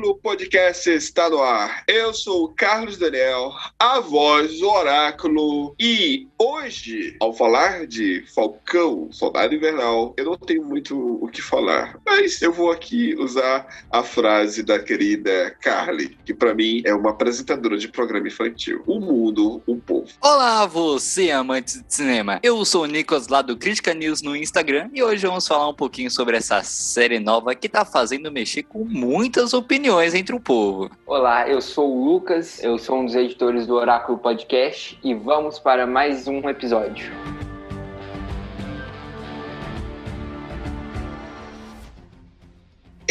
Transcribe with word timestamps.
Oráculo 0.00 0.16
Podcast 0.16 0.88
está 0.88 1.28
no 1.28 1.42
ar. 1.42 1.84
Eu 1.86 2.14
sou 2.14 2.48
Carlos 2.54 2.96
Daniel, 2.96 3.52
a 3.78 4.00
voz 4.00 4.58
do 4.58 4.70
Oráculo. 4.70 5.74
E 5.78 6.26
hoje, 6.42 7.16
ao 7.20 7.34
falar 7.34 7.86
de 7.86 8.24
Falcão, 8.34 9.08
Soldado 9.12 9.54
Invernal, 9.54 10.14
eu 10.16 10.24
não 10.24 10.36
tenho 10.36 10.64
muito 10.64 10.96
o 11.22 11.28
que 11.28 11.42
falar. 11.42 11.98
Mas 12.06 12.40
eu 12.40 12.50
vou 12.50 12.70
aqui 12.70 13.14
usar 13.18 13.66
a 13.90 14.02
frase 14.02 14.62
da 14.62 14.78
querida 14.78 15.54
Carly, 15.60 16.16
que 16.24 16.32
para 16.32 16.54
mim 16.54 16.80
é 16.86 16.94
uma 16.94 17.10
apresentadora 17.10 17.76
de 17.76 17.88
programa 17.88 18.26
infantil. 18.26 18.82
O 18.86 18.98
mundo, 18.98 19.62
o 19.66 19.76
povo. 19.76 20.08
Olá, 20.22 20.64
você 20.64 21.30
amante 21.30 21.82
de 21.82 21.94
cinema. 21.94 22.40
Eu 22.42 22.64
sou 22.64 22.84
o 22.84 22.86
Nicolas 22.86 23.28
lá 23.28 23.42
do 23.42 23.56
Crítica 23.56 23.92
News 23.92 24.22
no 24.22 24.34
Instagram 24.34 24.88
e 24.94 25.02
hoje 25.02 25.26
vamos 25.26 25.46
falar 25.46 25.68
um 25.68 25.74
pouquinho 25.74 26.10
sobre 26.10 26.38
essa 26.38 26.62
série 26.62 27.20
nova 27.20 27.54
que 27.54 27.68
tá 27.68 27.84
fazendo 27.84 28.32
mexer 28.32 28.62
com 28.62 28.84
muitas 28.84 29.52
opiniões 29.52 30.14
entre 30.14 30.34
o 30.34 30.40
povo. 30.40 30.90
Olá, 31.06 31.46
eu 31.46 31.60
sou 31.60 31.94
o 31.94 32.04
Lucas, 32.04 32.62
eu 32.62 32.78
sou 32.78 33.00
um 33.00 33.04
dos 33.04 33.14
editores 33.14 33.66
do 33.66 33.74
Oráculo 33.74 34.16
Podcast 34.16 34.98
e 35.04 35.12
vamos 35.12 35.58
para 35.58 35.86
mais 35.86 36.26
um 36.26 36.29
um 36.30 36.48
episódio. 36.48 37.12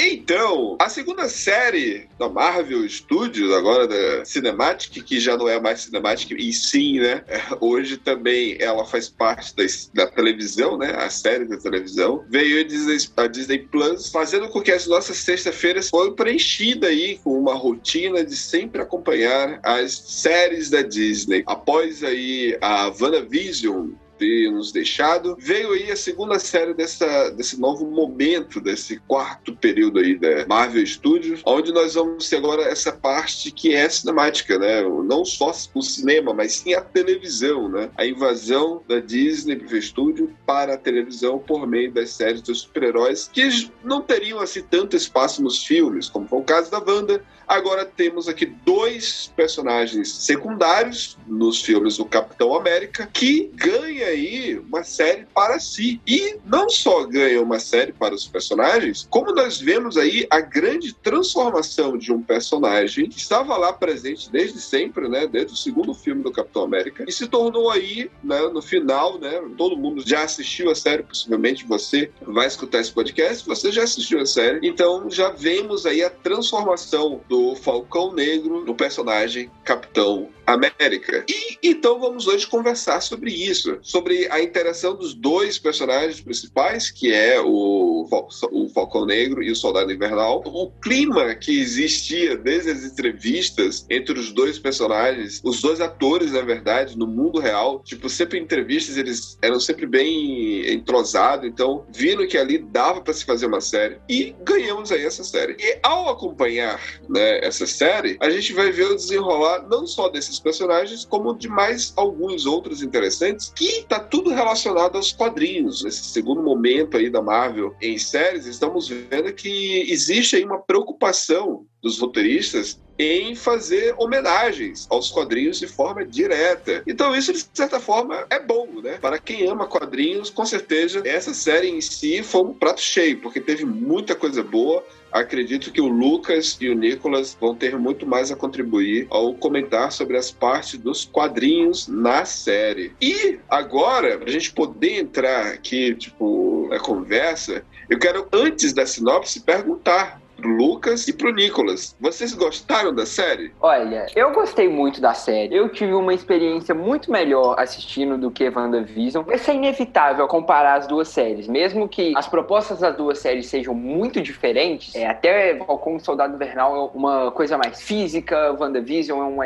Então, 0.02 0.78
a 0.80 0.88
segunda 0.88 1.28
série 1.28 2.08
da 2.18 2.30
Marvel 2.30 2.88
Studios, 2.88 3.54
agora 3.54 3.86
da 3.86 4.24
Cinematic, 4.24 5.04
que 5.04 5.20
já 5.20 5.36
não 5.36 5.50
é 5.50 5.60
mais 5.60 5.82
Cinematic, 5.82 6.32
e 6.40 6.54
sim, 6.54 7.02
né? 7.02 7.22
Hoje 7.60 7.98
também 7.98 8.56
ela 8.62 8.86
faz 8.86 9.10
parte 9.10 9.54
da, 9.94 10.08
televisão, 10.08 10.78
né? 10.78 10.96
A 10.96 11.10
série 11.10 11.44
da 11.44 11.58
televisão. 11.58 12.24
Veio 12.30 12.62
a 12.62 12.64
Disney, 12.64 12.98
a 13.18 13.28
Disney 13.28 13.60
Plus, 13.60 14.10
fazendo 14.10 14.48
com 14.48 14.62
que 14.62 14.72
as 14.72 14.88
nossas 14.88 15.18
sextas-feiras 15.18 15.90
foram 15.90 16.14
preenchidas 16.14 16.90
aí 16.90 17.20
com 17.22 17.38
uma 17.38 17.54
rotina 17.54 18.24
de 18.24 18.38
sempre 18.38 18.82
acompanhar 18.82 19.60
as 19.64 19.92
séries 19.92 20.70
da 20.70 20.82
Disney. 20.82 21.44
Após 21.46 22.06
aí 22.06 22.58
a 22.62 22.88
WandaVision, 22.88 23.90
ter 24.20 24.52
nos 24.52 24.72
deixado. 24.72 25.38
Veio 25.40 25.72
aí 25.72 25.90
a 25.90 25.96
segunda 25.96 26.38
série 26.38 26.74
dessa, 26.74 27.30
desse 27.30 27.60
novo 27.60 27.90
momento, 27.90 28.60
desse 28.60 29.00
quarto 29.08 29.56
período 29.56 30.00
aí 30.00 30.18
da 30.18 30.46
Marvel 30.46 30.86
Studios, 30.86 31.42
onde 31.46 31.72
nós 31.72 31.94
vamos 31.94 32.30
ter 32.30 32.36
agora 32.36 32.64
essa 32.64 32.92
parte 32.92 33.52
que 33.52 33.74
é 33.74 33.88
cinemática, 33.88 34.60
né? 34.60 34.84
Não 34.84 35.24
só 35.24 35.52
o 35.74 35.82
cinema, 35.82 36.34
mas 36.34 36.54
sim 36.54 36.74
a 36.74 36.82
televisão, 36.82 37.70
né? 37.70 37.90
A 37.98 38.06
invasão 38.06 38.84
da 38.88 39.00
Disney 39.00 39.56
Marvel 39.56 39.82
Studio 39.82 40.36
para 40.46 40.74
a 40.74 40.78
televisão 40.78 41.40
por 41.40 41.66
meio 41.66 41.92
das 41.92 42.12
séries 42.12 42.42
dos 42.42 42.62
super-heróis 42.62 43.30
que 43.32 43.48
não 43.84 44.02
teriam 44.02 44.40
assim 44.40 44.62
tanto 44.62 44.96
espaço 44.96 45.42
nos 45.42 45.64
filmes, 45.64 46.10
como 46.10 46.28
foi 46.28 46.40
o 46.40 46.44
caso 46.44 46.70
da 46.70 46.80
Wanda. 46.80 47.24
Agora 47.48 47.84
temos 47.84 48.28
aqui 48.28 48.46
dois 48.46 49.32
personagens 49.36 50.12
secundários 50.12 51.18
nos 51.26 51.62
filmes 51.62 51.98
do 51.98 52.06
Capitão 52.06 52.56
América 52.56 53.10
que 53.12 53.52
ganha 53.56 54.09
aí 54.10 54.58
uma 54.60 54.84
série 54.84 55.26
para 55.34 55.60
si. 55.60 56.02
E 56.06 56.38
não 56.46 56.70
só 56.70 57.06
ganha 57.06 57.42
uma 57.42 57.60
série 57.60 57.92
para 57.92 58.14
os 58.14 58.28
personagens, 58.28 59.08
como 59.10 59.34
nós 59.34 59.60
vemos 59.60 59.98
aí 59.98 60.28
a 60.30 60.40
grande 60.40 60.94
transformação 60.94 61.98
de 61.98 62.12
um 62.12 62.22
personagem 62.22 63.10
que 63.10 63.18
estava 63.18 63.56
lá 63.58 63.74
presente 63.74 64.30
desde 64.32 64.60
sempre, 64.60 65.08
né, 65.08 65.28
desde 65.28 65.54
o 65.54 65.58
segundo 65.58 65.94
filme 65.94 66.24
do 66.24 66.32
Capitão 66.32 66.64
América, 66.64 67.06
e 67.08 67.12
se 67.12 67.28
tornou 67.28 67.70
aí, 67.70 68.10
né, 68.24 68.40
no 68.50 68.62
final, 68.62 69.20
né, 69.20 69.42
todo 69.58 69.78
mundo 69.78 70.04
já 70.06 70.24
assistiu 70.24 70.70
a 70.70 70.76
série, 70.76 71.04
possivelmente 71.04 71.66
você 71.66 72.12
vai 72.22 72.48
escutar 72.48 72.80
esse 72.80 72.92
podcast, 72.92 73.46
você 73.48 73.72
já 73.72 73.84
assistiu 73.84 74.20
a 74.20 74.26
série, 74.26 74.68
então 74.68 75.10
já 75.10 75.30
vemos 75.30 75.86
aí 75.86 76.04
a 76.04 76.10
transformação 76.10 77.22
do 77.28 77.56
Falcão 77.56 78.14
Negro 78.14 78.66
no 78.66 78.76
personagem 78.76 79.52
Capitão 79.64 80.30
América. 80.46 81.24
E 81.30 81.58
então 81.62 82.00
vamos 82.00 82.28
hoje 82.28 82.48
conversar 82.48 83.02
sobre 83.02 83.32
isso, 83.32 83.78
sobre 83.82 83.99
a 84.30 84.42
interação 84.42 84.96
dos 84.96 85.14
dois 85.14 85.58
personagens 85.58 86.22
principais, 86.22 86.90
que 86.90 87.14
é 87.14 87.40
o, 87.40 88.08
o 88.52 88.70
Falcão 88.70 89.06
Negro 89.06 89.44
e 89.44 89.52
o 89.52 89.56
Soldado 89.56 89.92
Invernal, 89.92 90.44
o 90.46 90.72
clima 90.82 91.36
que 91.36 91.60
existia 91.60 92.36
desde 92.36 92.72
as 92.72 92.84
entrevistas 92.84 93.86
entre 93.90 94.20
os 94.20 94.32
dois 94.32 94.60
personagens, 94.60 95.42
os 95.44 95.62
dois 95.62 95.82
atores, 95.82 96.32
na 96.32 96.42
verdade, 96.42 96.98
no 96.98 97.08
mundo 97.08 97.40
real, 97.40 97.82
tipo, 97.84 98.10
sempre 98.10 98.40
em 98.40 98.44
entrevistas 98.44 98.98
eles 98.98 99.38
eram 99.42 99.60
sempre 99.60 99.86
bem 99.86 100.72
entrosados, 100.72 101.48
então 101.48 101.86
viram 101.90 102.28
que 102.28 102.38
ali 102.38 102.58
dava 102.58 103.02
para 103.02 103.14
se 103.14 103.26
fazer 103.26 103.46
uma 103.46 103.62
série. 103.62 103.98
E 104.10 104.36
ganhamos 104.44 104.92
aí 104.92 105.06
essa 105.06 105.24
série. 105.24 105.56
E 105.60 105.80
ao 105.84 106.10
acompanhar, 106.10 106.82
né, 107.08 107.40
essa 107.46 107.66
série, 107.66 108.18
a 108.20 108.30
gente 108.30 108.54
vai 108.54 108.72
ver 108.72 108.86
o 108.86 108.96
desenrolar 108.96 109.68
não 109.70 109.86
só 109.86 110.10
desses 110.10 110.40
personagens, 110.40 111.06
como 111.06 111.38
de 111.38 111.48
mais 111.48 111.94
alguns 111.96 112.46
outros 112.46 112.82
interessantes, 112.82 113.52
que 113.56 113.86
tá 113.90 114.00
tudo 114.00 114.30
relacionado 114.30 114.96
aos 114.96 115.12
quadrinhos. 115.12 115.84
Nesse 115.84 116.04
segundo 116.06 116.42
momento 116.42 116.96
aí 116.96 117.10
da 117.10 117.22
Marvel 117.22 117.76
em 117.82 117.98
séries, 117.98 118.46
estamos 118.46 118.88
vendo 118.88 119.34
que 119.34 119.92
existe 119.92 120.36
aí 120.36 120.46
uma 120.46 120.60
preocupação 120.60 121.66
dos 121.82 122.00
roteiristas 122.00 122.80
em 123.00 123.34
fazer 123.34 123.96
homenagens 123.98 124.86
aos 124.90 125.10
quadrinhos 125.10 125.58
de 125.58 125.68
forma 125.68 126.06
direta. 126.06 126.84
Então 126.86 127.16
isso 127.16 127.32
de 127.32 127.46
certa 127.54 127.80
forma 127.80 128.28
é 128.30 128.40
bom, 128.40 128.68
né? 128.84 128.98
Para 128.98 129.18
quem 129.18 129.48
ama 129.48 129.66
quadrinhos, 129.66 130.30
com 130.30 130.46
certeza 130.46 131.02
essa 131.06 131.34
série 131.34 131.70
em 131.70 131.80
si 131.80 132.22
foi 132.22 132.42
um 132.42 132.54
prato 132.54 132.82
cheio, 132.82 133.22
porque 133.22 133.40
teve 133.40 133.64
muita 133.64 134.14
coisa 134.14 134.44
boa. 134.44 134.84
Acredito 135.12 135.72
que 135.72 135.82
o 135.82 135.88
Lucas 135.88 136.58
e 136.62 136.70
o 136.70 136.76
Nicolas 136.76 137.38
vão 137.40 137.56
ter 137.56 137.78
muito 137.78 138.06
mais 138.06 138.32
a 138.32 138.36
contribuir 138.36 139.08
ao 139.10 139.34
comentar 139.34 139.92
sobre 139.92 140.18
as 140.18 140.32
partes 140.32 140.78
dos 140.78 141.06
quadrinhos 141.06 141.88
na 141.88 142.26
série. 142.26 142.94
E 143.02 143.40
agora, 143.50 144.18
para 144.18 144.30
a 144.30 144.32
gente 144.32 144.52
poder 144.52 145.00
entrar 145.00 145.48
aqui, 145.48 145.96
tipo, 145.96 146.68
na 146.70 146.80
conversa, 146.80 147.64
eu 147.90 147.98
quero, 147.98 148.28
antes 148.32 148.72
da 148.72 148.86
sinopse, 148.86 149.42
perguntar 149.42 150.22
pro 150.40 150.50
Lucas 150.50 151.08
e 151.08 151.14
pro 151.14 151.32
Nicolas. 151.32 151.96
Vocês 152.00 152.34
gostaram 152.34 152.94
da 152.94 153.06
série? 153.06 153.52
Olha, 153.62 154.08
eu 154.16 154.32
gostei 154.32 154.68
muito 154.68 155.02
da 155.02 155.14
série. 155.14 155.56
Eu 155.56 155.70
tive 155.70 155.94
uma 155.94 156.14
experiência 156.14 156.74
muito 156.74 157.12
melhor 157.12 157.56
assistindo 157.60 158.18
do 158.18 158.32
que 158.32 158.50
WandaVision. 158.50 159.26
Isso 159.32 159.52
é 159.52 159.56
inevitável 159.56 160.28
comparar 160.28 160.76
as 160.76 160.88
duas 160.88 161.10
séries. 161.10 161.48
Mesmo 161.48 161.88
que 161.88 162.14
as 162.16 162.28
propostas 162.28 162.80
das 162.80 162.96
duas 162.96 163.20
séries 163.20 163.48
sejam 163.48 163.74
muito 163.74 164.22
diferentes, 164.22 164.96
é, 164.96 165.08
até 165.08 165.58
Falcão 165.58 165.98
e 165.98 166.00
Soldado 166.00 166.36
Invernal 166.36 166.76
é 166.76 166.98
uma 166.98 167.32
coisa 167.32 167.58
mais 167.58 167.82
física, 167.82 168.56
WandaVision 168.60 169.20
é 169.22 169.26
uma... 169.26 169.46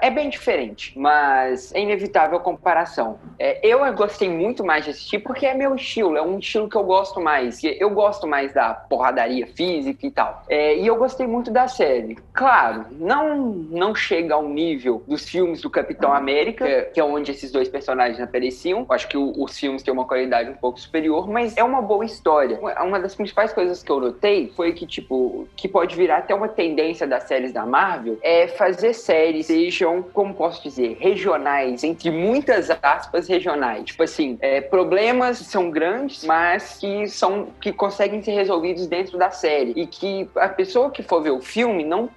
É 0.00 0.10
bem 0.10 0.30
diferente, 0.30 0.98
mas 0.98 1.74
é 1.74 1.80
inevitável 1.80 2.38
a 2.38 2.40
comparação. 2.40 3.18
É, 3.38 3.66
eu 3.66 3.80
gostei 3.94 4.28
muito 4.28 4.64
mais 4.64 4.84
de 4.84 4.90
assistir 4.90 5.18
porque 5.18 5.46
é 5.46 5.54
meu 5.54 5.74
estilo, 5.74 6.16
é 6.16 6.22
um 6.22 6.38
estilo 6.38 6.68
que 6.68 6.76
eu 6.76 6.84
gosto 6.84 7.20
mais. 7.20 7.60
Eu 7.62 7.90
gosto 7.90 8.26
mais 8.26 8.52
da 8.54 8.72
porradaria 8.74 9.46
física 9.46 10.06
e 10.06 10.10
tal. 10.10 10.29
Fato. 10.30 10.46
É, 10.48 10.76
e 10.76 10.86
eu 10.86 10.96
gostei 10.96 11.26
muito 11.26 11.50
da 11.50 11.68
série. 11.68 12.16
Claro, 12.32 12.86
não, 12.92 13.38
não 13.38 13.94
chega 13.94 14.34
ao 14.34 14.48
nível 14.48 15.02
dos 15.06 15.28
filmes 15.28 15.60
do 15.60 15.70
Capitão 15.70 16.12
América, 16.12 16.64
que 16.64 16.70
é, 16.70 16.82
que 16.82 17.02
onde 17.02 17.30
esses 17.30 17.50
dois 17.50 17.68
personagens 17.68 18.20
apareciam. 18.20 18.86
Acho 18.88 19.08
que 19.08 19.16
o, 19.16 19.32
os 19.42 19.58
filmes 19.58 19.82
têm 19.82 19.92
uma 19.92 20.04
qualidade 20.04 20.50
um 20.50 20.54
pouco 20.54 20.78
superior, 20.78 21.28
mas 21.28 21.56
é 21.56 21.64
uma 21.64 21.82
boa 21.82 22.04
história. 22.04 22.58
Uma 22.82 23.00
das 23.00 23.14
principais 23.14 23.52
coisas 23.52 23.82
que 23.82 23.90
eu 23.90 24.00
notei 24.00 24.52
foi 24.56 24.72
que, 24.72 24.86
tipo, 24.86 25.48
que 25.56 25.68
pode 25.68 25.96
virar 25.96 26.18
até 26.18 26.34
uma 26.34 26.48
tendência 26.48 27.06
das 27.06 27.24
séries 27.24 27.52
da 27.52 27.66
Marvel 27.66 28.18
é 28.22 28.46
fazer 28.48 28.94
séries 28.94 29.46
sejam, 29.46 30.02
como 30.02 30.34
posso 30.34 30.62
dizer, 30.62 30.96
regionais, 31.00 31.82
entre 31.82 32.10
muitas 32.10 32.70
aspas, 32.82 33.28
regionais. 33.28 33.84
Tipo 33.84 34.02
assim, 34.02 34.38
é, 34.40 34.60
problemas 34.60 35.38
são 35.38 35.70
grandes, 35.70 36.24
mas 36.24 36.78
que 36.78 37.08
são 37.08 37.48
que 37.60 37.72
conseguem 37.72 38.22
ser 38.22 38.32
resolvidos 38.32 38.86
dentro 38.86 39.18
da 39.18 39.30
série 39.30 39.72
e 39.76 39.86
que 39.86 40.19
a 40.36 40.48
pessoa 40.48 40.90
que 40.90 41.02
for 41.02 41.22
ver 41.22 41.30
o 41.30 41.40
filme 41.40 41.84
não 41.84 42.08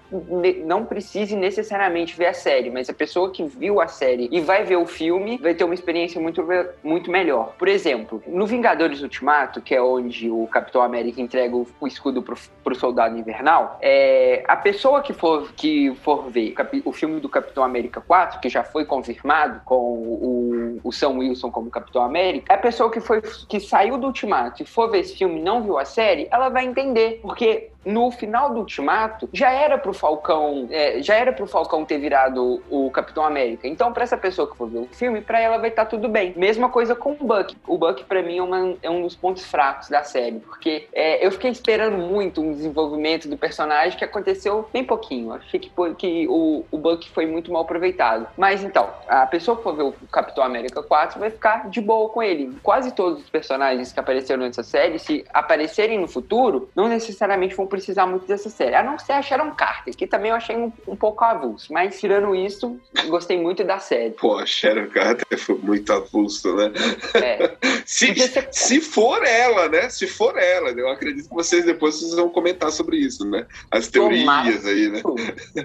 não 0.65 0.85
precise 0.85 1.35
necessariamente 1.35 2.15
ver 2.15 2.27
a 2.27 2.33
série, 2.33 2.69
mas 2.69 2.89
a 2.89 2.93
pessoa 2.93 3.31
que 3.31 3.43
viu 3.43 3.81
a 3.81 3.87
série 3.87 4.29
e 4.31 4.39
vai 4.39 4.63
ver 4.63 4.77
o 4.77 4.85
filme 4.85 5.37
vai 5.37 5.53
ter 5.53 5.63
uma 5.63 5.73
experiência 5.73 6.21
muito 6.21 6.45
muito 6.83 7.09
melhor. 7.09 7.55
Por 7.57 7.67
exemplo, 7.67 8.21
no 8.27 8.45
Vingadores 8.45 9.01
Ultimato, 9.01 9.61
que 9.61 9.73
é 9.73 9.81
onde 9.81 10.29
o 10.29 10.47
Capitão 10.47 10.81
América 10.81 11.21
entrega 11.21 11.55
o, 11.55 11.67
o 11.79 11.87
escudo 11.87 12.21
pro, 12.21 12.35
pro 12.63 12.75
Soldado 12.75 13.17
Invernal, 13.17 13.77
é, 13.81 14.43
a 14.47 14.55
pessoa 14.55 15.01
que 15.01 15.13
for 15.13 15.51
que 15.53 15.93
for 16.03 16.29
ver 16.29 16.53
o 16.85 16.91
filme 16.91 17.19
do 17.19 17.29
Capitão 17.29 17.63
América 17.63 18.01
4, 18.01 18.39
que 18.39 18.49
já 18.49 18.63
foi 18.63 18.85
confirmado 18.85 19.61
com 19.65 19.75
o, 19.75 20.79
o 20.83 20.91
Sam 20.91 21.17
Wilson 21.19 21.51
como 21.51 21.69
Capitão 21.69 22.03
América, 22.03 22.53
a 22.53 22.57
pessoa 22.57 22.91
que 22.91 22.99
foi 22.99 23.21
que 23.21 23.59
saiu 23.59 23.97
do 23.97 24.07
Ultimato 24.07 24.61
e 24.61 24.65
for 24.65 24.89
ver 24.89 24.99
esse 24.99 25.17
filme 25.17 25.39
e 25.39 25.43
não 25.43 25.63
viu 25.63 25.77
a 25.77 25.85
série, 25.85 26.27
ela 26.31 26.49
vai 26.49 26.65
entender, 26.65 27.19
porque 27.21 27.71
no 27.85 28.11
final 28.11 28.53
do 28.53 28.59
Ultimato, 28.59 29.29
já 29.33 29.51
era 29.51 29.77
pro 29.77 29.93
Falcão, 29.93 30.67
é, 30.69 31.01
já 31.01 31.15
era 31.15 31.31
pro 31.31 31.47
Falcão 31.47 31.85
ter 31.85 31.97
virado 31.97 32.61
o 32.69 32.89
Capitão 32.91 33.25
América. 33.25 33.67
Então, 33.67 33.91
para 33.91 34.03
essa 34.03 34.17
pessoa 34.17 34.49
que 34.49 34.57
for 34.57 34.69
ver 34.69 34.79
o 34.79 34.87
filme, 34.91 35.21
para 35.21 35.39
ela 35.39 35.57
vai 35.57 35.69
estar 35.69 35.85
tá 35.85 35.89
tudo 35.89 36.07
bem. 36.07 36.33
Mesma 36.35 36.69
coisa 36.69 36.95
com 36.95 37.11
o 37.11 37.15
Buck. 37.15 37.55
O 37.67 37.77
Buck, 37.77 38.03
para 38.05 38.21
mim, 38.21 38.37
é, 38.37 38.43
uma, 38.43 38.75
é, 38.81 38.89
um 38.89 39.01
dos 39.01 39.15
pontos 39.15 39.45
fracos 39.45 39.89
da 39.89 40.03
série, 40.03 40.39
porque 40.39 40.87
é, 40.93 41.25
eu 41.25 41.31
fiquei 41.31 41.51
esperando 41.51 41.97
muito 41.97 42.41
um 42.41 42.53
desenvolvimento 42.53 43.27
do 43.27 43.37
personagem 43.37 43.97
que 43.97 44.03
aconteceu 44.03 44.67
bem 44.71 44.83
pouquinho. 44.83 45.33
Achei 45.33 45.59
que, 45.59 45.71
que 45.97 46.27
o, 46.27 46.65
o 46.71 46.77
Buck 46.77 47.09
foi 47.11 47.25
muito 47.25 47.51
mal 47.51 47.63
aproveitado. 47.63 48.27
Mas 48.37 48.63
então, 48.63 48.89
a 49.07 49.25
pessoa 49.25 49.57
que 49.57 49.63
for 49.63 49.75
ver 49.75 49.83
o 49.83 49.93
Capitão 50.11 50.43
América 50.43 50.81
4 50.81 51.19
vai 51.19 51.29
ficar 51.29 51.69
de 51.69 51.81
boa 51.81 52.09
com 52.09 52.21
ele. 52.21 52.57
Quase 52.61 52.91
todos 52.91 53.23
os 53.23 53.29
personagens 53.29 53.91
que 53.91 53.99
apareceram 53.99 54.43
nessa 54.43 54.63
série, 54.63 54.99
se 54.99 55.25
aparecerem 55.33 55.99
no 55.99 56.07
futuro, 56.07 56.69
não 56.75 56.87
necessariamente 56.87 57.55
vão 57.55 57.67
precisar 57.73 58.05
muito 58.05 58.27
dessa 58.27 58.51
série. 58.51 58.75
A 58.75 58.83
não 58.83 58.99
ser 58.99 59.13
a 59.13 59.21
Sharon 59.23 59.49
Carter, 59.55 59.95
que 59.95 60.05
também 60.05 60.29
eu 60.29 60.37
achei 60.37 60.55
um, 60.55 60.71
um 60.87 60.95
pouco 60.95 61.23
avulso. 61.23 61.73
Mas 61.73 61.99
tirando 61.99 62.35
isso, 62.35 62.79
gostei 63.07 63.41
muito 63.41 63.63
da 63.63 63.79
série. 63.79 64.11
Pô, 64.11 64.37
a 64.37 64.45
Sharon 64.45 64.87
Carter 64.89 65.39
foi 65.39 65.57
muito 65.57 65.91
avulso, 65.91 66.55
né? 66.55 66.71
É. 67.15 67.57
se, 67.83 68.13
ser... 68.13 68.47
se 68.51 68.79
for 68.79 69.23
ela, 69.25 69.67
né? 69.69 69.89
Se 69.89 70.05
for 70.05 70.37
ela, 70.37 70.69
eu 70.69 70.87
acredito 70.87 71.27
que 71.27 71.33
vocês 71.33 71.65
depois 71.65 71.95
vocês 71.95 72.13
vão 72.13 72.29
comentar 72.29 72.71
sobre 72.71 72.97
isso, 72.97 73.25
né? 73.27 73.47
As 73.71 73.87
teorias 73.87 74.21
Tomara 74.21 74.69
aí, 74.69 74.89
né? 74.89 75.01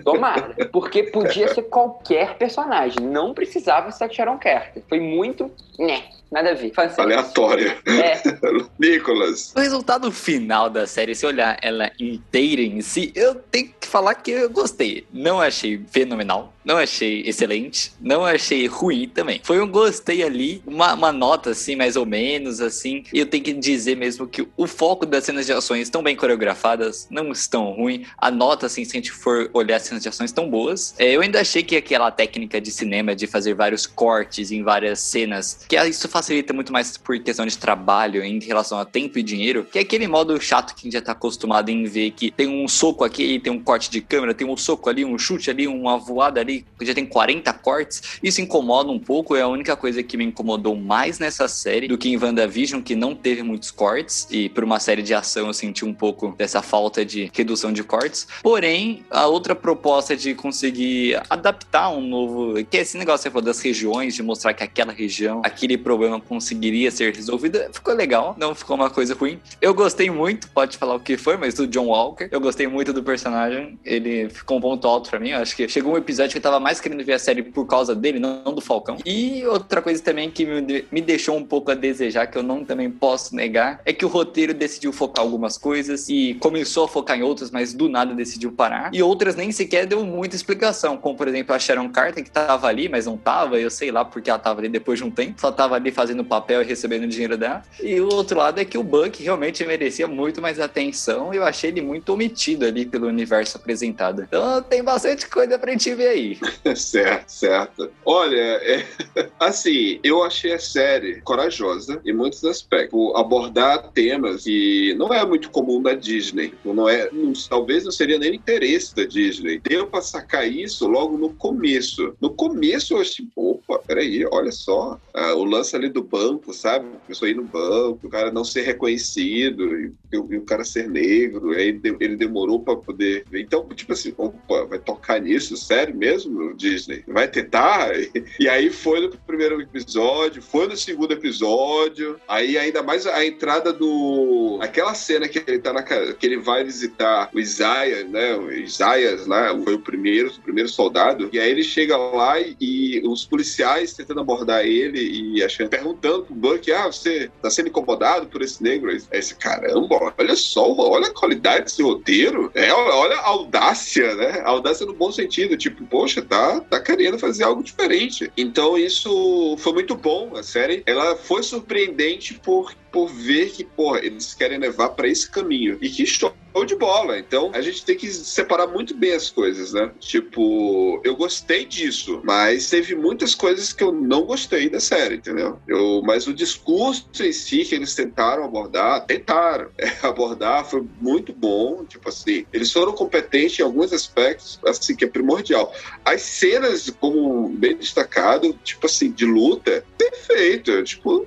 Tomara. 0.02 0.54
Porque 0.72 1.02
podia 1.02 1.48
ser 1.52 1.64
qualquer 1.64 2.38
personagem. 2.38 3.00
Não 3.02 3.34
precisava 3.34 3.90
ser 3.90 4.04
a 4.04 4.08
Sharon 4.08 4.38
Carter. 4.38 4.82
Foi 4.88 4.98
muito. 4.98 5.50
Né. 5.78 6.04
Nada 6.30 6.50
a 6.50 6.54
ver. 6.54 6.72
Aleatória. 6.98 7.78
É. 7.86 8.20
Nicolas. 8.78 9.52
O 9.56 9.60
resultado 9.60 10.12
final 10.12 10.68
da 10.68 10.86
série, 10.86 11.14
se 11.14 11.24
olhar 11.24 11.58
ela 11.62 11.90
inteira 11.98 12.62
em 12.62 12.80
si, 12.82 13.12
eu 13.14 13.34
tenho 13.34 13.72
que 13.80 13.88
falar 13.88 14.14
que 14.14 14.30
eu 14.30 14.50
gostei. 14.50 15.06
Não 15.12 15.40
achei 15.40 15.82
fenomenal, 15.90 16.52
não 16.68 16.76
achei 16.76 17.22
excelente, 17.24 17.92
não 17.98 18.26
achei 18.26 18.66
ruim 18.66 19.08
também. 19.08 19.40
Foi 19.42 19.58
um 19.58 19.66
gostei 19.66 20.22
ali, 20.22 20.62
uma, 20.66 20.92
uma 20.92 21.10
nota 21.10 21.50
assim, 21.50 21.74
mais 21.74 21.96
ou 21.96 22.04
menos, 22.04 22.60
assim. 22.60 23.04
E 23.10 23.18
eu 23.18 23.24
tenho 23.24 23.42
que 23.42 23.54
dizer 23.54 23.96
mesmo 23.96 24.28
que 24.28 24.46
o 24.54 24.66
foco 24.66 25.06
das 25.06 25.24
cenas 25.24 25.46
de 25.46 25.52
ações 25.54 25.84
estão 25.84 26.02
bem 26.02 26.14
coreografadas, 26.14 27.08
não 27.10 27.32
estão 27.32 27.72
ruim. 27.72 28.04
A 28.18 28.30
nota, 28.30 28.66
assim, 28.66 28.84
se 28.84 28.90
a 28.90 29.00
gente 29.00 29.10
for 29.10 29.48
olhar 29.54 29.76
as 29.76 29.84
cenas 29.84 30.02
de 30.02 30.10
ações, 30.10 30.28
estão 30.28 30.50
boas. 30.50 30.94
É, 30.98 31.10
eu 31.16 31.22
ainda 31.22 31.40
achei 31.40 31.62
que 31.62 31.74
aquela 31.74 32.10
técnica 32.10 32.60
de 32.60 32.70
cinema 32.70 33.16
de 33.16 33.26
fazer 33.26 33.54
vários 33.54 33.86
cortes 33.86 34.52
em 34.52 34.62
várias 34.62 35.00
cenas, 35.00 35.64
que 35.66 35.76
isso 35.86 36.06
facilita 36.06 36.52
muito 36.52 36.70
mais 36.70 36.98
por 36.98 37.18
questão 37.18 37.46
de 37.46 37.56
trabalho 37.56 38.22
em 38.22 38.38
relação 38.40 38.78
a 38.78 38.84
tempo 38.84 39.18
e 39.18 39.22
dinheiro, 39.22 39.64
que 39.64 39.78
é 39.78 39.80
aquele 39.80 40.06
modo 40.06 40.38
chato 40.38 40.74
que 40.74 40.82
a 40.82 40.84
gente 40.84 40.92
já 40.92 41.00
tá 41.00 41.12
acostumado 41.12 41.70
em 41.70 41.84
ver 41.84 42.10
que 42.10 42.30
tem 42.30 42.46
um 42.46 42.68
soco 42.68 43.04
aqui, 43.04 43.40
tem 43.40 43.50
um 43.50 43.60
corte 43.60 43.90
de 43.90 44.02
câmera, 44.02 44.34
tem 44.34 44.46
um 44.46 44.56
soco 44.56 44.90
ali, 44.90 45.02
um 45.02 45.18
chute 45.18 45.50
ali, 45.50 45.66
uma 45.66 45.96
voada 45.96 46.38
ali, 46.38 46.57
já 46.80 46.94
tem 46.94 47.06
40 47.06 47.52
cortes. 47.54 48.18
Isso 48.22 48.40
incomoda 48.40 48.90
um 48.90 48.98
pouco, 48.98 49.36
é 49.36 49.42
a 49.42 49.48
única 49.48 49.76
coisa 49.76 50.02
que 50.02 50.16
me 50.16 50.24
incomodou 50.24 50.74
mais 50.74 51.18
nessa 51.18 51.46
série 51.48 51.88
do 51.88 51.98
que 51.98 52.08
em 52.08 52.16
WandaVision, 52.16 52.82
que 52.82 52.94
não 52.94 53.14
teve 53.14 53.42
muitos 53.42 53.70
cortes, 53.70 54.26
e 54.30 54.48
por 54.48 54.64
uma 54.64 54.80
série 54.80 55.02
de 55.02 55.14
ação 55.14 55.46
eu 55.46 55.54
senti 55.54 55.84
um 55.84 55.94
pouco 55.94 56.34
dessa 56.36 56.62
falta 56.62 57.04
de 57.04 57.30
redução 57.34 57.72
de 57.72 57.84
cortes. 57.84 58.26
Porém, 58.42 59.04
a 59.10 59.26
outra 59.26 59.54
proposta 59.54 60.16
de 60.16 60.34
conseguir 60.34 61.20
adaptar 61.28 61.90
um 61.90 62.00
novo, 62.00 62.64
que 62.64 62.76
é 62.76 62.80
esse 62.80 62.96
negócio 62.96 63.22
você 63.22 63.30
falou 63.30 63.44
das 63.44 63.60
regiões, 63.60 64.14
de 64.14 64.22
mostrar 64.22 64.54
que 64.54 64.62
aquela 64.62 64.92
região, 64.92 65.42
aquele 65.44 65.76
problema 65.76 65.98
problema 65.98 66.20
conseguiria 66.20 66.90
ser 66.90 67.14
resolvido. 67.14 67.58
Ficou 67.72 67.94
legal, 67.94 68.36
não 68.38 68.54
ficou 68.54 68.76
uma 68.76 68.88
coisa 68.88 69.14
ruim. 69.14 69.40
Eu 69.60 69.74
gostei 69.74 70.08
muito, 70.10 70.48
pode 70.50 70.78
falar 70.78 70.94
o 70.94 71.00
que 71.00 71.16
foi, 71.16 71.36
mas 71.36 71.54
do 71.54 71.66
John 71.66 71.86
Walker. 71.86 72.28
Eu 72.30 72.40
gostei 72.40 72.66
muito 72.66 72.92
do 72.92 73.02
personagem. 73.02 73.78
Ele 73.84 74.30
ficou 74.30 74.58
um 74.58 74.60
ponto 74.60 74.86
alto 74.86 75.10
para 75.10 75.18
mim. 75.18 75.30
Eu 75.30 75.38
acho 75.38 75.56
que 75.56 75.68
chegou 75.68 75.94
um 75.94 75.96
episódio 75.96 76.37
que 76.38 76.46
eu 76.46 76.50
tava 76.50 76.60
mais 76.60 76.80
querendo 76.80 77.04
ver 77.04 77.14
a 77.14 77.18
série 77.18 77.42
por 77.42 77.66
causa 77.66 77.94
dele, 77.94 78.18
não 78.18 78.54
do 78.54 78.60
Falcão. 78.60 78.96
E 79.04 79.44
outra 79.46 79.82
coisa 79.82 80.02
também 80.02 80.30
que 80.30 80.46
me 80.90 81.00
deixou 81.00 81.36
um 81.36 81.44
pouco 81.44 81.70
a 81.70 81.74
desejar, 81.74 82.26
que 82.26 82.38
eu 82.38 82.42
não 82.42 82.64
também 82.64 82.90
posso 82.90 83.34
negar, 83.34 83.80
é 83.84 83.92
que 83.92 84.04
o 84.04 84.08
roteiro 84.08 84.54
decidiu 84.54 84.92
focar 84.92 85.24
algumas 85.24 85.58
coisas 85.58 86.08
e 86.08 86.34
começou 86.34 86.84
a 86.84 86.88
focar 86.88 87.18
em 87.18 87.22
outras, 87.22 87.50
mas 87.50 87.74
do 87.74 87.88
nada 87.88 88.14
decidiu 88.14 88.52
parar. 88.52 88.90
E 88.94 89.02
outras 89.02 89.34
nem 89.34 89.50
sequer 89.50 89.86
deu 89.86 90.04
muita 90.04 90.36
explicação, 90.36 90.96
como 90.96 91.16
por 91.16 91.28
exemplo 91.28 91.54
a 91.54 91.58
Sharon 91.58 91.88
Carter, 91.88 92.22
que 92.22 92.30
tava 92.30 92.68
ali, 92.68 92.88
mas 92.88 93.06
não 93.06 93.16
tava. 93.16 93.58
Eu 93.58 93.70
sei 93.70 93.90
lá 93.90 94.04
porque 94.04 94.30
ela 94.30 94.38
tava 94.38 94.60
ali 94.60 94.68
depois 94.68 94.98
de 94.98 95.04
um 95.04 95.10
tempo. 95.10 95.40
Só 95.40 95.50
tava 95.50 95.74
ali 95.74 95.90
fazendo 95.90 96.24
papel 96.24 96.62
e 96.62 96.64
recebendo 96.64 97.06
dinheiro 97.06 97.36
dela. 97.36 97.62
E 97.82 98.00
o 98.00 98.12
outro 98.12 98.38
lado 98.38 98.60
é 98.60 98.64
que 98.64 98.78
o 98.78 98.82
Buck 98.82 99.22
realmente 99.22 99.64
merecia 99.64 100.06
muito 100.06 100.40
mais 100.40 100.60
atenção. 100.60 101.34
Eu 101.34 101.44
achei 101.44 101.70
ele 101.70 101.80
muito 101.80 102.12
omitido 102.12 102.64
ali 102.64 102.86
pelo 102.86 103.06
universo 103.08 103.56
apresentado. 103.56 104.22
Então 104.22 104.62
tem 104.62 104.82
bastante 104.82 105.28
coisa 105.28 105.58
pra 105.58 105.72
gente 105.72 105.94
ver 105.94 106.08
aí. 106.08 106.27
certo, 106.76 107.28
certo. 107.28 107.90
Olha, 108.04 108.36
é, 108.36 108.84
assim, 109.38 110.00
eu 110.02 110.22
achei 110.22 110.52
a 110.52 110.58
série 110.58 111.20
corajosa 111.22 112.00
em 112.04 112.12
muitos 112.12 112.44
aspectos. 112.44 112.98
Abordar 113.14 113.90
temas 113.92 114.44
que 114.44 114.94
não 114.94 115.12
é 115.12 115.24
muito 115.24 115.50
comum 115.50 115.82
da 115.82 115.94
Disney. 115.94 116.52
Não 116.64 116.88
é, 116.88 117.10
não, 117.12 117.32
talvez 117.48 117.84
não 117.84 117.92
seria 117.92 118.18
nem 118.18 118.34
interesse 118.34 118.94
da 118.94 119.04
Disney. 119.04 119.60
Deu 119.60 119.86
pra 119.86 120.00
sacar 120.00 120.50
isso 120.50 120.86
logo 120.88 121.16
no 121.16 121.34
começo. 121.34 122.14
No 122.20 122.30
começo 122.30 122.94
eu 122.94 123.00
achei, 123.00 123.26
opa, 123.36 123.78
peraí, 123.78 124.26
olha 124.30 124.52
só. 124.52 124.98
Ah, 125.14 125.34
o 125.34 125.44
lance 125.44 125.74
ali 125.74 125.88
do 125.88 126.02
banco, 126.02 126.52
sabe? 126.52 126.86
A 127.08 127.28
ir 127.28 127.34
no 127.34 127.44
banco, 127.44 128.06
o 128.06 128.10
cara 128.10 128.30
não 128.30 128.44
ser 128.44 128.62
reconhecido 128.62 129.78
e, 129.78 129.92
e 130.12 130.16
o 130.16 130.42
cara 130.42 130.64
ser 130.64 130.88
negro, 130.88 131.50
aí 131.50 131.80
ele 132.00 132.16
demorou 132.16 132.60
para 132.60 132.76
poder. 132.76 133.24
Então, 133.32 133.66
tipo 133.74 133.92
assim, 133.92 134.14
opa, 134.16 134.64
vai 134.66 134.78
tocar 134.78 135.20
nisso? 135.20 135.56
Sério 135.56 135.96
mesmo, 135.96 136.17
Disney? 136.54 137.04
Vai 137.06 137.28
tentar? 137.28 137.90
E 138.38 138.48
aí 138.48 138.70
foi 138.70 139.00
no 139.00 139.10
primeiro 139.10 139.60
episódio, 139.60 140.42
foi 140.42 140.66
no 140.66 140.76
segundo 140.76 141.12
episódio, 141.12 142.18
aí 142.26 142.56
ainda 142.58 142.82
mais 142.82 143.06
a 143.06 143.24
entrada 143.24 143.72
do... 143.72 144.58
aquela 144.60 144.94
cena 144.94 145.28
que 145.28 145.42
ele 145.46 145.58
tá 145.58 145.72
na 145.72 145.82
que 145.82 146.26
ele 146.26 146.38
vai 146.38 146.64
visitar 146.64 147.30
o 147.34 147.38
Isaiah, 147.38 148.04
né? 148.04 148.34
O 148.36 148.52
Isaias 148.52 149.26
lá, 149.26 149.56
foi 149.62 149.74
o 149.74 149.80
primeiro, 149.80 150.30
o 150.30 150.40
primeiro 150.40 150.68
soldado, 150.68 151.28
e 151.32 151.38
aí 151.38 151.50
ele 151.50 151.62
chega 151.62 151.96
lá 151.96 152.38
e, 152.40 152.56
e 152.60 153.02
os 153.06 153.24
policiais 153.24 153.94
tentando 153.94 154.20
abordar 154.20 154.64
ele 154.64 155.00
e 155.00 155.42
achando, 155.42 155.68
perguntando 155.68 156.24
pro 156.24 156.34
Buck, 156.34 156.72
ah, 156.72 156.86
você 156.86 157.30
tá 157.40 157.50
sendo 157.50 157.68
incomodado 157.68 158.26
por 158.26 158.42
esse 158.42 158.62
negro? 158.62 158.90
Aí 158.90 159.00
esse 159.12 159.34
caramba, 159.34 160.14
olha 160.16 160.36
só, 160.36 160.70
olha 160.72 161.08
a 161.08 161.14
qualidade 161.14 161.64
desse 161.64 161.82
roteiro. 161.82 162.50
É, 162.54 162.72
olha 162.72 163.16
a 163.16 163.28
audácia, 163.28 164.14
né? 164.14 164.42
A 164.44 164.50
audácia 164.50 164.86
no 164.86 164.92
bom 164.92 165.10
sentido, 165.10 165.56
tipo, 165.56 165.84
tá, 166.14 166.60
tá 166.60 166.80
querendo 166.80 167.18
fazer 167.18 167.44
algo 167.44 167.62
diferente. 167.62 168.30
Então 168.36 168.76
isso 168.78 169.56
foi 169.58 169.72
muito 169.72 169.94
bom. 169.94 170.36
A 170.36 170.42
série, 170.42 170.82
ela 170.86 171.16
foi 171.16 171.42
surpreendente 171.42 172.34
por 172.34 172.74
por 172.90 173.08
ver 173.08 173.50
que, 173.50 173.64
porra, 173.64 174.00
eles 174.02 174.34
querem 174.34 174.58
levar 174.58 174.88
para 174.90 175.08
esse 175.08 175.30
caminho. 175.30 175.78
E 175.80 175.90
que 175.90 176.02
história 176.02 176.37
show 176.58 176.64
de 176.64 176.74
bola. 176.74 177.18
Então 177.18 177.50
a 177.54 177.60
gente 177.60 177.84
tem 177.84 177.96
que 177.96 178.08
separar 178.08 178.66
muito 178.66 178.94
bem 178.94 179.12
as 179.12 179.30
coisas, 179.30 179.72
né? 179.72 179.90
Tipo, 179.98 181.00
eu 181.04 181.14
gostei 181.14 181.64
disso, 181.64 182.20
mas 182.24 182.68
teve 182.68 182.94
muitas 182.94 183.34
coisas 183.34 183.72
que 183.72 183.82
eu 183.82 183.92
não 183.92 184.22
gostei 184.22 184.68
da 184.68 184.80
série, 184.80 185.16
entendeu? 185.16 185.58
Eu, 185.68 186.02
mas 186.04 186.26
o 186.26 186.34
discurso 186.34 187.06
em 187.20 187.32
si 187.32 187.64
que 187.64 187.74
eles 187.74 187.94
tentaram 187.94 188.44
abordar, 188.44 189.04
tentaram 189.06 189.68
é, 189.78 189.92
abordar, 190.02 190.64
foi 190.64 190.84
muito 191.00 191.32
bom. 191.32 191.84
Tipo 191.84 192.08
assim, 192.08 192.44
eles 192.52 192.72
foram 192.72 192.92
competentes 192.92 193.58
em 193.58 193.62
alguns 193.62 193.92
aspectos, 193.92 194.58
assim, 194.66 194.96
que 194.96 195.04
é 195.04 195.08
primordial. 195.08 195.72
As 196.04 196.22
cenas, 196.22 196.90
como 197.00 197.48
bem 197.50 197.76
destacado, 197.76 198.52
tipo 198.64 198.86
assim, 198.86 199.10
de 199.10 199.24
luta, 199.24 199.84
perfeito. 199.96 200.82
Tipo, 200.82 201.26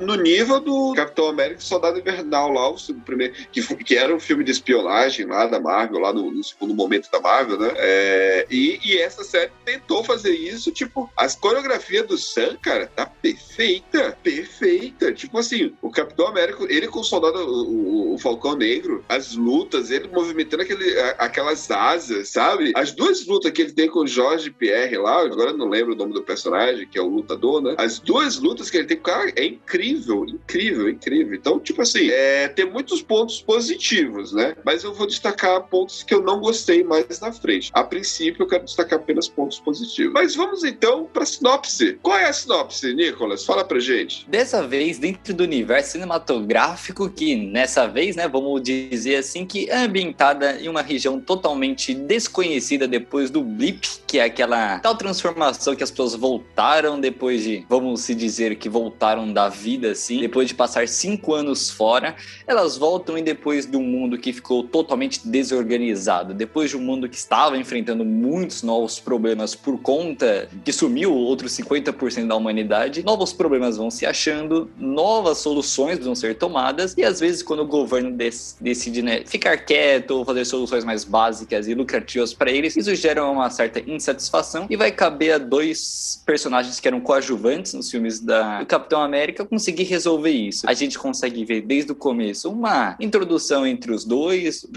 no 0.00 0.14
nível 0.16 0.60
do 0.60 0.94
Capitão 0.94 1.28
América 1.28 1.60
Soldado 1.60 1.98
Invernal 1.98 2.52
lá, 2.52 2.70
o 2.70 2.76
primeiro, 3.04 3.34
que, 3.50 3.62
que 3.76 3.96
era 3.96 4.14
um 4.14 4.20
filme 4.20 4.44
de 4.44 4.52
espionagem 4.62 5.26
lá 5.26 5.46
da 5.46 5.60
Marvel, 5.60 5.98
lá 5.98 6.12
no, 6.12 6.30
no 6.30 6.44
segundo 6.44 6.74
momento 6.74 7.10
da 7.10 7.20
Marvel, 7.20 7.58
né? 7.58 7.72
É, 7.76 8.46
e, 8.50 8.78
e, 8.84 8.98
essa 8.98 9.24
série 9.24 9.50
tentou 9.64 10.04
fazer 10.04 10.32
isso, 10.32 10.70
tipo, 10.70 11.10
as 11.16 11.34
coreografias 11.34 12.06
do 12.06 12.16
Sam, 12.16 12.56
cara, 12.62 12.86
tá 12.86 13.04
perfeita, 13.04 14.16
perfeita. 14.22 15.12
Tipo 15.12 15.38
assim, 15.38 15.74
o 15.82 15.90
Capitão 15.90 16.28
América, 16.28 16.64
ele 16.68 16.86
com 16.86 17.00
o 17.00 17.04
soldado, 17.04 17.38
o, 17.38 18.14
o 18.14 18.18
Falcão 18.18 18.56
Negro, 18.56 19.04
as 19.08 19.34
lutas, 19.34 19.90
ele 19.90 20.08
movimentando 20.08 20.62
aquele, 20.62 20.98
aquelas 21.18 21.70
asas, 21.70 22.28
sabe? 22.28 22.72
As 22.76 22.92
duas 22.92 23.26
lutas 23.26 23.50
que 23.50 23.62
ele 23.62 23.72
tem 23.72 23.88
com 23.88 24.00
o 24.00 24.06
Jorge 24.06 24.50
Pierre 24.50 24.96
lá, 24.96 25.22
agora 25.22 25.52
não 25.52 25.68
lembro 25.68 25.94
o 25.94 25.96
nome 25.96 26.12
do 26.12 26.22
personagem, 26.22 26.86
que 26.86 26.98
é 26.98 27.02
o 27.02 27.08
lutador, 27.08 27.60
né? 27.60 27.74
As 27.78 27.98
duas 27.98 28.38
lutas 28.38 28.70
que 28.70 28.76
ele 28.76 28.86
tem 28.86 28.98
cara 28.98 29.32
é 29.36 29.44
incrível, 29.44 30.24
incrível, 30.24 30.88
incrível. 30.88 31.34
Então, 31.34 31.58
tipo 31.58 31.82
assim, 31.82 32.08
é, 32.10 32.48
tem 32.48 32.64
muitos 32.64 33.02
pontos 33.02 33.40
positivos, 33.40 34.32
né? 34.32 34.51
Mas 34.64 34.84
eu 34.84 34.92
vou 34.92 35.06
destacar 35.06 35.62
pontos 35.68 36.02
que 36.02 36.14
eu 36.14 36.22
não 36.22 36.40
gostei 36.40 36.84
mais 36.84 37.20
na 37.20 37.32
frente. 37.32 37.70
A 37.72 37.84
princípio, 37.84 38.42
eu 38.42 38.48
quero 38.48 38.64
destacar 38.64 38.98
apenas 38.98 39.28
pontos 39.28 39.60
positivos. 39.60 40.12
Mas 40.12 40.34
vamos 40.34 40.64
então 40.64 41.08
para 41.12 41.24
sinopse. 41.24 41.98
Qual 42.02 42.16
é 42.16 42.28
a 42.28 42.32
sinopse, 42.32 42.92
Nicolas? 42.94 43.44
Fala 43.44 43.64
pra 43.64 43.78
gente. 43.78 44.28
Dessa 44.28 44.66
vez, 44.66 44.98
dentro 44.98 45.34
do 45.34 45.44
universo 45.44 45.92
cinematográfico, 45.92 47.08
que 47.08 47.34
nessa 47.36 47.86
vez, 47.86 48.16
né, 48.16 48.28
vamos 48.28 48.62
dizer 48.62 49.16
assim, 49.16 49.44
que 49.44 49.68
é 49.70 49.78
ambientada 49.78 50.60
em 50.60 50.68
uma 50.68 50.82
região 50.82 51.20
totalmente 51.20 51.94
desconhecida 51.94 52.86
depois 52.86 53.30
do 53.30 53.42
blip, 53.42 53.88
que 54.06 54.18
é 54.18 54.24
aquela 54.24 54.78
tal 54.78 54.96
transformação 54.96 55.74
que 55.74 55.82
as 55.82 55.90
pessoas 55.90 56.14
voltaram 56.14 57.00
depois 57.00 57.44
de, 57.44 57.64
vamos 57.68 58.02
se 58.02 58.14
dizer 58.14 58.56
que 58.56 58.68
voltaram 58.68 59.32
da 59.32 59.48
vida, 59.48 59.92
assim, 59.92 60.20
depois 60.20 60.48
de 60.48 60.54
passar 60.54 60.86
cinco 60.88 61.34
anos 61.34 61.70
fora, 61.70 62.14
elas 62.46 62.76
voltam 62.76 63.16
e 63.16 63.22
depois 63.22 63.66
de 63.66 63.76
um 63.76 63.82
mundo 63.82 64.18
ficou 64.32 64.62
totalmente 64.62 65.26
desorganizado, 65.26 66.34
depois 66.34 66.70
de 66.70 66.76
um 66.76 66.80
mundo 66.80 67.08
que 67.08 67.16
estava 67.16 67.56
enfrentando 67.56 68.04
muitos 68.04 68.62
novos 68.62 68.98
problemas 68.98 69.54
por 69.54 69.78
conta 69.80 70.48
que 70.64 70.72
sumiu 70.72 71.14
outros 71.14 71.52
50% 71.52 72.26
da 72.26 72.36
humanidade, 72.36 73.02
novos 73.04 73.32
problemas 73.32 73.76
vão 73.76 73.90
se 73.90 74.06
achando, 74.06 74.70
novas 74.78 75.38
soluções 75.38 75.98
vão 75.98 76.14
ser 76.14 76.36
tomadas 76.36 76.94
e 76.96 77.04
às 77.04 77.20
vezes 77.20 77.42
quando 77.42 77.60
o 77.60 77.66
governo 77.66 78.16
decide 78.60 79.02
né, 79.02 79.22
ficar 79.26 79.56
quieto 79.58 80.12
ou 80.12 80.24
fazer 80.24 80.44
soluções 80.44 80.84
mais 80.84 81.04
básicas 81.04 81.68
e 81.68 81.74
lucrativas 81.74 82.32
para 82.32 82.50
eles, 82.50 82.76
isso 82.76 82.94
gera 82.94 83.24
uma 83.24 83.50
certa 83.50 83.80
insatisfação 83.80 84.66
e 84.68 84.76
vai 84.76 84.90
caber 84.90 85.34
a 85.34 85.38
dois 85.38 86.22
personagens 86.24 86.80
que 86.80 86.88
eram 86.88 87.00
coadjuvantes 87.00 87.74
nos 87.74 87.90
filmes 87.90 88.20
da, 88.20 88.60
do 88.60 88.66
Capitão 88.66 89.02
América 89.02 89.44
conseguir 89.44 89.84
resolver 89.84 90.30
isso. 90.30 90.68
A 90.68 90.74
gente 90.74 90.98
consegue 90.98 91.44
ver 91.44 91.62
desde 91.62 91.92
o 91.92 91.94
começo 91.94 92.50
uma 92.50 92.96
introdução 93.00 93.66
entre 93.66 93.92
os 93.92 94.04
dois, 94.04 94.21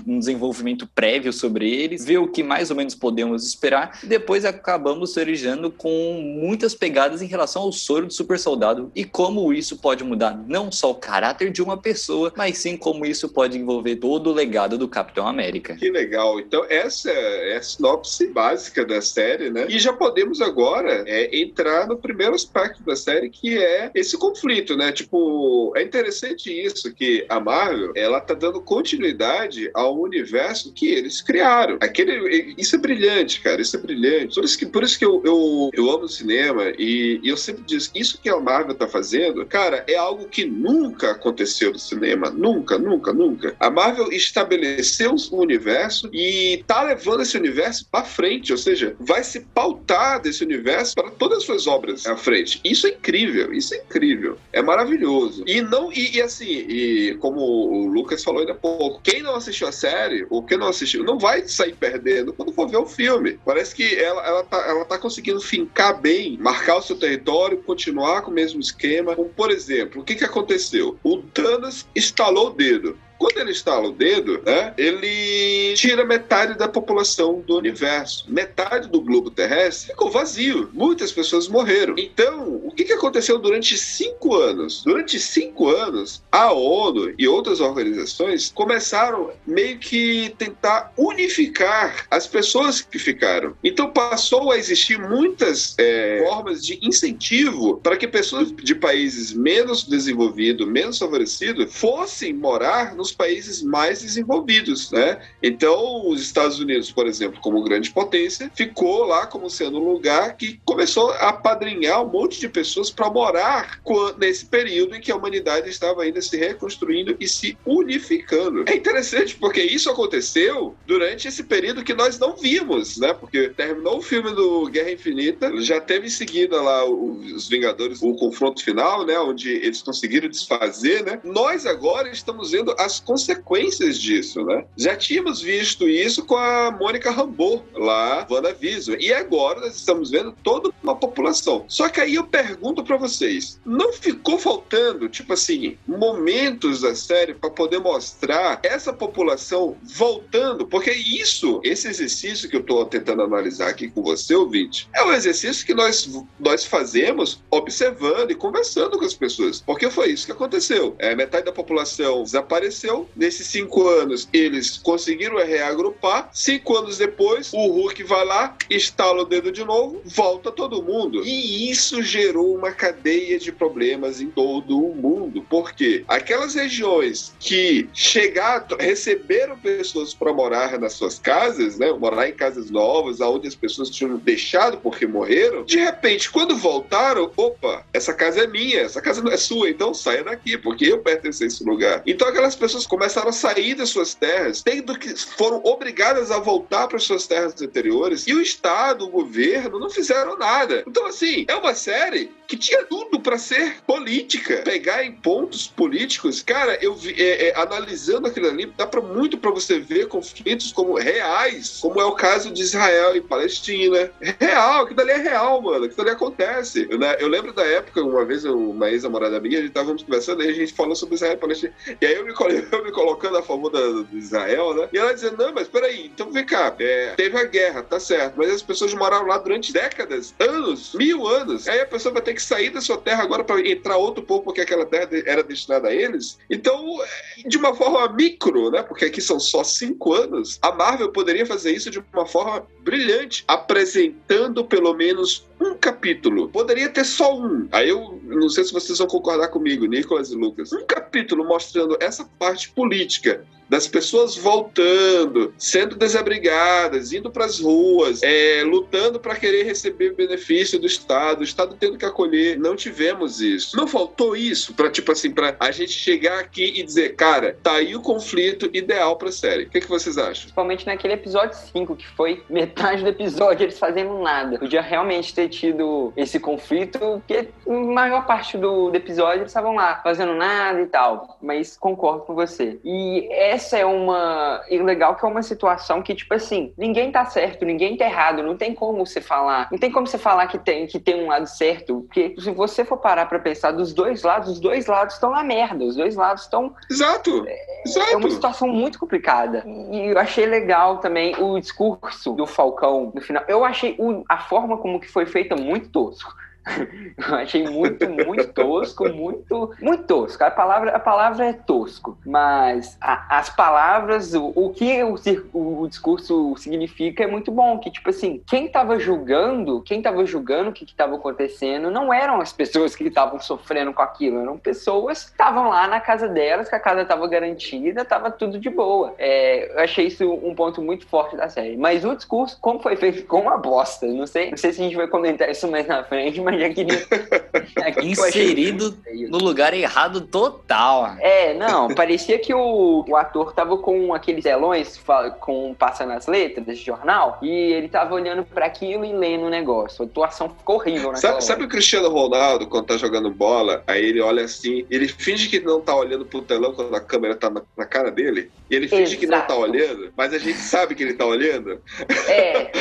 um 0.08 0.20
desenvolvimento 0.20 0.88
prévio 0.88 1.32
sobre 1.34 1.70
eles, 1.70 2.06
ver 2.06 2.18
o 2.18 2.28
que 2.28 2.44
mais 2.44 2.70
ou 2.70 2.75
menos 2.75 2.96
podemos 2.96 3.46
esperar, 3.46 4.00
e 4.04 4.08
depois 4.08 4.46
acabamos 4.46 5.16
originando 5.18 5.72
com 5.72 6.22
muitas 6.22 6.74
pegadas 6.74 7.22
em 7.22 7.28
relação 7.28 7.64
ao 7.64 7.72
soro 7.72 8.08
do 8.08 8.14
super 8.14 8.40
soldado 8.40 8.92
e 8.96 9.04
como 9.04 9.54
isso 9.54 9.78
pode 9.78 10.04
mudar 10.04 10.44
não 10.48 10.72
só 10.72 10.92
o 10.92 10.96
caráter 10.96 11.52
de 11.52 11.62
uma 11.62 11.78
pessoa, 11.78 12.34
mas 12.36 12.58
sim 12.58 12.78
como 12.78 13.06
isso 13.06 13.30
pode 13.30 13.58
envolver 13.58 13.98
todo 13.98 14.30
o 14.30 14.34
legado 14.34 14.78
do 14.78 14.88
Capitão 14.88 15.28
América. 15.28 15.75
Que 15.75 15.90
legal. 15.90 16.40
Então, 16.40 16.66
essa 16.70 17.10
é 17.12 17.58
a 17.58 17.62
sinopse 17.62 18.28
básica 18.28 18.86
da 18.86 19.02
série, 19.02 19.50
né? 19.50 19.68
E 19.70 19.80
já 19.80 19.94
podemos 19.94 20.42
agora 20.42 21.04
é, 21.08 21.38
entrar 21.38 21.88
no 21.88 21.98
primeiro 21.98 22.36
aspecto 22.36 22.84
da 22.84 22.96
série, 22.96 23.30
que 23.30 23.58
é 23.58 23.92
esse 23.94 24.18
conflito, 24.18 24.75
né? 24.75 24.92
Tipo, 24.92 25.74
é 25.75 25.84
interessante 25.84 26.52
isso, 26.52 26.94
que 26.94 27.25
a 27.30 27.40
Marvel, 27.40 27.92
ela 27.96 28.20
tá 28.20 28.34
dando 28.34 28.62
continuidade 28.62 29.35
ao 29.74 30.00
universo 30.00 30.72
que 30.74 30.88
eles 30.88 31.22
criaram. 31.22 31.77
Aquele, 31.82 32.56
isso 32.58 32.75
é 32.75 32.80
brilhante, 32.80 33.42
cara, 33.42 33.62
isso 33.62 33.75
é 33.75 33.80
brilhante. 33.80 34.36
Por 34.36 34.44
isso 34.44 34.58
que, 34.58 34.65
por 34.65 34.84
isso 34.84 35.00
que 35.00 35.06
eu, 35.06 35.22
eu, 35.24 35.70
eu 35.74 35.92
amo 35.92 36.06
o 36.06 36.10
cinema 36.10 36.74
e, 36.77 37.20
e 37.24 37.30
eu 37.30 37.38
sempre 37.38 37.63
digo, 37.65 37.84
isso 37.94 38.20
que 38.22 38.30
a 38.30 38.39
Marvel 38.39 38.75
tá 38.75 38.88
fazendo, 38.88 39.46
cara, 39.46 39.84
é 39.88 39.96
algo 39.96 40.27
que 40.27 40.46
nunca 40.46 41.12
aconteceu 41.12 41.72
no 41.72 41.80
cinema. 41.80 42.30
Nunca, 42.30 42.77
nunca, 42.77 43.13
nunca. 43.13 43.56
A 43.60 43.70
Marvel 43.70 44.12
estabeleceu 44.12 45.15
um 45.32 45.38
universo 45.38 46.10
e 46.13 46.63
tá 46.68 46.84
levando 46.84 47.22
esse 47.22 47.38
universo 47.38 47.88
para 47.92 48.06
frente, 48.06 48.51
ou 48.51 48.58
seja, 48.58 48.96
vai 49.00 49.24
se 49.24 49.42
pautar 49.42 50.22
desse 50.22 50.44
universo 50.44 50.96
para 50.96 51.10
todas 51.12 51.39
as 51.39 51.44
suas 51.44 51.68
obras 51.68 52.06
à 52.06 52.15
frente. 52.15 52.60
Isso 52.63 52.88
é 52.88 52.92
incrível, 52.92 53.54
isso 53.54 53.74
é 53.74 53.77
incrível. 53.77 54.38
É 54.51 54.62
maravilhoso. 54.62 55.44
E 55.48 55.62
não, 55.62 55.92
e, 55.92 56.18
e 56.18 56.22
assim, 56.22 56.46
e 56.46 57.18
como 57.20 57.39
o 57.39 57.88
Lucas 57.88 58.24
falou 58.24 58.42
ainda 58.42 58.54
há 58.54 58.56
pouco, 58.56 59.01
quem 59.04 59.22
não 59.25 59.36
assistiu 59.36 59.67
a 59.67 59.72
série, 59.72 60.25
ou 60.29 60.44
quem 60.44 60.58
não 60.58 60.67
assistiu, 60.67 61.03
não 61.03 61.20
vai 61.20 61.48
sair 61.48 61.75
perdendo 61.75 62.34
quando 62.34 62.53
for 62.53 62.70
ver 62.70 62.77
o 62.77 62.86
filme. 62.86 63.39
Parece 63.44 63.75
que 63.75 63.96
ela, 63.96 64.25
ela, 64.25 64.44
tá, 64.44 64.58
ela 64.67 64.86
tá 64.86 64.98
conseguindo 64.98 65.41
fincar 65.41 66.00
bem, 66.00 66.38
marcar 66.38 66.77
o 66.77 66.82
seu 66.82 66.98
território, 66.98 67.62
continuar 67.63 68.22
com 68.22 68.32
o 68.32 68.34
mesmo 68.34 68.60
esquema. 68.60 69.15
Como, 69.15 69.29
por 69.29 69.51
exemplo, 69.51 70.01
o 70.01 70.03
que, 70.05 70.15
que 70.15 70.24
aconteceu? 70.24 70.98
O 71.03 71.17
Thanos 71.17 71.86
estalou 71.96 72.48
o 72.48 72.53
dedo. 72.53 72.98
Quando 73.17 73.38
ele 73.38 73.51
estala 73.51 73.88
o 73.88 73.91
dedo, 73.91 74.41
né, 74.45 74.74
ele 74.77 75.74
tira 75.75 76.05
metade 76.05 76.57
da 76.57 76.67
população 76.67 77.41
do 77.41 77.57
universo. 77.57 78.25
Metade 78.27 78.89
do 78.89 79.01
globo 79.01 79.29
terrestre 79.29 79.91
ficou 79.91 80.12
vazio. 80.12 80.69
Muitas 80.74 81.12
pessoas 81.12 81.48
morreram. 81.48 81.95
Então, 81.98 82.62
o 82.63 82.72
que, 82.72 82.91
aconteceu 82.91 83.38
durante 83.39 83.77
cinco 83.77 84.36
anos? 84.36 84.84
Durante 84.84 85.19
cinco 85.19 85.69
anos, 85.69 86.24
a 86.31 86.51
ONU 86.51 87.13
e 87.17 87.27
outras 87.27 87.60
organizações 87.60 88.51
começaram 88.53 89.31
meio 89.45 89.77
que 89.79 90.34
tentar 90.38 90.93
unificar 90.98 92.05
as 92.10 92.27
pessoas 92.27 92.81
que 92.81 93.00
ficaram. 93.00 93.55
Então, 93.63 93.91
passou 93.91 94.51
a 94.51 94.57
existir 94.57 94.98
muitas 94.98 95.75
é, 95.77 96.24
formas 96.27 96.65
de 96.65 96.79
incentivo 96.81 97.77
para 97.77 97.98
que 97.98 98.07
pessoas 98.07 98.51
de 98.51 98.75
países 98.75 99.34
menos 99.34 99.84
desenvolvidos, 99.84 100.67
menos 100.67 100.98
favorecidos, 100.98 101.74
fossem 101.74 102.34
morar 102.34 102.95
no 102.95 103.04
nos 103.05 103.12
países 103.12 103.62
mais 103.62 104.01
desenvolvidos, 104.01 104.91
né? 104.91 105.21
Então, 105.43 106.09
os 106.09 106.21
Estados 106.21 106.59
Unidos, 106.59 106.91
por 106.91 107.05
exemplo, 107.05 107.39
como 107.39 107.63
grande 107.63 107.91
potência, 107.91 108.51
ficou 108.55 109.05
lá 109.05 109.27
como 109.27 109.47
sendo 109.47 109.79
um 109.79 109.91
lugar 109.91 110.35
que 110.35 110.59
começou 110.65 111.12
a 111.12 111.31
padrinhar 111.31 112.03
um 112.03 112.09
monte 112.09 112.39
de 112.39 112.50
pessoas 112.50 112.89
para 112.89 113.09
morar 113.09 113.79
nesse 114.17 114.45
período 114.45 114.95
em 114.95 115.01
que 115.01 115.12
a 115.12 115.15
humanidade 115.15 115.69
estava 115.69 116.01
ainda 116.01 116.19
se 116.21 116.35
reconstruindo 116.35 117.15
e 117.19 117.27
se 117.27 117.55
unificando. 117.63 118.63
É 118.67 118.75
interessante 118.75 119.35
porque 119.35 119.62
isso 119.62 119.89
aconteceu 119.89 120.75
durante 120.88 121.27
esse 121.27 121.43
período 121.43 121.83
que 121.83 121.93
nós 121.93 122.17
não 122.17 122.35
vimos, 122.35 122.97
né? 122.97 123.13
Porque 123.13 123.50
terminou 123.50 124.00
o 124.00 124.01
filme 124.01 124.33
do 124.33 124.67
Guerra 124.67 124.91
Infinita, 124.91 125.51
já 125.62 125.79
teve 125.79 126.07
em 126.07 126.09
seguida 126.09 126.59
lá 126.59 126.83
os 126.85 127.47
Vingadores, 127.47 128.01
o 128.01 128.15
confronto 128.15 128.63
final, 128.63 129.05
né? 129.05 129.19
Onde 129.19 129.50
eles 129.50 129.83
conseguiram 129.83 130.27
desfazer, 130.27 131.03
né? 131.03 131.19
Nós 131.24 131.67
agora 131.67 132.09
estamos 132.09 132.51
vendo 132.51 132.74
as 132.79 132.95
as 132.96 133.00
consequências 133.00 134.00
disso, 134.00 134.44
né? 134.44 134.66
Já 134.78 134.96
tínhamos 134.96 135.42
visto 135.42 135.88
isso 135.88 136.25
com 136.25 136.36
a 136.36 136.72
Mônica 136.72 137.12
Rambeau 137.12 137.66
lá, 137.74 138.25
WandaVision, 138.30 138.98
e 139.00 139.14
agora 139.14 139.60
nós 139.62 139.75
estamos 139.75 140.12
vendo 140.12 140.34
toda 140.44 140.72
uma 140.82 140.96
população. 140.96 141.66
Só 141.68 141.90
que 141.90 142.00
aí 142.00 142.16
eu 142.16 142.25
pergunto 142.25 142.84
para 142.84 142.98
vocês, 142.98 143.60
não 143.66 143.92
ficou 143.92 144.40
faltando, 144.40 145.10
tipo 145.10 145.34
assim, 145.34 145.78
momentos 145.88 146.82
da 146.82 146.96
série 146.96 147.34
para 147.34 147.50
poder 147.50 147.80
mostrar 147.80 148.60
essa 148.64 148.94
população 148.94 149.75
voltando? 149.84 150.66
Porque 150.66 150.92
isso, 150.92 151.60
esse 151.64 151.88
exercício 151.88 152.50
que 152.50 152.56
eu 152.56 152.62
estou 152.62 152.86
tentando 152.86 153.24
analisar 153.24 153.70
aqui 153.70 153.90
com 153.90 154.02
você, 154.02 154.36
ouvinte, 154.36 154.90
é 154.94 155.04
um 155.04 155.12
exercício 155.12 155.66
que 155.66 155.74
nós, 155.74 156.10
nós 156.40 156.66
fazemos 156.66 157.42
observando 157.52 158.32
e 158.32 158.36
conversando 158.36 158.98
com 158.98 159.06
as 159.06 159.14
pessoas. 159.14 159.62
Porque 159.62 159.90
foi 159.90 160.12
isso 160.12 160.25
que 160.25 160.32
aconteceu. 160.32 160.96
É, 161.00 161.16
metade 161.16 161.46
da 161.46 161.52
população 161.52 162.24
desapareceu 162.24 162.85
aconteceu. 162.86 163.10
Nesses 163.15 163.48
cinco 163.48 163.88
anos, 163.88 164.30
eles 164.32 164.77
conseguiram 164.77 165.38
reagrupar. 165.38 166.30
Cinco 166.34 166.77
anos 166.77 166.98
depois, 166.98 167.51
o 167.54 167.68
Hulk 167.68 168.04
vai 168.04 168.25
lá, 168.25 168.56
estala 168.70 169.24
o 169.24 169.25
dedo 169.25 169.51
de 169.51 169.63
novo, 169.63 170.01
volta 170.06 170.51
todo 170.51 170.84
mundo. 170.84 171.24
E 171.25 171.70
isso 171.70 172.01
gerou 172.01 172.56
uma 172.56 172.72
cadeia 172.72 173.39
de 173.39 173.51
problemas 173.51 174.22
em 174.22 174.30
todo 174.30 174.80
o 174.80 174.96
mundo. 174.96 175.42
Por 175.50 175.74
quê? 175.74 176.04
Aquelas 176.08 176.54
regiões 176.56 177.34
que 177.39 177.89
chegaram, 177.94 178.77
receberam 178.80 179.58
pessoas 179.58 180.13
para 180.13 180.34
morar 180.34 180.80
nas 180.80 180.94
suas 180.94 181.18
casas, 181.20 181.77
né? 181.77 181.92
Morar 181.92 182.30
em 182.30 182.34
casas 182.34 182.70
novas, 182.70 183.22
aonde 183.22 183.48
as 183.48 183.56
pessoas 183.56 183.89
tinham 183.89 184.18
deixado 184.18 184.77
porque 184.77 185.08
morreram. 185.08 185.63
De 185.63 185.77
repente, 185.77 186.30
quando 186.30 186.56
voltaram, 186.56 187.32
opa, 187.36 187.86
essa 187.94 188.13
casa 188.13 188.42
é 188.42 188.48
minha, 188.48 188.82
essa 188.82 189.01
casa 189.01 189.22
não 189.22 189.32
é 189.32 189.38
sua, 189.38 189.70
então 189.70 189.94
saia 189.94 190.24
daqui, 190.24 190.58
porque 190.58 190.86
eu 190.86 191.00
pertenço 191.00 191.44
a 191.44 191.48
esse 191.48 191.63
lugar. 191.63 192.04
Então 192.06 192.27
aquelas 192.27 192.56
pessoas 192.56 192.75
começaram 192.88 193.29
a 193.29 193.34
sair 193.34 193.75
das 193.75 193.89
suas 193.89 194.15
terras, 194.15 194.63
tendo 194.63 194.98
que 194.98 195.15
foram 195.15 195.62
obrigadas 195.63 196.32
a 196.32 196.39
voltar 196.39 196.88
para 196.88 196.98
suas 196.98 197.27
terras 197.27 197.62
anteriores, 197.62 198.25
e 198.25 198.34
o 198.34 198.41
Estado, 198.41 199.05
o 199.05 199.10
governo, 199.10 199.79
não 199.79 199.89
fizeram 199.89 200.36
nada. 200.38 200.84
Então, 200.88 201.05
assim, 201.05 201.46
é 201.48 201.55
uma 201.55 201.75
série 201.75 202.32
que 202.48 202.58
tinha 202.58 202.84
tudo 202.86 203.20
para 203.20 203.38
ser 203.38 203.77
política. 203.86 204.62
Pegar 204.63 205.03
em 205.03 205.12
pontos 205.12 205.67
políticos, 205.67 206.41
cara, 206.41 206.77
eu 206.82 206.96
vi, 206.96 207.13
é, 207.22 207.50
é, 207.50 207.60
analisando 207.60 208.27
aquilo 208.27 208.48
ali, 208.48 208.65
dá 208.77 208.86
para 208.86 209.01
muito 209.01 209.38
para 209.38 209.51
você 209.51 209.79
ver 209.79 210.08
conflitos 210.08 210.72
como 210.72 210.96
reais, 210.96 211.79
como 211.82 212.00
é 212.00 212.05
o 212.05 212.13
caso 212.13 212.51
de 212.51 212.62
Israel 212.62 213.15
e 213.15 213.22
Palestina. 213.22 214.12
Real, 214.39 214.84
aquilo 214.84 215.01
ali 215.01 215.12
é 215.12 215.17
real, 215.17 215.62
mano. 215.62 215.86
Aquilo 215.86 216.01
ali 216.01 216.12
acontece. 216.12 216.88
Eu, 216.89 216.98
né, 216.98 217.15
eu 217.20 217.27
lembro 217.27 217.53
da 217.53 217.65
época, 217.65 218.03
uma 218.03 218.25
vez, 218.25 218.46
uma 218.46 218.89
ex-namorada 218.89 219.39
minha, 219.39 219.58
a 219.58 219.62
gente 219.62 219.70
estávamos 219.70 220.03
conversando 220.03 220.44
e 220.44 220.50
a 220.50 220.53
gente 220.53 220.74
falou 220.74 220.96
sobre 220.96 221.15
Israel 221.15 221.34
e 221.34 221.38
Palestina. 221.38 221.74
E 222.00 222.05
aí 222.05 222.15
eu 222.15 222.25
me, 222.25 222.34
eu 222.72 222.84
me 222.84 222.91
colocando 222.91 223.38
a 223.38 223.43
favor 223.43 223.69
da, 223.69 223.79
do 223.79 224.17
Israel, 224.17 224.74
né? 224.74 224.89
E 224.91 224.98
ela 224.98 225.13
dizendo, 225.13 225.38
não, 225.38 225.53
mas 225.53 225.67
peraí, 225.67 226.07
então 226.07 226.31
vem 226.31 226.45
cá, 226.45 226.74
é, 226.79 227.13
teve 227.15 227.38
a 227.38 227.43
guerra, 227.43 227.84
tá 227.84 228.00
certo, 228.00 228.36
mas 228.38 228.50
as 228.50 228.62
pessoas 228.62 228.93
moraram 228.93 229.27
lá 229.27 229.38
durante 229.38 229.74
décadas, 229.74 230.34
anos, 230.39 230.93
mil 230.93 231.27
anos. 231.27 231.67
Aí 231.67 231.79
a 231.79 231.86
pessoa 231.86 232.13
vai 232.13 232.22
ter 232.22 232.34
que 232.34 232.41
sair 232.41 232.69
da 232.69 232.81
sua 232.81 232.98
terra 232.98 233.24
agora 233.24 233.43
para 233.43 233.60
entrar 233.67 233.98
outro 233.98 234.24
povo 234.24 234.43
porque 234.43 234.62
aquela 234.62 234.86
terra 234.86 235.10
era 235.25 235.43
destinada 235.43 235.89
a 235.89 235.93
eles. 235.93 236.38
Então, 236.50 237.01
é, 237.03 237.48
de 237.48 237.57
uma 237.57 237.74
forma 237.74 238.07
micro, 238.13 238.72
né? 238.72 238.81
Porque 238.84 239.05
aqui 239.05 239.22
são 239.22 239.39
só 239.39 239.63
cinco 239.63 240.13
anos, 240.13 240.60
a 240.62 240.72
Marvel 240.72 241.12
poderia 241.12 241.45
fazer 241.45 241.72
isso 241.72 241.89
de 241.89 242.03
uma 242.13 242.25
forma 242.25 242.65
brilhante, 242.81 243.43
apresentando 243.48 244.63
pelo 244.65 244.93
menos 244.93 245.48
um 245.60 245.75
capítulo. 246.05 246.50
Poderia 246.50 246.89
ter 246.89 247.03
só 247.03 247.35
um. 247.35 247.67
Aí 247.71 247.89
eu 247.89 248.21
não 248.24 248.50
sei 248.50 248.63
se 248.63 248.71
vocês 248.71 249.00
vão 249.00 249.07
concordar 249.07 249.47
comigo, 249.47 249.85
Nicolas 249.85 250.29
e 250.31 250.35
Lucas. 250.35 250.71
Um 250.71 250.85
capítulo 250.85 251.43
mostrando 251.43 251.97
essa 252.00 252.24
parte 252.38 252.69
política 252.69 253.43
das 253.69 253.88
pessoas 253.88 254.36
voltando, 254.36 255.53
sendo 255.57 255.95
desabrigadas, 255.95 257.13
indo 257.13 257.31
para 257.31 257.45
as 257.45 257.60
ruas, 257.60 258.22
é, 258.24 258.63
lutando 258.63 259.19
para 259.19 259.36
querer 259.36 259.63
receber 259.63 260.13
benefício 260.13 260.79
do 260.79 260.88
Estado, 260.88 261.41
o 261.41 261.43
Estado 261.43 261.75
tendo 261.79 261.98
que 261.98 262.05
acolher. 262.05 262.57
Não 262.57 262.75
tivemos 262.75 263.41
isso. 263.41 263.75
Não 263.75 263.88
faltou 263.88 264.36
isso 264.36 264.74
para 264.74 264.89
tipo 264.89 265.12
assim, 265.12 265.31
para 265.31 265.55
a 265.60 265.72
gente 265.72 265.91
chegar 265.91 266.39
aqui 266.39 266.79
e 266.79 266.84
dizer, 266.84 267.15
cara, 267.15 267.57
tá 267.62 267.74
aí 267.74 267.95
o 267.95 268.01
conflito 268.01 268.69
ideal 268.74 269.17
para 269.17 269.31
série. 269.31 269.63
O 269.63 269.69
que, 269.69 269.81
que 269.81 269.89
vocês 269.89 270.17
acham? 270.17 270.43
Principalmente 270.43 270.86
naquele 270.86 271.13
episódio 271.13 271.57
5, 271.57 271.95
que 271.95 272.07
foi 272.07 272.43
metade 272.50 273.03
do 273.03 273.10
episódio 273.10 273.63
eles 273.63 273.79
fazendo 273.79 274.17
nada. 274.19 274.60
Podia 274.60 274.81
realmente 274.81 275.34
ter 275.34 275.50
tido 275.50 276.13
esse 276.15 276.39
conflito, 276.39 277.00
porque 277.00 277.50
a 277.67 277.72
maior 277.72 278.25
parte 278.25 278.57
do, 278.57 278.89
do 278.89 278.95
episódio 278.95 279.41
eles 279.41 279.50
estavam 279.50 279.75
lá 279.75 280.01
fazendo 280.01 280.34
nada 280.34 280.81
e 280.81 280.88
tal. 280.88 281.38
Mas 281.41 281.77
concordo 281.77 282.22
com 282.22 282.36
você. 282.36 282.79
E 282.84 283.27
essa 283.55 283.77
é 283.77 283.85
uma. 283.85 284.63
E 284.69 284.77
legal 284.77 285.15
que 285.15 285.25
é 285.25 285.27
uma 285.27 285.41
situação 285.41 286.01
que, 286.01 286.13
tipo 286.13 286.33
assim, 286.33 286.74
ninguém 286.77 287.12
tá 287.12 287.25
certo, 287.25 287.65
ninguém 287.65 287.97
tá 287.97 288.05
errado, 288.05 288.43
não 288.43 288.55
tem 288.55 288.74
como 288.74 289.05
você 289.05 289.21
falar. 289.21 289.67
Não 289.71 289.77
tem 289.77 289.91
como 289.91 290.05
você 290.05 290.17
falar 290.17 290.47
que 290.47 290.59
tem, 290.59 290.85
que 290.85 291.00
tem 291.00 291.24
um 291.24 291.27
lado 291.27 291.47
certo. 291.47 292.01
Porque 292.01 292.35
se 292.38 292.51
você 292.51 292.85
for 292.85 292.97
parar 292.97 293.25
pra 293.25 293.39
pensar 293.39 293.71
dos 293.71 293.93
dois 293.93 294.24
lados, 294.24 294.50
os 294.50 294.59
dois 294.59 294.85
lados 294.85 295.15
estão 295.15 295.31
na 295.31 295.43
merda. 295.43 295.83
Os 295.83 295.95
dois 295.95 296.15
lados 296.15 296.43
estão. 296.43 296.75
Exato! 296.89 297.45
Exato! 297.85 298.12
É 298.12 298.17
uma 298.17 298.29
situação 298.29 298.67
muito 298.67 299.00
complicada. 299.00 299.63
E 299.65 300.12
eu 300.12 300.19
achei 300.19 300.45
legal 300.45 300.97
também 300.97 301.35
o 301.41 301.59
discurso 301.59 302.33
do 302.33 302.45
Falcão 302.45 303.12
no 303.13 303.21
final. 303.21 303.43
Eu 303.47 303.63
achei 303.63 303.95
o, 303.97 304.24
a 304.29 304.38
forma 304.38 304.77
como 304.77 305.00
que 305.00 305.09
foi 305.09 305.25
feita 305.25 305.55
muito 305.55 305.89
tosco. 305.89 306.33
Eu 307.17 307.36
achei 307.36 307.63
muito, 307.63 308.10
muito 308.10 308.51
tosco, 308.53 309.07
muito, 309.10 309.74
muito 309.79 310.03
tosco. 310.03 310.43
A 310.43 310.51
palavra, 310.51 310.95
a 310.95 311.00
palavra 311.00 311.45
é 311.45 311.53
tosco, 311.53 312.17
mas 312.25 312.98
a, 313.00 313.38
as 313.38 313.50
palavras, 313.50 314.34
o, 314.34 314.51
o 314.55 314.69
que 314.72 315.03
o, 315.03 315.15
o, 315.53 315.87
discurso 315.87 316.55
significa 316.57 317.24
é 317.24 317.27
muito 317.27 317.51
bom. 317.51 317.77
Que, 317.79 317.92
tipo 317.92 318.09
assim, 318.09 318.42
quem 318.48 318.68
tava 318.68 319.00
julgando, 319.00 319.81
quem 319.81 320.01
tava 320.01 320.25
julgando 320.25 320.72
o 320.72 320.74
que 320.74 320.83
estava 320.83 321.16
acontecendo, 321.16 321.92
não 321.92 322.13
eram 322.13 322.42
as 322.42 322.51
pessoas 322.51 322.96
que 322.96 323.03
estavam 323.05 323.40
sofrendo 323.40 323.94
com 323.94 324.01
aquilo, 324.01 324.42
eram 324.42 324.57
pessoas 324.57 325.25
que 325.25 325.31
estavam 325.31 325.70
lá 325.70 325.87
na 325.87 326.00
casa 326.00 326.27
delas, 326.27 326.68
que 326.68 326.75
a 326.75 326.79
casa 326.79 327.01
estava 327.01 327.27
garantida, 327.27 328.01
estava 328.01 328.31
tudo 328.31 328.59
de 328.59 328.70
boa. 328.70 329.13
É, 329.18 329.72
eu 329.74 329.79
achei 329.79 330.07
isso 330.07 330.25
um 330.25 330.55
ponto 330.55 330.81
muito 330.81 331.05
forte 331.07 331.37
da 331.37 331.48
série. 331.48 331.77
Mas 331.77 332.03
o 332.03 332.16
discurso, 332.16 332.57
como 332.59 332.79
foi 332.79 332.96
feito, 332.96 333.20
ficou 333.20 333.42
uma 333.42 333.57
bosta. 333.57 334.07
Não 334.07 334.25
sei, 334.25 334.50
não 334.50 334.57
sei 334.57 334.74
se 334.74 334.81
a 334.81 334.83
gente 334.83 334.96
vai 334.96 335.07
comentar 335.07 335.50
isso 335.50 335.70
mais 335.70 335.87
na 335.87 336.03
frente, 336.03 336.42
mas 336.42 336.54
já 336.59 336.70
queria. 336.70 337.05
Inserido 338.03 338.98
no 339.29 339.37
lugar 339.37 339.74
errado 339.74 340.22
total. 340.22 341.15
É, 341.20 341.53
não, 341.53 341.94
parecia 341.94 342.37
que 342.39 342.53
o, 342.53 343.05
o 343.07 343.15
ator 343.15 343.53
tava 343.53 343.77
com 343.77 344.13
aqueles 344.13 344.44
telões 344.44 345.01
com 345.39 345.74
passa 345.74 346.05
nas 346.05 346.27
letras 346.27 346.65
desse 346.65 346.83
jornal 346.83 347.39
e 347.41 347.50
ele 347.50 347.87
tava 347.87 348.13
olhando 348.13 348.44
para 348.44 348.65
aquilo 348.65 349.05
e 349.05 349.13
lendo 349.13 349.46
o 349.46 349.50
negócio. 349.50 350.03
A 350.03 350.05
atuação 350.05 350.50
ficou 350.50 350.75
horrível, 350.75 351.11
né? 351.11 351.18
Sabe, 351.18 351.44
sabe, 351.44 351.63
o 351.63 351.68
Cristiano 351.68 352.09
Ronaldo, 352.09 352.68
quando 352.68 352.87
tá 352.87 352.98
jogando 352.98 353.29
bola, 353.31 353.83
aí 353.87 354.03
ele 354.03 354.22
olha 354.22 354.44
assim, 354.44 354.85
ele 354.89 355.07
finge 355.07 355.50
que 355.50 355.59
não 355.59 355.81
tá 355.81 355.96
olhando 355.96 356.25
pro 356.25 356.41
telão 356.41 356.74
quando 356.74 356.94
a 356.96 357.00
câmera 357.00 357.35
tá 357.35 357.50
na, 357.50 357.61
na 357.77 357.85
cara 357.85 358.11
dele, 358.11 358.51
e 358.70 358.75
ele 358.75 358.87
finge 358.87 359.03
Exato. 359.03 359.20
que 359.20 359.27
não 359.27 359.41
tá 359.41 359.55
olhando, 359.55 360.11
mas 360.15 360.33
a 360.33 360.37
gente 360.37 360.57
sabe 360.57 360.96
que 360.96 361.03
ele 361.03 361.13
tá 361.13 361.25
olhando. 361.25 361.81
É. 362.27 362.72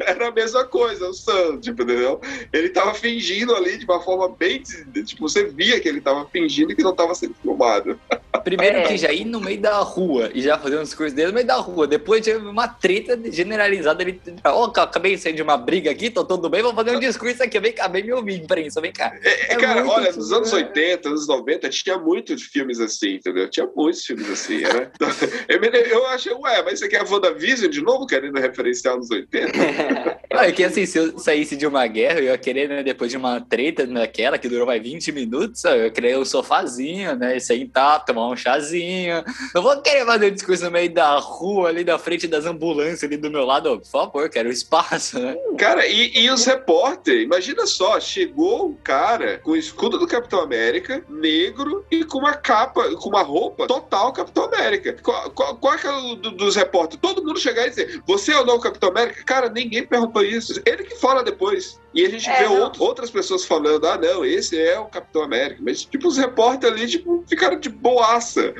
Era 0.06 0.28
a 0.28 0.32
mesma 0.32 0.64
coisa, 0.64 1.08
o 1.08 1.56
tipo, 1.58 1.82
entendeu? 1.82 2.20
Ele 2.52 2.68
tava 2.84 2.94
fingindo 2.94 3.54
ali 3.54 3.78
de 3.78 3.84
uma 3.84 4.00
forma 4.00 4.28
bem. 4.28 4.62
Tipo, 5.04 5.28
você 5.28 5.44
via 5.44 5.80
que 5.80 5.88
ele 5.88 6.00
tava 6.00 6.26
fingindo 6.26 6.74
que 6.74 6.82
não 6.82 6.94
tava 6.94 7.14
sendo 7.14 7.34
filmado. 7.40 7.98
Primeiro 8.42 8.78
é. 8.78 8.82
que 8.82 8.98
já 8.98 9.10
ir 9.12 9.24
no 9.24 9.40
meio 9.40 9.60
da 9.60 9.78
rua 9.78 10.30
e 10.34 10.42
já 10.42 10.58
fazer 10.58 10.78
um 10.78 10.82
discurso 10.82 11.14
dele 11.14 11.28
no 11.28 11.34
meio 11.34 11.46
da 11.46 11.56
rua. 11.56 11.86
Depois 11.86 12.22
de 12.22 12.32
uma 12.34 12.68
treta 12.68 13.18
generalizada. 13.30 14.02
Ele, 14.02 14.20
oh, 14.44 14.64
acabei 14.64 15.16
de 15.16 15.22
sair 15.22 15.32
de 15.32 15.42
uma 15.42 15.56
briga 15.56 15.90
aqui, 15.90 16.10
tô 16.10 16.24
tudo 16.24 16.50
bem, 16.50 16.62
vou 16.62 16.74
fazer 16.74 16.96
um 16.96 17.00
discurso 17.00 17.42
aqui. 17.42 17.58
Vem 17.58 17.72
cá, 17.72 17.88
vem 17.88 18.04
me 18.04 18.12
ouvir, 18.12 18.42
imprensa, 18.42 18.80
vem 18.80 18.92
cá. 18.92 19.16
É, 19.22 19.54
é 19.54 19.56
cara, 19.56 19.86
olha, 19.86 20.12
nos 20.12 20.32
anos 20.32 20.52
80, 20.52 21.08
anos 21.08 21.26
90, 21.26 21.68
tinha 21.70 21.98
muitos 21.98 22.42
filmes 22.42 22.80
assim, 22.80 23.14
entendeu? 23.14 23.48
Tinha 23.48 23.68
muitos 23.74 24.04
filmes 24.04 24.28
assim, 24.28 24.60
né? 24.60 24.90
eu, 25.48 25.60
eu 25.62 26.06
achei, 26.08 26.32
ué, 26.32 26.62
mas 26.62 26.80
você 26.80 26.88
quer 26.88 27.00
a 27.00 27.04
WandaVision 27.04 27.70
de 27.70 27.80
novo, 27.82 28.06
querendo 28.06 28.38
referenciar 28.38 28.94
anos 28.94 29.10
80? 29.10 29.52
é 30.30 30.52
que 30.52 30.64
assim, 30.64 30.86
se 30.86 30.98
eu 30.98 31.18
saísse 31.18 31.56
de 31.56 31.66
uma 31.66 31.86
guerra, 31.86 32.20
eu 32.20 32.24
ia 32.24 32.38
querer, 32.38 32.68
né, 32.68 32.82
depois 32.82 33.10
de 33.10 33.16
uma 33.16 33.40
treta 33.40 33.86
naquela, 33.86 34.38
que 34.38 34.48
durou 34.48 34.66
mais 34.66 34.82
20 34.82 35.12
minutos, 35.12 35.64
eu 35.64 35.84
ia 35.84 35.90
querer 35.90 36.18
um 36.18 36.24
sofazinho, 36.24 37.16
né, 37.16 37.38
sentar, 37.38 38.04
tomar 38.04 38.28
um 38.28 38.36
chazinho. 38.36 39.24
Não 39.54 39.62
vou 39.62 39.80
querer 39.80 40.04
fazer 40.04 40.30
um 40.30 40.34
discurso 40.34 40.64
no 40.64 40.70
meio 40.70 40.92
da 40.92 41.18
rua, 41.18 41.68
ali 41.68 41.84
da 41.84 41.98
frente 41.98 42.26
das 42.26 42.46
ambulâncias 42.46 43.04
ali 43.04 43.16
do 43.16 43.30
meu 43.30 43.44
lado, 43.44 43.78
por 43.80 43.86
favor, 43.86 44.28
quero 44.28 44.50
espaço, 44.50 45.18
né? 45.18 45.36
Cara, 45.58 45.86
e, 45.86 46.18
e 46.18 46.30
os 46.30 46.44
repórteres, 46.44 47.24
imagina 47.24 47.66
só, 47.66 48.00
chegou 48.00 48.68
um 48.68 48.74
cara 48.74 49.38
com 49.38 49.52
o 49.52 49.56
escudo 49.56 49.98
do 49.98 50.06
Capitão 50.06 50.40
América, 50.40 51.04
negro, 51.08 51.84
e 51.90 52.04
com 52.04 52.18
uma 52.18 52.34
capa, 52.34 52.94
com 52.96 53.08
uma 53.08 53.22
roupa 53.22 53.66
total 53.66 54.12
Capitão 54.12 54.44
América. 54.44 54.96
Qual, 55.02 55.30
qual, 55.30 55.56
qual 55.56 55.74
é, 55.74 56.12
o 56.12 56.14
do, 56.16 56.30
dos 56.30 56.56
repórteres? 56.56 57.00
Todo 57.00 57.24
mundo 57.24 57.38
chegar 57.38 57.66
e 57.66 57.70
dizer, 57.70 58.02
você 58.06 58.32
é 58.32 58.38
ou 58.38 58.46
não 58.46 58.60
Capitão 58.60 58.88
América? 58.90 59.22
Cara, 59.24 59.48
ninguém 59.48 59.86
perguntou 59.86 60.13
isso. 60.22 60.60
Ele 60.64 60.84
que 60.84 60.96
fala 60.96 61.22
depois. 61.22 61.80
E 61.94 62.04
a 62.04 62.08
gente 62.08 62.28
é, 62.28 62.38
vê 62.38 62.46
outras 62.80 63.08
pessoas 63.08 63.44
falando, 63.44 63.86
ah, 63.86 63.96
não, 63.96 64.24
esse 64.24 64.60
é 64.60 64.76
o 64.80 64.86
Capitão 64.86 65.22
América. 65.22 65.60
Mas, 65.62 65.84
tipo, 65.84 66.08
os 66.08 66.18
repórteres 66.18 66.76
ali, 66.76 66.90
tipo, 66.90 67.22
ficaram 67.28 67.58
de 67.58 67.68
boaça. 67.68 68.52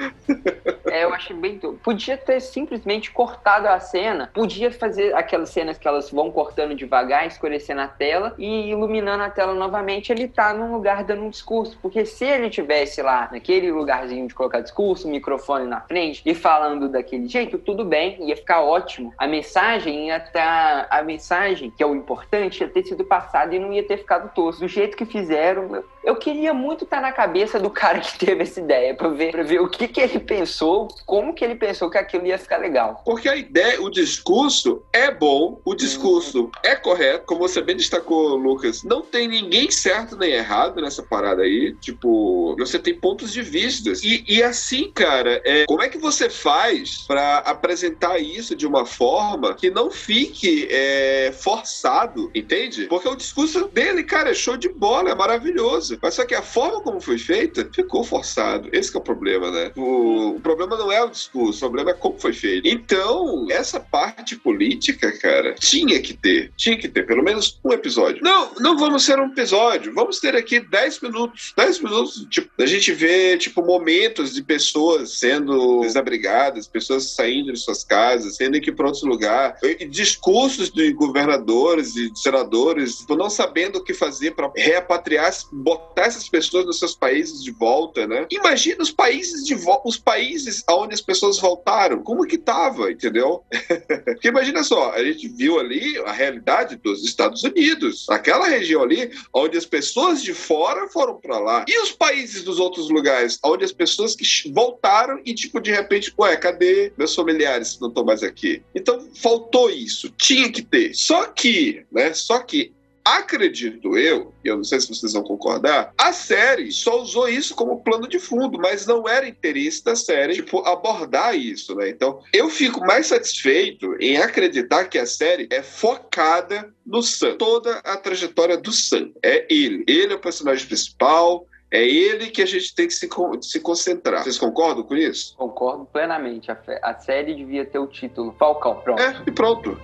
É, 0.86 1.02
eu 1.02 1.12
achei 1.12 1.34
bem... 1.34 1.58
Podia 1.82 2.16
ter 2.16 2.40
simplesmente 2.40 3.10
cortado 3.10 3.66
a 3.66 3.80
cena. 3.80 4.30
Podia 4.32 4.70
fazer 4.70 5.12
aquelas 5.16 5.50
cenas 5.50 5.76
que 5.76 5.88
elas 5.88 6.10
vão 6.10 6.30
cortando 6.30 6.76
devagar, 6.76 7.26
escurecendo 7.26 7.80
a 7.80 7.88
tela 7.88 8.34
e 8.38 8.70
iluminando 8.70 9.24
a 9.24 9.30
tela 9.30 9.52
novamente. 9.52 10.12
Ele 10.12 10.28
tá 10.28 10.54
num 10.54 10.72
lugar 10.72 11.02
dando 11.02 11.22
um 11.22 11.30
discurso. 11.30 11.76
Porque 11.82 12.06
se 12.06 12.24
ele 12.24 12.48
tivesse 12.48 13.02
lá, 13.02 13.28
naquele 13.32 13.72
lugarzinho 13.72 14.28
de 14.28 14.34
colocar 14.34 14.60
discurso, 14.60 15.08
microfone 15.08 15.66
na 15.66 15.80
frente 15.80 16.22
e 16.24 16.34
falando 16.36 16.88
daquele 16.88 17.26
jeito, 17.26 17.58
tudo 17.58 17.84
bem, 17.84 18.28
ia 18.28 18.36
ficar 18.36 18.60
ótimo. 18.62 19.12
A 19.18 19.26
mensagem 19.26 20.06
ia 20.06 20.18
estar... 20.18 20.86
A 20.88 21.02
mensagem, 21.02 21.72
que 21.76 21.82
é 21.82 21.86
o 21.86 21.96
importante, 21.96 22.60
ia 22.60 22.68
ter 22.68 22.84
sido 22.84 23.04
passada 23.04 23.23
passado 23.24 23.54
e 23.54 23.58
não 23.58 23.72
ia 23.72 23.82
ter 23.82 23.98
ficado 23.98 24.32
tosco. 24.34 24.60
Do 24.60 24.68
jeito 24.68 24.96
que 24.96 25.04
fizeram, 25.04 25.82
Eu 26.04 26.16
queria 26.16 26.52
muito 26.52 26.84
estar 26.84 27.00
na 27.00 27.12
cabeça 27.12 27.58
do 27.58 27.70
cara 27.70 27.98
que 27.98 28.18
teve 28.18 28.42
essa 28.42 28.60
ideia, 28.60 28.94
pra 28.94 29.08
ver, 29.08 29.32
pra 29.32 29.42
ver 29.42 29.60
o 29.60 29.68
que, 29.68 29.88
que 29.88 30.00
ele 30.00 30.18
pensou, 30.18 30.88
como 31.06 31.32
que 31.32 31.42
ele 31.42 31.54
pensou 31.54 31.88
que 31.88 31.96
aquilo 31.96 32.26
ia 32.26 32.38
ficar 32.38 32.58
legal. 32.58 33.02
Porque 33.06 33.26
a 33.26 33.34
ideia, 33.34 33.80
o 33.80 33.90
discurso 33.90 34.82
é 34.92 35.10
bom, 35.10 35.60
o 35.64 35.74
discurso 35.74 36.50
é 36.62 36.76
correto, 36.76 37.24
como 37.24 37.40
você 37.40 37.62
bem 37.62 37.76
destacou, 37.76 38.36
Lucas. 38.36 38.82
Não 38.84 39.00
tem 39.00 39.26
ninguém 39.26 39.70
certo 39.70 40.14
nem 40.16 40.32
errado 40.32 40.80
nessa 40.82 41.02
parada 41.02 41.42
aí. 41.42 41.74
Tipo, 41.80 42.54
você 42.58 42.78
tem 42.78 42.94
pontos 42.94 43.32
de 43.32 43.40
vistas. 43.40 44.02
E, 44.02 44.24
e 44.28 44.42
assim, 44.42 44.92
cara, 44.92 45.40
é, 45.44 45.64
como 45.66 45.82
é 45.82 45.88
que 45.88 45.98
você 45.98 46.28
faz 46.28 47.04
para 47.06 47.38
apresentar 47.38 48.18
isso 48.18 48.54
de 48.54 48.66
uma 48.66 48.84
forma 48.84 49.54
que 49.54 49.70
não 49.70 49.90
fique 49.90 50.68
é, 50.70 51.32
forçado, 51.32 52.30
entende? 52.34 52.86
Porque 52.88 53.08
o 53.08 53.16
discurso 53.16 53.68
dele, 53.68 54.04
cara, 54.04 54.30
é 54.30 54.34
show 54.34 54.56
de 54.56 54.68
bola, 54.68 55.10
é 55.10 55.14
maravilhoso. 55.14 55.93
Mas 56.02 56.14
só 56.14 56.24
que 56.24 56.34
a 56.34 56.42
forma 56.42 56.80
como 56.80 57.00
foi 57.00 57.18
feita 57.18 57.68
ficou 57.72 58.04
forçado. 58.04 58.68
Esse 58.72 58.94
é 58.94 58.98
o 58.98 59.02
problema, 59.02 59.50
né? 59.50 59.72
O, 59.76 60.36
o 60.36 60.40
problema 60.40 60.76
não 60.76 60.90
é 60.90 61.02
o 61.02 61.10
discurso, 61.10 61.58
o 61.58 61.70
problema 61.70 61.90
é 61.90 61.94
como 61.94 62.18
foi 62.18 62.32
feito. 62.32 62.66
Então, 62.66 63.46
essa 63.50 63.80
parte 63.80 64.36
política, 64.36 65.12
cara, 65.18 65.54
tinha 65.54 66.00
que 66.00 66.14
ter. 66.14 66.52
Tinha 66.56 66.76
que 66.76 66.88
ter 66.88 67.06
pelo 67.06 67.22
menos 67.22 67.58
um 67.64 67.72
episódio. 67.72 68.22
Não, 68.22 68.52
não 68.60 68.76
vamos 68.76 69.04
ser 69.04 69.18
um 69.18 69.26
episódio. 69.26 69.92
Vamos 69.94 70.18
ter 70.20 70.36
aqui 70.36 70.60
10 70.60 71.00
minutos. 71.00 71.52
10 71.56 71.80
minutos, 71.80 72.26
tipo, 72.30 72.50
a 72.58 72.66
gente 72.66 72.92
vê, 72.92 73.36
tipo, 73.36 73.62
momentos 73.64 74.34
de 74.34 74.42
pessoas 74.42 75.18
sendo 75.18 75.80
desabrigadas, 75.80 76.66
pessoas 76.66 77.10
saindo 77.10 77.52
de 77.52 77.58
suas 77.58 77.84
casas, 77.84 78.36
tendo 78.36 78.60
que 78.60 78.72
para 78.72 78.86
outro 78.86 79.08
lugar. 79.08 79.56
Discursos 79.88 80.70
de 80.70 80.92
governadores 80.92 81.96
e 81.96 82.10
senadores, 82.14 82.98
tipo, 82.98 83.16
não 83.16 83.30
sabendo 83.30 83.78
o 83.78 83.84
que 83.84 83.94
fazer 83.94 84.32
para 84.32 84.50
repatriar, 84.56 85.32
botar 85.52 85.83
essas 85.96 86.28
pessoas 86.28 86.66
nos 86.66 86.78
seus 86.78 86.94
países 86.94 87.42
de 87.42 87.50
volta, 87.50 88.06
né? 88.06 88.26
Imagina 88.30 88.82
os 88.82 88.90
países 88.90 89.44
de 89.44 89.54
os 89.84 89.96
países 89.96 90.64
onde 90.68 90.94
as 90.94 91.00
pessoas 91.00 91.38
voltaram, 91.38 92.02
como 92.02 92.26
que 92.26 92.38
tava, 92.38 92.90
entendeu? 92.90 93.42
Porque 94.04 94.28
imagina 94.28 94.62
só, 94.62 94.92
a 94.92 95.02
gente 95.02 95.28
viu 95.28 95.58
ali 95.58 95.98
a 96.04 96.12
realidade 96.12 96.76
dos 96.76 97.04
Estados 97.04 97.42
Unidos, 97.42 98.06
aquela 98.08 98.48
região 98.48 98.82
ali 98.82 99.10
onde 99.32 99.56
as 99.56 99.66
pessoas 99.66 100.22
de 100.22 100.34
fora 100.34 100.88
foram 100.88 101.16
para 101.16 101.38
lá. 101.38 101.64
E 101.68 101.78
os 101.80 101.92
países 101.92 102.42
dos 102.42 102.58
outros 102.58 102.88
lugares, 102.90 103.38
onde 103.44 103.64
as 103.64 103.72
pessoas 103.72 104.14
que 104.14 104.24
voltaram 104.52 105.20
e 105.24 105.34
tipo 105.34 105.60
de 105.60 105.70
repente, 105.70 106.12
ué, 106.18 106.36
cadê 106.36 106.92
meus 106.96 107.14
familiares 107.14 107.78
não 107.80 107.88
estão 107.88 108.04
mais 108.04 108.22
aqui? 108.22 108.62
Então 108.74 109.08
faltou 109.14 109.70
isso, 109.70 110.10
tinha 110.10 110.50
que 110.50 110.62
ter. 110.62 110.94
Só 110.94 111.26
que, 111.26 111.84
né, 111.90 112.12
só 112.12 112.40
que 112.40 112.72
Acredito 113.04 113.98
eu, 113.98 114.32
e 114.42 114.48
eu 114.48 114.56
não 114.56 114.64
sei 114.64 114.80
se 114.80 114.88
vocês 114.88 115.12
vão 115.12 115.22
concordar, 115.22 115.92
a 115.98 116.12
série 116.12 116.72
só 116.72 117.02
usou 117.02 117.28
isso 117.28 117.54
como 117.54 117.82
plano 117.82 118.08
de 118.08 118.18
fundo, 118.18 118.58
mas 118.58 118.86
não 118.86 119.06
era 119.06 119.28
interesse 119.28 119.84
da 119.84 119.94
série, 119.94 120.34
tipo, 120.34 120.66
abordar 120.66 121.36
isso, 121.36 121.74
né? 121.74 121.90
Então, 121.90 122.20
eu 122.32 122.48
fico 122.48 122.80
mais 122.80 123.08
satisfeito 123.08 123.94
em 124.00 124.16
acreditar 124.16 124.86
que 124.86 124.98
a 124.98 125.04
série 125.04 125.46
é 125.50 125.62
focada 125.62 126.72
no 126.86 127.02
Sam. 127.02 127.36
Toda 127.36 127.76
a 127.84 127.96
trajetória 127.96 128.56
do 128.56 128.72
Sam. 128.72 129.10
É 129.22 129.46
ele. 129.50 129.84
Ele 129.86 130.12
é 130.12 130.16
o 130.16 130.20
personagem 130.20 130.66
principal, 130.66 131.46
é 131.70 131.84
ele 131.84 132.30
que 132.30 132.40
a 132.40 132.46
gente 132.46 132.74
tem 132.74 132.86
que 132.86 132.94
se, 132.94 133.08
se 133.42 133.60
concentrar. 133.60 134.22
Vocês 134.22 134.38
concordam 134.38 134.84
com 134.84 134.94
isso? 134.94 135.36
Concordo 135.36 135.84
plenamente. 135.86 136.50
A, 136.50 136.58
a 136.82 136.94
série 137.00 137.34
devia 137.34 137.66
ter 137.66 137.78
o 137.78 137.86
título 137.86 138.32
Falcão. 138.38 138.80
Pronto. 138.80 139.02
É, 139.02 139.22
e 139.26 139.32
pronto. 139.32 139.76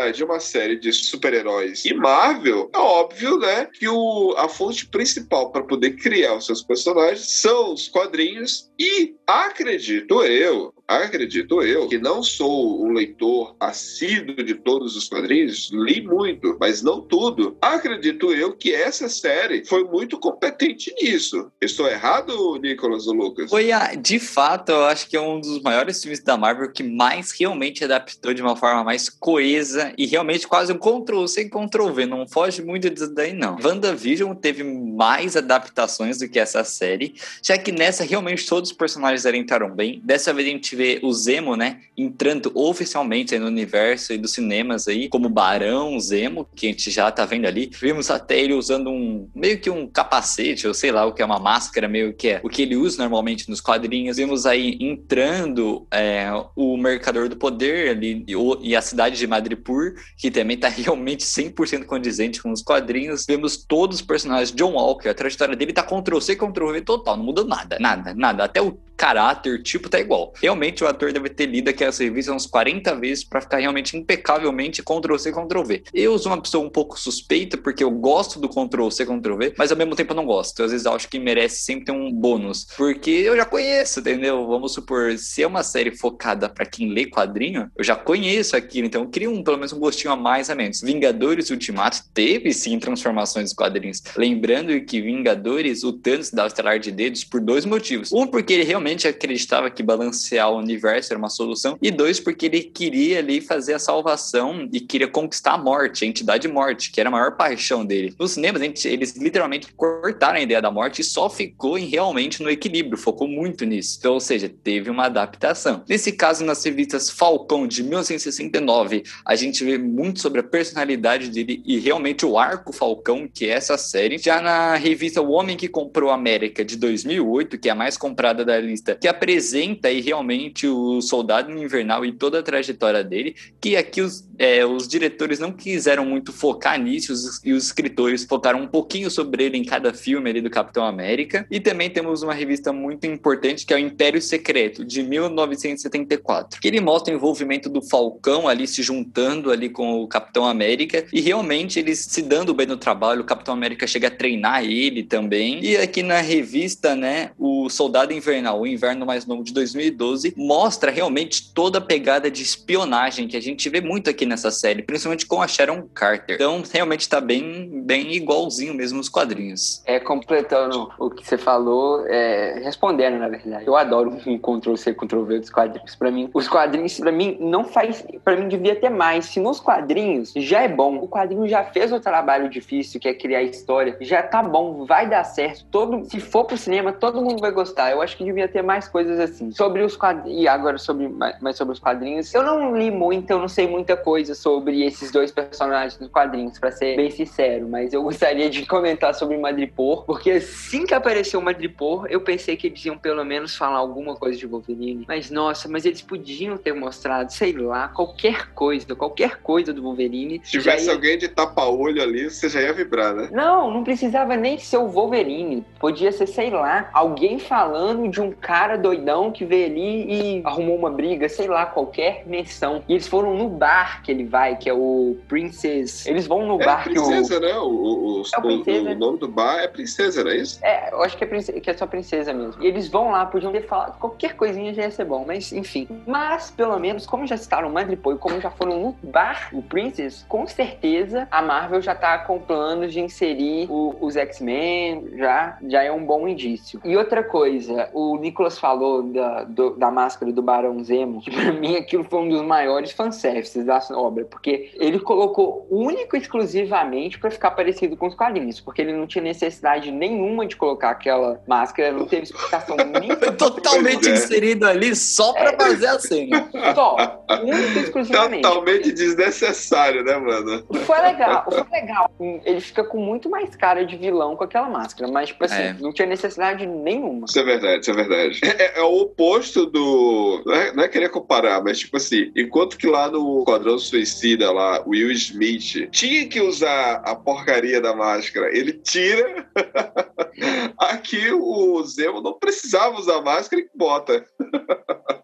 Tratar 0.00 0.12
de 0.12 0.24
uma 0.24 0.40
série 0.40 0.76
de 0.76 0.92
super-heróis. 0.92 1.84
E 1.84 1.92
Marvel, 1.92 2.70
é 2.74 2.78
óbvio, 2.78 3.38
né, 3.38 3.66
que 3.66 3.86
o, 3.88 4.34
a 4.38 4.48
fonte 4.48 4.86
principal 4.86 5.52
para 5.52 5.62
poder 5.62 5.92
criar 5.96 6.36
os 6.36 6.46
seus 6.46 6.62
personagens 6.62 7.30
são 7.30 7.74
os 7.74 7.88
quadrinhos. 7.88 8.70
E 8.78 9.14
acredito 9.26 10.22
eu, 10.24 10.72
acredito 10.90 11.62
eu, 11.62 11.88
que 11.88 11.98
não 11.98 12.22
sou 12.22 12.84
um 12.84 12.92
leitor 12.92 13.54
assíduo 13.60 14.42
de 14.44 14.54
todos 14.54 14.96
os 14.96 15.08
quadrinhos, 15.08 15.70
li 15.72 16.02
muito, 16.02 16.56
mas 16.58 16.82
não 16.82 17.00
tudo. 17.00 17.56
Acredito 17.60 18.32
eu 18.32 18.52
que 18.52 18.74
essa 18.74 19.08
série 19.08 19.64
foi 19.64 19.84
muito 19.84 20.18
competente 20.18 20.92
nisso. 21.00 21.50
Estou 21.60 21.86
errado, 21.88 22.58
Nicolas 22.60 23.06
ou 23.06 23.14
Lucas? 23.14 23.50
Foi, 23.50 23.70
a, 23.70 23.94
de 23.94 24.18
fato, 24.18 24.70
eu 24.72 24.84
acho 24.84 25.08
que 25.08 25.16
é 25.16 25.20
um 25.20 25.40
dos 25.40 25.62
maiores 25.62 26.02
filmes 26.02 26.20
da 26.20 26.36
Marvel 26.36 26.72
que 26.72 26.82
mais 26.82 27.30
realmente 27.32 27.84
adaptou 27.84 28.34
de 28.34 28.42
uma 28.42 28.56
forma 28.56 28.82
mais 28.82 29.08
coesa 29.08 29.92
e 29.96 30.06
realmente 30.06 30.48
quase 30.48 30.72
um 30.72 30.78
Ctrl-C 30.78 31.42
e 31.42 31.50
Ctrl-V. 31.50 32.06
Não 32.06 32.26
foge 32.26 32.62
muito 32.62 32.90
disso 32.90 33.14
daí, 33.14 33.32
não. 33.32 33.56
WandaVision 33.62 34.34
teve 34.34 34.64
mais 34.64 35.36
adaptações 35.36 36.18
do 36.18 36.28
que 36.28 36.38
essa 36.38 36.64
série, 36.64 37.14
já 37.42 37.56
que 37.56 37.70
nessa 37.70 38.04
realmente 38.04 38.46
todos 38.46 38.70
os 38.70 38.76
personagens 38.76 39.24
entraram 39.26 39.70
bem. 39.70 40.00
Dessa 40.04 40.32
vez 40.32 40.48
a 40.48 40.50
gente 40.50 40.74
vê 40.80 40.98
o 41.02 41.12
Zemo, 41.12 41.56
né, 41.56 41.80
entrando 41.94 42.50
oficialmente 42.54 43.38
no 43.38 43.46
universo 43.46 44.14
e 44.14 44.18
dos 44.18 44.32
cinemas 44.32 44.88
aí, 44.88 45.10
como 45.10 45.28
Barão 45.28 46.00
Zemo, 46.00 46.48
que 46.56 46.66
a 46.66 46.70
gente 46.70 46.90
já 46.90 47.10
tá 47.10 47.26
vendo 47.26 47.46
ali. 47.46 47.70
Vimos 47.78 48.10
até 48.10 48.40
ele 48.40 48.54
usando 48.54 48.88
um, 48.88 49.28
meio 49.34 49.60
que 49.60 49.68
um 49.68 49.86
capacete, 49.86 50.66
ou 50.66 50.72
sei 50.72 50.90
lá, 50.90 51.04
o 51.04 51.12
que 51.12 51.20
é 51.20 51.24
uma 51.24 51.38
máscara, 51.38 51.86
meio 51.86 52.14
que 52.14 52.28
é 52.28 52.40
o 52.42 52.48
que 52.48 52.62
ele 52.62 52.76
usa 52.76 53.02
normalmente 53.02 53.50
nos 53.50 53.60
quadrinhos. 53.60 54.16
Vimos 54.16 54.46
aí 54.46 54.78
entrando 54.80 55.86
é, 55.90 56.30
o 56.56 56.78
Mercador 56.78 57.28
do 57.28 57.36
Poder 57.36 57.90
ali 57.90 58.24
e, 58.62 58.74
a 58.74 58.80
cidade 58.80 59.18
de 59.18 59.26
Madripoor, 59.26 59.92
que 60.16 60.30
também 60.30 60.56
tá 60.56 60.68
realmente 60.72 61.24
100% 61.24 61.84
condizente 61.84 62.42
com 62.42 62.50
os 62.50 62.62
quadrinhos. 62.62 63.26
Vemos 63.28 63.58
todos 63.58 63.96
os 63.96 64.02
personagens. 64.02 64.50
John 64.52 64.72
Walker, 64.72 65.10
a 65.10 65.14
trajetória 65.14 65.54
dele 65.54 65.74
tá 65.74 65.82
Ctrl-C, 65.82 66.36
Ctrl-V 66.36 66.80
total, 66.80 67.18
não 67.18 67.24
mudou 67.24 67.44
nada, 67.44 67.76
nada, 67.78 68.14
nada. 68.14 68.44
Até 68.44 68.62
o 68.62 68.78
caráter, 69.00 69.62
tipo, 69.62 69.88
tá 69.88 69.98
igual. 69.98 70.34
Realmente 70.42 70.84
o 70.84 70.86
ator 70.86 71.10
deve 71.10 71.30
ter 71.30 71.46
lido 71.46 71.70
aquela 71.70 71.90
revista 71.90 72.34
uns 72.34 72.44
40 72.44 72.94
vezes 72.96 73.24
para 73.24 73.40
ficar 73.40 73.56
realmente 73.56 73.96
impecavelmente 73.96 74.82
Ctrl-C, 74.82 75.32
Ctrl-V. 75.32 75.84
Eu 75.94 76.18
sou 76.18 76.30
uma 76.30 76.42
pessoa 76.42 76.62
um 76.62 76.68
pouco 76.68 77.00
suspeita, 77.00 77.56
porque 77.56 77.82
eu 77.82 77.90
gosto 77.90 78.38
do 78.38 78.46
Ctrl-C, 78.46 79.06
Ctrl-V, 79.06 79.54
mas 79.56 79.70
ao 79.72 79.78
mesmo 79.78 79.96
tempo 79.96 80.12
eu 80.12 80.16
não 80.16 80.26
gosto. 80.26 80.62
Às 80.62 80.72
vezes 80.72 80.84
eu 80.84 80.92
acho 80.92 81.08
que 81.08 81.18
merece 81.18 81.62
sempre 81.62 81.86
ter 81.86 81.92
um 81.92 82.12
bônus, 82.12 82.66
porque 82.76 83.10
eu 83.10 83.34
já 83.34 83.46
conheço, 83.46 84.00
entendeu? 84.00 84.46
Vamos 84.46 84.74
supor, 84.74 85.16
se 85.16 85.42
é 85.42 85.46
uma 85.46 85.62
série 85.62 85.96
focada 85.96 86.46
para 86.50 86.66
quem 86.66 86.92
lê 86.92 87.06
quadrinho, 87.06 87.70
eu 87.74 87.82
já 87.82 87.96
conheço 87.96 88.54
aquilo, 88.54 88.86
então 88.86 89.04
eu 89.04 89.08
queria 89.08 89.30
um, 89.30 89.42
pelo 89.42 89.56
menos 89.56 89.72
um 89.72 89.78
gostinho 89.78 90.12
a 90.12 90.16
mais 90.16 90.50
a 90.50 90.54
menos. 90.54 90.82
Vingadores 90.82 91.48
Ultimato 91.48 92.02
teve 92.12 92.52
sim 92.52 92.78
transformações 92.78 93.46
dos 93.46 93.54
quadrinhos. 93.54 94.02
Lembrando 94.14 94.78
que 94.82 95.00
Vingadores, 95.00 95.84
o 95.84 95.92
Thanos 95.94 96.30
dá 96.30 96.44
o 96.44 96.48
estelar 96.48 96.78
de 96.78 96.92
dedos 96.92 97.24
por 97.24 97.40
dois 97.40 97.64
motivos. 97.64 98.12
Um, 98.12 98.26
porque 98.26 98.52
ele 98.52 98.64
realmente 98.64 98.89
realmente 98.90 99.06
acreditava 99.06 99.70
que 99.70 99.82
balancear 99.82 100.50
o 100.50 100.58
universo 100.58 101.12
era 101.12 101.18
uma 101.18 101.28
solução, 101.28 101.78
e 101.80 101.90
dois, 101.90 102.18
porque 102.18 102.46
ele 102.46 102.62
queria 102.62 103.18
ali 103.18 103.40
fazer 103.40 103.74
a 103.74 103.78
salvação 103.78 104.68
e 104.72 104.80
queria 104.80 105.08
conquistar 105.08 105.52
a 105.52 105.58
morte, 105.58 106.04
a 106.04 106.08
entidade 106.08 106.48
morte, 106.48 106.90
que 106.90 107.00
era 107.00 107.08
a 107.08 107.12
maior 107.12 107.36
paixão 107.36 107.84
dele. 107.84 108.14
Nos 108.18 108.32
cinemas, 108.32 108.62
eles 108.84 109.16
literalmente 109.16 109.72
cortaram 109.74 110.38
a 110.38 110.40
ideia 110.42 110.60
da 110.60 110.70
morte 110.70 111.00
e 111.00 111.04
só 111.04 111.30
ficou 111.30 111.78
em 111.78 111.86
realmente 111.86 112.42
no 112.42 112.50
equilíbrio, 112.50 112.98
focou 112.98 113.28
muito 113.28 113.64
nisso. 113.64 113.96
Então, 113.98 114.14
ou 114.14 114.20
seja, 114.20 114.48
teve 114.48 114.90
uma 114.90 115.06
adaptação. 115.06 115.84
Nesse 115.88 116.12
caso, 116.12 116.44
nas 116.44 116.64
revistas 116.64 117.10
Falcão 117.10 117.66
de 117.66 117.82
1969, 117.82 119.04
a 119.24 119.36
gente 119.36 119.64
vê 119.64 119.78
muito 119.78 120.20
sobre 120.20 120.40
a 120.40 120.44
personalidade 120.44 121.28
dele 121.30 121.62
e 121.64 121.78
realmente 121.78 122.26
o 122.26 122.38
arco 122.38 122.72
Falcão, 122.72 123.28
que 123.32 123.46
é 123.46 123.50
essa 123.50 123.78
série. 123.78 124.18
Já 124.18 124.40
na 124.40 124.74
revista 124.74 125.22
O 125.22 125.30
Homem 125.30 125.56
que 125.56 125.68
Comprou 125.68 126.10
a 126.10 126.14
América 126.14 126.64
de 126.64 126.76
2008, 126.76 127.58
que 127.58 127.68
é 127.68 127.72
a 127.72 127.74
mais 127.74 127.96
comprada 127.96 128.44
da 128.44 128.54
revista 128.80 128.94
que 128.94 129.06
apresenta 129.06 129.88
aí 129.88 130.00
realmente 130.00 130.66
o 130.66 131.00
Soldado 131.00 131.50
Invernal 131.52 132.04
e 132.04 132.12
toda 132.12 132.40
a 132.40 132.42
trajetória 132.42 133.04
dele, 133.04 133.34
que 133.60 133.76
aqui 133.76 134.00
os, 134.00 134.26
é, 134.38 134.64
os 134.64 134.88
diretores 134.88 135.38
não 135.38 135.52
quiseram 135.52 136.04
muito 136.04 136.32
focar 136.32 136.80
nisso 136.80 137.12
os, 137.12 137.44
e 137.44 137.52
os 137.52 137.66
escritores 137.66 138.24
focaram 138.24 138.60
um 138.60 138.66
pouquinho 138.66 139.10
sobre 139.10 139.44
ele 139.44 139.58
em 139.58 139.64
cada 139.64 139.92
filme 139.92 140.30
ali 140.30 140.40
do 140.40 140.50
Capitão 140.50 140.84
América. 140.84 141.46
E 141.50 141.60
também 141.60 141.90
temos 141.90 142.22
uma 142.22 142.34
revista 142.34 142.72
muito 142.72 143.06
importante 143.06 143.66
que 143.66 143.72
é 143.72 143.76
o 143.76 143.80
Império 143.80 144.20
Secreto, 144.20 144.84
de 144.84 145.02
1974, 145.02 146.60
que 146.60 146.68
ele 146.68 146.80
mostra 146.80 147.12
o 147.12 147.16
envolvimento 147.16 147.68
do 147.68 147.82
Falcão 147.82 148.48
ali 148.48 148.66
se 148.66 148.82
juntando 148.82 149.50
ali 149.50 149.68
com 149.68 150.02
o 150.02 150.08
Capitão 150.08 150.46
América 150.46 151.04
e 151.12 151.20
realmente 151.20 151.78
eles 151.78 151.98
se 151.98 152.22
dando 152.22 152.54
bem 152.54 152.66
no 152.66 152.76
trabalho, 152.76 153.22
o 153.22 153.24
Capitão 153.24 153.54
América 153.54 153.86
chega 153.86 154.08
a 154.08 154.10
treinar 154.10 154.64
ele 154.64 155.02
também. 155.02 155.62
E 155.62 155.76
aqui 155.76 156.02
na 156.02 156.20
revista, 156.20 156.94
né, 156.94 157.30
o 157.38 157.68
Soldado 157.68 158.12
Invernal, 158.12 158.59
o 158.60 158.66
Inverno 158.66 159.06
Mais 159.06 159.26
Novo 159.26 159.42
de 159.42 159.52
2012, 159.52 160.34
mostra 160.36 160.90
realmente 160.90 161.52
toda 161.52 161.78
a 161.78 161.80
pegada 161.80 162.30
de 162.30 162.42
espionagem 162.42 163.26
que 163.26 163.36
a 163.36 163.40
gente 163.40 163.68
vê 163.68 163.80
muito 163.80 164.10
aqui 164.10 164.26
nessa 164.26 164.50
série, 164.50 164.82
principalmente 164.82 165.26
com 165.26 165.40
a 165.40 165.48
Sharon 165.48 165.88
Carter. 165.94 166.36
Então, 166.36 166.62
realmente 166.72 167.08
tá 167.08 167.20
bem, 167.20 167.82
bem 167.84 168.12
igualzinho 168.14 168.74
mesmo 168.74 169.00
os 169.00 169.08
quadrinhos. 169.08 169.82
É, 169.86 169.98
completando 169.98 170.90
o 170.98 171.10
que 171.10 171.26
você 171.26 171.38
falou, 171.38 172.06
é, 172.06 172.60
respondendo, 172.62 173.18
na 173.18 173.28
verdade. 173.28 173.66
Eu 173.66 173.76
adoro 173.76 174.10
um 174.26 174.38
Ctrl-C, 174.38 174.94
Ctrl-V 174.94 175.40
dos 175.40 175.50
quadrinhos. 175.50 175.94
Pra 175.96 176.10
mim, 176.10 176.30
os 176.32 176.48
quadrinhos, 176.48 176.98
pra 176.98 177.12
mim, 177.12 177.36
não 177.40 177.64
faz... 177.64 178.04
Pra 178.24 178.36
mim, 178.36 178.48
devia 178.48 178.76
ter 178.76 178.90
mais. 178.90 179.26
Se 179.26 179.40
nos 179.40 179.60
quadrinhos 179.60 180.32
já 180.36 180.62
é 180.62 180.68
bom, 180.68 180.96
o 180.96 181.08
quadrinho 181.08 181.48
já 181.48 181.64
fez 181.64 181.92
o 181.92 182.00
trabalho 182.00 182.48
difícil, 182.48 183.00
que 183.00 183.08
é 183.08 183.14
criar 183.14 183.42
história, 183.42 183.96
já 184.00 184.22
tá 184.22 184.42
bom, 184.42 184.84
vai 184.84 185.08
dar 185.08 185.24
certo. 185.24 185.64
Todo, 185.70 186.04
se 186.04 186.20
for 186.20 186.44
pro 186.44 186.56
cinema, 186.56 186.92
todo 186.92 187.22
mundo 187.22 187.40
vai 187.40 187.50
gostar. 187.50 187.90
Eu 187.90 188.02
acho 188.02 188.16
que 188.16 188.24
devia 188.24 188.48
ter 188.50 188.62
mais 188.62 188.88
coisas 188.88 189.18
assim. 189.18 189.50
Sobre 189.52 189.82
os 189.82 189.96
quadrinhos, 189.96 190.42
e 190.42 190.48
agora 190.48 190.78
sobre, 190.78 191.08
mais 191.08 191.56
sobre 191.56 191.72
os 191.72 191.78
quadrinhos, 191.78 192.32
eu 192.34 192.42
não 192.42 192.76
li 192.76 192.90
muito, 192.90 193.30
eu 193.30 193.38
não 193.38 193.48
sei 193.48 193.66
muita 193.66 193.96
coisa 193.96 194.34
sobre 194.34 194.84
esses 194.84 195.10
dois 195.10 195.30
personagens 195.30 195.96
dos 195.96 196.08
quadrinhos, 196.08 196.58
para 196.58 196.70
ser 196.70 196.96
bem 196.96 197.10
sincero, 197.10 197.68
mas 197.68 197.92
eu 197.92 198.02
gostaria 198.02 198.50
de 198.50 198.66
comentar 198.66 199.14
sobre 199.14 199.36
Madripoor, 199.38 200.04
porque 200.04 200.32
assim 200.32 200.84
que 200.84 200.94
apareceu 200.94 201.40
Madripoor, 201.40 202.06
eu 202.08 202.20
pensei 202.20 202.56
que 202.56 202.66
eles 202.66 202.84
iam 202.84 202.98
pelo 202.98 203.24
menos 203.24 203.56
falar 203.56 203.78
alguma 203.78 204.14
coisa 204.16 204.38
de 204.38 204.46
Wolverine. 204.46 205.04
Mas 205.08 205.30
nossa, 205.30 205.68
mas 205.68 205.84
eles 205.84 206.02
podiam 206.02 206.56
ter 206.56 206.72
mostrado, 206.72 207.32
sei 207.32 207.52
lá, 207.52 207.88
qualquer 207.88 208.52
coisa, 208.52 208.94
qualquer 208.94 209.36
coisa 209.36 209.72
do 209.72 209.82
Wolverine. 209.82 210.40
Se 210.44 210.52
tivesse 210.52 210.86
ia... 210.86 210.92
alguém 210.92 211.18
de 211.18 211.28
tapa-olho 211.28 212.02
ali, 212.02 212.30
você 212.30 212.48
já 212.48 212.60
ia 212.60 212.72
vibrar, 212.72 213.14
né? 213.14 213.28
Não, 213.32 213.70
não 213.70 213.84
precisava 213.84 214.36
nem 214.36 214.58
ser 214.58 214.78
o 214.78 214.88
Wolverine. 214.88 215.64
Podia 215.78 216.12
ser, 216.12 216.26
sei 216.26 216.50
lá, 216.50 216.90
alguém 216.92 217.38
falando 217.38 218.08
de 218.08 218.20
um 218.20 218.30
cara 218.40 218.76
doidão 218.76 219.30
que 219.30 219.44
veio 219.44 219.66
ali 219.66 220.38
e 220.38 220.42
arrumou 220.44 220.76
uma 220.76 220.90
briga, 220.90 221.28
sei 221.28 221.46
lá, 221.46 221.66
qualquer 221.66 222.22
menção. 222.26 222.82
E 222.88 222.92
eles 222.94 223.06
foram 223.06 223.34
no 223.36 223.48
bar 223.48 224.02
que 224.02 224.10
ele 224.10 224.24
vai, 224.24 224.56
que 224.56 224.68
é 224.68 224.72
o 224.74 225.16
Princess. 225.28 226.06
Eles 226.06 226.26
vão 226.26 226.46
no 226.46 226.60
é 226.60 226.64
bar 226.64 226.84
princesa, 226.84 227.38
que 227.40 227.46
o. 227.46 227.48
né? 227.48 227.58
O, 227.58 227.66
o, 227.68 228.22
É 228.34 228.38
o 228.38 228.42
princesa. 228.42 228.90
o, 228.90 228.94
nome 228.94 229.18
do 229.18 229.28
bar 229.28 229.58
é 229.60 229.68
princesa, 229.68 230.24
não 230.24 230.30
é 230.30 230.36
isso? 230.36 230.58
É, 230.64 230.92
eu 230.92 231.02
acho 231.02 231.16
que 231.16 231.24
é, 231.24 231.26
princesa, 231.26 231.60
que 231.60 231.70
é 231.70 231.74
só 231.74 231.86
princesa 231.86 232.32
mesmo. 232.32 232.62
E 232.62 232.66
eles 232.66 232.88
vão 232.88 233.10
lá, 233.10 233.26
podiam 233.26 233.52
ter 233.52 233.66
falado 233.66 233.98
qualquer 233.98 234.34
coisinha 234.36 234.72
já 234.74 234.82
ia 234.82 234.90
ser 234.90 235.04
bom, 235.04 235.24
mas 235.26 235.52
enfim. 235.52 235.86
Mas, 236.06 236.50
pelo 236.50 236.78
menos, 236.78 237.06
como 237.06 237.26
já 237.26 237.36
citaram 237.36 237.68
o 237.68 237.72
Madripoor 237.72 238.14
e 238.16 238.18
como 238.18 238.40
já 238.40 238.50
foram 238.50 238.80
no 238.80 238.96
bar, 239.02 239.48
o 239.52 239.62
Princess, 239.62 240.24
com 240.28 240.46
certeza 240.46 241.28
a 241.30 241.42
Marvel 241.42 241.80
já 241.82 241.94
tá 241.94 242.18
com 242.18 242.38
planos 242.38 242.92
de 242.92 243.00
inserir 243.00 243.66
o- 243.70 243.94
os 244.00 244.16
X-Men, 244.16 245.08
já, 245.16 245.58
já 245.68 245.82
é 245.82 245.92
um 245.92 246.04
bom 246.04 246.26
indício. 246.28 246.80
E 246.84 246.96
outra 246.96 247.22
coisa, 247.22 247.88
o 247.92 248.16
Nicolas 248.30 248.58
falou 248.58 249.02
da, 249.02 249.42
do- 249.44 249.70
da 249.76 249.90
máscara 249.90 250.32
do 250.32 250.40
Barão 250.40 250.82
Zemo, 250.84 251.20
que 251.20 251.30
pra 251.30 251.52
mim 251.52 251.74
aquilo 251.76 252.04
foi 252.04 252.20
um 252.20 252.28
dos 252.28 252.42
maiores 252.42 252.92
fanservices 252.92 253.64
da 253.64 253.80
obra, 253.92 254.24
porque 254.24 254.70
ele 254.74 255.00
colocou 255.00 255.66
único 255.68 256.14
e 256.16 256.20
exclusivamente 256.20 257.18
pra 257.18 257.30
ficar 257.30 257.50
parecido 257.50 257.96
com 257.96 258.06
os 258.06 258.14
quadrinhos, 258.14 258.60
porque 258.60 258.82
ele 258.82 258.92
não 258.92 259.06
tinha 259.06 259.22
necessidade 259.24 259.90
nenhuma 259.90 260.46
de 260.46 260.54
colocar 260.56 260.90
aquela 260.90 261.40
máscara, 261.46 261.90
não 261.92 262.06
teve 262.06 262.22
explicação 262.24 262.76
nenhuma. 262.86 263.16
Foi 263.16 263.32
totalmente 263.32 264.08
é. 264.08 264.12
inserido 264.12 264.64
ali 264.66 264.94
só 264.94 265.32
pra 265.32 265.52
fazer 265.56 265.86
a 265.88 265.98
cena. 265.98 266.48
Só, 266.74 266.96
único 267.42 267.78
e 267.78 267.82
exclusivamente. 267.82 268.42
Totalmente 268.42 268.92
desnecessário, 268.92 270.04
né, 270.04 270.16
mano? 270.16 270.64
E 270.72 270.78
foi 270.78 271.00
legal, 271.00 271.44
foi 271.50 271.64
legal. 271.72 272.10
Ele 272.44 272.60
fica 272.60 272.84
com 272.84 272.98
muito 272.98 273.28
mais 273.28 273.56
cara 273.56 273.84
de 273.84 273.96
vilão 273.96 274.36
com 274.36 274.44
aquela 274.44 274.68
máscara, 274.68 275.10
mas, 275.10 275.28
tipo 275.30 275.44
assim, 275.44 275.62
É. 275.62 275.76
não 275.80 275.92
tinha 275.92 276.06
necessidade 276.06 276.64
nenhuma. 276.66 277.24
Isso 277.28 277.38
é 277.38 277.42
verdade, 277.42 277.80
isso 277.80 277.90
é 277.90 277.94
verdade. 277.94 278.19
É, 278.42 278.80
é 278.80 278.82
o 278.82 279.00
oposto 279.00 279.66
do. 279.66 280.42
Não 280.44 280.54
é, 280.54 280.72
não 280.72 280.84
é 280.84 280.88
querer 280.88 281.08
comparar, 281.08 281.62
mas 281.62 281.78
tipo 281.78 281.96
assim, 281.96 282.30
enquanto 282.36 282.76
que 282.76 282.86
lá 282.86 283.10
no 283.10 283.44
Quadrão 283.44 283.78
Suicida, 283.78 284.50
lá, 284.50 284.82
Will 284.86 285.10
Smith 285.12 285.88
tinha 285.90 286.26
que 286.28 286.40
usar 286.40 287.02
a 287.04 287.14
porcaria 287.14 287.80
da 287.80 287.94
máscara, 287.94 288.56
ele 288.56 288.72
tira. 288.72 289.48
Aqui 290.78 291.32
o 291.32 291.82
Zemo 291.84 292.20
não 292.20 292.38
precisava 292.38 292.98
usar 292.98 293.20
máscara 293.20 293.62
e 293.62 293.68
bota. 293.74 294.24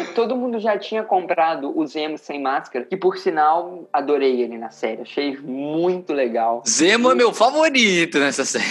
É, 0.00 0.04
todo 0.14 0.36
mundo 0.36 0.58
já 0.58 0.78
tinha 0.78 1.02
comprado 1.02 1.76
o 1.78 1.86
Zemo 1.86 2.18
sem 2.18 2.40
máscara, 2.40 2.84
que 2.84 2.96
por 2.96 3.16
sinal 3.18 3.88
adorei 3.92 4.40
ele 4.42 4.58
na 4.58 4.70
série, 4.70 5.02
achei 5.02 5.36
muito 5.36 6.12
legal. 6.12 6.62
Zemo 6.68 7.10
é 7.10 7.14
meu 7.14 7.32
favorito 7.32 8.18
nessa 8.18 8.44
série. 8.44 8.64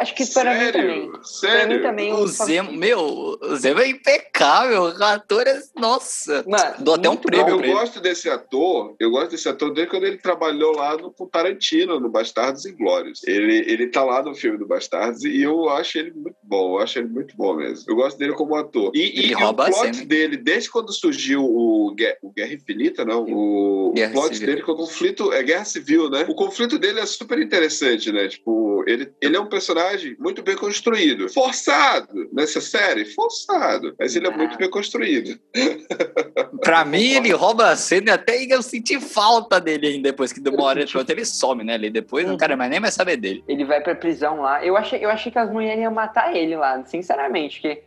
Acho 0.00 0.14
que 0.14 0.26
para 0.32 0.54
mim 0.54 0.72
também. 0.72 1.10
Pra 1.10 1.22
Sério? 1.24 1.76
mim 1.76 1.82
também 1.82 2.12
O 2.12 2.26
Zemo, 2.26 2.72
meu, 2.72 3.00
o 3.40 3.56
Zemo 3.56 3.80
é 3.80 3.88
impecável. 3.88 4.84
O 4.84 5.04
ator 5.04 5.46
é. 5.46 5.60
Nossa. 5.76 6.44
Mano, 6.46 6.74
Dou 6.80 6.94
até 6.94 7.08
um 7.08 7.16
prêmio 7.16 7.44
bom. 7.46 7.50
Eu 7.52 7.58
pra 7.58 7.66
ele. 7.66 7.74
gosto 7.74 8.00
desse 8.00 8.28
ator, 8.30 8.94
eu 8.98 9.10
gosto 9.10 9.30
desse 9.30 9.48
ator 9.48 9.72
desde 9.72 9.90
quando 9.90 10.04
ele 10.06 10.18
trabalhou 10.18 10.74
lá 10.76 10.96
no, 10.96 11.10
com 11.10 11.26
Tarantino, 11.26 11.98
no 12.00 12.08
Bastardos 12.08 12.66
Inglórios. 12.66 13.22
Ele, 13.26 13.58
ele 13.70 13.86
tá 13.88 14.02
lá 14.04 14.22
no 14.22 14.34
filme 14.34 14.58
do 14.58 14.66
Bastardos 14.66 15.24
e 15.24 15.42
eu 15.42 15.68
acho 15.70 15.98
ele 15.98 16.12
muito 16.12 16.36
bom, 16.42 16.76
eu 16.76 16.82
acho 16.82 16.98
ele 16.98 17.08
muito 17.08 17.36
bom 17.36 17.54
mesmo. 17.54 17.84
Eu 17.88 17.96
gosto 17.96 18.18
dele 18.18 18.32
como 18.34 18.54
ator. 18.56 18.90
E, 18.94 18.98
e- 18.98 19.18
Ele 19.24 19.32
e 19.32 19.34
o 19.34 19.38
rouba 19.38 19.66
a 19.66 19.70
plot 19.70 20.04
dele, 20.04 20.36
desde 20.64 20.70
quando 20.70 20.92
surgiu 20.92 21.44
o, 21.44 21.94
Guerra, 21.94 22.16
o 22.22 22.32
Guerra 22.32 22.54
Infinita, 22.54 23.04
não, 23.04 23.24
o, 23.24 23.88
o 23.90 23.92
Guerra 23.92 24.12
plot 24.12 24.34
Civil. 24.34 24.46
dele, 24.46 24.62
que 24.62 24.70
é 24.70 24.72
o 24.72 24.76
conflito, 24.76 25.32
é 25.32 25.42
Guerra 25.42 25.64
Civil, 25.64 26.10
né? 26.10 26.24
O 26.28 26.34
conflito 26.34 26.78
dele 26.78 27.00
é 27.00 27.06
super 27.06 27.38
interessante, 27.38 28.10
né? 28.10 28.28
Tipo, 28.28 28.84
ele, 28.86 29.12
ele 29.20 29.36
é 29.36 29.40
um 29.40 29.46
personagem 29.48 30.16
muito 30.18 30.42
bem 30.42 30.56
construído. 30.56 31.28
Forçado 31.32 32.28
nessa 32.32 32.60
série, 32.60 33.04
forçado, 33.04 33.94
mas 33.98 34.16
ele 34.16 34.26
é 34.26 34.30
muito 34.30 34.54
Ah. 34.54 34.58
bem 34.58 34.70
construído. 34.70 35.38
Pra 36.60 36.84
mim, 36.84 37.12
ele 37.14 37.32
rouba 37.32 37.68
a 37.70 37.76
cena 37.76 38.10
e 38.10 38.10
até 38.10 38.44
eu 38.44 38.62
senti 38.62 39.00
falta 39.00 39.60
dele 39.60 39.86
ainda 39.88 40.10
depois 40.10 40.32
que 40.32 40.40
de 40.40 40.48
uma 40.50 40.64
hora 40.64 40.84
de 40.84 40.96
outra 40.96 41.14
ele 41.14 41.24
some, 41.24 41.64
né? 41.64 41.74
Ali 41.74 41.90
depois 41.90 42.26
não 42.26 42.36
quero 42.36 42.56
mais 42.56 42.70
nem 42.70 42.80
mais 42.80 42.94
saber 42.94 43.16
dele. 43.16 43.44
Ele 43.48 43.64
vai 43.64 43.80
pra 43.82 43.94
prisão 43.94 44.40
lá. 44.40 44.64
Eu 44.64 44.76
achei, 44.76 45.04
eu 45.04 45.10
achei 45.10 45.30
que 45.30 45.38
as 45.38 45.50
mulheres 45.50 45.82
iam 45.82 45.92
matar 45.92 46.34
ele 46.34 46.56
lá, 46.56 46.82
sinceramente. 46.86 47.60
Que, 47.60 47.82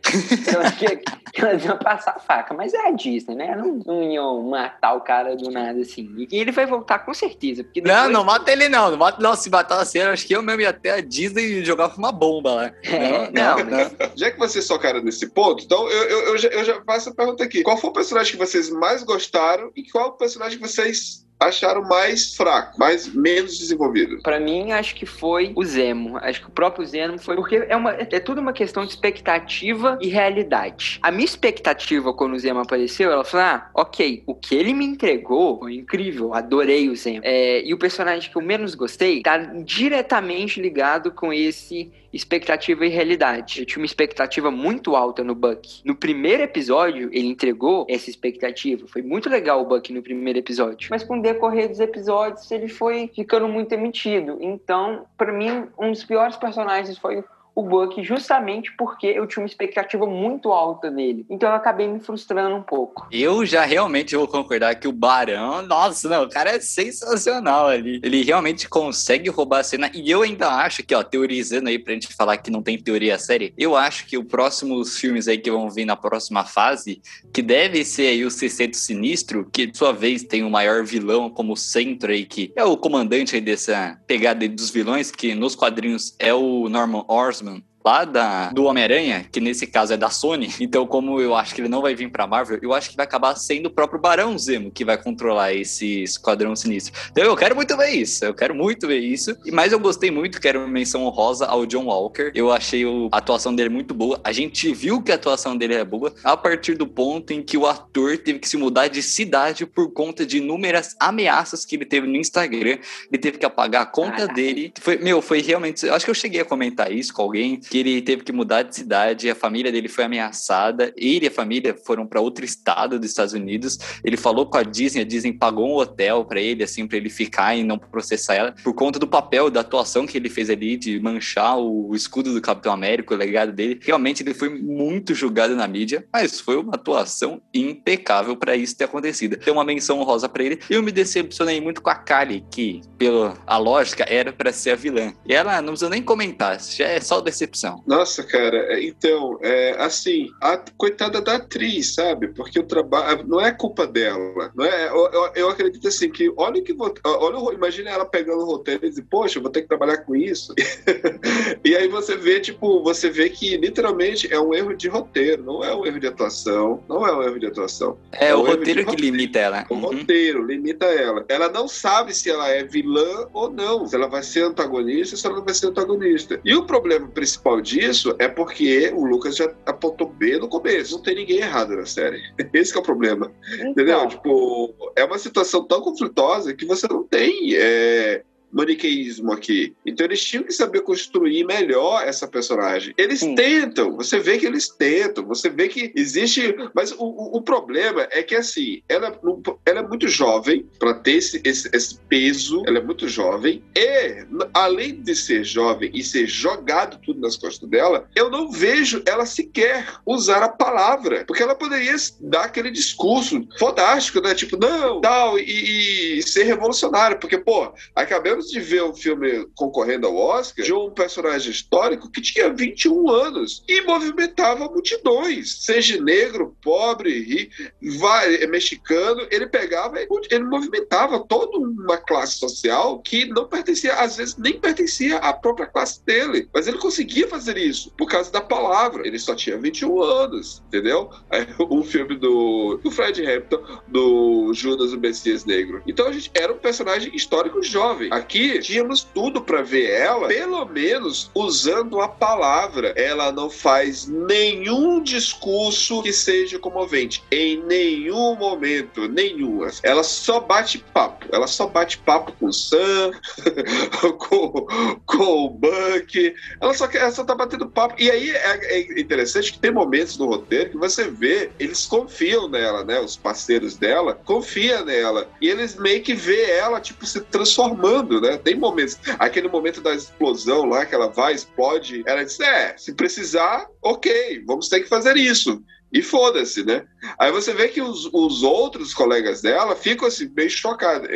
eu 0.54 0.60
achei 0.60 0.96
que 1.32 1.40
elas 1.40 1.64
iam 1.64 1.78
passar 1.78 2.12
a 2.16 2.20
faca. 2.20 2.54
Mas 2.54 2.67
é 2.74 2.88
a 2.88 2.90
Disney, 2.90 3.34
né? 3.34 3.54
Não, 3.56 3.80
não 3.86 4.02
iam 4.02 4.42
matar 4.42 4.94
o 4.94 5.00
cara 5.00 5.36
do 5.36 5.50
nada 5.50 5.80
assim. 5.80 6.26
E 6.30 6.38
ele 6.38 6.52
vai 6.52 6.66
voltar 6.66 7.00
com 7.00 7.12
certeza. 7.14 7.64
Porque 7.64 7.80
Não, 7.80 7.94
depois- 7.94 8.12
não 8.12 8.24
mata 8.24 8.50
ele 8.52 8.68
não. 8.68 8.90
Não, 8.90 8.96
mata, 8.96 9.22
não 9.22 9.34
se 9.36 9.50
matar 9.50 9.80
a 9.80 9.84
cena, 9.84 10.12
acho 10.12 10.26
que 10.26 10.34
eu 10.34 10.42
mesmo 10.42 10.60
ia 10.62 10.70
até 10.70 10.90
a 10.92 11.00
Disney 11.00 11.44
e 11.60 11.64
jogava 11.64 11.96
uma 11.96 12.12
bomba 12.12 12.54
lá. 12.54 12.72
É, 12.84 13.30
não, 13.30 13.58
não, 13.58 13.66
não. 13.66 14.10
Já 14.16 14.30
que 14.30 14.38
vocês 14.38 14.66
tocaram 14.66 15.02
nesse 15.02 15.28
ponto, 15.28 15.62
então 15.64 15.88
eu, 15.88 16.02
eu, 16.04 16.18
eu 16.28 16.38
já, 16.38 16.48
eu 16.48 16.64
já 16.64 16.82
faço 16.84 17.10
a 17.10 17.14
pergunta 17.14 17.44
aqui. 17.44 17.62
Qual 17.62 17.76
foi 17.76 17.90
o 17.90 17.92
personagem 17.92 18.32
que 18.32 18.38
vocês 18.38 18.70
mais 18.70 19.02
gostaram 19.02 19.70
e 19.76 19.82
qual 19.90 20.08
o 20.08 20.12
personagem 20.12 20.58
que 20.58 20.66
vocês 20.66 21.24
acharam 21.38 21.82
mais 21.82 22.34
fraco, 22.34 22.78
mais 22.78 23.12
menos 23.12 23.58
desenvolvido? 23.58 24.20
Pra 24.22 24.40
mim, 24.40 24.72
acho 24.72 24.94
que 24.94 25.06
foi 25.06 25.52
o 25.54 25.64
Zemo. 25.64 26.16
Acho 26.18 26.40
que 26.40 26.48
o 26.48 26.52
próprio 26.52 26.84
Zemo 26.84 27.18
foi. 27.18 27.36
Porque 27.36 27.56
é, 27.68 27.76
uma, 27.76 27.92
é 27.92 28.20
tudo 28.20 28.40
uma 28.40 28.52
questão 28.52 28.84
de 28.84 28.90
expectativa 28.90 29.98
e 30.00 30.08
realidade. 30.08 30.98
A 31.02 31.10
minha 31.10 31.24
expectativa 31.24 32.12
quando 32.12 32.34
o 32.34 32.38
Zemo 32.38 32.60
apareceu, 32.60 33.10
ela 33.10 33.24
falou: 33.24 33.46
ah, 33.46 33.70
ok, 33.74 34.22
o 34.26 34.34
que 34.34 34.54
ele 34.54 34.74
me 34.74 34.84
entregou 34.84 35.58
foi 35.60 35.74
incrível, 35.76 36.34
adorei 36.34 36.88
o 36.88 36.96
Zemo. 36.96 37.20
É, 37.22 37.62
e 37.64 37.72
o 37.72 37.78
personagem 37.78 38.30
que 38.30 38.36
eu 38.36 38.42
menos 38.42 38.74
gostei 38.74 39.22
tá 39.22 39.38
diretamente 39.38 40.60
ligado 40.60 41.12
com 41.12 41.32
esse 41.32 41.92
expectativa 42.18 42.84
e 42.84 42.88
realidade. 42.88 43.60
Eu 43.60 43.66
tinha 43.66 43.80
uma 43.80 43.86
expectativa 43.86 44.50
muito 44.50 44.94
alta 44.94 45.24
no 45.24 45.34
Buck. 45.34 45.80
No 45.84 45.94
primeiro 45.94 46.42
episódio, 46.42 47.08
ele 47.12 47.28
entregou 47.28 47.86
essa 47.88 48.10
expectativa. 48.10 48.86
Foi 48.86 49.02
muito 49.02 49.30
legal 49.30 49.62
o 49.62 49.64
Buck 49.64 49.92
no 49.92 50.02
primeiro 50.02 50.38
episódio. 50.38 50.88
Mas 50.90 51.04
com 51.04 51.18
o 51.18 51.22
decorrer 51.22 51.68
dos 51.68 51.80
episódios, 51.80 52.50
ele 52.50 52.68
foi 52.68 53.10
ficando 53.14 53.48
muito 53.48 53.72
emitido. 53.72 54.38
Então, 54.40 55.06
pra 55.16 55.32
mim, 55.32 55.66
um 55.78 55.90
dos 55.90 56.04
piores 56.04 56.36
personagens 56.36 56.98
foi 56.98 57.24
o 57.58 57.62
Buck 57.64 58.00
justamente 58.04 58.72
porque 58.76 59.08
eu 59.08 59.26
tinha 59.26 59.42
uma 59.42 59.48
expectativa 59.48 60.06
muito 60.06 60.52
alta 60.52 60.92
nele. 60.92 61.26
Então 61.28 61.48
eu 61.48 61.56
acabei 61.56 61.88
me 61.88 61.98
frustrando 61.98 62.54
um 62.54 62.62
pouco. 62.62 63.08
Eu 63.10 63.44
já 63.44 63.64
realmente 63.64 64.14
vou 64.14 64.28
concordar 64.28 64.76
que 64.76 64.86
o 64.86 64.92
Barão, 64.92 65.60
nossa, 65.62 66.08
não, 66.08 66.22
o 66.22 66.28
cara 66.28 66.50
é 66.50 66.60
sensacional 66.60 67.66
ali. 67.66 68.00
Ele 68.04 68.22
realmente 68.22 68.68
consegue 68.68 69.28
roubar 69.28 69.58
a 69.58 69.64
cena. 69.64 69.90
E 69.92 70.08
eu 70.08 70.22
ainda 70.22 70.48
acho 70.48 70.84
que, 70.84 70.94
ó, 70.94 71.02
teorizando 71.02 71.68
aí 71.68 71.80
pra 71.80 71.94
gente 71.94 72.14
falar 72.14 72.36
que 72.36 72.48
não 72.48 72.62
tem 72.62 72.78
teoria 72.78 73.18
séria, 73.18 73.52
eu 73.58 73.74
acho 73.74 74.06
que 74.06 74.16
os 74.16 74.24
próximos 74.24 74.96
filmes 74.96 75.26
aí 75.26 75.36
que 75.36 75.50
vão 75.50 75.68
vir 75.68 75.84
na 75.84 75.96
próxima 75.96 76.44
fase, 76.44 77.02
que 77.32 77.42
deve 77.42 77.84
ser 77.84 78.06
aí 78.06 78.24
o 78.24 78.30
Sexteto 78.30 78.76
Sinistro, 78.76 79.48
que 79.52 79.66
de 79.66 79.76
sua 79.76 79.92
vez 79.92 80.22
tem 80.22 80.44
o 80.44 80.50
maior 80.50 80.84
vilão 80.84 81.28
como 81.28 81.56
centro 81.56 82.12
aí, 82.12 82.24
que 82.24 82.52
é 82.54 82.62
o 82.62 82.76
comandante 82.76 83.34
aí 83.34 83.40
dessa 83.40 83.98
pegada 84.06 84.48
dos 84.48 84.70
vilões, 84.70 85.10
que 85.10 85.34
nos 85.34 85.56
quadrinhos 85.56 86.14
é 86.20 86.32
o 86.32 86.68
Norman 86.68 87.04
Osborn, 87.08 87.47
lá 87.84 88.04
da, 88.04 88.50
do 88.50 88.64
Homem-Aranha, 88.64 89.26
que 89.30 89.40
nesse 89.40 89.66
caso 89.66 89.94
é 89.94 89.96
da 89.96 90.10
Sony, 90.10 90.54
então 90.60 90.86
como 90.86 91.20
eu 91.20 91.34
acho 91.34 91.54
que 91.54 91.60
ele 91.60 91.68
não 91.68 91.80
vai 91.80 91.94
vir 91.94 92.10
pra 92.10 92.26
Marvel, 92.26 92.58
eu 92.60 92.72
acho 92.74 92.90
que 92.90 92.96
vai 92.96 93.04
acabar 93.04 93.34
sendo 93.36 93.66
o 93.66 93.70
próprio 93.70 94.00
Barão 94.00 94.36
Zemo 94.38 94.70
que 94.70 94.84
vai 94.84 94.96
controlar 94.96 95.52
esse 95.54 96.02
Esquadrão 96.02 96.54
Sinistro. 96.54 96.92
Então 97.10 97.24
eu 97.24 97.36
quero 97.36 97.54
muito 97.54 97.76
ver 97.76 97.90
isso, 97.90 98.24
eu 98.24 98.34
quero 98.34 98.54
muito 98.54 98.86
ver 98.86 98.98
isso. 98.98 99.36
Mas 99.52 99.72
eu 99.72 99.78
gostei 99.78 100.10
muito, 100.10 100.40
quero 100.40 100.66
menção 100.68 101.04
honrosa 101.04 101.46
ao 101.46 101.66
John 101.66 101.86
Walker. 101.86 102.30
Eu 102.34 102.52
achei 102.52 102.84
a 103.10 103.16
atuação 103.16 103.54
dele 103.54 103.68
muito 103.68 103.94
boa. 103.94 104.20
A 104.22 104.32
gente 104.32 104.72
viu 104.72 105.02
que 105.02 105.12
a 105.12 105.14
atuação 105.14 105.56
dele 105.56 105.74
é 105.74 105.84
boa 105.84 106.12
a 106.22 106.36
partir 106.36 106.74
do 106.74 106.86
ponto 106.86 107.32
em 107.32 107.42
que 107.42 107.56
o 107.56 107.66
ator 107.66 108.18
teve 108.18 108.38
que 108.38 108.48
se 108.48 108.56
mudar 108.56 108.88
de 108.88 109.02
cidade 109.02 109.66
por 109.66 109.92
conta 109.92 110.26
de 110.26 110.38
inúmeras 110.38 110.94
ameaças 111.00 111.64
que 111.64 111.76
ele 111.76 111.84
teve 111.84 112.06
no 112.06 112.16
Instagram. 112.16 112.78
Ele 113.10 113.18
teve 113.20 113.38
que 113.38 113.46
apagar 113.46 113.82
a 113.82 113.86
conta 113.86 114.26
dele. 114.26 114.72
Foi, 114.80 114.96
meu, 114.98 115.22
foi 115.22 115.40
realmente. 115.40 115.86
Eu 115.86 115.94
acho 115.94 116.04
que 116.04 116.10
eu 116.10 116.14
cheguei 116.14 116.40
a 116.40 116.44
comentar 116.44 116.92
isso 116.92 117.12
com 117.12 117.22
alguém, 117.22 117.60
que 117.68 117.78
ele 117.78 118.02
teve 118.02 118.22
que 118.22 118.32
mudar 118.32 118.62
de 118.62 118.74
cidade, 118.74 119.30
a 119.30 119.34
família 119.34 119.70
dele 119.70 119.88
foi 119.88 120.04
ameaçada, 120.04 120.92
ele 120.96 121.26
e 121.26 121.28
a 121.28 121.30
família 121.30 121.76
foram 121.84 122.06
para 122.06 122.20
outro 122.20 122.44
estado 122.44 122.98
dos 122.98 123.10
Estados 123.10 123.34
Unidos. 123.34 123.78
Ele 124.02 124.16
falou 124.16 124.46
com 124.46 124.56
a 124.56 124.62
Disney, 124.62 125.02
a 125.02 125.04
Disney 125.04 125.32
pagou 125.32 125.68
um 125.68 125.76
hotel 125.76 126.24
para 126.24 126.40
ele, 126.40 126.62
assim, 126.62 126.86
para 126.86 126.96
ele 126.96 127.10
ficar 127.10 127.56
e 127.56 127.62
não 127.62 127.78
processar 127.78 128.34
ela, 128.34 128.54
por 128.62 128.74
conta 128.74 128.98
do 128.98 129.06
papel, 129.06 129.50
da 129.50 129.60
atuação 129.60 130.06
que 130.06 130.16
ele 130.16 130.28
fez 130.28 130.50
ali, 130.50 130.76
de 130.76 130.98
manchar 131.00 131.58
o, 131.58 131.94
escudo 131.94 132.32
do 132.32 132.40
Capitão 132.40 132.72
América, 132.72 133.14
o 133.14 133.16
legado 133.16 133.52
dele. 133.52 133.80
Realmente 133.82 134.22
ele 134.22 134.34
foi 134.34 134.48
muito 134.48 135.14
julgado 135.14 135.54
na 135.54 135.66
mídia, 135.66 136.06
mas 136.12 136.40
foi 136.40 136.56
uma 136.56 136.74
atuação 136.74 137.40
impecável 137.52 138.36
para 138.36 138.56
isso 138.56 138.76
ter 138.76 138.84
acontecido. 138.84 139.36
Tem 139.36 139.52
uma 139.52 139.64
menção 139.64 140.02
rosa 140.02 140.28
para 140.28 140.42
ele. 140.42 140.60
Eu 140.70 140.82
me 140.82 140.92
decepcionei 140.92 141.60
muito 141.60 141.82
com 141.82 141.90
a 141.90 141.94
Kali, 141.94 142.44
que, 142.50 142.80
pela 142.96 143.36
lógica, 143.58 144.04
era 144.08 144.32
para 144.32 144.52
ser 144.52 144.70
a 144.70 144.76
vilã. 144.76 145.12
E 145.26 145.34
ela 145.34 145.60
não 145.60 145.70
precisa 145.70 145.90
nem 145.90 146.02
comentar, 146.02 146.60
já 146.60 146.86
é 146.86 147.00
só 147.00 147.20
decepção. 147.20 147.57
Nossa, 147.86 148.22
cara, 148.22 148.74
é, 148.74 148.84
então, 148.84 149.38
é, 149.42 149.76
assim, 149.78 150.30
a 150.40 150.56
coitada 150.76 151.20
da 151.20 151.36
atriz, 151.36 151.94
sabe? 151.94 152.28
Porque 152.28 152.58
o 152.58 152.66
trabalho 152.66 153.26
não 153.26 153.40
é 153.40 153.52
culpa 153.52 153.86
dela. 153.86 154.52
Não 154.54 154.64
é, 154.64 154.88
eu, 154.88 155.10
eu, 155.12 155.30
eu 155.34 155.48
acredito 155.48 155.88
assim 155.88 156.10
que 156.10 156.32
olha 156.36 156.62
que 156.62 156.74
olha, 157.04 157.54
imagina 157.54 157.90
ela 157.90 158.04
pegando 158.04 158.42
o 158.42 158.46
roteiro 158.46 158.84
e 158.84 158.88
dizer, 158.88 159.06
poxa, 159.10 159.40
vou 159.40 159.50
ter 159.50 159.62
que 159.62 159.68
trabalhar 159.68 159.98
com 159.98 160.14
isso. 160.14 160.54
e 161.64 161.76
aí 161.76 161.88
você 161.88 162.16
vê, 162.16 162.40
tipo, 162.40 162.82
você 162.82 163.10
vê 163.10 163.28
que 163.28 163.56
literalmente 163.56 164.32
é 164.32 164.38
um 164.38 164.54
erro 164.54 164.74
de 164.74 164.88
roteiro, 164.88 165.42
não 165.44 165.64
é 165.64 165.74
um 165.74 165.86
erro 165.86 165.98
de 165.98 166.06
atuação, 166.06 166.82
não 166.88 167.06
é 167.06 167.14
um 167.14 167.22
erro 167.22 167.38
de 167.38 167.46
atuação. 167.46 167.98
É, 168.12 168.28
é 168.28 168.36
um 168.36 168.40
o 168.40 168.46
roteiro 168.46 168.80
que 168.80 168.90
roteiro. 168.90 169.16
limita 169.16 169.38
ela. 169.38 169.66
O 169.68 169.74
uhum. 169.74 169.80
roteiro 169.80 170.44
limita 170.44 170.86
ela. 170.86 171.24
Ela 171.28 171.48
não 171.48 171.66
sabe 171.66 172.14
se 172.14 172.30
ela 172.30 172.48
é 172.48 172.62
vilã 172.64 173.28
ou 173.32 173.50
não, 173.50 173.86
se 173.86 173.94
ela 173.94 174.08
vai 174.08 174.22
ser 174.22 174.44
antagonista 174.44 175.14
ou 175.14 175.18
se 175.18 175.26
ela 175.26 175.36
não 175.36 175.44
vai 175.44 175.54
ser 175.54 175.66
antagonista. 175.66 176.40
E 176.44 176.54
o 176.54 176.64
problema 176.64 177.08
principal 177.08 177.47
disso 177.60 178.14
é 178.18 178.28
porque 178.28 178.92
o 178.94 179.04
Lucas 179.04 179.36
já 179.36 179.52
apontou 179.66 180.08
B 180.08 180.38
no 180.38 180.48
começo. 180.48 180.96
Não 180.96 181.02
tem 181.02 181.14
ninguém 181.14 181.38
errado 181.38 181.76
na 181.76 181.86
série. 181.86 182.20
Esse 182.52 182.76
é 182.76 182.80
o 182.80 182.82
problema. 182.82 183.32
Então. 183.54 183.70
Entendeu? 183.70 184.08
Tipo, 184.08 184.74
é 184.96 185.04
uma 185.04 185.18
situação 185.18 185.64
tão 185.64 185.80
conflitosa 185.80 186.54
que 186.54 186.66
você 186.66 186.86
não 186.88 187.02
tem 187.04 187.54
é, 187.54 188.22
maniqueísmo 188.52 189.32
aqui. 189.32 189.74
Então 189.84 190.06
eles 190.06 190.22
tinham 190.24 190.44
que 190.44 190.52
saber 190.52 190.80
construir 190.82 191.44
melhor 191.44 192.02
essa 192.06 192.26
personagem. 192.26 192.94
Eles 192.96 193.20
Sim. 193.20 193.34
tentam, 193.34 193.96
você 193.96 194.18
vê 194.18 194.38
que 194.38 194.46
eles 194.46 194.68
tentam, 194.68 195.24
você 195.24 195.48
vê 195.48 195.68
que 195.68 195.92
existe. 195.94 196.54
Mas 196.74 196.92
o, 196.92 197.36
o, 197.36 197.42
problema 197.42 198.06
é 198.10 198.22
que 198.22 198.34
assim, 198.34 198.82
ela, 198.88 199.18
ela 199.64 199.80
é 199.80 199.86
muito 199.86 200.08
jovem 200.08 200.66
para 200.78 200.94
ter 200.94 201.12
esse, 201.12 201.40
esse, 201.44 201.68
esse, 201.72 201.98
peso, 202.08 202.62
ela 202.66 202.78
é 202.78 202.82
muito 202.82 203.08
jovem, 203.08 203.62
e 203.76 204.24
além 204.54 205.02
de 205.02 205.14
ser 205.14 205.44
jovem 205.44 205.90
e 205.92 206.02
ser 206.02 206.26
jogado 206.26 206.98
tudo 207.04 207.20
nas 207.20 207.36
costas 207.36 207.68
dela, 207.68 208.08
eu 208.14 208.30
não 208.30 208.50
vejo 208.50 209.02
ela 209.06 209.26
sequer 209.26 209.86
usar 210.06 210.42
a 210.42 210.48
palavra, 210.48 211.24
porque 211.26 211.42
ela 211.42 211.54
poderia 211.54 211.94
dar 212.20 212.44
aquele 212.44 212.70
discurso 212.70 213.46
fantástico, 213.58 214.20
né? 214.20 214.34
Tipo, 214.34 214.56
não, 214.56 215.00
tal, 215.00 215.38
e, 215.38 216.18
e 216.18 216.22
ser 216.22 216.44
revolucionário, 216.44 217.18
porque, 217.18 217.38
pô, 217.38 217.72
acabei 217.94 218.37
de 218.46 218.60
ver 218.60 218.82
um 218.82 218.94
filme 218.94 219.46
concorrendo 219.54 220.06
ao 220.06 220.16
Oscar 220.16 220.64
de 220.64 220.72
um 220.72 220.90
personagem 220.90 221.50
histórico 221.50 222.10
que 222.10 222.20
tinha 222.20 222.52
21 222.52 223.10
anos 223.10 223.62
e 223.68 223.82
movimentava 223.82 224.66
multidões, 224.66 225.64
seja 225.64 226.00
negro, 226.00 226.56
pobre, 226.62 227.50
vai, 227.98 228.46
mexicano, 228.46 229.26
ele 229.30 229.46
pegava, 229.46 229.98
ele 230.00 230.44
movimentava 230.44 231.20
toda 231.20 231.58
uma 231.58 231.96
classe 231.96 232.38
social 232.38 233.00
que 233.00 233.26
não 233.26 233.46
pertencia, 233.46 233.94
às 233.94 234.16
vezes 234.16 234.36
nem 234.36 234.58
pertencia 234.58 235.18
à 235.18 235.32
própria 235.32 235.66
classe 235.66 236.04
dele, 236.04 236.48
mas 236.52 236.66
ele 236.66 236.78
conseguia 236.78 237.28
fazer 237.28 237.56
isso 237.56 237.92
por 237.96 238.08
causa 238.08 238.30
da 238.30 238.40
palavra. 238.40 239.06
Ele 239.06 239.18
só 239.18 239.34
tinha 239.34 239.58
21 239.58 240.02
anos, 240.02 240.62
entendeu? 240.68 241.10
O 241.58 241.82
filme 241.84 242.16
do, 242.16 242.78
do 242.82 242.90
Fred 242.90 243.24
Hampton, 243.24 243.62
do 243.86 244.52
Judas 244.54 244.92
o 244.92 244.98
Messias 244.98 245.44
Negro. 245.44 245.82
Então 245.86 246.06
a 246.06 246.12
gente 246.12 246.30
era 246.34 246.52
um 246.52 246.58
personagem 246.58 247.14
histórico 247.14 247.62
jovem. 247.62 248.08
Aqui 248.28 248.58
tínhamos 248.58 249.02
tudo 249.02 249.40
para 249.40 249.62
ver 249.62 249.90
ela, 249.90 250.28
pelo 250.28 250.66
menos 250.66 251.30
usando 251.34 251.98
a 251.98 252.06
palavra. 252.06 252.92
Ela 252.94 253.32
não 253.32 253.48
faz 253.48 254.06
nenhum 254.06 255.02
discurso 255.02 256.02
que 256.02 256.12
seja 256.12 256.58
comovente, 256.58 257.24
em 257.32 257.62
nenhum 257.64 258.34
momento, 258.34 259.08
nenhum. 259.08 259.66
Ela 259.82 260.02
só 260.02 260.40
bate 260.40 260.76
papo. 260.92 261.24
Ela 261.32 261.46
só 261.46 261.68
bate 261.68 261.96
papo 261.96 262.32
com 262.32 262.48
o 262.48 262.52
Sam, 262.52 263.12
com, 264.18 264.66
com 265.06 265.46
o 265.46 265.48
Buck. 265.48 266.34
Ela 266.60 266.74
só, 266.74 266.84
ela 266.84 267.10
só 267.10 267.24
tá 267.24 267.34
batendo 267.34 267.70
papo. 267.70 267.94
E 267.98 268.10
aí 268.10 268.30
é, 268.30 268.74
é 268.74 269.00
interessante 269.00 269.54
que 269.54 269.58
tem 269.58 269.70
momentos 269.70 270.18
no 270.18 270.26
roteiro 270.26 270.72
que 270.72 270.76
você 270.76 271.08
vê, 271.10 271.50
eles 271.58 271.86
confiam 271.86 272.46
nela, 272.46 272.84
né? 272.84 273.00
Os 273.00 273.16
parceiros 273.16 273.78
dela 273.78 274.12
confiam 274.12 274.84
nela. 274.84 275.30
E 275.40 275.48
eles 275.48 275.76
meio 275.76 276.02
que 276.02 276.12
vê 276.12 276.50
ela, 276.50 276.78
tipo, 276.78 277.06
se 277.06 277.22
transformando 277.22 278.17
né? 278.20 278.36
Tem 278.38 278.54
momentos. 278.54 278.98
Aquele 279.18 279.48
momento 279.48 279.80
da 279.80 279.94
explosão 279.94 280.64
lá, 280.64 280.84
que 280.84 280.94
ela 280.94 281.08
vai, 281.08 281.34
explode. 281.34 282.02
Ela 282.06 282.24
diz: 282.24 282.38
é, 282.40 282.76
se 282.76 282.94
precisar, 282.94 283.66
ok, 283.82 284.42
vamos 284.46 284.68
ter 284.68 284.80
que 284.80 284.88
fazer 284.88 285.16
isso. 285.16 285.62
E 285.90 286.02
foda-se, 286.02 286.64
né? 286.64 286.84
Aí 287.18 287.32
você 287.32 287.54
vê 287.54 287.68
que 287.68 287.80
os, 287.80 288.10
os 288.12 288.42
outros 288.42 288.92
colegas 288.92 289.40
dela 289.40 289.74
ficam 289.74 290.06
assim, 290.06 290.30
meio 290.36 290.50
chocados. 290.50 291.08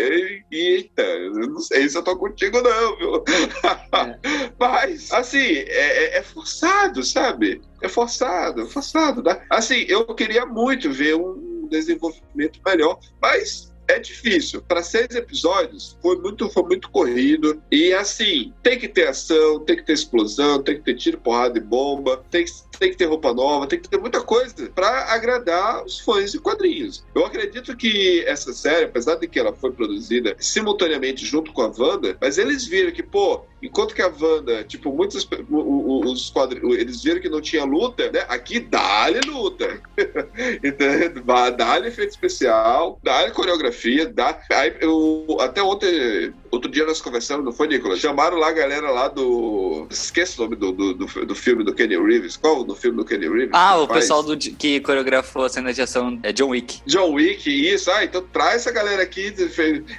Eita, 0.51 1.03
eu 1.03 1.47
não 1.47 1.61
sei 1.61 1.89
se 1.89 1.99
eu 1.99 2.03
tô 2.03 2.17
contigo, 2.17 2.59
não, 2.63 2.97
viu? 2.97 3.17
É. 3.17 4.19
Mas, 4.59 5.13
assim, 5.13 5.39
é, 5.39 5.67
é, 5.67 6.19
é, 6.19 6.23
forçado, 6.23 7.05
sabe? 7.05 7.61
É 7.83 7.89
forçado, 7.89 8.67
forçado. 8.67 9.23
Né? 9.23 9.43
Assim, 9.51 9.85
eu 9.89 10.07
queria 10.15 10.47
muito 10.47 10.91
ver 10.91 11.17
um 11.17 11.69
desenvolvimento 11.69 12.61
melhor, 12.65 12.99
mas 13.21 13.72
é 13.93 13.99
difícil. 13.99 14.63
Para 14.63 14.83
seis 14.83 15.09
episódios, 15.11 15.97
foi 16.01 16.17
muito, 16.17 16.49
foi 16.51 16.63
muito 16.65 16.91
corrido. 16.91 17.63
E 17.71 17.93
assim, 17.93 18.53
tem 18.63 18.79
que 18.79 18.89
ter 18.89 19.09
ação, 19.09 19.61
tem 19.61 19.77
que 19.77 19.85
ter 19.85 19.93
explosão, 19.93 20.63
tem 20.63 20.77
que 20.77 20.83
ter 20.83 20.95
tiro, 20.95 21.19
porrada 21.19 21.59
e 21.59 21.63
bomba, 21.63 22.25
tem 22.31 22.45
que, 22.45 22.51
tem 22.83 22.91
que 22.91 22.97
ter 22.97 23.05
roupa 23.05 23.33
nova, 23.33 23.69
tem 23.69 23.79
que 23.79 23.89
ter 23.89 23.97
muita 23.97 24.21
coisa 24.21 24.69
para 24.75 25.13
agradar 25.15 25.85
os 25.85 26.01
fãs 26.01 26.33
de 26.33 26.41
quadrinhos. 26.41 27.05
Eu 27.15 27.25
acredito 27.25 27.77
que 27.77 28.25
essa 28.27 28.53
série, 28.53 28.87
apesar 28.87 29.15
de 29.15 29.29
que 29.29 29.39
ela 29.39 29.53
foi 29.53 29.71
produzida 29.71 30.35
simultaneamente 30.41 31.25
junto 31.25 31.53
com 31.53 31.63
a 31.63 31.73
Wanda, 31.79 32.17
mas 32.21 32.39
eles 32.39 32.67
viram 32.67 32.91
que, 32.91 33.03
pô, 33.03 33.43
enquanto 33.63 33.95
que 33.95 34.03
a 34.03 34.09
Wanda, 34.09 34.65
tipo, 34.65 34.93
muitos 34.93 35.29
os 35.49 36.31
quadrinhos, 36.31 36.77
eles 36.77 37.01
viram 37.05 37.21
que 37.21 37.29
não 37.29 37.41
tinha 37.41 37.65
luta, 37.65 38.11
né? 38.11 38.25
Aqui 38.29 38.59
dá-lhe 38.59 39.21
luta. 39.21 39.81
então, 40.65 41.57
dá-lhe 41.57 41.87
efeito 41.87 42.11
especial, 42.11 42.99
dá-lhe 43.01 43.31
coreografia, 43.31 44.07
dá. 44.09 44.37
Aí, 44.51 44.75
eu, 44.81 45.37
até 45.39 45.63
ontem 45.63 46.35
outro 46.51 46.71
dia 46.71 46.85
nós 46.85 47.01
conversamos, 47.01 47.45
não 47.45 47.53
foi, 47.53 47.69
Nicolas? 47.69 48.01
Chamaram 48.01 48.37
lá 48.37 48.49
a 48.49 48.53
galera 48.53 48.91
lá 48.91 49.09
do. 49.09 49.87
Esqueço 49.91 50.41
o 50.41 50.45
nome 50.45 50.57
do, 50.57 50.73
do, 50.73 50.95
do, 50.95 51.27
do 51.27 51.35
filme 51.35 51.65
do 51.65 51.75
Kenny 51.75 51.97
Reeves. 51.97 52.37
Qual 52.37 52.65
do 52.73 52.77
filme 52.77 52.97
do 52.97 53.05
Kenny 53.05 53.29
Reeves? 53.29 53.51
Ah, 53.53 53.79
o 53.79 53.87
faz? 53.87 54.01
pessoal 54.01 54.23
do, 54.23 54.37
que 54.37 54.81
coreografou 54.81 55.45
a 55.45 55.49
cena 55.49 55.73
de 55.73 55.83
ação 55.83 56.19
é 56.23 56.33
John 56.33 56.49
Wick. 56.49 56.81
John 56.87 57.13
Wick, 57.13 57.49
isso. 57.49 57.91
Ah, 57.91 58.05
então 58.05 58.23
traz 58.33 58.63
essa 58.63 58.73
galera 58.73 59.03
aqui, 59.03 59.35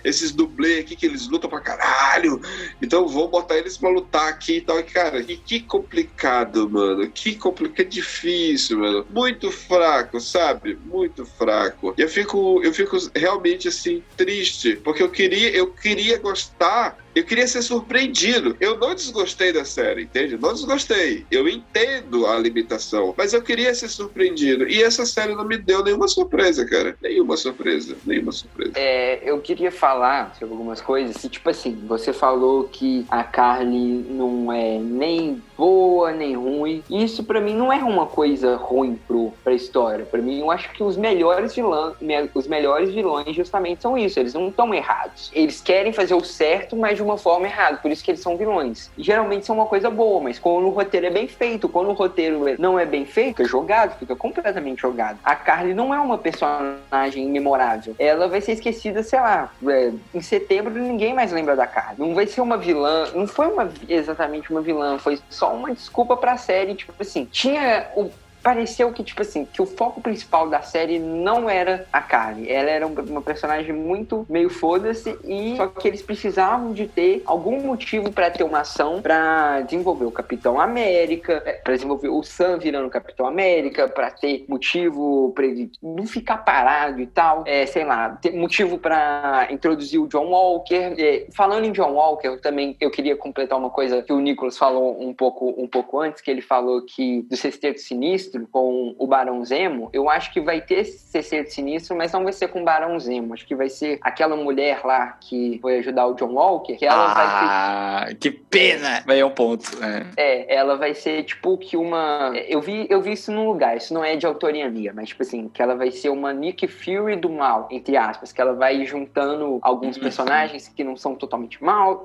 esses 0.04 0.32
dublês 0.32 0.80
aqui 0.80 0.96
que 0.96 1.06
eles 1.06 1.28
lutam 1.28 1.50
pra 1.50 1.60
caralho. 1.60 2.42
Então 2.82 3.08
vou 3.08 3.28
botar 3.28 3.58
eles 3.58 3.78
pra 3.78 3.90
lutar 3.90 4.28
aqui 4.28 4.58
e 4.58 4.62
tal. 4.62 4.82
Cara, 4.84 5.24
que, 5.24 5.38
que 5.38 5.60
complicado, 5.60 6.70
mano. 6.70 7.08
Que 7.10 7.36
complicado, 7.36 7.88
difícil, 7.88 8.80
mano. 8.80 9.06
Muito 9.10 9.52
fraco, 9.52 10.20
sabe? 10.20 10.78
Muito 10.86 11.26
fraco. 11.26 11.94
E 11.98 12.02
eu 12.02 12.10
fico, 12.10 12.62
eu 12.64 12.74
fico 12.74 12.98
realmente 13.16 13.68
assim, 13.68 14.04
triste. 14.18 14.76
Porque 14.78 15.04
eu 15.04 15.10
queria, 15.10 15.50
eu 15.52 15.68
queria 15.68 16.18
gostar 16.18 17.03
eu 17.16 17.24
queria 17.24 17.48
ser 17.48 17.62
surpreendido. 17.62 18.56
Eu 18.60 18.78
não 18.78 18.94
desgostei 18.94 19.52
da 19.52 19.66
série, 19.66 20.04
entende? 20.04 20.38
Não 20.38 20.54
desgostei. 20.54 21.26
Eu 21.30 21.48
entendo 21.48 22.26
a 22.26 22.38
limitação, 22.38 23.14
mas 23.18 23.34
eu 23.34 23.42
queria 23.42 23.74
ser 23.74 23.90
surpreendido. 23.90 24.68
E 24.68 24.82
essa 24.82 25.06
série 25.06 25.36
não 25.36 25.46
me 25.46 25.58
deu 25.58 25.84
nenhuma 25.84 26.08
surpresa, 26.08 26.66
cara. 26.66 26.96
Nenhuma 27.02 27.38
surpresa. 27.38 27.96
Nenhuma 28.06 28.32
surpresa. 28.32 28.74
É, 28.76 29.22
eu 29.24 29.40
queria 29.40 29.72
falar 29.72 30.36
sobre 30.38 30.54
algumas 30.54 30.82
coisas. 30.82 31.22
Tipo 31.30 31.50
assim, 31.50 31.84
você 31.88 32.12
falou 32.12 32.66
que 32.66 33.06
a 33.10 33.24
Carly 33.24 34.06
não 34.10 34.52
é 34.52 34.78
nem 34.80 35.42
boa 35.58 36.12
nem 36.12 36.36
ruim. 36.36 36.84
Isso 36.90 37.24
para 37.24 37.40
mim 37.40 37.56
não 37.56 37.72
é 37.72 37.84
uma 37.84 38.06
coisa 38.06 38.56
ruim 38.56 39.00
pro, 39.08 39.32
pra 39.44 39.54
história. 39.54 40.06
Para 40.06 40.22
mim, 40.22 40.40
eu 40.40 40.52
acho 40.52 40.72
que 40.72 40.84
os 40.84 40.98
melhores 40.98 41.56
vilões, 41.56 41.96
os 42.34 42.48
melhores 42.48 42.94
vilões 42.94 43.36
justamente 43.36 43.82
são 43.82 43.98
isso. 43.98 44.20
Eles 44.20 44.34
não 44.34 44.50
estão 44.50 44.74
errados. 44.74 45.32
Eles 45.34 45.62
querem 45.62 45.94
fazer 45.94 46.16
o 46.16 46.24
certo, 46.24 46.76
mas 46.76 47.00
uma 47.04 47.18
forma 47.18 47.46
errada. 47.46 47.78
Por 47.78 47.92
isso 47.92 48.04
que 48.04 48.12
eles 48.12 48.22
são 48.22 48.38
vilões. 48.38 48.92
Geralmente 48.98 49.46
são 49.46 49.56
uma 49.56 49.66
coisa 49.66 49.90
boa, 49.90 50.22
mas 50.22 50.40
quando 50.40 50.66
o 50.66 50.70
roteiro 50.70 51.06
é 51.06 51.10
bem 51.10 51.28
feito, 51.28 51.70
quando 51.70 51.90
o 51.90 51.94
roteiro 51.94 52.46
não 52.58 52.80
é 52.80 52.86
bem 52.86 53.06
feito, 53.06 53.42
é 53.42 53.46
jogado, 53.46 53.98
fica 53.98 54.16
completamente 54.16 54.82
jogado. 54.82 55.20
A 55.24 55.36
Carly 55.36 55.74
não 55.74 55.94
é 55.94 56.00
uma 56.00 56.18
personagem 56.18 57.30
memorável. 57.30 57.96
Ela 58.00 58.28
vai 58.28 58.42
ser 58.42 58.54
esquecida, 58.54 59.04
sei 59.04 59.20
lá, 59.20 59.52
é, 59.68 59.92
em 60.14 60.22
setembro 60.22 60.74
ninguém 60.74 61.14
mais 61.14 61.32
lembra 61.32 61.56
da 61.56 61.68
Carly. 61.68 62.00
Não 62.00 62.16
vai 62.16 62.28
ser 62.28 62.42
uma 62.42 62.58
vilã, 62.58 63.10
não 63.14 63.28
foi 63.28 63.48
uma, 63.48 63.70
exatamente 63.88 64.52
uma 64.52 64.62
vilã, 64.62 64.98
foi 64.98 65.20
só 65.30 65.54
uma 65.54 65.74
desculpa 65.74 66.16
pra 66.18 66.38
série, 66.38 66.76
tipo 66.76 66.94
assim, 67.00 67.26
tinha 67.26 67.88
o 67.96 68.10
pareceu 68.44 68.92
que, 68.92 69.04
tipo 69.04 69.22
assim, 69.22 69.46
que 69.46 69.62
o 69.62 69.66
foco 69.66 70.02
principal 70.02 70.50
da 70.50 70.62
série 70.62 71.00
não 71.00 71.50
era 71.50 71.88
a 71.92 72.02
Carly. 72.02 72.52
Ela 72.52 72.70
era 72.70 72.86
uma 72.86 73.22
personagem 73.22 73.74
muito 73.74 74.26
meio 74.30 74.50
foda-se 74.50 75.18
e 75.24 75.56
só 75.56 75.68
que 75.68 75.88
eles 75.88 76.02
precisavam 76.02 76.74
de 76.74 76.88
ter 76.88 77.24
algum 77.26 77.62
motivo 77.62 78.12
para 78.12 78.30
ter 78.30 78.44
uma 78.44 78.60
ação 78.60 79.02
para 79.02 79.62
desenvolver 79.62 80.06
o 80.06 80.12
Capitão 80.12 80.60
América, 80.60 81.42
é, 81.46 81.54
para 81.54 81.74
desenvolver 81.74 82.10
o 82.10 82.22
Sam 82.22 82.58
virando 82.58 82.90
Capitão 82.90 83.26
América, 83.26 83.88
para 83.88 84.12
ter 84.12 84.46
motivo 84.50 85.32
para 85.34 85.46
ele 85.46 85.72
não 85.82 86.06
ficar 86.06 86.38
parado 86.38 87.00
e 87.00 87.08
tal. 87.08 87.44
É, 87.48 87.66
sei 87.66 87.86
lá, 87.86 88.10
ter 88.22 88.34
motivo 88.34 88.78
para 88.78 89.48
introduzir 89.50 90.00
o 90.00 90.08
John 90.08 90.28
Walker. 90.28 90.96
É, 90.98 91.28
falando 91.34 91.66
em 91.66 91.72
John 91.72 91.94
Walker, 91.94 92.28
eu 92.28 92.42
também 92.42 92.76
eu 92.82 92.92
queria 92.92 93.16
completar 93.16 93.58
uma 93.58 93.70
coisa 93.70 94.02
que 94.02 94.12
o 94.12 94.20
Nicholas 94.20 94.58
falou 94.58 95.02
um 95.02 95.14
pouco 95.14 95.54
um 95.58 95.68
pouco 95.68 96.00
antes, 96.02 96.22
que 96.22 96.30
ele 96.30 96.42
falou 96.42 96.82
que 96.82 97.22
do 97.24 97.38
Sexteto 97.38 97.80
Sinistro 97.80 98.33
Sinistro 98.34 98.48
com 98.52 98.96
o 98.98 99.08
Barão 99.08 99.44
Zemo, 99.46 99.90
eu 99.94 100.10
acho 100.10 100.34
que 100.34 100.42
vai 100.42 100.62
ter 100.62 100.84
CC 100.84 101.44
de 101.44 101.54
Sinistro, 101.54 101.96
mas 101.96 102.12
não 102.12 102.24
vai 102.24 102.34
ser 102.34 102.48
com 102.48 102.62
o 102.62 102.66
Barão 102.66 103.00
Zemo. 103.00 103.34
Acho 103.34 103.46
que 103.46 103.56
vai 103.56 103.70
ser 103.70 104.00
aquela 104.02 104.36
mulher 104.36 104.82
lá 104.84 105.18
que 105.20 105.60
foi 105.62 105.80
ajudar 105.80 106.08
o 106.08 106.16
John 106.16 106.34
Walker, 106.34 106.76
que 106.76 106.86
ela 106.86 107.12
ah, 107.12 108.00
vai 108.00 108.08
ser... 108.10 108.16
que 108.16 108.32
pena! 108.32 109.04
Vai 109.06 109.20
é 109.20 109.26
um 109.26 109.32
ponto. 109.32 109.70
É. 109.84 110.06
é. 110.18 110.56
ela 110.56 110.76
vai 110.76 110.94
ser 110.94 111.24
tipo 111.24 111.58
que 111.58 111.78
uma... 111.78 112.32
Eu 112.48 112.62
vi, 112.62 112.88
eu 112.90 113.02
vi 113.02 113.14
isso 113.14 113.32
num 113.32 113.48
lugar, 113.48 113.78
isso 113.78 113.94
não 113.94 114.04
é 114.04 114.16
de 114.16 114.26
autoria 114.26 114.70
minha, 114.70 114.94
mas 114.94 115.10
tipo 115.10 115.22
assim, 115.22 115.48
que 115.50 115.62
ela 115.62 115.76
vai 115.76 115.92
ser 115.92 116.10
uma 116.10 116.34
Nick 116.34 116.68
Fury 116.68 117.16
do 117.16 117.30
mal, 117.30 117.68
entre 117.70 117.96
aspas, 117.96 118.32
que 118.32 118.42
ela 118.42 118.54
vai 118.54 118.86
juntando 118.86 119.60
alguns 119.62 119.96
uhum. 119.96 120.04
personagens 120.04 120.68
que 120.68 120.84
não 120.84 120.96
são 120.96 121.16
totalmente 121.16 121.64
mal, 121.64 122.04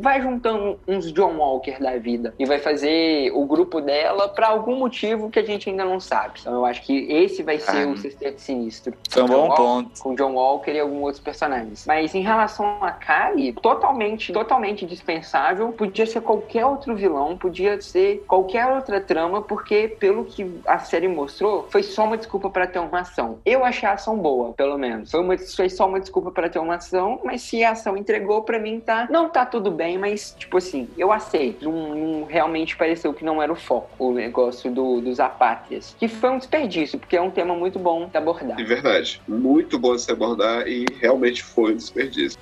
vai 0.00 0.20
juntando 0.20 0.78
uns 0.86 1.12
John 1.12 1.36
Walker 1.36 1.78
da 1.80 1.96
vida 1.98 2.34
e 2.38 2.44
vai 2.44 2.58
fazer 2.58 3.30
o 3.34 3.44
grupo 3.44 3.80
dela 3.80 4.28
para 4.28 4.48
algum 4.48 4.76
motivo 4.76 5.30
que 5.30 5.38
a 5.38 5.42
gente 5.42 5.49
ainda 5.58 5.84
não 5.84 5.98
sabe. 5.98 6.40
Então 6.40 6.54
eu 6.54 6.64
acho 6.64 6.82
que 6.82 7.10
esse 7.10 7.42
vai 7.42 7.58
ser 7.58 7.88
ah. 7.88 7.90
o 7.90 7.96
Sexteto 7.96 8.40
Sinistro. 8.40 8.94
Foi 9.08 9.22
um 9.22 9.26
bom 9.26 9.48
Walker, 9.48 9.56
ponto. 9.56 10.02
Com 10.02 10.14
John 10.14 10.34
Walker 10.34 10.72
e 10.72 10.80
alguns 10.80 11.02
outros 11.02 11.20
personagens. 11.20 11.84
Mas 11.86 12.14
em 12.14 12.20
relação 12.20 12.78
a 12.82 12.92
Kali, 12.92 13.52
totalmente, 13.54 14.32
totalmente 14.32 14.86
dispensável. 14.86 15.72
Podia 15.72 16.06
ser 16.06 16.20
qualquer 16.20 16.64
outro 16.64 16.94
vilão, 16.94 17.36
podia 17.36 17.80
ser 17.80 18.24
qualquer 18.26 18.66
outra 18.66 19.00
trama, 19.00 19.42
porque 19.42 19.88
pelo 19.88 20.24
que 20.24 20.60
a 20.66 20.78
série 20.78 21.08
mostrou, 21.08 21.66
foi 21.70 21.82
só 21.82 22.04
uma 22.04 22.16
desculpa 22.16 22.50
para 22.50 22.66
ter 22.66 22.78
uma 22.78 23.00
ação. 23.00 23.38
Eu 23.44 23.64
achei 23.64 23.88
a 23.88 23.92
ação 23.92 24.16
boa, 24.18 24.52
pelo 24.52 24.78
menos. 24.78 25.10
Foi, 25.10 25.20
uma, 25.20 25.36
foi 25.38 25.68
só 25.68 25.86
uma 25.86 26.00
desculpa 26.00 26.30
para 26.30 26.48
ter 26.48 26.58
uma 26.58 26.76
ação, 26.76 27.20
mas 27.24 27.42
se 27.42 27.64
a 27.64 27.72
ação 27.72 27.96
entregou 27.96 28.42
para 28.42 28.58
mim, 28.58 28.80
tá. 28.80 29.06
Não 29.10 29.28
tá 29.28 29.44
tudo 29.46 29.70
bem, 29.70 29.98
mas, 29.98 30.34
tipo 30.38 30.58
assim, 30.58 30.88
eu 30.96 31.12
aceito. 31.12 31.70
Não, 31.70 31.94
não 31.94 32.24
realmente 32.24 32.76
pareceu 32.76 33.12
que 33.12 33.24
não 33.24 33.42
era 33.42 33.52
o 33.52 33.56
foco, 33.56 33.90
o 33.98 34.12
negócio 34.12 34.70
do, 34.70 35.00
dos 35.00 35.20
apátrias. 35.40 35.96
Que 35.98 36.06
foi 36.06 36.30
um 36.30 36.38
desperdício, 36.38 36.98
porque 36.98 37.16
é 37.16 37.22
um 37.22 37.30
tema 37.30 37.54
muito 37.54 37.78
bom 37.78 38.08
de 38.08 38.16
abordar. 38.18 38.56
De 38.56 38.64
verdade. 38.64 39.20
Muito 39.26 39.78
bom 39.78 39.96
de 39.96 40.02
se 40.02 40.12
abordar 40.12 40.68
e 40.68 40.84
realmente 41.00 41.42
foi 41.42 41.72
um 41.72 41.76
desperdício. 41.76 42.38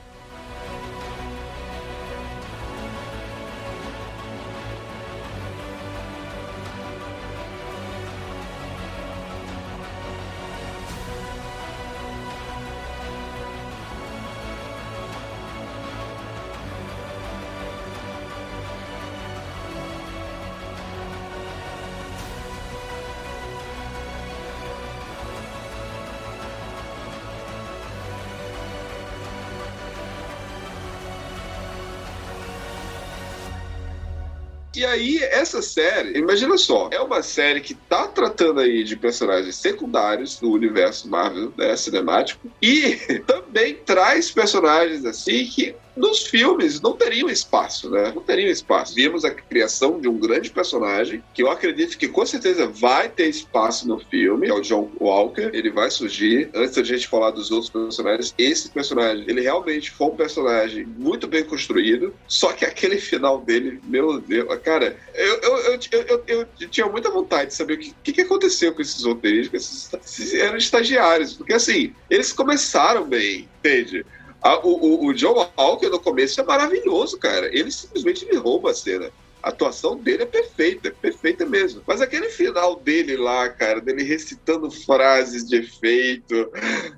E 34.78 34.86
aí, 34.86 35.18
essa 35.24 35.60
série, 35.60 36.16
imagina 36.16 36.56
só, 36.56 36.88
é 36.92 37.00
uma 37.00 37.20
série 37.20 37.60
que 37.60 37.74
tá 37.74 38.06
tratando 38.06 38.60
aí 38.60 38.84
de 38.84 38.94
personagens 38.94 39.56
secundários 39.56 40.38
do 40.38 40.52
universo 40.52 41.10
Marvel, 41.10 41.52
né, 41.58 41.74
cinemático, 41.76 42.48
e 42.62 42.94
também 43.26 43.74
traz 43.74 44.30
personagens 44.30 45.04
assim 45.04 45.46
que 45.46 45.74
nos 45.98 46.26
filmes 46.26 46.80
não 46.80 46.96
teriam 46.96 47.28
espaço, 47.28 47.90
né? 47.90 48.12
Não 48.14 48.22
teriam 48.22 48.50
espaço. 48.50 48.94
Vimos 48.94 49.24
a 49.24 49.30
criação 49.30 50.00
de 50.00 50.08
um 50.08 50.18
grande 50.18 50.50
personagem 50.50 51.22
que 51.34 51.42
eu 51.42 51.50
acredito 51.50 51.98
que 51.98 52.08
com 52.08 52.24
certeza 52.24 52.66
vai 52.66 53.08
ter 53.08 53.28
espaço 53.28 53.86
no 53.86 53.98
filme, 53.98 54.46
que 54.46 54.52
é 54.52 54.54
o 54.54 54.60
John 54.60 54.90
Walker. 55.00 55.50
Ele 55.52 55.70
vai 55.70 55.90
surgir. 55.90 56.48
Antes 56.54 56.76
da 56.76 56.84
gente 56.84 57.08
falar 57.08 57.32
dos 57.32 57.50
outros 57.50 57.70
personagens, 57.70 58.34
esse 58.38 58.70
personagem, 58.70 59.24
ele 59.28 59.40
realmente 59.40 59.90
foi 59.90 60.06
um 60.06 60.16
personagem 60.16 60.86
muito 60.86 61.26
bem 61.26 61.44
construído. 61.44 62.14
Só 62.26 62.52
que 62.52 62.64
aquele 62.64 62.98
final 62.98 63.40
dele, 63.40 63.80
meu 63.84 64.20
Deus, 64.20 64.48
cara, 64.62 64.96
eu, 65.14 65.40
eu, 65.40 65.78
eu, 65.92 66.24
eu, 66.26 66.68
tinha 66.70 66.86
muita 66.86 67.10
vontade 67.10 67.50
de 67.50 67.54
saber 67.54 67.74
o 67.74 67.78
que, 67.78 68.12
que 68.12 68.20
aconteceu 68.20 68.72
com 68.72 68.82
esses 68.82 69.04
roteiristas, 69.04 69.90
esses 70.04 70.34
eram 70.34 70.56
estagiários, 70.56 71.32
porque 71.34 71.52
assim, 71.52 71.92
eles 72.08 72.32
começaram 72.32 73.04
bem, 73.04 73.48
entende? 73.58 74.04
O, 74.42 74.68
o, 74.68 75.06
o 75.06 75.14
John 75.14 75.50
Walker 75.56 75.88
no 75.88 76.00
começo 76.00 76.40
é 76.40 76.44
maravilhoso, 76.44 77.18
cara. 77.18 77.46
Ele 77.46 77.70
simplesmente 77.70 78.26
me 78.26 78.36
rouba 78.36 78.70
a 78.70 78.74
cena. 78.74 79.10
A 79.42 79.50
atuação 79.50 79.96
dele 79.96 80.24
é 80.24 80.26
perfeita, 80.26 80.90
perfeita 80.90 81.46
mesmo. 81.46 81.82
Mas 81.86 82.00
aquele 82.00 82.28
final 82.28 82.76
dele 82.76 83.16
lá, 83.16 83.48
cara, 83.48 83.80
dele 83.80 84.02
recitando 84.02 84.70
frases 84.70 85.46
de 85.46 85.56
efeito. 85.56 86.50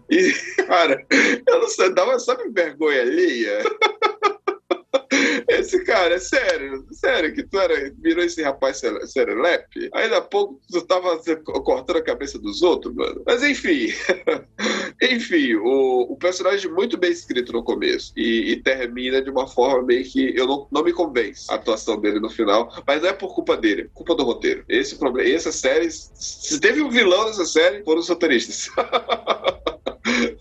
E, 0.09 0.33
cara, 0.67 1.07
eu 1.47 1.61
não 1.61 1.69
sei, 1.69 1.93
dava, 1.93 2.19
sabe 2.19 2.49
vergonha 2.49 3.03
alheia? 3.03 3.63
Esse 5.49 5.85
cara, 5.85 6.15
é 6.15 6.19
sério, 6.19 6.87
sério, 6.93 7.35
que 7.35 7.43
tu 7.43 7.59
era, 7.59 7.93
virou 8.01 8.25
esse 8.25 8.43
rapaz 8.43 8.81
serelepe. 9.07 9.91
Ainda 9.95 10.19
há 10.19 10.21
pouco 10.21 10.61
tu 10.71 10.83
tava 10.83 11.21
cortando 11.45 11.97
a 11.97 12.03
cabeça 12.03 12.39
dos 12.39 12.63
outros, 12.63 12.95
mano. 12.95 13.23
Mas 13.27 13.43
enfim, 13.43 13.89
enfim, 15.03 15.55
o, 15.55 16.13
o 16.13 16.17
personagem 16.17 16.71
muito 16.71 16.97
bem 16.97 17.11
escrito 17.11 17.53
no 17.53 17.63
começo 17.63 18.13
e, 18.17 18.53
e, 18.53 18.63
termina 18.63 19.23
de 19.23 19.31
uma 19.31 19.47
forma 19.47 19.83
meio 19.83 20.05
que 20.05 20.37
eu 20.37 20.47
não, 20.47 20.67
não 20.71 20.85
me 20.85 20.93
convence 20.93 21.47
a 21.51 21.55
atuação 21.55 22.01
dele 22.01 22.21
no 22.21 22.31
final, 22.31 22.73
mas 22.87 23.03
não 23.03 23.09
é 23.09 23.13
por 23.13 23.35
culpa 23.35 23.57
dele, 23.57 23.83
é 23.83 23.89
culpa 23.93 24.15
do 24.15 24.25
roteiro. 24.25 24.65
Esse 24.69 24.97
problema, 24.97 25.31
essa 25.31 25.53
série, 25.53 25.91
se 25.91 26.61
teve 26.61 26.83
um 26.83 26.91
vilão 26.91 27.27
nessa 27.27 27.45
série, 27.45 27.85
foram 27.85 28.01
os 28.01 28.09
roteiristas. 28.09 28.71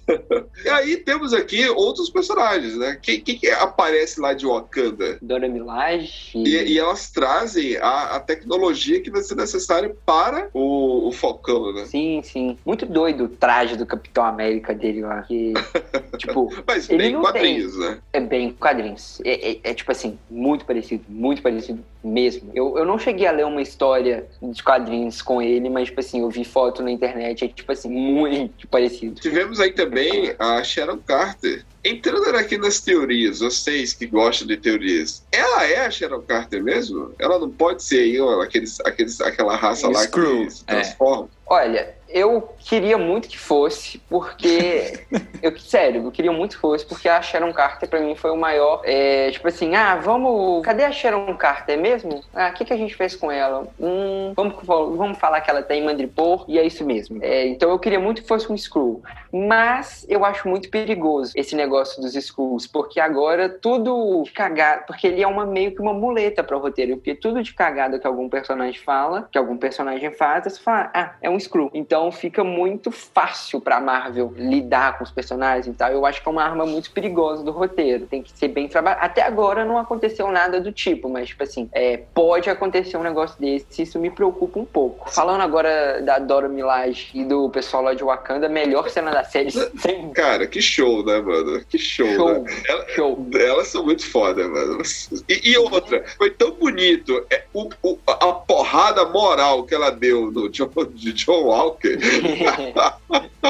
E 0.64 0.68
aí 0.70 0.98
temos 0.98 1.34
aqui 1.34 1.68
outros 1.70 2.10
personagens, 2.10 2.76
né? 2.78 2.98
Quem, 3.02 3.22
quem 3.22 3.38
que 3.38 3.50
aparece 3.50 4.20
lá 4.20 4.34
de 4.34 4.46
Wakanda? 4.46 5.18
Dora 5.22 5.48
Milaje. 5.48 6.38
E, 6.38 6.74
e 6.74 6.78
elas 6.80 7.10
trazem 7.10 7.78
a, 7.78 8.16
a 8.16 8.20
tecnologia 8.20 9.00
que 9.02 9.10
vai 9.10 9.22
ser 9.22 9.36
necessária 9.36 9.96
para 10.06 10.50
o, 10.54 11.08
o 11.08 11.12
Falcão, 11.14 11.74
né? 11.74 11.86
Sim, 11.86 12.22
sim. 12.24 12.58
Muito 12.66 12.86
doido 12.86 13.26
o 13.26 13.30
traje 13.30 13.78
do 13.78 13.86
Capitão 13.86 14.26
América 14.26 14.74
dele 14.74 15.02
lá. 15.02 15.22
Que, 15.22 15.54
tipo, 16.18 16.50
Mas 16.68 16.88
bem 16.88 17.16
quadrinhos, 17.20 17.78
né? 17.78 18.00
é 18.12 18.20
bem 18.20 18.52
quadrinhos. 18.52 19.22
É, 19.24 19.52
é- 19.52 19.60
é, 19.64 19.74
tipo 19.74 19.92
assim, 19.92 20.18
muito 20.30 20.66
parecido, 20.66 21.04
muito 21.08 21.42
parecido 21.42 21.84
mesmo. 22.04 22.52
Eu, 22.54 22.78
eu 22.78 22.86
não 22.86 22.98
cheguei 22.98 23.28
a 23.28 23.32
ler 23.32 23.46
uma 23.46 23.62
história 23.62 24.28
de 24.42 24.64
quadrinhos 24.64 25.22
com 25.22 25.42
ele, 25.42 25.70
mas, 25.70 25.88
tipo 25.88 26.00
assim, 26.00 26.22
eu 26.22 26.30
vi 26.30 26.44
foto 26.44 26.82
na 26.82 26.92
internet, 26.92 27.46
é 27.46 27.48
tipo 27.48 27.72
assim, 27.72 27.90
muito 27.90 28.68
parecido. 28.68 29.20
Tivemos 29.20 29.60
aí 29.60 29.72
também 29.72 29.99
a 30.38 30.64
Sharon 30.64 30.98
Carter. 31.00 31.66
Entrando 31.84 32.36
aqui 32.36 32.58
nas 32.58 32.82
teorias, 32.82 33.40
vocês 33.40 33.94
que 33.94 34.06
gostam 34.06 34.48
de 34.48 34.58
teorias, 34.58 35.24
ela 35.32 35.66
é 35.66 35.86
a 35.86 35.90
Sharon 35.90 36.22
Carter 36.22 36.62
mesmo? 36.62 37.14
Ela 37.18 37.40
não 37.40 37.50
pode 37.50 37.84
ser 37.84 38.00
aí, 38.00 38.20
ó, 38.20 38.42
aqueles, 38.42 38.80
aqueles, 38.82 39.22
aquela 39.22 39.56
raça 39.56 39.88
lá 39.88 40.06
que 40.06 40.50
se 40.50 40.64
é. 40.68 40.76
transforma? 40.76 41.30
Olha, 41.48 41.96
eu 42.10 42.50
queria 42.70 42.98
muito 43.00 43.28
que 43.28 43.38
fosse, 43.38 43.98
porque. 44.08 45.04
eu, 45.42 45.58
sério, 45.58 46.04
eu 46.04 46.12
queria 46.12 46.32
muito 46.32 46.56
que 46.56 46.62
fosse, 46.62 46.86
porque 46.86 47.10
a 47.10 47.20
Sharon 47.20 47.52
Carter 47.52 47.90
pra 47.90 48.00
mim 48.00 48.16
foi 48.16 48.30
o 48.30 48.38
maior. 48.38 48.82
é, 48.86 49.32
tipo 49.32 49.48
assim, 49.48 49.76
ah, 49.76 49.96
vamos. 49.96 50.64
Cadê 50.64 50.84
a 50.84 50.92
Sharon 50.92 51.36
Carter 51.36 51.80
mesmo? 51.80 52.22
Ah, 52.34 52.50
o 52.50 52.54
que, 52.54 52.64
que 52.64 52.74
a 52.74 52.78
gente 52.78 52.96
fez 52.96 53.16
com 53.16 53.32
ela? 53.32 53.68
Hum, 53.80 54.34
vamos, 54.36 54.56
vamos 54.64 55.18
falar 55.18 55.42
que 55.42 55.50
ela 55.50 55.64
tem 55.64 55.84
Mandripor, 55.84 56.46
e 56.48 56.60
é 56.60 56.64
isso 56.64 56.86
mesmo. 56.86 57.18
É, 57.24 57.48
então 57.48 57.72
eu 57.72 57.80
queria 57.80 58.00
muito 58.00 58.22
que 58.22 58.28
fosse 58.28 58.52
um 58.52 58.56
Skrull. 58.56 59.02
Mas 59.32 60.06
eu 60.08 60.24
acho 60.24 60.48
muito 60.48 60.70
perigoso 60.70 61.34
esse 61.36 61.56
negócio 61.56 62.02
dos 62.02 62.16
Skrulls, 62.16 62.68
porque 62.68 63.00
agora 63.00 63.50
tudo 63.50 64.22
de 64.24 64.32
cagada. 64.32 64.84
Porque 64.86 65.08
ele 65.08 65.24
é 65.24 65.28
uma 65.28 65.46
meio 65.46 65.74
que 65.74 65.82
uma 65.82 65.94
muleta 65.94 66.44
para 66.44 66.56
o 66.56 66.60
roteiro, 66.60 66.98
porque 66.98 67.16
tudo 67.16 67.42
de 67.42 67.54
cagada 67.54 67.98
que 68.00 68.06
algum 68.06 68.30
personagem 68.30 68.80
fala, 68.80 69.28
que 69.32 69.38
algum 69.38 69.58
personagem 69.58 70.12
faz, 70.12 70.44
você 70.44 70.60
fala, 70.60 70.92
ah, 70.94 71.16
é 71.22 71.30
um 71.30 71.38
Skrull. 71.38 71.72
Então 71.74 72.12
fica 72.12 72.44
muito 72.44 72.59
fácil 72.92 73.62
pra 73.62 73.80
Marvel 73.80 74.34
lidar 74.36 74.98
com 74.98 75.04
os 75.04 75.12
personagens 75.12 75.68
e 75.68 75.78
tal. 75.78 75.92
Eu 75.92 76.06
acho 76.06 76.22
que 76.22 76.28
é 76.28 76.32
uma 76.32 76.44
arma 76.44 76.66
muito 76.66 76.92
perigosa 76.92 77.44
do 77.44 77.52
roteiro. 77.52 78.06
Tem 78.06 78.22
que 78.22 78.32
ser 78.38 78.48
bem 78.50 78.68
trabalhado. 78.68 79.06
Até 79.06 79.22
agora 79.22 79.66
não 79.66 79.78
aconteceu 79.78 80.32
nada 80.32 80.60
do 80.60 80.72
tipo, 80.72 81.10
mas, 81.10 81.30
tipo 81.30 81.44
assim, 81.44 81.70
é, 81.72 81.98
pode 82.14 82.50
acontecer 82.50 82.98
um 82.98 83.04
negócio 83.04 83.40
desse, 83.40 83.82
isso 83.84 84.00
me 84.00 84.10
preocupa 84.10 84.60
um 84.60 84.66
pouco. 84.66 85.12
Falando 85.12 85.42
agora 85.42 86.02
da 86.02 86.20
Dora 86.20 86.48
Milaje 86.50 87.10
e 87.14 87.24
do 87.24 87.50
pessoal 87.50 87.84
lá 87.84 87.94
de 87.94 88.04
Wakanda, 88.04 88.48
melhor 88.50 88.90
cena 88.90 89.12
da 89.12 89.24
série 89.24 89.52
sem 89.80 90.10
Cara, 90.12 90.48
que 90.48 90.62
show, 90.62 91.04
né, 91.06 91.20
mano? 91.22 91.64
Que 91.70 91.78
show, 91.78 92.08
show. 92.16 92.44
né? 92.44 92.52
Ela- 92.68 92.86
Show. 92.90 93.28
Elas 93.34 93.68
são 93.68 93.84
muito 93.84 94.06
foda, 94.10 94.48
mano. 94.48 94.82
E, 95.30 95.52
e 95.52 95.58
outra, 95.58 96.04
foi 96.18 96.32
tão 96.32 96.52
bonito 96.52 97.24
é, 97.30 97.44
o, 97.54 97.70
o- 97.84 97.98
a 98.08 98.34
porrada 98.34 99.06
moral 99.06 99.64
que 99.64 99.76
ela 99.76 99.90
deu 99.92 100.32
no 100.32 100.50
John, 100.50 100.70
de 100.94 101.14
John 101.14 101.44
Walker. 101.44 101.98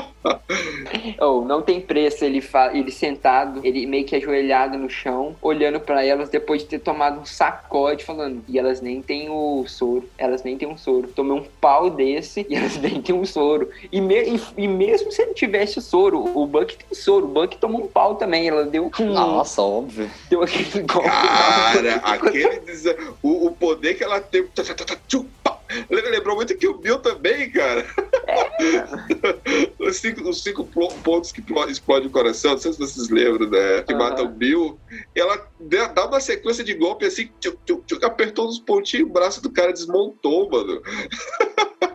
Oh, 1.21 1.41
não 1.45 1.61
tem 1.61 1.79
preço 1.79 2.25
ele, 2.25 2.43
ele 2.73 2.91
sentado, 2.91 3.61
ele 3.63 3.85
meio 3.85 4.05
que 4.05 4.15
ajoelhado 4.15 4.77
no 4.77 4.89
chão, 4.89 5.35
olhando 5.41 5.79
pra 5.79 6.03
elas 6.03 6.29
depois 6.29 6.61
de 6.63 6.67
ter 6.67 6.79
tomado 6.79 7.19
um 7.21 7.25
sacode, 7.25 8.03
falando, 8.03 8.43
e 8.47 8.57
elas 8.57 8.81
nem 8.81 9.01
têm 9.01 9.29
o 9.29 9.63
soro, 9.67 10.09
elas 10.17 10.43
nem 10.43 10.57
têm 10.57 10.67
um 10.67 10.77
soro. 10.77 11.07
Tomei 11.09 11.37
um 11.37 11.43
pau 11.61 11.89
desse 11.89 12.45
e 12.49 12.55
elas 12.55 12.77
nem 12.77 13.01
têm 13.01 13.15
um 13.15 13.25
soro. 13.25 13.69
E, 13.91 14.01
me- 14.01 14.35
e- 14.35 14.41
e 14.57 14.67
mesmo 14.67 15.11
se 15.11 15.21
ele 15.21 15.33
tivesse 15.33 15.77
o 15.77 15.81
soro, 15.81 16.19
o 16.37 16.45
Buck 16.47 16.75
tem 16.75 16.97
soro, 16.97 17.25
o 17.25 17.29
Buck 17.29 17.57
tomou 17.57 17.83
um 17.83 17.87
pau 17.87 18.15
também, 18.15 18.47
ela 18.47 18.65
deu 18.65 18.91
um. 18.99 18.99
Nossa, 19.05 19.61
óbvio. 19.61 20.09
Deu 20.29 20.41
aquele 20.41 20.83
golpe. 20.83 21.09
Cara, 21.09 21.95
aquele 22.03 22.61
o, 23.21 23.47
o 23.47 23.51
poder 23.51 23.93
que 23.95 24.03
ela 24.03 24.19
teve. 24.19 24.49
Lembrou 25.89 26.35
muito 26.35 26.57
que 26.57 26.67
o 26.67 26.77
Bill 26.79 26.99
também, 26.99 27.51
cara. 27.51 27.85
os, 29.79 29.97
cinco, 29.97 30.27
os 30.27 30.41
cinco 30.41 30.65
pontos 30.65 31.31
que 31.31 31.41
plo- 31.41 31.69
explode 31.69 32.07
o 32.07 32.11
coração, 32.11 32.51
não 32.51 32.57
sei 32.57 32.73
se 32.73 32.79
vocês 32.79 33.09
lembram, 33.09 33.49
né? 33.49 33.83
Que 33.83 33.93
Aham. 33.93 34.03
mata 34.03 34.23
o 34.23 34.29
Bill. 34.29 34.79
Ela 35.15 35.47
dá 35.93 36.07
uma 36.07 36.19
sequência 36.19 36.63
de 36.63 36.73
golpe 36.73 37.05
assim, 37.05 37.29
tchum, 37.39 37.55
tchum, 37.65 37.81
tchum, 37.85 37.99
apertou 38.03 38.47
uns 38.47 38.59
pontinhos, 38.59 39.07
o 39.07 39.13
braço 39.13 39.41
do 39.41 39.51
cara 39.51 39.71
desmontou, 39.71 40.49
mano. 40.49 40.81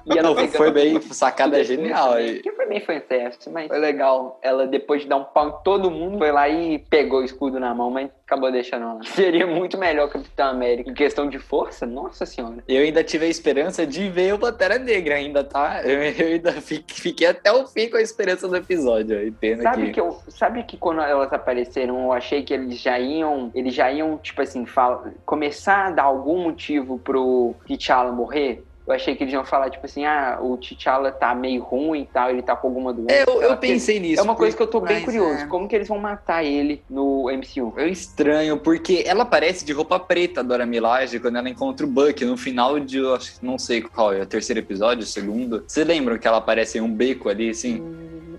E 0.06 0.48
foi 0.48 0.70
bem 0.70 1.00
sacada 1.00 1.62
genial. 1.64 2.20
E- 2.20 2.40
Que 2.40 2.52
pra 2.52 2.66
mim 2.66 2.80
foi 2.80 2.98
um 2.98 3.00
teste, 3.00 3.48
mas 3.50 3.68
foi 3.68 3.78
legal. 3.78 4.38
Ela, 4.42 4.66
depois 4.66 5.02
de 5.02 5.08
dar 5.08 5.16
um 5.16 5.24
pau 5.24 5.48
em 5.48 5.64
todo 5.64 5.90
mundo, 5.90 6.18
foi 6.18 6.30
lá 6.32 6.48
e 6.48 6.78
pegou 6.78 7.20
o 7.20 7.24
escudo 7.24 7.58
na 7.58 7.74
mão, 7.74 7.90
mas 7.90 8.10
acabou 8.26 8.50
deixando 8.52 8.86
lá. 8.86 9.00
Seria 9.04 9.46
muito 9.46 9.78
melhor 9.78 10.08
Capitão 10.08 10.48
América. 10.48 10.90
Em 10.90 10.94
questão 10.94 11.28
de 11.28 11.38
força, 11.38 11.86
nossa 11.86 12.26
senhora. 12.26 12.56
Eu 12.68 12.82
ainda 12.82 13.02
tive 13.02 13.24
a 13.26 13.28
esperança 13.28 13.86
de 13.86 14.08
ver 14.08 14.34
o 14.34 14.38
Pantera 14.38 14.78
Negra 14.78 15.14
ainda, 15.16 15.42
tá? 15.44 15.82
Eu, 15.84 16.02
eu 16.02 16.26
ainda 16.34 16.52
fi- 16.52 16.84
fiquei 16.88 17.26
até 17.26 17.52
o 17.52 17.66
fim 17.66 17.88
com 17.88 17.96
a 17.96 18.02
esperança 18.02 18.46
do 18.48 18.56
episódio. 18.56 19.32
Pena 19.40 19.62
Sabe 19.62 19.86
que... 19.86 19.92
que, 19.92 20.00
eu, 20.00 20.18
sabe 20.28 20.62
que 20.64 20.76
quando 20.76 21.00
elas 21.00 21.32
apareceram, 21.32 22.04
eu 22.04 22.12
achei 22.12 22.42
que 22.42 22.52
eles 22.52 22.78
já 22.78 22.98
iam, 22.98 23.50
eles 23.54 23.74
já 23.74 23.90
iam, 23.90 24.16
tipo 24.18 24.42
assim, 24.42 24.66
fal- 24.66 25.04
começar 25.24 25.86
a 25.86 25.90
dar 25.90 26.02
algum 26.04 26.42
motivo 26.42 26.98
pro 26.98 27.54
T'Challa 27.66 28.12
morrer? 28.12 28.62
Eu 28.86 28.92
achei 28.92 29.16
que 29.16 29.24
eles 29.24 29.32
iam 29.32 29.44
falar, 29.46 29.70
tipo 29.70 29.86
assim, 29.86 30.04
ah, 30.04 30.38
o 30.42 30.58
T'Challa 30.58 31.10
tá 31.10 31.34
meio 31.34 31.62
ruim 31.62 32.02
e 32.02 32.06
tal, 32.06 32.28
ele 32.28 32.42
tá 32.42 32.54
com 32.54 32.68
alguma 32.68 32.92
doença. 32.92 33.12
É, 33.14 33.22
eu, 33.26 33.40
eu 33.40 33.56
pensei 33.56 33.98
nisso. 33.98 34.20
É 34.20 34.22
uma 34.22 34.34
coisa 34.34 34.54
que 34.54 34.62
eu 34.62 34.66
tô 34.66 34.78
bem 34.78 35.02
curioso. 35.02 35.44
é. 35.44 35.46
Como 35.46 35.66
que 35.66 35.74
eles 35.74 35.88
vão 35.88 35.98
matar 35.98 36.44
ele 36.44 36.84
no 36.90 37.30
MCU? 37.30 37.72
É 37.78 37.88
estranho, 37.88 38.58
porque 38.58 39.02
ela 39.06 39.22
aparece 39.22 39.64
de 39.64 39.72
roupa 39.72 39.98
preta, 39.98 40.40
a 40.40 40.42
Dora 40.42 40.66
Milaje, 40.66 41.18
quando 41.18 41.36
ela 41.38 41.48
encontra 41.48 41.86
o 41.86 41.88
Buck 41.88 42.22
no 42.26 42.36
final 42.36 42.78
de, 42.78 42.98
eu 42.98 43.14
acho 43.14 43.38
não 43.40 43.58
sei 43.58 43.80
qual 43.80 44.12
é, 44.12 44.20
o 44.20 44.26
terceiro 44.26 44.60
episódio, 44.60 45.06
segundo. 45.06 45.64
Vocês 45.66 45.86
lembram 45.86 46.18
que 46.18 46.28
ela 46.28 46.36
aparece 46.36 46.76
em 46.76 46.82
um 46.82 46.94
beco 46.94 47.30
ali, 47.30 47.48
assim? 47.50 47.82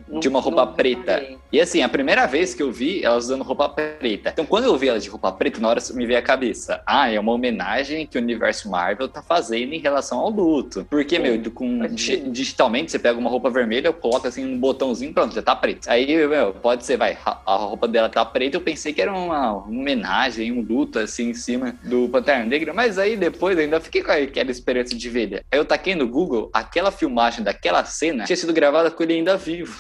Não- 0.08 0.20
De 0.20 0.28
uma 0.30 0.39
roupa 0.39 0.68
preta. 0.68 1.26
E 1.56 1.62
assim, 1.62 1.82
a 1.82 1.88
primeira 1.88 2.26
vez 2.26 2.53
que 2.53 2.62
eu 2.62 2.70
vi 2.70 3.01
elas 3.01 3.24
usando 3.24 3.41
roupa 3.41 3.70
preta. 3.70 4.32
Então, 4.34 4.45
quando 4.45 4.66
eu 4.66 4.78
vi 4.78 4.89
elas 4.89 5.06
de 5.06 5.10
roupa 5.10 5.32
preta, 5.32 5.58
na 5.62 5.70
hora 5.70 5.82
me 5.93 6.06
veio 6.06 6.20
a 6.20 6.22
cabeça. 6.22 6.84
Ah, 6.86 7.10
é 7.10 7.18
uma 7.18 7.32
homenagem 7.32 8.06
que 8.06 8.18
o 8.18 8.22
universo 8.22 8.70
Marvel 8.70 9.08
tá 9.08 9.22
fazendo 9.22 9.72
em 9.72 9.80
relação 9.80 10.20
ao 10.20 10.30
luto. 10.30 10.86
Porque, 10.89 11.18
meu, 11.18 11.41
com, 11.51 11.80
digitalmente, 11.95 12.91
você 12.91 12.99
pega 12.99 13.18
uma 13.18 13.30
roupa 13.30 13.49
vermelha, 13.49 13.93
coloca 13.93 14.28
assim 14.28 14.43
um 14.43 14.60
botãozinho, 14.60 15.14
pronto, 15.14 15.34
já 15.34 15.41
tá 15.41 15.56
preto. 15.56 15.88
Aí, 15.88 16.28
meu, 16.28 16.51
pode 16.56 16.84
ser, 16.84 16.97
vai, 16.97 17.18
a 17.24 17.56
roupa 17.56 17.88
dela 17.88 18.10
tá 18.10 18.26
preta, 18.26 18.58
eu 18.58 18.62
pensei 18.62 18.91
que 18.91 19.01
era 19.01 19.14
uma, 19.14 19.53
uma 19.53 19.80
homenagem, 19.80 20.51
um 20.51 20.62
luto, 20.62 20.99
assim, 20.99 21.30
em 21.30 21.34
cima 21.34 21.74
do 21.86 22.10
Pantera 22.10 22.43
Negra. 22.43 22.74
Mas 22.74 22.99
aí, 22.99 23.16
depois, 23.16 23.58
eu 23.58 23.64
ainda 23.64 23.80
fiquei 23.80 24.03
com 24.03 24.12
aquela 24.12 24.51
esperança 24.51 24.93
de 24.93 25.10
ver. 25.10 25.45
Aí 25.49 25.58
eu 25.58 25.64
taquei 25.64 25.95
no 25.95 26.06
Google, 26.06 26.49
aquela 26.51 26.91
filmagem 26.91 27.45
daquela 27.45 27.86
cena 27.86 28.26
tinha 28.26 28.36
sido 28.36 28.51
gravada 28.51 28.91
com 28.91 29.01
ele 29.03 29.14
ainda 29.14 29.38
vivo. 29.38 29.74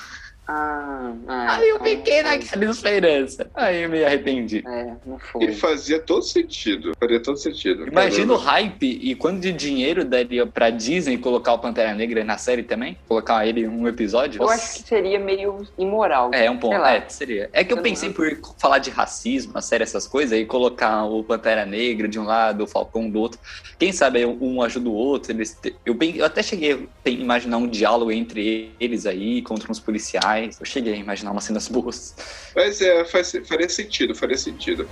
Ah, 0.47 1.11
ah, 1.27 1.55
Aí 1.55 1.69
eu 1.69 1.75
então 1.77 1.87
fiquei 1.87 2.21
não 2.21 2.29
foi. 2.29 2.37
naquela 2.39 2.65
esperança. 2.71 3.49
Aí 3.55 3.81
eu 3.83 3.89
me 3.89 4.03
arrependi. 4.03 4.63
É, 4.67 4.83
não 5.05 5.17
E 5.17 5.19
foi. 5.19 5.53
fazia 5.53 5.99
todo 5.99 6.21
sentido. 6.21 6.91
Faria 6.99 7.19
todo 7.19 7.37
sentido. 7.37 7.87
Imagina 7.87 8.31
o 8.33 8.37
hype 8.37 8.85
e 9.01 9.15
quanto 9.15 9.39
de 9.39 9.51
dinheiro 9.51 10.05
daria 10.05 10.45
pra 10.45 10.69
Disney 10.69 11.17
colocar 11.17 11.53
o 11.53 11.59
Pantera 11.59 11.95
Negra 11.95 12.23
na 12.23 12.37
série 12.37 12.61
também? 12.61 12.95
Colocar 13.07 13.45
ele 13.47 13.61
em 13.61 13.67
um 13.67 13.87
episódio? 13.87 14.41
Eu 14.43 14.49
acho 14.49 14.83
que 14.83 14.87
seria 14.87 15.19
meio 15.19 15.63
imoral. 15.79 16.29
É, 16.33 16.49
um 16.49 16.57
ponto. 16.57 16.75
É, 16.75 17.03
seria. 17.09 17.49
É 17.51 17.63
que 17.63 17.71
eu 17.73 17.75
Eu 17.75 17.77
não 17.77 17.83
pensei 17.83 18.11
por 18.11 18.25
falar 18.61 18.77
de 18.77 18.89
racismo, 18.91 19.51
a 19.57 19.61
série, 19.61 19.83
essas 19.83 20.07
coisas, 20.07 20.37
e 20.37 20.45
colocar 20.45 21.05
o 21.05 21.23
Pantera 21.23 21.65
Negra 21.65 22.07
de 22.07 22.19
um 22.19 22.23
lado, 22.23 22.63
o 22.63 22.67
Falcão 22.67 23.09
do 23.09 23.19
outro. 23.19 23.39
Quem 23.79 23.91
sabe 23.91 24.25
um 24.25 24.61
ajuda 24.61 24.89
o 24.89 24.93
outro. 24.93 25.31
Eles 25.31 25.59
te- 25.59 25.75
eu, 25.85 25.95
pen- 25.95 26.15
eu 26.17 26.25
até 26.25 26.41
cheguei 26.43 26.87
a 27.05 27.09
imaginar 27.09 27.57
um 27.57 27.67
diálogo 27.67 28.11
entre 28.11 28.75
eles 28.79 29.05
aí, 29.07 29.41
contra 29.41 29.71
uns 29.71 29.79
policiais. 29.79 30.34
Eu 30.43 30.65
cheguei 30.65 30.93
a 30.93 30.97
imaginar 30.97 31.31
umas 31.31 31.43
cenas 31.43 31.67
boas. 31.67 32.15
Mas 32.55 32.81
é, 32.81 33.05
faz, 33.05 33.31
faria 33.47 33.69
sentido, 33.69 34.15
faria 34.15 34.37
sentido. 34.37 34.89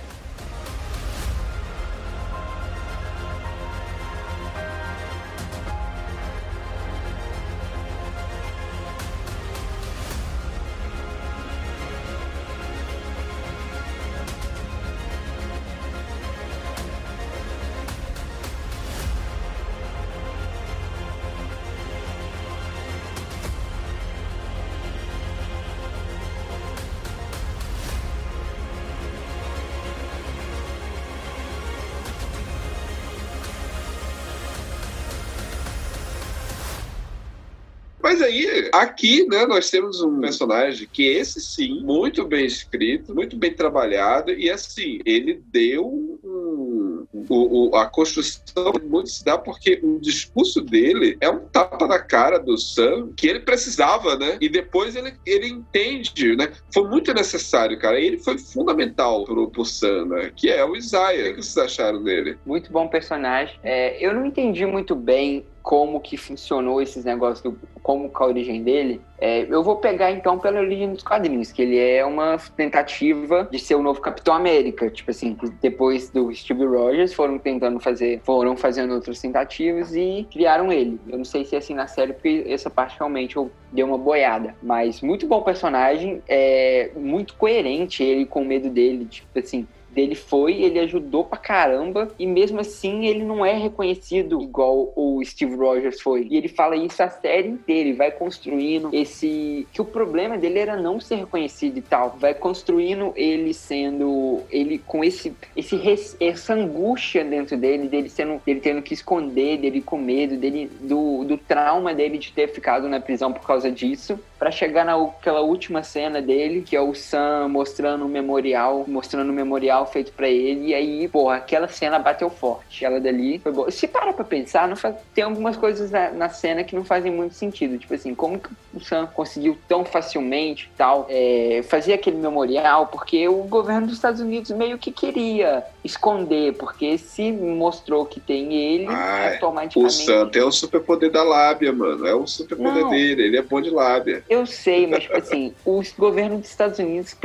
Mas 38.14 38.22
aí, 38.22 38.70
aqui, 38.72 39.26
né, 39.26 39.44
nós 39.44 39.68
temos 39.68 40.00
um 40.00 40.20
personagem 40.20 40.86
que 40.92 41.04
esse 41.04 41.40
sim, 41.40 41.80
muito 41.82 42.24
bem 42.24 42.46
escrito, 42.46 43.12
muito 43.12 43.36
bem 43.36 43.52
trabalhado, 43.52 44.30
e 44.30 44.48
assim, 44.48 45.00
ele 45.04 45.42
deu 45.50 45.84
um, 45.84 47.04
o, 47.12 47.70
o, 47.70 47.76
a 47.76 47.86
construção 47.86 48.72
muito 48.84 49.10
se 49.10 49.24
dá 49.24 49.36
porque 49.36 49.80
o 49.82 49.98
discurso 49.98 50.60
dele 50.60 51.16
é 51.20 51.28
um 51.28 51.40
tapa 51.40 51.88
na 51.88 51.98
cara 51.98 52.38
do 52.38 52.56
Sam 52.56 53.10
que 53.16 53.26
ele 53.26 53.40
precisava, 53.40 54.16
né? 54.16 54.38
E 54.40 54.48
depois 54.48 54.94
ele, 54.94 55.14
ele 55.26 55.48
entende, 55.48 56.36
né? 56.36 56.52
Foi 56.72 56.88
muito 56.88 57.12
necessário, 57.12 57.76
cara. 57.80 57.98
Ele 57.98 58.18
foi 58.18 58.38
fundamental 58.38 59.24
pro, 59.24 59.50
pro 59.50 59.64
Sam, 59.64 60.06
né? 60.06 60.32
Que 60.36 60.50
é 60.50 60.64
o 60.64 60.76
Isaiah. 60.76 61.32
O 61.32 61.34
que 61.34 61.42
vocês 61.42 61.58
acharam 61.58 62.02
dele? 62.02 62.38
Muito 62.46 62.70
bom 62.70 62.86
personagem. 62.86 63.58
É, 63.64 64.04
eu 64.04 64.14
não 64.14 64.24
entendi 64.24 64.64
muito 64.64 64.94
bem 64.94 65.44
como 65.64 65.98
que 65.98 66.18
funcionou 66.18 66.82
esses 66.82 67.06
negócios, 67.06 67.40
do, 67.40 67.58
como 67.82 68.10
com 68.10 68.22
a 68.22 68.26
origem 68.26 68.62
dele, 68.62 69.00
é, 69.18 69.46
eu 69.48 69.62
vou 69.62 69.76
pegar 69.76 70.10
então 70.10 70.38
pela 70.38 70.60
origem 70.60 70.92
dos 70.92 71.02
quadrinhos, 71.02 71.50
que 71.50 71.62
ele 71.62 71.78
é 71.78 72.04
uma 72.04 72.36
tentativa 72.54 73.48
de 73.50 73.58
ser 73.58 73.74
o 73.74 73.82
novo 73.82 73.98
Capitão 73.98 74.34
América, 74.34 74.90
tipo 74.90 75.10
assim, 75.10 75.34
depois 75.62 76.10
do 76.10 76.30
Steve 76.34 76.66
Rogers 76.66 77.14
foram 77.14 77.38
tentando 77.38 77.80
fazer, 77.80 78.20
foram 78.24 78.58
fazendo 78.58 78.92
outras 78.92 79.18
tentativas 79.18 79.94
e 79.94 80.28
criaram 80.30 80.70
ele. 80.70 81.00
Eu 81.08 81.16
não 81.16 81.24
sei 81.24 81.46
se 81.46 81.54
é 81.54 81.58
assim 81.58 81.72
na 81.72 81.86
série, 81.86 82.12
porque 82.12 82.44
essa 82.46 82.68
parte 82.68 82.98
realmente 82.98 83.36
eu 83.36 83.50
dei 83.72 83.82
uma 83.82 83.96
boiada, 83.96 84.54
mas 84.62 85.00
muito 85.00 85.26
bom 85.26 85.40
personagem, 85.40 86.22
é 86.28 86.90
muito 86.94 87.36
coerente 87.36 88.02
ele 88.02 88.26
com 88.26 88.42
o 88.42 88.44
medo 88.44 88.68
dele, 88.68 89.06
tipo 89.06 89.38
assim, 89.38 89.66
dele 89.94 90.14
foi, 90.14 90.62
ele 90.62 90.78
ajudou 90.80 91.24
pra 91.24 91.38
caramba, 91.38 92.10
e 92.18 92.26
mesmo 92.26 92.60
assim 92.60 93.06
ele 93.06 93.22
não 93.22 93.46
é 93.46 93.54
reconhecido 93.54 94.42
igual 94.42 94.92
o 94.96 95.22
Steve 95.24 95.54
Rogers 95.54 96.00
foi. 96.00 96.26
E 96.30 96.36
ele 96.36 96.48
fala 96.48 96.76
isso 96.76 97.02
a 97.02 97.08
série 97.08 97.48
inteira, 97.48 97.88
e 97.88 97.92
vai 97.92 98.10
construindo 98.10 98.90
esse. 98.92 99.66
que 99.72 99.80
o 99.80 99.84
problema 99.84 100.36
dele 100.36 100.58
era 100.58 100.76
não 100.76 101.00
ser 101.00 101.16
reconhecido 101.16 101.78
e 101.78 101.82
tal. 101.82 102.16
Vai 102.18 102.34
construindo 102.34 103.12
ele 103.14 103.54
sendo. 103.54 104.42
ele 104.50 104.78
com 104.78 105.04
esse, 105.04 105.34
esse 105.56 105.74
essa 106.20 106.54
angústia 106.54 107.24
dentro 107.24 107.56
dele, 107.56 107.88
dele 107.88 108.08
sendo. 108.08 108.40
dele 108.44 108.60
tendo 108.60 108.82
que 108.82 108.94
esconder, 108.94 109.58
dele 109.58 109.80
com 109.80 109.96
medo, 109.96 110.36
dele, 110.36 110.70
do, 110.80 111.24
do 111.24 111.38
trauma 111.38 111.94
dele 111.94 112.18
de 112.18 112.32
ter 112.32 112.48
ficado 112.48 112.88
na 112.88 113.00
prisão 113.00 113.32
por 113.32 113.46
causa 113.46 113.70
disso 113.70 114.18
para 114.44 114.50
chegar 114.50 114.84
naquela 114.84 115.40
última 115.40 115.82
cena 115.82 116.20
dele, 116.20 116.60
que 116.60 116.76
é 116.76 116.80
o 116.80 116.94
Sam 116.94 117.48
mostrando 117.48 118.04
o 118.04 118.08
memorial, 118.08 118.84
mostrando 118.86 119.30
o 119.30 119.32
memorial 119.32 119.86
feito 119.86 120.12
para 120.12 120.28
ele, 120.28 120.66
e 120.66 120.74
aí, 120.74 121.08
porra, 121.08 121.36
aquela 121.36 121.66
cena 121.66 121.98
bateu 121.98 122.28
forte. 122.28 122.84
Ela 122.84 123.00
dali 123.00 123.38
foi 123.38 123.52
boa. 123.52 123.70
Se 123.70 123.88
para 123.88 124.12
pra 124.12 124.22
pensar, 124.22 124.68
não 124.68 124.76
faz... 124.76 124.96
tem 125.14 125.24
algumas 125.24 125.56
coisas 125.56 125.90
na, 125.90 126.10
na, 126.10 126.28
cena 126.28 126.62
que 126.62 126.76
não 126.76 126.84
fazem 126.84 127.10
muito 127.10 127.32
sentido. 127.32 127.78
Tipo 127.78 127.94
assim, 127.94 128.14
como 128.14 128.38
que 128.38 128.50
o 128.74 128.80
Sam 128.80 129.06
conseguiu 129.06 129.56
tão 129.66 129.82
facilmente 129.82 130.70
tal 130.76 131.06
é, 131.08 131.62
fazer 131.66 131.94
aquele 131.94 132.18
memorial? 132.18 132.88
Porque 132.88 133.26
o 133.26 133.44
governo 133.44 133.86
dos 133.86 133.96
Estados 133.96 134.20
Unidos 134.20 134.50
meio 134.50 134.76
que 134.76 134.92
queria 134.92 135.64
esconder, 135.82 136.52
porque 136.54 136.98
se 136.98 137.32
mostrou 137.32 138.04
que 138.04 138.20
tem 138.20 138.52
ele, 138.52 138.88
Ai, 138.88 139.34
automaticamente. 139.34 139.78
O 139.78 139.90
Sam 139.90 140.28
tem 140.28 140.42
o 140.42 140.52
superpoder 140.52 141.10
da 141.10 141.22
lábia, 141.22 141.72
mano. 141.72 142.06
É 142.06 142.14
o 142.14 142.26
superpoder 142.26 142.86
dele, 142.90 143.22
ele 143.22 143.38
é 143.38 143.42
bom 143.42 143.62
de 143.62 143.70
lábia. 143.70 144.22
Eu 144.34 144.46
sei, 144.46 144.84
mas, 144.88 145.04
tipo 145.04 145.16
assim, 145.16 145.54
o 145.64 145.80
governo 145.96 146.38
dos 146.38 146.50
Estados 146.50 146.80
Unidos, 146.80 147.16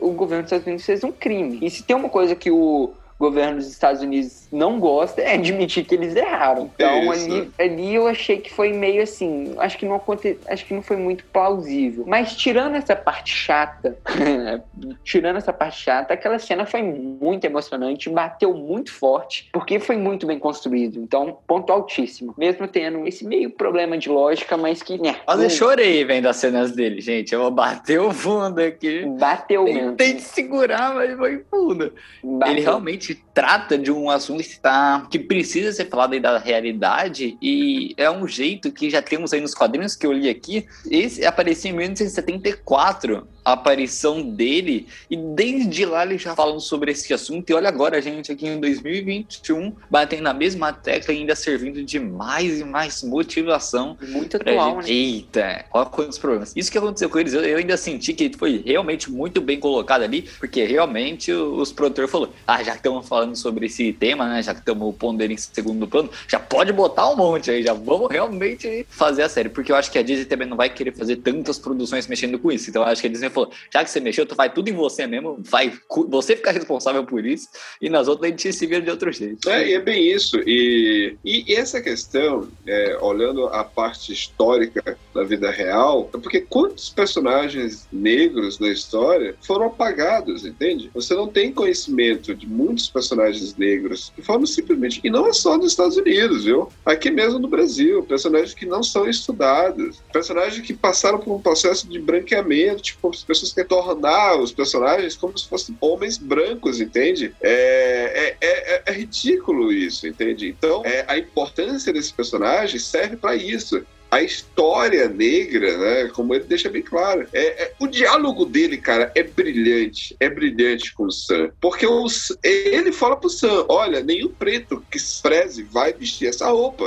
o 0.00 0.12
governo 0.12 0.44
dos 0.44 0.52
Estados 0.52 0.66
Unidos 0.66 0.86
fez 0.86 1.04
um 1.04 1.12
crime. 1.12 1.58
E 1.60 1.68
se 1.68 1.82
tem 1.82 1.94
uma 1.94 2.08
coisa 2.08 2.34
que 2.34 2.50
o 2.50 2.90
governo 3.18 3.58
dos 3.58 3.70
Estados 3.70 4.02
Unidos 4.02 4.48
não 4.50 4.78
gosta 4.78 5.20
é 5.20 5.34
admitir 5.34 5.84
que 5.84 5.94
eles 5.94 6.14
erraram. 6.14 6.70
Então 6.74 7.10
ali, 7.10 7.50
ali 7.58 7.94
eu 7.94 8.06
achei 8.06 8.38
que 8.38 8.52
foi 8.52 8.72
meio 8.72 9.02
assim, 9.02 9.54
acho 9.58 9.78
que 9.78 9.86
não 9.86 9.96
aconte, 9.96 10.38
acho 10.46 10.64
que 10.64 10.74
não 10.74 10.82
foi 10.82 10.96
muito 10.96 11.24
plausível. 11.26 12.04
Mas 12.06 12.36
tirando 12.36 12.74
essa 12.74 12.94
parte 12.94 13.34
chata, 13.34 13.96
tirando 15.04 15.36
essa 15.36 15.52
parte 15.52 15.82
chata, 15.82 16.14
aquela 16.14 16.38
cena 16.38 16.66
foi 16.66 16.82
muito 16.82 17.44
emocionante, 17.44 18.08
bateu 18.08 18.54
muito 18.54 18.92
forte, 18.92 19.48
porque 19.52 19.78
foi 19.78 19.96
muito 19.96 20.26
bem 20.26 20.38
construído. 20.38 20.98
Então, 21.00 21.38
ponto 21.46 21.72
altíssimo. 21.72 22.34
Mesmo 22.36 22.66
tendo 22.68 23.06
esse 23.06 23.24
meio 23.24 23.50
problema 23.50 23.96
de 23.98 24.08
lógica, 24.08 24.56
mas 24.56 24.82
que, 24.82 24.98
né. 25.00 25.16
Quase 25.24 25.50
chorei 25.50 26.04
vendo 26.04 26.26
as 26.26 26.36
cenas 26.36 26.72
dele, 26.72 27.00
gente. 27.00 27.34
Eu 27.34 27.50
bateu 27.50 28.10
fundo 28.12 28.60
aqui. 28.60 29.04
Bateu 29.18 29.64
mesmo. 29.64 29.96
Tem 29.96 30.16
que 30.16 30.22
segurar, 30.22 30.94
mas 30.94 31.16
foi 31.16 31.44
fundo. 31.50 31.92
Bateu. 32.22 32.52
Ele 32.52 32.60
realmente 32.62 33.03
te 33.32 33.33
trata 33.34 33.76
de 33.76 33.90
um 33.90 34.08
assunto 34.08 34.44
que, 34.44 34.60
tá, 34.60 35.06
que 35.10 35.18
precisa 35.18 35.72
ser 35.72 35.88
falado 35.88 36.12
aí 36.12 36.20
da 36.20 36.38
realidade 36.38 37.36
e 37.42 37.92
é 37.96 38.08
um 38.08 38.28
jeito 38.28 38.70
que 38.70 38.88
já 38.88 39.02
temos 39.02 39.32
aí 39.32 39.40
nos 39.40 39.52
quadrinhos 39.52 39.96
que 39.96 40.06
eu 40.06 40.12
li 40.12 40.28
aqui. 40.28 40.66
Esse 40.88 41.26
apareceu 41.26 41.72
em 41.72 41.74
1974, 41.74 43.26
a 43.44 43.52
aparição 43.52 44.22
dele, 44.22 44.86
e 45.10 45.16
desde 45.16 45.84
lá 45.84 46.04
eles 46.04 46.22
já 46.22 46.34
falam 46.34 46.58
sobre 46.60 46.92
esse 46.92 47.12
assunto. 47.12 47.50
E 47.50 47.54
olha 47.54 47.68
agora 47.68 48.00
gente 48.00 48.32
aqui 48.32 48.46
em 48.46 48.58
2021 48.58 49.74
batendo 49.90 50.22
na 50.22 50.32
mesma 50.32 50.72
tecla 50.72 51.12
e 51.12 51.18
ainda 51.18 51.34
servindo 51.34 51.82
de 51.84 51.98
mais 51.98 52.60
e 52.60 52.64
mais 52.64 53.02
motivação. 53.02 53.98
Muito 54.00 54.36
atual, 54.36 54.76
né? 54.76 54.84
Eita, 54.86 55.64
olha 55.72 55.86
quantos 55.86 56.18
problemas. 56.18 56.52
Isso 56.54 56.70
que 56.70 56.78
aconteceu 56.78 57.10
com 57.10 57.18
eles, 57.18 57.34
eu, 57.34 57.44
eu 57.44 57.58
ainda 57.58 57.76
senti 57.76 58.12
que 58.14 58.30
foi 58.36 58.62
realmente 58.64 59.10
muito 59.10 59.40
bem 59.40 59.58
colocado 59.58 60.02
ali, 60.02 60.22
porque 60.38 60.64
realmente 60.64 61.32
os 61.32 61.72
produtores 61.72 62.10
falaram, 62.10 62.32
ah, 62.46 62.62
já 62.62 62.72
que 62.72 62.78
estamos 62.78 63.06
falando 63.24 63.36
sobre 63.36 63.66
esse 63.66 63.92
tema, 63.92 64.28
né? 64.28 64.42
Já 64.42 64.52
que 64.52 64.60
estamos 64.60 64.94
pondo 64.96 65.22
ele 65.22 65.34
em 65.34 65.36
segundo 65.36 65.86
plano, 65.88 66.10
já 66.28 66.38
pode 66.38 66.72
botar 66.72 67.08
um 67.10 67.16
monte 67.16 67.50
aí, 67.50 67.62
já 67.62 67.72
vamos 67.72 68.08
realmente 68.10 68.86
fazer 68.88 69.22
a 69.22 69.28
série. 69.28 69.48
Porque 69.48 69.72
eu 69.72 69.76
acho 69.76 69.90
que 69.90 69.98
a 69.98 70.02
Disney 70.02 70.26
também 70.26 70.46
não 70.46 70.56
vai 70.56 70.68
querer 70.68 70.92
fazer 70.92 71.16
tantas 71.16 71.58
produções 71.58 72.06
mexendo 72.06 72.38
com 72.38 72.52
isso. 72.52 72.68
Então 72.68 72.82
eu 72.82 72.88
acho 72.88 73.00
que 73.00 73.08
a 73.08 73.10
Disney 73.10 73.30
falou: 73.30 73.50
já 73.72 73.82
que 73.82 73.90
você 73.90 74.00
mexeu, 74.00 74.26
tu 74.26 74.34
faz 74.34 74.52
tudo 74.52 74.68
em 74.68 74.74
você 74.74 75.06
mesmo, 75.06 75.38
vai 75.40 75.72
você 76.08 76.36
ficar 76.36 76.52
responsável 76.52 77.04
por 77.04 77.24
isso, 77.24 77.48
e 77.80 77.88
nas 77.88 78.08
outras 78.08 78.28
a 78.28 78.30
gente 78.30 78.52
se 78.52 78.66
vira 78.66 78.82
de 78.82 78.90
outro 78.90 79.10
jeito. 79.10 79.48
É, 79.48 79.68
e 79.68 79.74
é 79.74 79.80
bem 79.80 80.06
isso. 80.10 80.36
E, 80.46 81.16
e 81.24 81.54
essa 81.54 81.80
questão, 81.80 82.48
é, 82.66 82.98
olhando 83.00 83.46
a 83.46 83.64
parte 83.64 84.12
histórica 84.12 84.96
da 85.14 85.24
vida 85.24 85.50
real, 85.50 86.10
é 86.14 86.18
porque 86.18 86.40
quantos 86.40 86.90
personagens 86.90 87.86
negros 87.92 88.58
na 88.58 88.68
história 88.68 89.34
foram 89.42 89.66
apagados, 89.66 90.44
entende? 90.44 90.90
Você 90.94 91.14
não 91.14 91.28
tem 91.28 91.52
conhecimento 91.52 92.34
de 92.34 92.46
muitos 92.46 92.88
personagens 92.88 93.13
negros 93.56 94.12
que 94.14 94.22
foram 94.22 94.46
simplesmente. 94.46 95.00
E 95.02 95.10
não 95.10 95.26
é 95.26 95.32
só 95.32 95.56
nos 95.56 95.72
Estados 95.72 95.96
Unidos, 95.96 96.44
viu? 96.44 96.68
Aqui 96.84 97.10
mesmo 97.10 97.38
no 97.38 97.48
Brasil, 97.48 98.02
personagens 98.02 98.54
que 98.54 98.66
não 98.66 98.82
são 98.82 99.08
estudados, 99.08 100.02
personagens 100.12 100.64
que 100.64 100.74
passaram 100.74 101.18
por 101.18 101.34
um 101.34 101.40
processo 101.40 101.88
de 101.88 101.98
branqueamento, 101.98 102.82
tipo, 102.82 103.08
as 103.08 103.22
pessoas 103.22 103.52
que 103.52 103.64
tornar 103.64 104.38
os 104.38 104.52
personagens 104.52 105.16
como 105.16 105.36
se 105.38 105.48
fossem 105.48 105.76
homens 105.80 106.18
brancos, 106.18 106.80
entende? 106.80 107.34
É, 107.40 108.36
é, 108.40 108.46
é, 108.46 108.82
é 108.86 108.92
ridículo 108.92 109.72
isso, 109.72 110.06
entende? 110.06 110.48
Então, 110.48 110.82
é, 110.84 111.04
a 111.08 111.18
importância 111.18 111.92
desse 111.92 112.12
personagem 112.12 112.78
serve 112.78 113.16
para 113.16 113.34
isso 113.36 113.84
a 114.14 114.22
história 114.22 115.08
negra, 115.08 115.76
né? 115.76 116.08
Como 116.14 116.32
ele 116.34 116.44
deixa 116.44 116.70
bem 116.70 116.82
claro. 116.82 117.26
É, 117.32 117.64
é, 117.64 117.74
o 117.80 117.88
diálogo 117.88 118.44
dele, 118.44 118.78
cara, 118.78 119.10
é 119.14 119.24
brilhante. 119.24 120.14
É 120.20 120.30
brilhante 120.30 120.94
com 120.94 121.06
o 121.06 121.10
Sam. 121.10 121.50
Porque 121.60 121.84
o, 121.84 122.06
ele 122.44 122.92
fala 122.92 123.16
pro 123.16 123.28
Sam: 123.28 123.66
olha, 123.68 124.02
nenhum 124.02 124.28
preto 124.28 124.84
que 124.88 124.98
preze 125.20 125.64
vai 125.64 125.92
vestir 125.92 126.28
essa 126.28 126.48
roupa. 126.48 126.84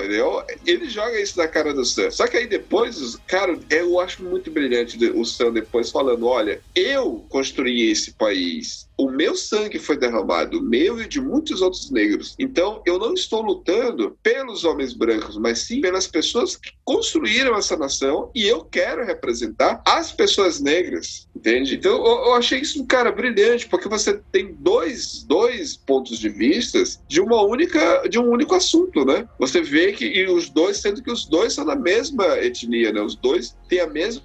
Ele 0.65 0.89
joga 0.89 1.19
isso 1.19 1.37
na 1.37 1.49
cara 1.49 1.73
do 1.73 1.83
Sam. 1.83 2.09
Só 2.11 2.27
que 2.27 2.37
aí 2.37 2.47
depois, 2.47 3.17
cara, 3.27 3.59
eu 3.69 3.99
acho 3.99 4.23
muito 4.23 4.49
brilhante 4.49 4.97
o 5.09 5.25
Sam 5.25 5.51
depois 5.51 5.91
falando: 5.91 6.27
olha, 6.27 6.61
eu 6.73 7.25
construí 7.29 7.91
esse 7.91 8.13
país 8.13 8.86
o 8.97 9.09
meu 9.09 9.35
sangue 9.35 9.79
foi 9.79 9.97
derramado, 9.97 10.61
meu 10.61 10.99
e 10.99 11.07
de 11.07 11.21
muitos 11.21 11.61
outros 11.61 11.91
negros. 11.91 12.35
Então, 12.39 12.81
eu 12.85 12.97
não 12.97 13.13
estou 13.13 13.41
lutando 13.41 14.17
pelos 14.23 14.63
homens 14.63 14.93
brancos, 14.93 15.37
mas 15.37 15.59
sim 15.59 15.81
pelas 15.81 16.07
pessoas 16.07 16.55
que 16.55 16.71
construíram 16.83 17.55
essa 17.55 17.77
nação 17.77 18.31
e 18.33 18.47
eu 18.47 18.63
quero 18.63 19.05
representar 19.05 19.81
as 19.85 20.11
pessoas 20.11 20.59
negras, 20.59 21.27
entende? 21.35 21.75
Então, 21.75 21.91
eu, 21.91 22.25
eu 22.25 22.33
achei 22.33 22.59
isso, 22.59 22.83
cara, 22.85 23.11
brilhante, 23.11 23.67
porque 23.67 23.87
você 23.87 24.19
tem 24.31 24.55
dois, 24.59 25.23
dois 25.23 25.77
pontos 25.77 26.17
de 26.17 26.29
vista 26.29 26.81
de 27.07 27.21
uma 27.21 27.41
única, 27.41 28.07
de 28.09 28.17
um 28.17 28.29
único 28.29 28.55
assunto, 28.55 29.05
né? 29.05 29.27
Você 29.39 29.61
vê 29.61 29.91
que 29.91 30.05
e 30.05 30.25
os 30.27 30.49
dois, 30.49 30.77
sendo 30.77 31.03
que 31.03 31.11
os 31.11 31.25
dois 31.25 31.53
são 31.53 31.65
da 31.65 31.75
mesma 31.75 32.25
etnia, 32.39 32.91
né? 32.91 33.01
Os 33.01 33.15
dois 33.15 33.55
têm 33.67 33.79
a 33.79 33.87
mesma, 33.87 34.23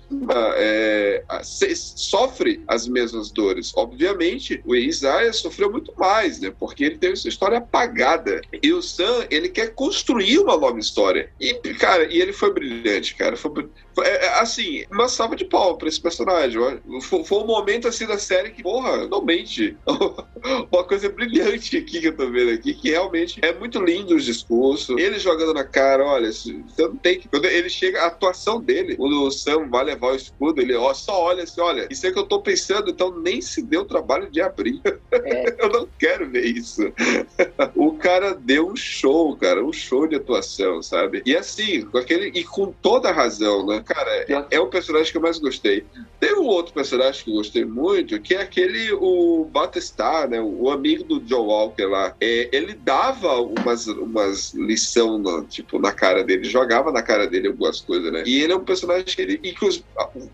é, 0.56 1.24
sofre 1.74 2.62
as 2.68 2.88
mesmas 2.88 3.30
dores. 3.30 3.72
Obviamente, 3.76 4.61
o 4.64 4.74
Isaiah 4.74 5.32
sofreu 5.32 5.70
muito 5.70 5.92
mais, 5.96 6.40
né? 6.40 6.52
Porque 6.58 6.84
ele 6.84 6.98
teve 6.98 7.16
sua 7.16 7.28
história 7.28 7.58
apagada. 7.58 8.40
E 8.62 8.72
o 8.72 8.82
Sam, 8.82 9.26
ele 9.30 9.48
quer 9.48 9.74
construir 9.74 10.38
uma 10.38 10.56
nova 10.56 10.78
história. 10.78 11.30
E, 11.40 11.54
cara, 11.74 12.12
e 12.12 12.20
ele 12.20 12.32
foi 12.32 12.52
brilhante, 12.52 13.14
cara. 13.14 13.36
Foi, 13.36 13.50
foi 13.94 14.06
é, 14.06 14.26
é, 14.26 14.40
assim, 14.40 14.84
uma 14.90 15.08
salva 15.08 15.36
de 15.36 15.44
pau 15.44 15.76
pra 15.76 15.88
esse 15.88 16.00
personagem. 16.00 16.60
Foi, 17.02 17.24
foi 17.24 17.38
um 17.38 17.46
momento 17.46 17.88
assim 17.88 18.06
da 18.06 18.18
série 18.18 18.50
que, 18.50 18.62
porra, 18.62 19.06
realmente, 19.06 19.76
uma 20.72 20.84
coisa 20.84 21.08
brilhante 21.08 21.76
aqui 21.76 22.00
que 22.00 22.08
eu 22.08 22.16
tô 22.16 22.30
vendo 22.30 22.50
aqui, 22.50 22.74
que 22.74 22.90
realmente 22.90 23.40
é 23.42 23.52
muito 23.52 23.80
lindo 23.80 24.14
os 24.14 24.24
discursos. 24.24 24.96
Ele 24.98 25.18
jogando 25.18 25.54
na 25.54 25.64
cara, 25.64 26.04
olha, 26.04 26.32
você 26.32 26.52
não 26.78 26.96
tem 26.96 27.18
que. 27.18 27.28
Quando 27.28 27.46
ele 27.46 27.68
chega, 27.68 28.02
a 28.02 28.06
atuação 28.06 28.60
dele, 28.60 28.96
quando 28.96 29.22
o 29.22 29.30
Sam 29.30 29.68
vai 29.68 29.84
levar 29.84 30.12
o 30.12 30.16
escudo, 30.16 30.60
ele 30.60 30.74
só 30.94 31.20
olha 31.20 31.44
assim, 31.44 31.60
olha, 31.60 31.88
isso 31.90 32.06
é 32.06 32.12
que 32.12 32.18
eu 32.18 32.26
tô 32.26 32.40
pensando, 32.40 32.90
então 32.90 33.18
nem 33.18 33.40
se 33.40 33.62
deu 33.62 33.82
o 33.82 33.86
trabalho 33.86 34.30
de 34.30 34.40
abrir. 34.53 34.80
É. 35.11 35.57
eu 35.62 35.68
não 35.68 35.88
quero 35.98 36.28
ver 36.28 36.44
isso. 36.44 36.92
o 37.74 37.92
cara 37.92 38.34
deu 38.34 38.68
um 38.68 38.76
show, 38.76 39.36
cara, 39.36 39.64
um 39.64 39.72
show 39.72 40.07
de 40.07 40.16
atuação, 40.16 40.82
sabe? 40.82 41.22
E 41.26 41.36
assim, 41.36 41.82
com 41.82 41.98
aquele. 41.98 42.28
E 42.28 42.44
com 42.44 42.72
toda 42.72 43.09
a 43.09 43.12
razão, 43.12 43.66
né? 43.66 43.82
Cara, 43.84 44.11
é, 44.28 44.46
é 44.50 44.61
o 44.61 44.68
personagem 44.68 45.11
que 45.11 45.18
eu 45.18 45.22
mais 45.22 45.38
gostei. 45.38 45.84
Tem 46.20 46.34
um 46.34 46.44
outro 46.44 46.72
personagem 46.72 47.24
que 47.24 47.30
eu 47.30 47.34
gostei 47.34 47.64
muito, 47.64 48.20
que 48.20 48.34
é 48.34 48.42
aquele, 48.42 48.92
o 48.92 49.44
Battlestar, 49.50 50.28
né? 50.28 50.40
O 50.40 50.70
amigo 50.70 51.05
do 51.05 51.20
John 51.20 51.46
Walker 51.46 51.86
lá. 51.86 52.14
É, 52.20 52.48
ele 52.53 52.74
dava 52.74 53.40
umas, 53.40 53.86
umas 53.86 54.55
lição, 54.55 55.22
tipo, 55.48 55.78
na 55.78 55.92
cara 55.92 56.22
dele, 56.22 56.44
jogava 56.44 56.92
na 56.92 57.03
cara 57.03 57.26
dele 57.26 57.48
algumas 57.48 57.80
coisas, 57.80 58.12
né? 58.12 58.22
E 58.26 58.42
ele 58.42 58.53
é 58.53 58.57
um 58.57 58.64
personagem 58.64 59.05
que 59.05 59.20
ele, 59.20 59.40
inclusive, 59.42 59.84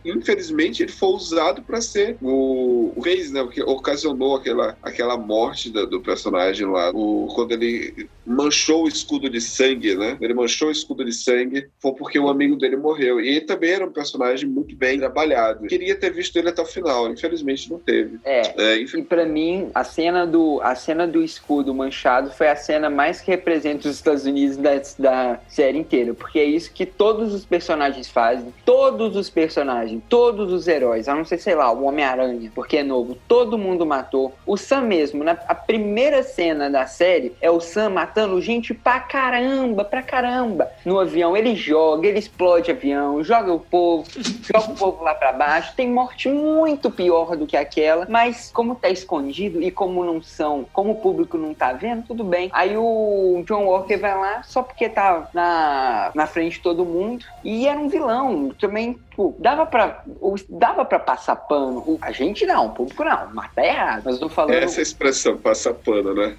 infelizmente, 0.04 0.82
ele 0.82 0.92
foi 0.92 1.08
usado 1.10 1.62
para 1.62 1.80
ser 1.80 2.16
o, 2.20 2.92
o 2.94 3.00
Reis, 3.00 3.30
né? 3.30 3.42
O 3.42 3.48
que 3.48 3.62
ocasionou 4.08 4.36
aquela, 4.36 4.76
aquela 4.82 5.16
morte 5.16 5.70
da, 5.70 5.84
do 5.84 6.00
personagem 6.00 6.66
lá. 6.66 6.90
O, 6.94 7.28
quando 7.34 7.52
ele 7.52 8.08
manchou 8.26 8.84
o 8.84 8.88
escudo 8.88 9.28
de 9.28 9.40
sangue, 9.40 9.94
né? 9.94 10.16
Ele 10.20 10.34
manchou 10.34 10.68
o 10.68 10.70
escudo 10.70 11.04
de 11.04 11.12
sangue, 11.12 11.68
foi 11.80 11.92
porque 11.92 12.18
um 12.18 12.28
amigo 12.28 12.56
dele 12.56 12.76
morreu. 12.76 13.20
E 13.20 13.28
ele 13.28 13.40
também 13.42 13.70
era 13.70 13.86
um 13.86 13.92
personagem 13.92 14.48
muito 14.48 14.76
bem 14.76 14.98
trabalhado. 14.98 15.66
Queria 15.66 15.96
ter 15.96 16.12
visto 16.12 16.36
ele 16.36 16.48
até 16.48 16.62
o 16.62 16.66
final, 16.66 17.10
infelizmente 17.10 17.70
não 17.70 17.78
teve. 17.78 18.18
É. 18.24 18.54
é 18.56 18.76
E 18.78 19.02
para 19.02 19.24
mim, 19.24 19.70
a 19.74 19.84
cena 19.84 20.26
do 20.26 20.60
a 20.62 20.74
cena 20.74 21.06
do 21.06 21.22
escudo 21.22 21.74
manchado 21.74 22.30
foi 22.30 22.48
a 22.48 22.56
cena 22.56 22.90
mais 22.90 23.20
que 23.20 23.30
representa 23.30 23.88
os 23.88 23.96
Estados 23.96 24.24
Unidos 24.24 24.56
da, 24.56 24.80
da 24.98 25.40
série 25.48 25.78
inteira, 25.78 26.12
porque 26.14 26.38
é 26.38 26.44
isso 26.44 26.72
que 26.72 26.84
todos 26.84 27.32
os 27.32 27.44
personagens 27.44 28.08
fazem, 28.08 28.52
todos 28.64 29.16
os 29.16 29.30
personagens, 29.30 30.02
todos 30.08 30.52
os 30.52 30.68
heróis, 30.68 31.08
a 31.08 31.14
não 31.14 31.24
ser 31.24 31.38
sei 31.38 31.54
lá, 31.54 31.72
o 31.72 31.84
Homem-Aranha, 31.84 32.50
porque 32.54 32.78
é 32.78 32.82
novo, 32.82 33.16
todo 33.26 33.56
mundo 33.56 33.86
matou. 33.98 34.34
O 34.46 34.56
Sam 34.56 34.82
mesmo, 34.82 35.24
na 35.24 35.32
a 35.48 35.54
primeira 35.54 36.22
cena 36.22 36.70
da 36.70 36.86
série 36.86 37.34
é 37.40 37.50
o 37.50 37.60
Sam 37.60 37.90
matando 37.90 38.18
matando 38.18 38.40
gente 38.40 38.74
pra 38.74 39.00
caramba, 39.00 39.84
pra 39.84 40.02
caramba. 40.02 40.70
No 40.84 40.98
avião, 40.98 41.36
ele 41.36 41.54
joga, 41.54 42.06
ele 42.06 42.18
explode 42.18 42.70
avião, 42.70 43.22
joga 43.22 43.52
o 43.52 43.60
povo, 43.60 44.08
joga 44.42 44.72
o 44.72 44.74
povo 44.74 45.04
lá 45.04 45.14
pra 45.14 45.32
baixo. 45.32 45.74
Tem 45.76 45.88
morte 45.88 46.28
muito 46.28 46.90
pior 46.90 47.36
do 47.36 47.46
que 47.46 47.56
aquela, 47.56 48.06
mas 48.08 48.50
como 48.52 48.74
tá 48.74 48.88
escondido 48.88 49.62
e 49.62 49.70
como 49.70 50.04
não 50.04 50.20
são, 50.22 50.66
como 50.72 50.92
o 50.92 50.96
público 50.96 51.38
não 51.38 51.54
tá 51.54 51.72
vendo, 51.72 52.06
tudo 52.06 52.24
bem. 52.24 52.50
Aí 52.52 52.76
o 52.76 53.42
John 53.46 53.64
Walker 53.66 53.96
vai 53.96 54.16
lá 54.16 54.42
só 54.42 54.62
porque 54.62 54.88
tá 54.88 55.28
na, 55.32 56.10
na 56.14 56.26
frente 56.26 56.54
de 56.54 56.60
todo 56.60 56.84
mundo 56.84 57.24
e 57.44 57.66
era 57.66 57.78
um 57.78 57.88
vilão. 57.88 58.50
Também 58.58 58.98
tipo, 59.18 59.36
dava 59.40 59.66
pra, 59.66 60.04
dava 60.48 60.84
pra 60.84 60.98
passar 61.00 61.34
pano. 61.34 61.98
A 62.00 62.12
gente 62.12 62.46
não, 62.46 62.66
o 62.66 62.70
público 62.70 63.04
não, 63.04 63.30
mas 63.34 63.52
tá 63.52 63.66
errado. 63.66 64.02
Mas 64.04 64.14
eu 64.14 64.20
tô 64.20 64.28
falando. 64.28 64.54
Essa 64.54 64.80
expressão, 64.80 65.36
passar 65.36 65.74
pano, 65.74 66.14
né? 66.14 66.36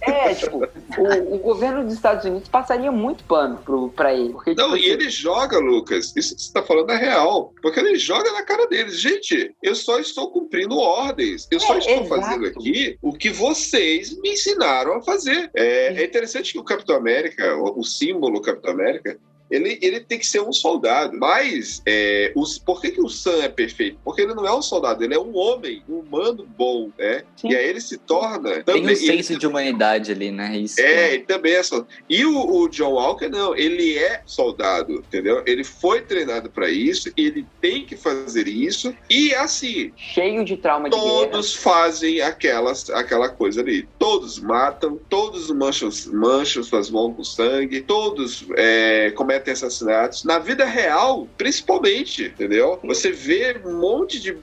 É, 0.00 0.34
tipo, 0.34 0.58
o, 0.58 1.34
o, 1.34 1.38
governo 1.38 1.84
dos 1.84 1.94
Estados 1.94 2.24
Unidos 2.24 2.48
passaria 2.48 2.92
muito 2.92 3.24
pano 3.24 3.58
pro, 3.58 3.88
pra 3.90 4.14
ele. 4.14 4.32
Porque, 4.32 4.54
não, 4.54 4.74
tipo, 4.74 4.76
e 4.76 4.90
ele 4.90 5.10
joga, 5.10 5.58
Lucas, 5.58 6.12
isso 6.16 6.36
que 6.36 6.42
você 6.42 6.52
tá 6.52 6.62
falando 6.62 6.90
é 6.92 6.96
real. 6.96 7.52
Porque 7.60 7.80
ele 7.80 7.96
joga 7.96 8.30
na 8.32 8.44
cara 8.44 8.66
deles. 8.68 9.00
Gente, 9.00 9.52
eu 9.62 9.74
só 9.74 9.98
estou 9.98 10.30
cumprindo 10.30 10.78
ordens. 10.78 11.48
Eu 11.50 11.58
é, 11.58 11.60
só 11.60 11.78
estou 11.78 12.04
exato. 12.04 12.08
fazendo 12.08 12.46
aqui 12.46 12.96
o 13.02 13.12
que 13.12 13.30
vocês 13.30 14.16
me 14.20 14.32
ensinaram 14.32 14.94
a 14.94 15.02
fazer. 15.02 15.50
É, 15.54 16.00
é 16.00 16.04
interessante 16.04 16.52
que 16.52 16.58
o 16.58 16.64
Capitão 16.64 16.96
América, 16.96 17.56
o, 17.56 17.80
o 17.80 17.84
símbolo 17.84 18.40
Capitão 18.40 18.72
América, 18.72 19.18
ele, 19.50 19.78
ele 19.82 20.00
tem 20.00 20.18
que 20.18 20.26
ser 20.26 20.40
um 20.40 20.52
soldado. 20.52 21.16
Mas 21.18 21.82
é, 21.84 22.32
os, 22.36 22.58
por 22.58 22.80
que, 22.80 22.92
que 22.92 23.00
o 23.00 23.08
Sam 23.08 23.42
é 23.42 23.48
perfeito? 23.48 23.98
Porque 24.04 24.22
ele 24.22 24.34
não 24.34 24.46
é 24.46 24.54
um 24.54 24.62
soldado, 24.62 25.02
ele 25.02 25.14
é 25.14 25.18
um 25.18 25.36
homem, 25.36 25.82
um 25.88 25.98
humano 25.98 26.46
bom, 26.56 26.90
né? 26.98 27.22
Sim. 27.36 27.50
E 27.50 27.56
aí 27.56 27.68
ele 27.68 27.80
se 27.80 27.98
torna. 27.98 28.62
Também, 28.62 28.84
tem 28.84 28.92
um 28.92 28.96
senso 28.96 29.32
ele, 29.32 29.40
de 29.40 29.46
humanidade 29.46 30.12
ali, 30.12 30.30
né? 30.30 30.56
Isso 30.56 30.80
é, 30.80 31.14
ele 31.14 31.24
também 31.24 31.54
é 31.54 31.62
soldado. 31.62 31.90
E 32.08 32.24
o, 32.24 32.62
o, 32.62 32.68
John 32.68 32.92
Walker, 32.92 33.28
não, 33.28 33.56
ele 33.56 33.98
é 33.98 34.22
soldado, 34.24 34.94
entendeu? 34.94 35.42
Ele 35.46 35.64
foi 35.64 36.02
treinado 36.02 36.48
para 36.50 36.70
isso, 36.70 37.10
ele 37.16 37.44
tem 37.60 37.84
que 37.84 37.96
fazer 37.96 38.46
isso, 38.46 38.94
e 39.08 39.34
assim. 39.34 39.92
Cheio 39.96 40.44
de 40.44 40.56
trauma 40.56 40.88
de 40.88 40.96
Todos 40.96 41.52
guerra. 41.52 41.62
fazem 41.62 42.20
aquelas, 42.20 42.88
aquela 42.90 43.28
coisa 43.28 43.60
ali. 43.60 43.88
Todos 43.98 44.38
matam, 44.38 44.98
todos 45.08 45.50
mancham, 45.50 45.88
mancham 46.12 46.62
suas 46.62 46.90
mãos 46.90 47.16
com 47.16 47.24
sangue, 47.24 47.80
todos 47.80 48.44
é, 48.56 49.10
cometem 49.12 49.39
cometem 49.40 49.52
assassinatos. 49.52 50.24
Na 50.24 50.38
vida 50.38 50.64
real, 50.64 51.28
principalmente, 51.36 52.26
entendeu? 52.26 52.78
Você 52.84 53.10
vê 53.10 53.60
um 53.64 53.78
monte 53.78 54.20
de 54.20 54.34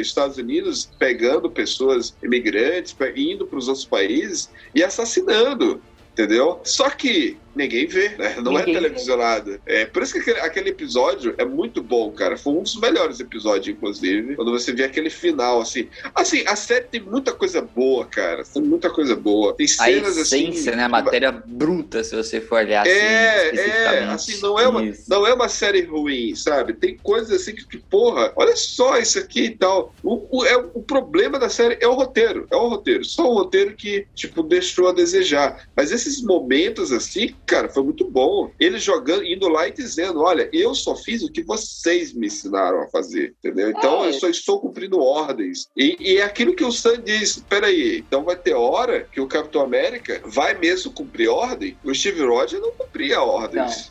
Estados 0.00 0.38
Unidos 0.38 0.90
pegando 0.98 1.50
pessoas 1.50 2.16
imigrantes, 2.22 2.96
indo 3.14 3.46
para 3.46 3.58
os 3.58 3.68
outros 3.68 3.86
países 3.86 4.50
e 4.74 4.82
assassinando 4.82 5.80
entendeu? 6.18 6.60
Só 6.64 6.90
que 6.90 7.38
ninguém 7.58 7.86
vê, 7.86 8.10
né? 8.10 8.36
Não 8.42 8.56
é 8.56 8.60
ninguém 8.60 8.76
é 8.76 8.80
televisionado. 8.80 9.60
É, 9.66 9.84
por 9.84 10.02
isso 10.02 10.14
que 10.14 10.20
aquele, 10.20 10.40
aquele, 10.40 10.68
episódio 10.70 11.34
é 11.36 11.44
muito 11.44 11.82
bom, 11.82 12.10
cara. 12.12 12.36
Foi 12.36 12.52
um 12.52 12.62
dos 12.62 12.76
melhores 12.76 13.18
episódios, 13.20 13.68
inclusive, 13.68 14.36
quando 14.36 14.52
você 14.52 14.72
vê 14.72 14.84
aquele 14.84 15.10
final, 15.10 15.60
assim. 15.60 15.88
Assim, 16.14 16.44
a 16.46 16.54
série 16.54 16.84
tem 16.84 17.00
muita 17.00 17.32
coisa 17.32 17.60
boa, 17.60 18.06
cara. 18.06 18.44
Tem 18.44 18.62
muita 18.62 18.88
coisa 18.88 19.16
boa. 19.16 19.54
Tem 19.54 19.66
cenas 19.66 20.16
a 20.16 20.22
assim, 20.22 20.48
essência, 20.50 20.70
assim. 20.70 20.78
né? 20.78 20.84
A 20.84 20.88
matéria 20.88 21.32
bruta, 21.32 22.04
se 22.04 22.14
você 22.14 22.40
for 22.40 22.58
olhar 22.58 22.82
assim. 22.82 22.90
É, 22.90 23.54
é. 23.56 24.04
Assim, 24.04 24.40
não 24.40 24.58
é, 24.58 24.68
uma, 24.68 24.80
não 25.08 25.26
é 25.26 25.34
uma 25.34 25.48
série 25.48 25.82
ruim, 25.82 26.34
sabe? 26.36 26.72
Tem 26.74 26.96
coisas 26.96 27.42
assim 27.42 27.54
que, 27.54 27.66
que 27.66 27.78
porra, 27.78 28.32
olha 28.36 28.54
só 28.56 28.96
isso 28.98 29.18
aqui 29.18 29.44
e 29.44 29.50
tal. 29.56 29.92
O, 30.02 30.38
o, 30.38 30.44
é, 30.44 30.56
o 30.56 30.82
problema 30.82 31.38
da 31.38 31.48
série 31.48 31.76
é 31.80 31.88
o 31.88 31.94
roteiro. 31.94 32.46
É 32.50 32.56
o 32.56 32.68
roteiro. 32.68 33.04
Só 33.04 33.28
o 33.28 33.34
roteiro 33.34 33.74
que, 33.74 34.06
tipo, 34.14 34.42
deixou 34.42 34.88
a 34.88 34.92
desejar. 34.92 35.68
Mas 35.74 35.90
esses 35.90 36.22
momentos 36.22 36.92
assim, 36.92 37.34
cara, 37.48 37.68
foi 37.68 37.82
muito 37.82 38.08
bom. 38.08 38.50
Ele 38.60 38.78
jogando, 38.78 39.24
indo 39.24 39.48
lá 39.48 39.66
e 39.66 39.72
dizendo: 39.72 40.20
olha, 40.20 40.48
eu 40.52 40.74
só 40.74 40.94
fiz 40.94 41.22
o 41.22 41.32
que 41.32 41.42
vocês 41.42 42.12
me 42.12 42.26
ensinaram 42.26 42.82
a 42.82 42.88
fazer, 42.88 43.34
entendeu? 43.38 43.70
Então 43.70 44.04
é. 44.04 44.08
eu 44.08 44.12
só 44.12 44.28
estou 44.28 44.60
cumprindo 44.60 45.00
ordens. 45.00 45.68
E, 45.76 45.96
e 45.98 46.16
é 46.18 46.22
aquilo 46.22 46.54
que 46.54 46.64
o 46.64 46.70
Sam 46.70 47.00
diz: 47.02 47.42
peraí, 47.48 47.98
então 47.98 48.22
vai 48.22 48.36
ter 48.36 48.54
hora 48.54 49.08
que 49.10 49.20
o 49.20 49.26
Capitão 49.26 49.62
América 49.62 50.20
vai 50.24 50.54
mesmo 50.54 50.92
cumprir 50.92 51.28
ordem? 51.28 51.76
O 51.82 51.94
Steve 51.94 52.22
Rogers 52.22 52.62
não 52.62 52.72
cumpria 52.72 53.22
ordens. 53.22 53.90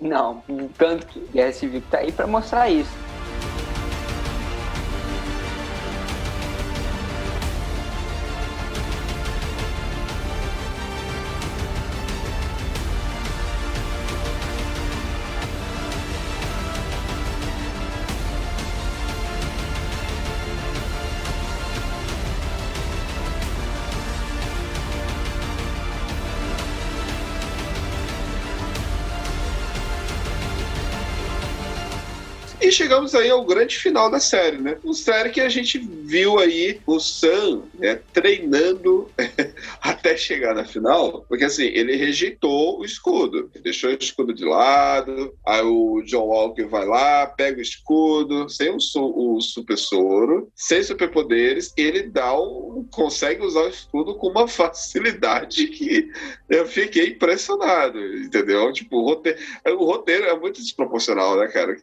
Não, 0.00 0.42
não 0.48 0.66
tanto 0.68 1.06
que 1.06 1.20
Guerra 1.32 1.52
Civil 1.52 1.82
tá 1.90 1.98
aí 1.98 2.10
para 2.10 2.26
mostrar 2.26 2.70
isso. 2.70 2.90
Chegamos 32.72 33.14
aí 33.14 33.30
ao 33.30 33.44
grande 33.44 33.78
final 33.78 34.10
da 34.10 34.18
série, 34.18 34.58
né? 34.58 34.76
Uma 34.82 34.94
série 34.94 35.30
que 35.30 35.40
a 35.40 35.48
gente 35.48 35.78
viu 36.12 36.38
aí 36.38 36.78
o 36.86 37.00
Sam 37.00 37.62
né, 37.72 37.98
treinando 38.12 39.10
até 39.80 40.14
chegar 40.14 40.54
na 40.54 40.62
final, 40.62 41.24
porque 41.26 41.44
assim, 41.44 41.64
ele 41.64 41.96
rejeitou 41.96 42.80
o 42.80 42.84
escudo, 42.84 43.50
deixou 43.62 43.88
o 43.88 43.96
escudo 43.98 44.34
de 44.34 44.44
lado, 44.44 45.32
aí 45.46 45.62
o 45.62 46.02
John 46.02 46.26
Walker 46.26 46.66
vai 46.66 46.84
lá, 46.84 47.26
pega 47.26 47.58
o 47.58 47.62
escudo, 47.62 48.46
sem 48.50 48.68
o, 48.68 48.76
o 48.76 49.40
super 49.40 49.78
soro, 49.78 50.52
sem 50.54 50.82
superpoderes, 50.82 51.72
ele 51.78 52.02
dá 52.02 52.38
um, 52.38 52.86
consegue 52.92 53.42
usar 53.42 53.62
o 53.62 53.70
escudo 53.70 54.14
com 54.16 54.28
uma 54.28 54.46
facilidade 54.52 55.66
que 55.68 56.10
eu 56.50 56.66
fiquei 56.66 57.06
impressionado, 57.08 57.98
entendeu? 58.18 58.70
Tipo, 58.70 58.98
o 58.98 59.04
roteiro, 59.06 59.38
o 59.66 59.84
roteiro 59.86 60.26
é 60.26 60.38
muito 60.38 60.60
desproporcional, 60.60 61.38
né, 61.38 61.46
cara? 61.46 61.74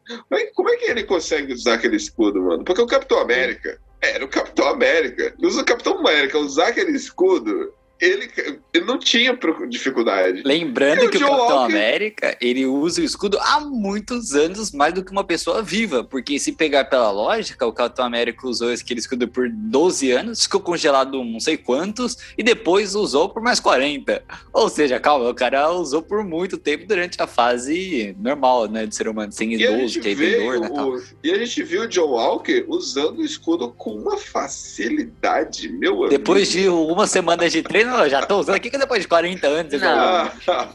Como 0.54 0.70
é 0.70 0.78
que 0.78 0.86
ele 0.86 1.04
consegue 1.04 1.52
usar 1.52 1.74
aquele 1.74 1.96
escudo, 1.96 2.44
mano? 2.44 2.64
Porque 2.64 2.82
o 2.82 2.86
Capitão 2.86 3.18
América, 3.18 3.80
Era 4.02 4.24
o 4.24 4.30
Capitão 4.30 4.68
América. 4.68 5.34
Usa 5.40 5.62
o 5.62 5.66
Capitão 5.66 5.98
América 5.98 6.38
usar 6.38 6.68
aquele 6.68 6.92
escudo 6.92 7.74
ele, 8.00 8.32
ele 8.74 8.86
não 8.86 8.98
tinha 8.98 9.38
dificuldade. 9.68 10.42
Lembrando 10.46 11.04
e 11.04 11.10
que 11.10 11.18
o, 11.18 11.28
o 11.28 11.30
Capitão 11.30 11.58
Walker... 11.58 11.74
América, 11.76 12.38
ele 12.40 12.66
usa 12.66 13.02
o 13.02 13.04
escudo 13.04 13.38
há 13.40 13.60
muitos 13.60 14.34
anos, 14.34 14.72
mais 14.72 14.94
do 14.94 15.04
que 15.04 15.12
uma 15.12 15.24
pessoa 15.24 15.62
viva, 15.62 16.04
porque 16.04 16.40
se 16.40 16.54
pegar 16.54 16.86
pela 16.86 17.12
lógica, 17.12 17.66
o 17.66 17.74
Capitão 17.74 18.06
América 18.06 18.48
usou 18.48 18.72
aquele 18.72 19.00
escudo 19.00 19.28
por 19.28 19.50
12 19.50 20.12
anos, 20.12 20.44
ficou 20.44 20.62
congelado 20.62 21.24
não 21.24 21.40
sei 21.40 21.58
quantos, 21.58 22.18
e 22.38 22.44
depois 22.44 22.96
usou 22.96 23.30
por 23.30 23.42
mais 23.42 23.60
40. 23.60 24.24
Ou 24.54 24.70
seja, 24.70 25.00
calma, 25.00 25.30
o 25.30 25.36
cara 25.36 25.70
usou 25.72 26.02
por 26.02 26.24
muito 26.24 26.58
tempo 26.58 26.86
durante 26.88 27.22
a 27.22 27.28
fase 27.28 28.16
normal, 28.20 28.68
né, 28.68 28.86
de 28.86 28.96
ser 28.96 29.08
humano, 29.08 29.32
sem 29.32 29.54
idoso, 29.54 30.00
que 30.00 30.16
tem 30.16 30.46
dor, 30.46 30.60
né, 30.62 30.70
o... 30.70 31.02
E 31.24 31.32
a 31.32 31.38
gente 31.38 31.64
viu 31.64 31.84
o 31.84 31.88
John 31.88 32.12
Walker 32.12 32.66
usando 32.68 33.20
o 33.20 33.26
escudo 33.26 33.70
com 33.70 33.92
uma 33.92 34.18
facilidade, 34.18 35.68
meu 35.70 35.92
amigo. 35.92 36.10
Depois 36.10 36.50
de 36.50 36.70
uma 36.70 37.06
semana 37.06 37.50
de 37.50 37.62
treino, 37.62 37.89
não, 37.90 38.10
já 38.10 38.26
tô 38.26 38.40
usando 38.40 38.56
aqui 38.56 38.70
que 38.70 38.78
depois 38.78 39.02
de 39.02 39.08
40 39.08 39.48
anos. 39.48 39.74
Não. 39.74 40.30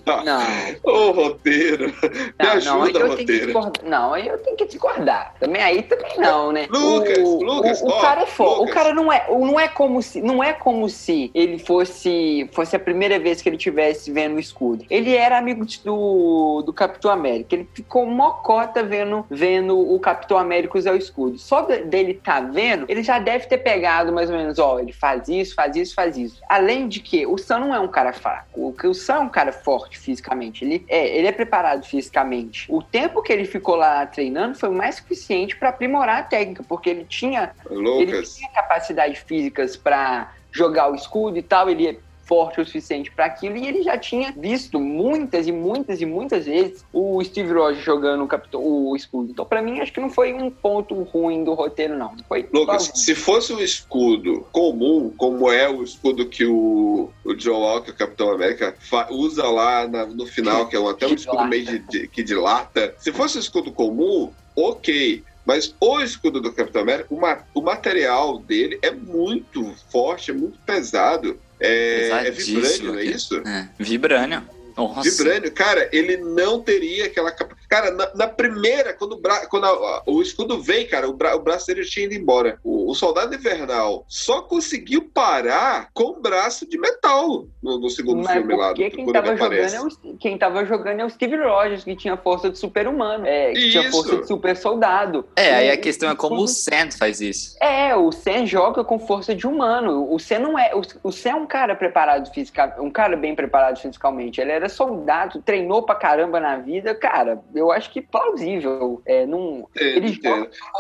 Não. 0.25 0.43
Ô, 0.83 1.11
roteiro. 1.13 1.87
Me 1.87 2.35
não, 2.39 2.51
ajuda, 2.53 2.99
não, 2.99 3.09
roteiro. 3.09 3.73
Não, 3.85 4.15
aí 4.15 4.29
eu 4.29 4.39
tenho 4.39 4.57
que 4.57 4.67
discordar. 4.67 5.35
Também 5.39 5.63
aí 5.63 5.83
também 5.83 6.19
não, 6.19 6.53
né? 6.53 6.67
Lucas, 6.71 7.19
o, 7.19 7.43
Lucas, 7.43 7.83
o, 7.83 7.89
o 7.89 8.01
cara 8.01 8.23
é 8.23 8.27
foda. 8.27 8.63
O 8.63 8.71
cara 8.71 8.93
não 8.93 9.13
é, 9.13 9.27
não 9.29 9.59
é 9.59 9.69
como 9.69 10.03
se, 10.03 10.21
não 10.21 10.43
é 10.43 10.53
como 10.53 10.89
se 10.89 11.31
ele 11.35 11.59
fosse, 11.59 12.49
fosse 12.53 12.77
a 12.77 12.79
primeira 12.79 13.19
vez 13.19 13.41
que 13.41 13.49
ele 13.49 13.57
tivesse 13.57 14.11
vendo 14.13 14.37
o 14.37 14.41
escudo. 14.41 14.85
Ele 14.91 15.15
era 15.15 15.39
amigo 15.39 15.65
do, 15.85 16.63
do 16.63 16.73
Capitão 16.73 17.11
América. 17.11 17.55
Ele 17.55 17.69
ficou 17.73 18.07
mocota 18.07 18.83
vendo, 18.83 19.25
vendo 19.31 19.79
o 19.79 19.99
Capitão 20.01 20.39
América 20.39 20.79
usar 20.79 20.93
o 20.93 20.97
escudo. 20.97 21.39
Só 21.39 21.63
dele 21.63 22.15
tá 22.15 22.41
vendo, 22.41 22.87
ele 22.89 23.03
já 23.03 23.19
deve 23.19 23.47
ter 23.47 23.59
pegado 23.59 24.13
mais 24.13 24.31
ou 24.31 24.37
menos, 24.37 24.59
ó, 24.59 24.79
ele 24.79 24.93
faz 24.93 25.29
isso, 25.29 25.55
faz 25.55 25.77
isso, 25.77 25.95
faz 25.95 26.17
isso. 26.17 26.41
Além 26.49 26.89
de 26.89 27.01
que 27.05 27.27
o 27.27 27.37
Sam 27.37 27.61
não 27.61 27.75
é 27.75 27.79
um 27.79 27.87
cara 27.87 28.13
fraco. 28.13 28.75
O 28.83 28.95
Sam 28.95 29.15
é 29.15 29.19
um 29.21 29.29
cara 29.29 29.53
forte 29.53 29.99
fisicamente. 29.99 30.65
Ele 30.65 30.85
é, 30.89 31.19
ele 31.19 31.29
é 31.29 31.33
preparado 31.33 31.85
fisicamente. 31.85 32.67
O 32.69 32.83
tempo 32.83 33.23
que 33.23 33.33
ele 33.33 33.45
ficou 33.45 33.77
lá 33.77 34.07
treinando 34.07 34.59
foi 34.59 34.71
mais 34.71 34.97
suficiente 34.97 35.55
para 35.55 35.69
aprimorar 35.69 36.21
a 36.21 36.23
técnica, 36.23 36.65
porque 36.67 36.89
ele 36.89 37.05
tinha, 37.05 37.53
ele 37.71 38.23
tinha 38.23 38.49
capacidades 38.51 39.19
físicas 39.19 39.77
para 39.77 40.33
jogar 40.51 40.91
o 40.91 40.95
escudo 40.95 41.37
e 41.37 41.43
tal. 41.43 41.69
Ele 41.69 42.01
forte 42.25 42.61
o 42.61 42.65
suficiente 42.65 43.11
para 43.11 43.27
aquilo 43.27 43.57
e 43.57 43.67
ele 43.67 43.83
já 43.83 43.99
tinha 43.99 44.33
visto 44.37 44.81
muitas 44.81 45.47
e 45.47 45.53
muitas 45.53 46.01
e 46.01 46.07
muitas 46.07 46.47
vezes 46.47 46.85
o 46.93 47.23
Steve 47.23 47.53
Rogers 47.53 47.85
jogando 47.85 48.25
o, 48.25 48.27
capitão, 48.27 48.61
o 48.63 48.97
escudo. 48.97 49.31
Então, 49.31 49.45
para 49.45 49.63
mim, 49.63 49.81
acho 49.81 49.93
que 49.93 50.01
não 50.01 50.11
foi 50.11 50.33
um 50.33 50.51
ponto 50.51 50.95
ruim 51.03 51.45
do 51.45 51.55
roteiro, 51.55 51.97
não. 51.97 52.15
Foi 52.29 52.49
Lucas, 52.53 52.91
se 52.95 53.15
fosse 53.15 53.53
um 53.53 53.61
escudo 53.61 54.47
comum, 54.53 55.13
como 55.17 55.51
é 55.51 55.69
o 55.69 55.83
escudo 55.83 56.27
que 56.27 56.45
o, 56.45 57.11
o 57.25 57.35
John 57.35 57.61
Walker, 57.61 57.91
o 57.91 57.95
Capitão 57.95 58.31
América, 58.31 58.75
usa 59.11 59.45
lá 59.45 59.87
na, 59.87 60.07
no 60.07 60.27
final, 60.27 60.67
que 60.69 60.77
é 60.77 60.81
um, 60.81 60.89
até 60.89 61.07
um 61.07 61.15
escudo 61.15 61.45
meio 61.47 61.65
de, 61.65 61.79
de, 61.81 62.09
que 62.09 62.23
dilata, 62.23 62.95
se 62.99 63.13
fosse 63.13 63.37
um 63.37 63.41
escudo 63.41 63.73
comum, 63.73 64.31
ok. 64.57 65.23
Mas 65.45 65.75
o 65.79 66.01
escudo 66.01 66.41
do 66.41 66.53
Capitão 66.53 66.83
América, 66.83 67.13
o, 67.13 67.21
ma 67.21 67.39
o 67.53 67.61
material 67.61 68.39
dele 68.39 68.79
é 68.81 68.91
muito 68.91 69.75
forte, 69.91 70.31
é 70.31 70.35
muito 70.35 70.59
pesado. 70.61 71.39
É, 71.61 72.09
é 72.09 72.31
vibrânio, 72.31 72.93
não 72.93 72.99
é 72.99 73.05
isso? 73.05 73.43
É, 73.47 73.69
vibrânio. 73.79 74.43
Nossa. 74.77 75.09
Vibrânio, 75.09 75.53
cara, 75.53 75.89
ele 75.93 76.17
não 76.17 76.61
teria 76.61 77.07
aquela 77.07 77.31
Cara, 77.75 77.91
na, 77.91 78.09
na 78.15 78.29
primeira, 78.29 78.95
quando, 78.95 79.15
o, 79.15 79.21
bra... 79.21 79.47
quando 79.47 79.65
a, 79.65 79.69
a, 79.69 80.03
o 80.07 80.23
escudo 80.23 80.63
vem, 80.63 80.87
cara, 80.87 81.09
o, 81.09 81.13
bra... 81.13 81.35
o 81.35 81.41
braço 81.41 81.67
dele 81.67 81.85
tinha 81.85 82.07
ido 82.07 82.15
embora. 82.15 82.57
O, 82.63 82.89
o, 82.89 82.95
soldado 82.95 83.35
invernal 83.35 84.05
só 84.07 84.43
conseguiu 84.43 85.11
parar 85.13 85.89
com 85.93 86.05
o 86.05 86.21
braço 86.21 86.69
de 86.69 86.79
metal 86.79 87.49
no, 87.61 87.81
no 87.81 87.91
segundo 87.91 88.23
Mas 88.23 88.33
filme 88.33 88.55
lá. 88.55 88.69
Porque 88.69 88.91
quem 88.91 89.13
tava, 89.13 89.37
jogando 89.37 89.75
é 89.75 89.81
o, 89.81 90.17
quem 90.19 90.39
tava 90.39 90.65
jogando 90.65 91.01
é 91.01 91.05
o 91.05 91.11
Steve 91.11 91.37
Rogers, 91.37 91.83
que 91.83 91.97
tinha 91.97 92.17
força 92.17 92.49
de 92.49 92.57
super-humano. 92.57 93.27
É, 93.27 93.53
que 93.53 93.71
tinha 93.71 93.91
força 93.91 94.19
de 94.19 94.29
super-soldado. 94.29 95.27
É, 95.35 95.53
aí 95.53 95.71
a 95.73 95.77
questão 95.77 96.09
é 96.11 96.15
como 96.15 96.43
o 96.43 96.47
Sam 96.47 96.93
faz 96.97 97.21
isso. 97.21 97.57
É, 97.61 97.97
o 97.97 98.13
Sam 98.13 98.47
joga 98.47 98.85
com 98.85 99.01
força 99.01 99.35
de 99.35 99.49
humano. 99.49 100.07
O 100.13 100.21
Sam 100.21 100.39
não 100.39 100.57
é. 100.57 100.73
O, 100.77 101.09
o 101.09 101.11
Sam 101.11 101.31
é 101.31 101.35
um 101.35 101.47
cara 101.47 101.75
preparado 101.75 102.33
fisicamente, 102.33 102.81
um 102.81 102.91
cara 102.91 103.17
bem 103.17 103.35
preparado 103.35 103.81
fisicamente. 103.81 104.41
Ele 104.41 104.53
era 104.53 104.69
soldado, 104.69 105.43
treinou 105.43 105.83
pra 105.83 105.97
caramba 105.97 106.39
na 106.39 106.57
vida. 106.59 106.95
Cara, 106.95 107.43
eu 107.53 107.64
acho 107.71 107.91
que 107.91 108.01
plausível. 108.01 109.03
É, 109.07 109.27
não, 109.27 109.69
ele 109.75 110.19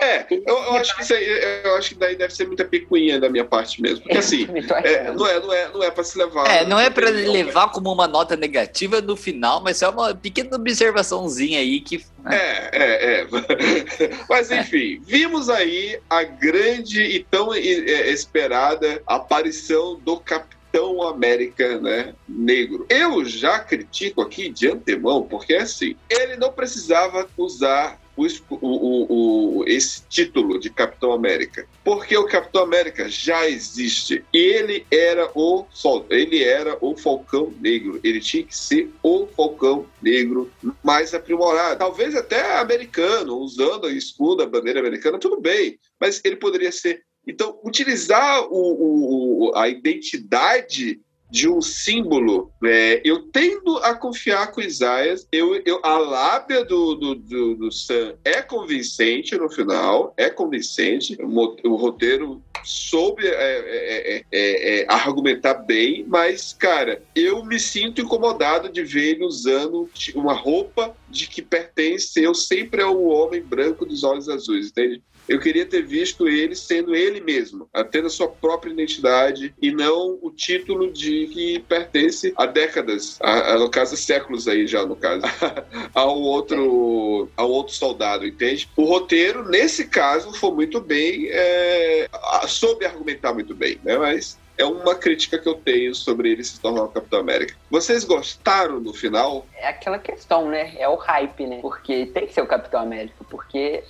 é 0.03 0.26
eu, 0.30 0.43
eu, 0.47 0.74
acho 0.74 0.97
que 0.97 1.03
isso 1.03 1.14
aí, 1.14 1.62
eu 1.64 1.74
acho 1.76 1.91
que 1.91 1.95
daí 1.97 2.16
deve 2.16 2.35
ser 2.35 2.47
muita 2.47 2.64
picuinha 2.64 3.20
da 3.20 3.28
minha 3.28 3.45
parte 3.45 3.80
mesmo. 3.80 4.03
Porque 4.03 4.18
assim, 4.18 4.47
é, 4.85 5.12
não, 5.12 5.26
é, 5.26 5.41
não, 5.41 5.53
é, 5.53 5.72
não 5.72 5.82
é 5.82 5.91
pra 5.91 6.05
se 6.05 6.18
levar. 6.18 6.47
É, 6.49 6.66
não 6.66 6.78
é 6.78 6.91
pra 6.91 7.09
levar 7.11 7.70
como 7.70 7.93
uma 7.93 8.07
nota 8.07 8.37
negativa 8.37 9.01
no 9.01 9.16
final, 9.16 9.62
mas 9.62 9.82
é 9.82 9.89
uma 9.89 10.14
pequena 10.14 10.57
observaçãozinha 10.57 11.59
aí 11.59 11.80
que. 11.80 12.05
Né? 12.22 12.37
É, 12.37 12.70
é, 12.72 13.20
é. 13.20 13.26
Mas 14.30 14.51
enfim, 14.51 15.01
vimos 15.05 15.51
aí 15.51 16.01
a 16.09 16.22
grande 16.22 17.03
e 17.03 17.22
tão 17.22 17.55
esperada 17.55 19.03
aparição 19.07 19.99
do 20.01 20.18
Capitão 20.18 20.54
Capitão 20.75 21.03
América 21.03 21.81
né, 21.81 22.14
negro. 22.29 22.85
Eu 22.89 23.25
já 23.25 23.61
critico 23.61 24.20
aqui 24.20 24.49
de 24.49 24.68
antemão, 24.68 25.22
porque 25.22 25.55
assim, 25.55 25.97
ele 26.11 26.37
não 26.37 26.53
precisava 26.53 27.29
usar 27.37 28.01
o, 28.16 28.27
o, 28.51 29.59
o, 29.61 29.64
esse 29.68 30.03
título 30.09 30.59
de 30.59 30.70
Capitão 30.70 31.12
América, 31.12 31.66
porque 31.85 32.16
o 32.16 32.27
Capitão 32.27 32.64
América 32.64 33.09
já 33.09 33.49
existe. 33.49 34.25
Ele 34.33 34.85
era 34.91 35.31
o 35.35 35.64
ele 36.11 36.43
era 36.43 36.77
o 36.81 36.97
Falcão 36.97 37.53
Negro. 37.61 38.01
Ele 38.03 38.20
tinha 38.20 38.43
que 38.43 38.57
ser 38.57 38.91
o 39.01 39.29
Falcão 39.29 39.87
Negro 40.03 40.51
mais 40.83 41.14
aprimorado, 41.14 41.79
talvez 41.79 42.16
até 42.16 42.59
americano, 42.59 43.37
usando 43.37 43.87
a 43.87 43.93
escudo, 43.93 44.43
a 44.43 44.47
bandeira 44.47 44.81
americana, 44.81 45.18
tudo 45.18 45.41
bem, 45.41 45.79
mas 46.01 46.20
ele 46.25 46.37
poderia 46.37 46.72
ser 46.72 47.05
então, 47.27 47.59
utilizar 47.64 48.45
o, 48.51 49.51
o, 49.51 49.57
a 49.57 49.68
identidade 49.68 51.01
de 51.35 51.49
um 51.49 51.61
símbolo, 51.61 52.53
é, 52.64 53.01
eu 53.05 53.22
tendo 53.22 53.79
a 53.79 53.93
confiar 53.93 54.53
com 54.53 54.61
Isaías, 54.61 55.27
eu, 55.33 55.61
eu, 55.64 55.81
a 55.83 55.99
lábia 55.99 56.64
do, 56.64 56.95
do, 56.95 57.14
do, 57.16 57.55
do, 57.57 57.72
Sam 57.72 58.14
é 58.25 58.41
convincente 58.41 59.37
no 59.37 59.51
final, 59.51 60.14
é 60.16 60.31
convincente, 60.31 61.18
o, 61.20 61.57
o 61.68 61.75
roteiro 61.75 62.41
soube 62.62 63.27
é 63.27 63.35
é, 63.35 64.16
é, 64.16 64.25
é, 64.31 64.81
é, 64.83 64.87
argumentar 64.89 65.55
bem, 65.55 66.05
mas, 66.07 66.53
cara, 66.53 67.03
eu 67.16 67.45
me 67.45 67.59
sinto 67.59 68.01
incomodado 68.01 68.70
de 68.70 68.85
ver 68.85 69.16
ele 69.16 69.25
usando 69.25 69.91
uma 70.14 70.35
roupa 70.35 70.97
de 71.09 71.27
que 71.27 71.43
pertence, 71.43 72.22
eu 72.22 72.33
sempre 72.33 72.81
é 72.81 72.87
um 72.87 73.09
homem 73.09 73.43
branco 73.43 73.85
dos 73.85 74.05
olhos 74.05 74.29
azuis, 74.29 74.68
entende? 74.68 75.03
Eu 75.29 75.41
queria 75.41 75.64
ter 75.64 75.83
visto 75.83 76.29
ele 76.29 76.55
sendo 76.55 76.95
ele 76.95 77.20
mesmo, 77.20 77.68
tendo 77.91 78.07
a 78.07 78.11
sua 78.11 78.29
própria 78.29 78.70
identidade 78.70 79.55
e 79.61 79.72
não 79.72 80.18
o 80.22 80.31
título 80.31 80.93
de 80.93 81.27
que 81.29 81.59
pertence 81.61 82.33
a 82.37 82.47
décadas, 82.47 83.18
a, 83.20 83.55
a, 83.55 83.59
no 83.59 83.70
caso, 83.70 83.97
séculos 83.97 84.47
aí 84.47 84.66
já, 84.66 84.85
no 84.85 84.97
caso, 84.97 85.22
ao 85.95 86.20
outro, 86.20 87.29
ao 87.37 87.51
outro 87.51 87.75
soldado, 87.75 88.27
entende? 88.27 88.68
O 88.77 88.85
roteiro, 88.85 89.49
nesse 89.49 89.87
caso, 89.87 90.33
foi 90.35 90.51
muito 90.53 90.81
bem, 90.81 91.29
é, 91.31 92.09
soube 92.47 92.85
argumentar 92.85 93.33
muito 93.33 93.55
bem, 93.55 93.79
né? 93.83 93.97
Mas 93.97 94.39
é 94.57 94.65
uma 94.65 94.95
crítica 94.95 95.39
que 95.39 95.49
eu 95.49 95.55
tenho 95.55 95.95
sobre 95.95 96.31
ele 96.31 96.45
se 96.45 96.61
tornar 96.61 96.85
o 96.85 96.89
Capitão 96.89 97.21
América. 97.21 97.55
Vocês 97.71 98.05
gostaram 98.05 98.83
do 98.83 98.93
final? 98.93 99.47
É 99.57 99.69
aquela 99.69 99.99
questão, 99.99 100.49
né? 100.49 100.75
É 100.77 100.89
o 100.89 100.97
hype, 100.97 101.47
né? 101.47 101.59
Porque 101.61 102.07
tem 102.07 102.27
que 102.27 102.35
ser 102.35 102.43
o 102.43 102.47
Capitão 102.47 102.81
América, 102.81 103.25
porque 103.29 103.83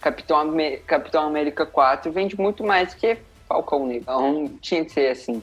Capitão, 0.00 0.38
América, 0.38 0.84
Capitão 0.86 1.26
América 1.26 1.66
4 1.66 2.10
vende 2.12 2.38
muito 2.38 2.64
mais 2.64 2.94
que 2.94 3.18
Falcão 3.48 3.86
Negro. 3.86 4.02
Então 4.02 4.50
tinha 4.60 4.84
que 4.84 4.92
ser 4.92 5.10
assim. 5.10 5.42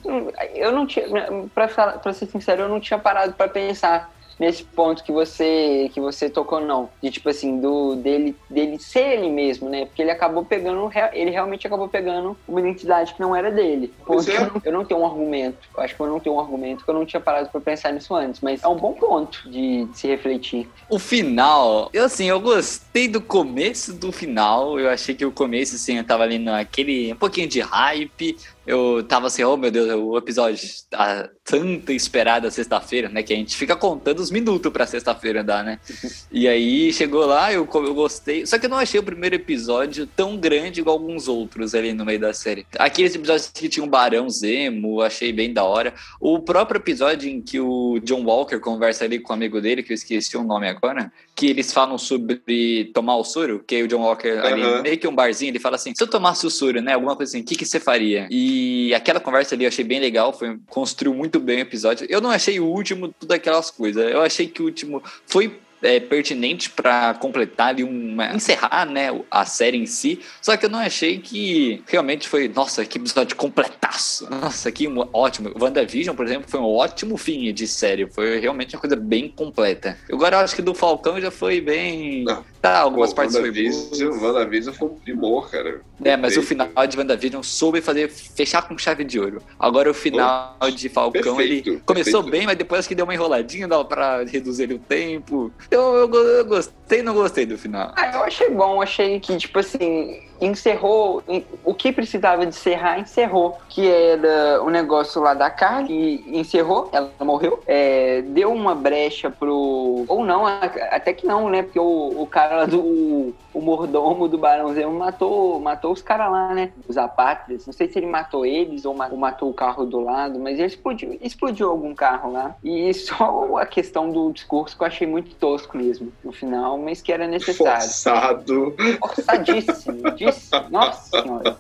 Eu 0.54 0.72
não 0.72 0.86
tinha, 0.86 1.06
pra, 1.54 1.68
falar, 1.68 2.00
pra 2.00 2.14
ser 2.14 2.26
sincero, 2.26 2.64
eu 2.64 2.70
não 2.70 2.80
tinha 2.80 3.00
parado 3.00 3.34
para 3.34 3.48
pensar 3.48 4.12
nesse 4.42 4.64
ponto 4.64 5.04
que 5.04 5.12
você 5.12 5.92
que 5.94 6.02
você 6.02 6.28
tocou 6.28 6.60
não. 6.60 6.90
De 7.02 7.12
tipo 7.12 7.30
assim 7.30 7.60
do 7.60 7.96
dele 7.96 8.36
dele 8.50 8.80
ser 8.80 9.20
ele 9.20 9.30
mesmo 9.30 9.70
né? 9.70 9.86
Porque 9.86 10.02
ele 10.02 10.10
acabou 10.10 10.44
pegando 10.44 10.90
ele 11.14 11.30
realmente 11.30 11.68
acabou 11.68 11.88
pegando 11.88 12.36
uma 12.48 12.60
identidade 12.60 13.14
que 13.14 13.22
não 13.22 13.36
era 13.36 13.52
dele. 13.52 13.94
Ponto. 14.04 14.28
É. 14.28 14.36
eu, 14.36 14.42
não, 14.42 14.62
eu, 14.66 14.72
não, 14.72 14.86
tenho 14.86 15.00
um 15.00 15.06
argumento. 15.06 15.60
Eu 15.78 15.84
acho 15.84 15.96
que 15.96 16.02
eu 16.02 16.08
não 16.08 16.20
tenho 16.20 16.36
um 16.36 16.40
argumento 16.40 16.84
que 16.84 16.90
eu 16.90 16.96
não 16.96 17.06
tinha 17.06 17.20
parado 17.20 17.50
para 17.50 17.62
pensar 17.62 17.94
nisso 17.94 18.16
antes 18.16 18.42
mas 18.42 18.64
é 18.64 18.68
um 18.68 18.76
bom 18.76 18.94
ponto 18.94 19.48
de, 19.48 19.86
de, 19.86 19.98
se 19.98 20.08
refletir. 20.08 20.68
O 20.90 20.98
final 20.98 21.92
eu 21.94 22.06
assim 22.06 22.26
eu 22.26 22.40
gostei 22.40 23.08
do 23.08 23.22
começo 23.22 23.94
do 23.94 24.12
final. 24.12 24.80
Eu 24.80 24.90
achei 24.90 25.14
que 25.14 25.24
o 25.26 25.32
começo 25.32 25.76
assim 25.76 25.98
eu 25.98 26.04
tava 26.04 26.24
ali 26.24 26.40
naquele 26.40 27.14
um 27.14 27.18
pouquinho 27.18 27.48
de 27.48 27.60
hype 27.60 28.36
eu 28.66 29.04
tava 29.04 29.28
assim, 29.28 29.44
oh 29.44 29.58
meu 29.58 29.72
Deus, 29.72 29.90
o 29.90 30.18
episódio, 30.18 30.70
a 30.94 31.28
tanta 31.44 31.92
esperada 31.94 32.52
sexta-feira, 32.52 33.10
né? 33.10 33.24
Que 33.24 33.34
a 33.34 33.36
gente 33.36 33.56
fica 33.56 33.76
contando 33.76 34.20
os 34.20 34.30
minutos 34.30 34.72
pra 34.72 34.86
sexta-feira 34.86 35.44
dar, 35.44 35.64
né? 35.64 35.80
E 36.32 36.48
aí 36.48 36.94
chegou 36.94 37.26
lá, 37.26 37.52
eu, 37.52 37.68
eu 37.72 37.94
gostei. 37.94 38.46
Só 38.46 38.58
que 38.58 38.66
eu 38.66 38.70
não 38.70 38.78
achei 38.78 39.00
o 39.00 39.04
primeiro 39.04 39.36
episódio 39.36 40.08
tão 40.08 40.38
grande 40.38 40.80
igual 40.80 40.98
alguns 40.98 41.28
outros 41.28 41.76
ali 41.76 41.94
no 41.94 42.06
meio 42.06 42.20
da 42.20 42.34
série. 42.34 42.66
Aqueles 42.78 43.14
episódios 43.14 43.50
que 43.50 43.68
tinha 43.68 43.86
um 43.86 43.90
barão 43.90 44.30
Zemo, 44.30 45.02
achei 45.02 45.34
bem 45.34 45.52
da 45.52 45.64
hora. 45.64 45.94
O 46.22 46.40
próprio 46.40 46.80
episódio 46.80 47.30
em 47.30 47.42
que 47.42 47.60
o 47.60 48.00
John 48.00 48.24
Walker 48.24 48.60
conversa 48.60 49.04
ali 49.04 49.20
com 49.20 49.34
o 49.34 49.36
amigo 49.36 49.60
dele, 49.60 49.84
que 49.84 49.92
eu 49.92 49.96
esqueci 49.96 50.38
o 50.38 50.44
nome 50.44 50.70
agora, 50.70 51.12
que 51.42 51.48
eles 51.48 51.74
falam 51.74 51.98
sobre 51.98 52.92
tomar 52.94 53.16
o 53.16 53.24
soro, 53.24 53.64
que 53.66 53.82
o 53.82 53.88
John 53.88 54.02
Walker 54.02 54.30
ali, 54.44 54.84
meio 54.84 54.98
que 55.00 55.08
um 55.08 55.16
barzinho, 55.16 55.50
ele 55.50 55.58
fala 55.58 55.76
assim: 55.76 55.92
se 55.96 56.04
eu 56.04 56.08
tomasse 56.08 56.46
o 56.46 56.52
soro, 56.52 56.84
né? 56.84 56.94
Alguma 56.94 57.16
coisa 57.16 57.32
assim, 57.32 57.42
o 57.42 57.44
que, 57.44 57.56
que 57.56 57.66
você 57.66 57.80
faria? 57.80 58.28
E 58.30 58.94
aquela 58.94 59.20
conversa 59.20 59.56
ali 59.56 59.64
eu 59.64 59.68
achei 59.68 59.84
bem 59.84 60.00
legal, 60.00 60.32
foi, 60.32 60.60
construiu 60.70 61.16
muito 61.16 61.40
bem 61.40 61.58
o 61.58 61.62
episódio. 61.62 62.06
Eu 62.12 62.22
não 62.22 62.30
achei 62.30 62.60
o 62.60 62.66
último 62.68 63.08
tudo 63.08 63.32
aquelas 63.32 63.72
coisas. 63.72 64.12
Eu 64.12 64.22
achei 64.22 64.46
que 64.46 64.62
o 64.62 64.66
último 64.66 65.02
foi. 65.26 65.60
É, 65.82 66.00
pertinente 66.00 66.70
para 66.70 67.14
completar 67.16 67.70
ali 67.70 67.84
uma 67.84 68.34
encerrar 68.36 68.86
né 68.86 69.08
a 69.30 69.46
série 69.46 69.78
em 69.78 69.86
si 69.86 70.20
só 70.42 70.56
que 70.58 70.66
eu 70.66 70.70
não 70.70 70.80
achei 70.80 71.20
que 71.20 71.84
realmente 71.88 72.28
foi 72.28 72.48
nossa 72.48 72.86
que 72.86 72.98
episódio 72.98 73.36
completaço 73.36 74.30
nossa 74.30 74.72
que 74.72 74.88
mo- 74.88 75.10
ótimo 75.14 75.52
WandaVision 75.60 76.16
por 76.16 76.26
exemplo 76.26 76.50
foi 76.50 76.60
um 76.60 76.66
ótimo 76.66 77.18
fim 77.18 77.54
de 77.54 77.68
série 77.68 78.08
foi 78.12 78.40
realmente 78.40 78.76
uma 78.76 78.82
coisa 78.82 78.96
bem 78.96 79.30
completa 79.30 79.98
agora 80.12 80.36
eu 80.38 80.40
acho 80.42 80.56
que 80.56 80.62
do 80.62 80.74
Falcão 80.74 81.20
já 81.20 81.32
foi 81.32 81.60
bem 81.62 82.24
Não. 82.24 82.44
tá 82.62 82.80
algumas 82.80 83.10
Pô, 83.12 83.18
partes 83.18 83.36
foi 83.36 83.44
WandaVision, 83.50 84.10
boas 84.10 84.22
WandaVision 84.22 84.76
foi 84.76 84.88
um 84.88 84.96
primor, 84.96 85.50
cara. 85.50 85.82
é, 86.04 86.16
mas 86.18 86.38
o 86.38 86.42
final 86.44 86.70
de 86.88 86.98
WandaVision 86.98 87.42
soube 87.44 87.82
fazer 87.82 88.10
fechar 88.10 88.62
com 88.68 88.78
chave 88.78 89.04
de 89.04 89.20
ouro. 89.20 89.42
Agora 89.60 89.90
o 89.90 89.94
final 89.94 90.58
de 90.76 90.90
Falcão, 90.90 91.36
perfeito, 91.36 91.70
ele 91.70 91.82
começou 91.86 92.24
perfeito. 92.24 92.32
bem, 92.32 92.46
mas 92.46 92.58
depois 92.58 92.80
acho 92.80 92.88
que 92.88 92.96
deu 92.96 93.06
uma 93.06 93.14
enroladinha, 93.14 93.68
dava 93.68 93.86
pra 93.86 94.24
reduzir 94.24 94.72
o 94.72 94.80
tempo. 94.80 95.52
Eu, 95.72 96.08
go- 96.10 96.18
eu 96.18 96.46
gostei 96.46 97.02
não 97.02 97.14
gostei 97.14 97.46
do 97.46 97.58
final. 97.58 97.94
Ah, 97.96 98.12
eu 98.14 98.24
achei 98.24 98.50
bom, 98.50 98.82
achei 98.82 99.18
que, 99.22 99.38
tipo 99.38 99.58
assim, 99.60 100.22
encerrou 100.42 101.24
o 101.64 101.74
que 101.74 101.94
precisava 101.94 102.46
de 102.46 102.54
encerrar, 102.54 103.00
encerrou. 103.00 103.58
Que 103.70 103.90
era 103.90 104.62
o 104.62 104.70
negócio 104.70 105.22
lá 105.22 105.34
da 105.34 105.50
Carly, 105.50 106.22
encerrou, 106.28 106.90
ela 106.92 107.10
morreu. 107.22 107.62
É, 107.66 108.22
deu 108.24 108.52
uma 108.52 108.76
brecha 108.76 109.30
pro. 109.32 110.04
Ou 110.10 110.26
não, 110.26 110.46
até 110.46 111.14
que 111.14 111.26
não, 111.26 111.50
né? 111.50 111.64
Porque 111.64 111.80
o, 111.80 112.22
o 112.22 112.28
cara 112.28 112.58
lá 112.58 112.66
do. 112.66 113.34
O 113.54 113.60
mordomo 113.62 114.28
do 114.28 114.38
Barão 114.38 114.74
Zemo 114.74 114.98
matou, 114.98 115.60
matou 115.60 115.92
os 115.92 116.02
caras 116.02 116.32
lá, 116.32 116.54
né? 116.54 116.72
Os 116.88 116.98
apátridas. 116.98 117.66
Não 117.66 117.74
sei 117.74 117.88
se 117.90 118.00
ele 118.00 118.08
matou 118.08 118.46
eles 118.46 118.86
ou 118.86 118.94
ma- 118.94 119.10
ou 119.12 119.18
matou 119.18 119.50
o 119.50 119.54
carro 119.54 119.86
do 119.86 120.00
lado, 120.00 120.40
mas 120.40 120.58
ele 120.58 120.68
explodiu, 120.68 121.18
explodiu 121.22 121.70
algum 121.70 121.94
carro 121.94 122.32
lá. 122.32 122.56
E 122.64 122.94
só 122.96 123.58
a 123.58 123.66
questão 123.66 124.10
do 124.10 124.32
discurso 124.32 124.78
que 124.78 124.84
eu 124.84 124.88
achei 124.88 125.08
muito 125.08 125.36
tosco 125.36 125.78
mesmo 125.78 126.12
no 126.24 126.32
final, 126.32 126.78
mas 126.78 127.02
que 127.02 127.12
era 127.12 127.28
necessário. 127.28 127.82
Forçado. 127.82 128.76
Forçadíssimo. 129.00 130.12
Disse, 130.12 130.50
nossa 130.70 131.22
senhora. 131.22 131.58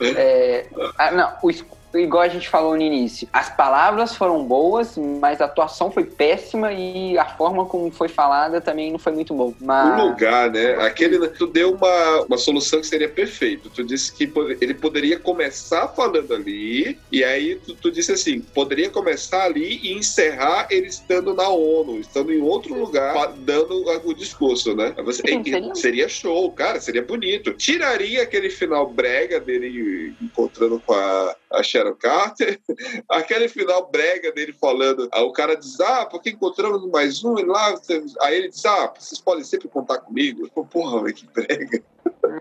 É, 0.00 0.66
ah, 0.98 1.10
não, 1.12 1.32
o 1.42 1.50
igual 1.98 2.22
a 2.22 2.28
gente 2.28 2.48
falou 2.48 2.74
no 2.76 2.82
início, 2.82 3.28
as 3.32 3.48
palavras 3.48 4.14
foram 4.14 4.44
boas, 4.44 4.96
mas 4.96 5.40
a 5.40 5.44
atuação 5.46 5.90
foi 5.90 6.04
péssima 6.04 6.72
e 6.72 7.16
a 7.18 7.24
forma 7.24 7.64
como 7.66 7.90
foi 7.90 8.08
falada 8.08 8.60
também 8.60 8.90
não 8.92 8.98
foi 8.98 9.12
muito 9.12 9.34
bom. 9.34 9.48
O 9.48 9.54
Mas 9.60 10.02
lugar, 10.02 10.50
né? 10.50 10.74
Aquele, 10.84 11.28
tu 11.28 11.46
deu 11.46 11.72
uma, 11.74 12.22
uma 12.22 12.38
solução 12.38 12.80
que 12.80 12.86
seria 12.86 13.08
perfeita. 13.08 13.68
Tu 13.74 13.84
disse 13.84 14.12
que 14.14 14.30
ele 14.60 14.74
poderia 14.74 15.18
começar 15.18 15.88
falando 15.88 16.34
ali, 16.34 16.98
e 17.10 17.22
aí 17.24 17.56
tu, 17.56 17.74
tu 17.74 17.90
disse 17.90 18.12
assim: 18.12 18.40
poderia 18.40 18.90
começar 18.90 19.44
ali 19.44 19.80
e 19.82 19.92
encerrar 19.92 20.66
ele 20.70 20.86
estando 20.86 21.34
na 21.34 21.48
ONU, 21.48 21.98
estando 22.00 22.32
em 22.32 22.40
outro 22.40 22.74
lugar, 22.74 23.32
dando 23.38 23.84
o 24.04 24.14
discurso, 24.14 24.74
né? 24.74 24.94
Você, 25.04 25.22
Sim, 25.26 25.42
seria- 25.44 25.74
seria 25.74 26.08
show, 26.08 26.50
cara, 26.52 26.80
seria 26.80 27.02
bonito. 27.02 27.52
Tiraria 27.52 28.22
aquele 28.22 28.50
final 28.50 28.88
brega 28.88 29.40
dele 29.40 30.14
encontrando 30.20 30.80
com 30.84 30.92
a, 30.94 31.36
a 31.52 31.62
Sharon 31.86 31.96
Carter, 31.96 32.60
aquele 33.10 33.48
final 33.48 33.90
brega 33.90 34.32
dele 34.32 34.52
falando, 34.52 35.08
o 35.12 35.32
cara 35.32 35.54
diz, 35.54 35.78
ah, 35.80 36.06
porque 36.06 36.30
encontramos 36.30 36.88
mais 36.90 37.22
um, 37.24 37.38
e 37.38 37.44
lá, 37.44 37.74
aí 38.22 38.36
ele 38.36 38.48
diz, 38.48 38.64
ah, 38.64 38.92
vocês 38.98 39.20
podem 39.20 39.44
sempre 39.44 39.68
contar 39.68 39.98
comigo. 40.00 40.48
Pô, 40.54 40.66
Porra, 40.66 41.02
velho, 41.02 41.14
que 41.14 41.26
brega, 41.32 41.84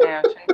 é, 0.02 0.14
achei- 0.18 0.46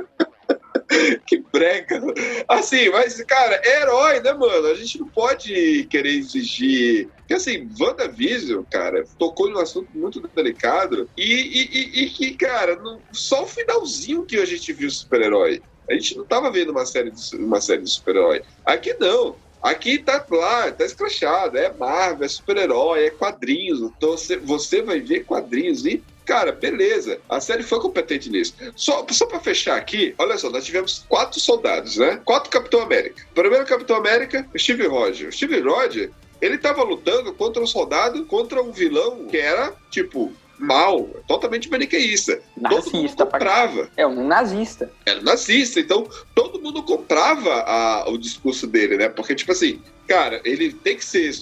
que 1.26 1.42
brega. 1.52 2.02
Assim, 2.48 2.90
mas, 2.90 3.22
cara, 3.24 3.60
é 3.64 3.80
herói, 3.80 4.20
né, 4.20 4.32
mano? 4.34 4.68
A 4.68 4.74
gente 4.74 4.98
não 5.00 5.08
pode 5.08 5.84
querer 5.84 6.10
exigir... 6.10 7.10
Porque, 7.20 7.34
assim, 7.34 7.68
WandaVision, 7.80 8.62
cara, 8.70 9.02
tocou 9.18 9.48
em 9.48 9.54
um 9.54 9.58
assunto 9.58 9.88
muito 9.94 10.20
delicado 10.34 11.08
e, 11.16 11.22
e, 11.24 12.02
e- 12.02 12.04
e 12.04 12.10
que, 12.10 12.36
cara, 12.36 12.76
não- 12.76 13.02
só 13.14 13.44
o 13.44 13.46
finalzinho 13.46 14.26
que 14.26 14.36
a 14.36 14.44
gente 14.44 14.72
viu 14.72 14.90
super-herói. 14.90 15.62
A 15.92 15.94
gente 15.94 16.16
não 16.16 16.24
tava 16.24 16.50
vendo 16.50 16.70
uma 16.70 16.86
série 16.86 17.10
de, 17.10 17.36
uma 17.36 17.60
série 17.60 17.82
de 17.82 17.90
super-herói. 17.90 18.42
Aqui 18.64 18.96
não. 18.98 19.36
Aqui 19.62 19.98
tá 19.98 20.24
lá, 20.30 20.72
tá 20.72 20.84
escrachado. 20.84 21.58
É 21.58 21.70
Marvel, 21.72 22.24
é 22.24 22.28
super-herói, 22.28 23.04
é 23.04 23.10
quadrinhos. 23.10 23.80
Então 23.80 24.12
você, 24.12 24.36
você 24.38 24.80
vai 24.80 25.00
ver 25.00 25.24
quadrinhos 25.24 25.84
e. 25.84 26.02
Cara, 26.24 26.52
beleza. 26.52 27.20
A 27.28 27.40
série 27.40 27.62
foi 27.62 27.78
competente 27.80 28.30
nisso. 28.30 28.54
Só, 28.74 29.04
só 29.10 29.26
pra 29.26 29.40
fechar 29.40 29.76
aqui, 29.76 30.14
olha 30.18 30.38
só, 30.38 30.48
nós 30.48 30.64
tivemos 30.64 31.04
quatro 31.08 31.38
soldados, 31.38 31.96
né? 31.96 32.20
Quatro 32.24 32.48
Capitão 32.48 32.80
América. 32.80 33.26
Primeiro 33.34 33.66
Capitão 33.66 33.96
América, 33.96 34.48
Steve 34.56 34.86
Rogers. 34.86 35.34
O 35.34 35.36
Steve 35.36 35.60
Rogers, 35.60 36.10
ele 36.40 36.58
tava 36.58 36.82
lutando 36.84 37.34
contra 37.34 37.60
um 37.62 37.66
soldado, 37.66 38.24
contra 38.24 38.62
um 38.62 38.72
vilão 38.72 39.26
que 39.26 39.36
era, 39.36 39.74
tipo, 39.90 40.32
mal, 40.62 41.04
totalmente 41.26 41.68
maniqueísta. 41.70 42.36
Todo 42.54 42.70
mundo 42.70 42.92
Nazista 42.92 43.26
pra 43.26 43.38
comprava 43.38 43.90
É 43.96 44.06
um 44.06 44.26
nazista. 44.26 44.90
era 45.04 45.20
nazista, 45.20 45.80
então 45.80 46.06
todo 46.34 46.60
mundo 46.60 46.82
comprava 46.82 47.52
a- 47.66 48.08
o 48.08 48.16
discurso 48.16 48.66
dele, 48.66 48.96
né? 48.96 49.08
Porque, 49.08 49.34
tipo 49.34 49.52
assim, 49.52 49.80
cara, 50.06 50.40
ele 50.44 50.72
tem 50.72 50.96
que 50.96 51.04
ser 51.04 51.32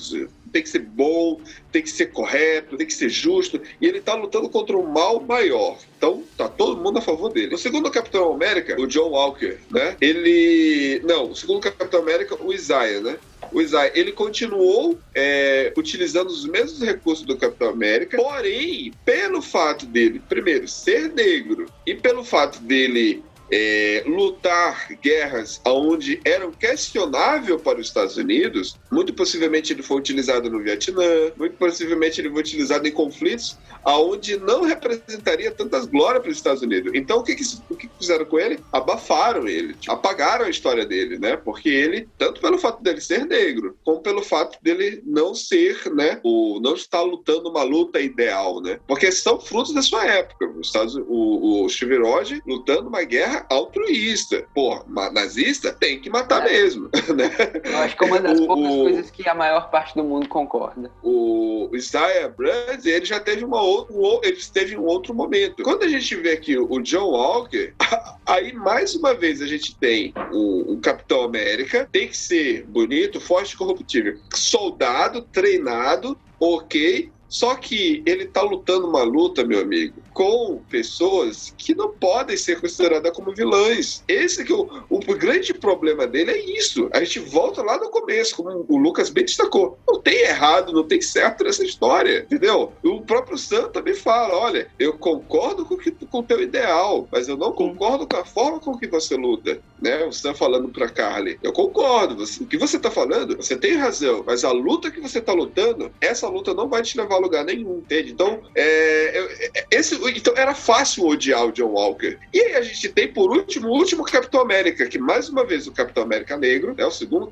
tem 0.53 0.65
que 0.65 0.69
ser 0.69 0.81
bom, 0.81 1.41
tem 1.71 1.81
que 1.81 1.89
ser 1.91 2.07
correto, 2.07 2.77
tem 2.77 2.85
que 2.85 2.93
ser 2.93 3.09
justo, 3.09 3.61
e 3.81 3.87
ele 3.87 4.01
tá 4.01 4.15
lutando 4.15 4.49
contra 4.49 4.77
um 4.77 4.83
mal 4.85 5.21
maior. 5.21 5.79
Então, 5.97 6.25
tá 6.37 6.49
todo 6.49 6.83
mundo 6.83 6.99
a 6.99 7.01
favor 7.01 7.29
dele. 7.33 7.55
O 7.55 7.59
segundo 7.59 7.89
Capitão 7.89 8.33
América, 8.33 8.75
o 8.81 8.85
John 8.89 9.11
Walker, 9.11 9.59
né? 9.71 9.97
Ele. 10.01 11.01
Não, 11.05 11.31
o 11.31 11.37
segundo 11.37 11.61
Capitão 11.61 12.01
América, 12.01 12.37
o 12.43 12.53
Isaiah, 12.53 13.01
né? 13.01 13.17
O 13.53 13.61
Isaiah, 13.61 13.93
ele 13.95 14.13
continuou 14.13 14.99
é, 15.15 15.73
utilizando 15.77 16.29
os 16.29 16.47
mesmos 16.47 16.81
recursos 16.81 17.25
do 17.25 17.37
Capitão 17.37 17.69
América, 17.69 18.17
porém, 18.17 18.93
pelo 19.05 19.43
fato 19.43 19.87
dele, 19.87 20.23
primeiro, 20.29 20.69
ser 20.69 21.13
negro 21.13 21.67
e 21.87 21.95
pelo 21.95 22.25
fato 22.25 22.61
dele 22.61 23.23
é, 23.53 24.03
lutar 24.07 24.89
guerras 25.03 25.61
onde 25.67 26.21
eram 26.25 26.53
questionáveis 26.53 27.61
para 27.61 27.79
os 27.81 27.87
Estados 27.87 28.17
Unidos, 28.17 28.79
muito 28.91 29.13
possivelmente 29.13 29.73
ele 29.73 29.83
foi 29.83 29.99
utilizado 29.99 30.51
no 30.51 30.63
Vietnã, 30.63 31.33
muito 31.37 31.57
possivelmente 31.57 32.21
ele 32.21 32.31
foi 32.31 32.41
utilizado 32.41 32.87
em 32.87 32.93
conflitos 32.93 33.59
aonde 33.85 34.37
não 34.39 34.63
representaria 34.63 35.51
tantas 35.51 35.87
glórias 35.87 36.23
para 36.23 36.31
os 36.31 36.37
Estados 36.37 36.63
Unidos. 36.63 36.93
Então 36.95 37.19
o 37.19 37.23
que, 37.23 37.35
que, 37.35 37.45
o 37.69 37.77
que 37.77 37.91
fizeram 37.99 38.25
com 38.25 38.39
ele? 38.39 38.61
Abafaram 38.73 39.49
ele, 39.49 39.75
tipo, 39.75 39.93
apagaram 39.93 40.45
a 40.45 40.51
história 40.51 40.85
dele, 40.85 41.19
né? 41.19 41.37
Porque 41.37 41.69
ele, 41.69 42.09
tanto 42.19 42.41
pelo 42.41 42.59
fato 42.59 42.83
dele 42.83 43.01
ser 43.01 43.25
negro, 43.27 43.77
como 43.85 44.01
pelo 44.01 44.23
fato 44.23 44.59
dele 44.63 45.03
não 45.05 45.35
ser, 45.35 45.91
né, 45.95 46.21
o 46.23 46.61
não 46.61 46.75
estar 46.75 47.03
lutando 47.03 47.49
uma 47.49 47.63
luta 47.63 48.01
ideal, 48.01 48.61
né? 48.61 48.79
Porque 48.87 49.11
são 49.11 49.41
frutos 49.41 49.73
da 49.73 49.83
sua 49.83 50.05
época. 50.05 50.47
Os 50.59 50.67
Estados, 50.67 50.97
o, 50.97 51.65
o 51.65 51.69
Steve 51.69 51.99
Rogers 51.99 52.41
lutando 52.47 52.89
uma 52.89 53.03
guerra 53.03 53.40
altruísta. 53.49 54.45
Pô, 54.55 54.83
nazista 55.13 55.73
tem 55.73 56.01
que 56.01 56.11
matar 56.11 56.47
É. 56.47 56.53
mesmo, 56.53 56.89
né? 57.17 57.31
Eu 57.65 57.77
acho 57.79 57.97
que 57.97 58.05
é 58.05 58.07
uma 58.07 58.21
das 58.21 58.41
O- 58.41 58.47
poucas 58.47 58.73
o- 58.75 58.83
coisas 58.83 59.11
que 59.11 59.29
a 59.29 59.35
maior 59.35 59.71
parte 59.71 59.95
do 59.95 60.05
mundo 60.05 60.29
concorda. 60.29 60.91
o 61.03 61.71
Isaiah 61.75 62.29
Brand, 62.29 62.85
ele 62.85 63.05
já 63.05 63.21
teve 63.21 63.45
uma 63.45 63.63
outra, 63.63 63.95
um 63.95 64.21
ele 64.23 64.37
teve 64.53 64.77
um 64.77 64.85
outro 64.85 65.15
momento. 65.15 65.63
Quando 65.63 65.85
a 65.85 65.89
gente 65.89 66.15
vê 66.17 66.33
aqui 66.33 66.59
o 66.59 66.81
John 66.81 67.11
Walker, 67.11 67.75
aí 68.27 68.53
mais 68.53 68.95
uma 68.95 69.15
vez 69.15 69.41
a 69.41 69.47
gente 69.47 69.77
tem 69.79 70.13
um, 70.33 70.73
um 70.73 70.81
Capitão 70.81 71.23
América, 71.23 71.89
tem 71.93 72.09
que 72.09 72.17
ser 72.17 72.65
bonito, 72.67 73.21
forte 73.21 73.53
e 73.53 73.57
corruptível. 73.57 74.15
Soldado, 74.35 75.23
treinado, 75.23 76.19
ok. 76.41 77.11
Só 77.31 77.55
que 77.55 78.03
ele 78.05 78.27
tá 78.27 78.43
lutando 78.43 78.89
uma 78.89 79.03
luta, 79.05 79.45
meu 79.45 79.61
amigo, 79.61 80.03
com 80.13 80.61
pessoas 80.69 81.55
que 81.57 81.75
não 81.75 81.91
podem 81.93 82.37
ser 82.37 82.61
consideradas 82.61 83.13
como 83.13 83.33
vilãs. 83.33 84.03
Esse 84.09 84.45
que 84.45 84.53
é 84.53 84.57
o, 84.57 84.69
o 84.91 84.99
grande 85.15 85.55
problema 85.55 86.07
dele 86.07 86.33
é 86.33 86.59
isso. 86.59 86.91
A 86.93 86.99
gente 87.05 87.21
volta 87.21 87.63
lá 87.63 87.79
no 87.79 87.89
começo, 87.91 88.35
como 88.35 88.67
o 88.69 88.77
Lucas 88.77 89.11
bem 89.11 89.25
destacou. 89.25 89.79
Não 89.89 90.01
tem 90.01 90.23
errado, 90.23 90.73
não 90.73 90.83
tem 90.87 91.01
certo 91.01 91.45
nessa 91.45 91.65
história, 91.65 92.21
entendeu? 92.25 92.73
O 92.83 93.01
próprio 93.03 93.39
Sam 93.39 93.69
também 93.69 93.95
fala: 93.95 94.35
olha, 94.37 94.69
eu 94.79 94.95
concordo 94.99 95.65
com 95.65 95.77
com 96.11 96.19
o 96.19 96.23
teu 96.23 96.43
ideal, 96.43 97.09
mas 97.13 97.29
eu 97.29 97.37
não 97.37 97.53
concordo 97.53 98.07
com 98.07 98.17
a 98.17 98.25
forma 98.25 98.59
com 98.59 98.77
que 98.77 98.87
você 98.89 99.17
luta. 99.17 99.61
Né? 99.81 100.05
O 100.05 100.13
Sam 100.13 100.35
falando 100.35 100.69
pra 100.69 100.89
Carly: 100.89 101.39
eu 101.43 101.53
concordo, 101.53 102.17
você- 102.17 102.43
o 102.43 102.47
que 102.47 102.59
você 102.59 102.79
tá 102.79 102.91
falando, 102.91 103.37
você 103.37 103.57
tem 103.57 103.75
razão, 103.77 104.25
mas 104.27 104.45
a 104.45 104.51
luta 104.51 104.91
que 104.91 105.01
você 105.01 105.21
tá 105.21 105.33
lutando, 105.33 105.91
essa 106.01 106.29
luta 106.29 106.53
não 106.53 106.69
vai 106.69 106.83
te 106.83 106.99
levar 106.99 107.20
lugar 107.21 107.45
nenhum, 107.45 107.79
entende? 107.79 108.13
Então, 108.13 108.43
é, 108.55 109.19
é, 109.55 109.67
esse, 109.71 109.95
então 110.17 110.35
era 110.37 110.55
fácil 110.55 111.07
odiar 111.07 111.47
o 111.47 111.53
John 111.53 111.73
Walker. 111.73 112.19
E 112.33 112.41
aí 112.41 112.55
a 112.57 112.63
gente 112.63 112.89
tem, 112.89 113.13
por 113.13 113.31
último, 113.31 113.69
o 113.69 113.73
último 113.73 114.05
Capitão 114.05 114.41
América, 114.41 114.87
que 114.87 114.99
mais 114.99 115.29
uma 115.29 115.45
vez 115.45 115.67
o 115.67 115.73
Capitão 115.73 116.03
América 116.03 116.37
Negro, 116.37 116.75
é 116.77 116.87
o 116.87 116.91
segundo 116.91 117.27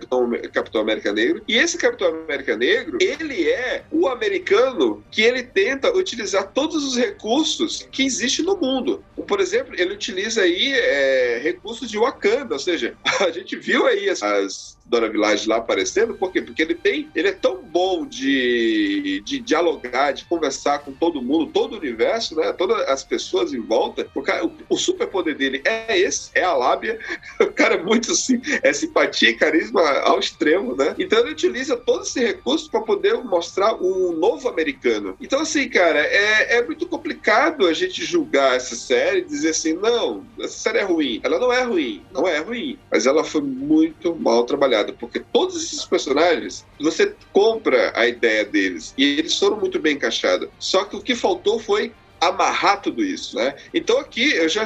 Capitão 0.53 0.80
América 0.80 1.12
Negro, 1.12 1.43
e 1.49 1.57
esse 1.57 1.78
Capitão 1.78 2.09
América 2.09 2.57
Negro, 2.57 2.99
ele 3.01 3.49
é 3.49 3.84
o 3.91 4.09
americano 4.09 5.03
que 5.11 5.22
ele 5.22 5.43
tenta 5.43 5.95
utilizar 5.97 6.53
todos 6.53 6.84
os 6.84 6.97
recursos 6.97 7.89
que 7.91 8.05
existem 8.05 8.45
no 8.45 8.57
mundo. 8.57 9.05
Por 9.26 9.41
exemplo, 9.41 9.74
ele 9.76 9.95
utiliza 9.95 10.43
aí 10.43 10.72
é, 10.72 11.41
recursos 11.43 11.91
de 11.91 11.99
Wakanda, 11.99 12.55
ou 12.55 12.61
seja, 12.61 12.95
a 13.20 13.30
gente 13.30 13.57
viu 13.57 13.86
aí 13.86 14.09
as, 14.09 14.78
as 14.89 14.99
Dora 14.99 15.09
Village 15.09 15.49
lá 15.49 15.57
aparecendo, 15.57 16.14
por 16.14 16.32
quê? 16.32 16.41
Porque 16.41 16.62
ele 16.62 16.74
tem, 16.74 17.09
ele 17.14 17.28
é 17.28 17.32
tão 17.32 17.62
bom 17.62 18.07
de, 18.07 19.22
de 19.24 19.39
dialogar, 19.39 20.12
de 20.12 20.24
conversar 20.24 20.80
com 20.80 20.93
todo 20.93 21.22
mundo, 21.22 21.51
todo 21.53 21.74
o 21.74 21.78
universo, 21.78 22.34
né? 22.34 22.53
Todas 22.53 22.89
as 22.89 23.05
pessoas 23.05 23.53
em 23.53 23.61
volta. 23.61 24.09
O, 24.14 24.22
cara, 24.22 24.45
o, 24.45 24.53
o 24.68 24.76
superpoder 24.76 25.36
dele 25.36 25.62
é 25.64 25.99
esse, 25.99 26.30
é 26.34 26.43
a 26.43 26.55
lábia. 26.55 26.99
O 27.41 27.53
cara 27.53 27.74
é 27.74 27.82
muito 27.82 28.14
sim, 28.14 28.41
é 28.62 28.72
simpatia 28.72 29.30
e 29.30 29.34
carisma 29.34 29.80
ao 30.01 30.18
extremo, 30.18 30.74
né? 30.76 30.95
Então 30.99 31.18
ele 31.20 31.30
utiliza 31.30 31.76
todo 31.76 32.03
esse 32.03 32.20
recurso 32.20 32.70
para 32.70 32.80
poder 32.80 33.14
mostrar 33.24 33.74
um 33.74 34.12
novo 34.12 34.49
americano. 34.49 35.16
Então, 35.20 35.41
assim, 35.41 35.68
cara, 35.68 36.01
é, 36.01 36.59
é 36.59 36.64
muito 36.64 36.86
complicado 36.86 37.66
a 37.66 37.72
gente 37.72 38.05
julgar 38.05 38.57
essa 38.57 38.74
série 38.74 39.20
e 39.20 39.24
dizer 39.24 39.51
assim, 39.51 39.74
não, 39.74 40.24
essa 40.39 40.59
série 40.59 40.78
é 40.78 40.82
ruim. 40.82 41.20
Ela 41.22 41.39
não 41.39 41.53
é 41.53 41.62
ruim, 41.62 42.03
não 42.12 42.26
é 42.26 42.39
ruim, 42.39 42.78
mas 42.91 43.07
ela 43.07 43.24
foi 43.24 43.41
muito 43.41 44.14
mal 44.16 44.45
trabalhada, 44.45 44.78
porque 44.93 45.20
todos 45.20 45.57
esses 45.57 45.85
personagens, 45.85 46.66
você 46.81 47.14
compra 47.33 47.93
a 47.95 48.07
ideia 48.07 48.45
deles 48.45 48.95
e 48.97 49.05
eles 49.18 49.39
foram 49.39 49.59
muito 49.59 49.79
bem 49.79 49.95
encaixados. 49.95 50.49
Só 50.59 50.85
que 50.85 50.97
o 50.97 51.03
que 51.03 51.14
faltou 51.14 51.59
foi 51.59 51.93
amarrar 52.20 52.81
tudo 52.83 53.03
isso, 53.03 53.37
né? 53.37 53.55
Então 53.72 53.99
aqui 53.99 54.33
eu 54.33 54.49
já 54.49 54.64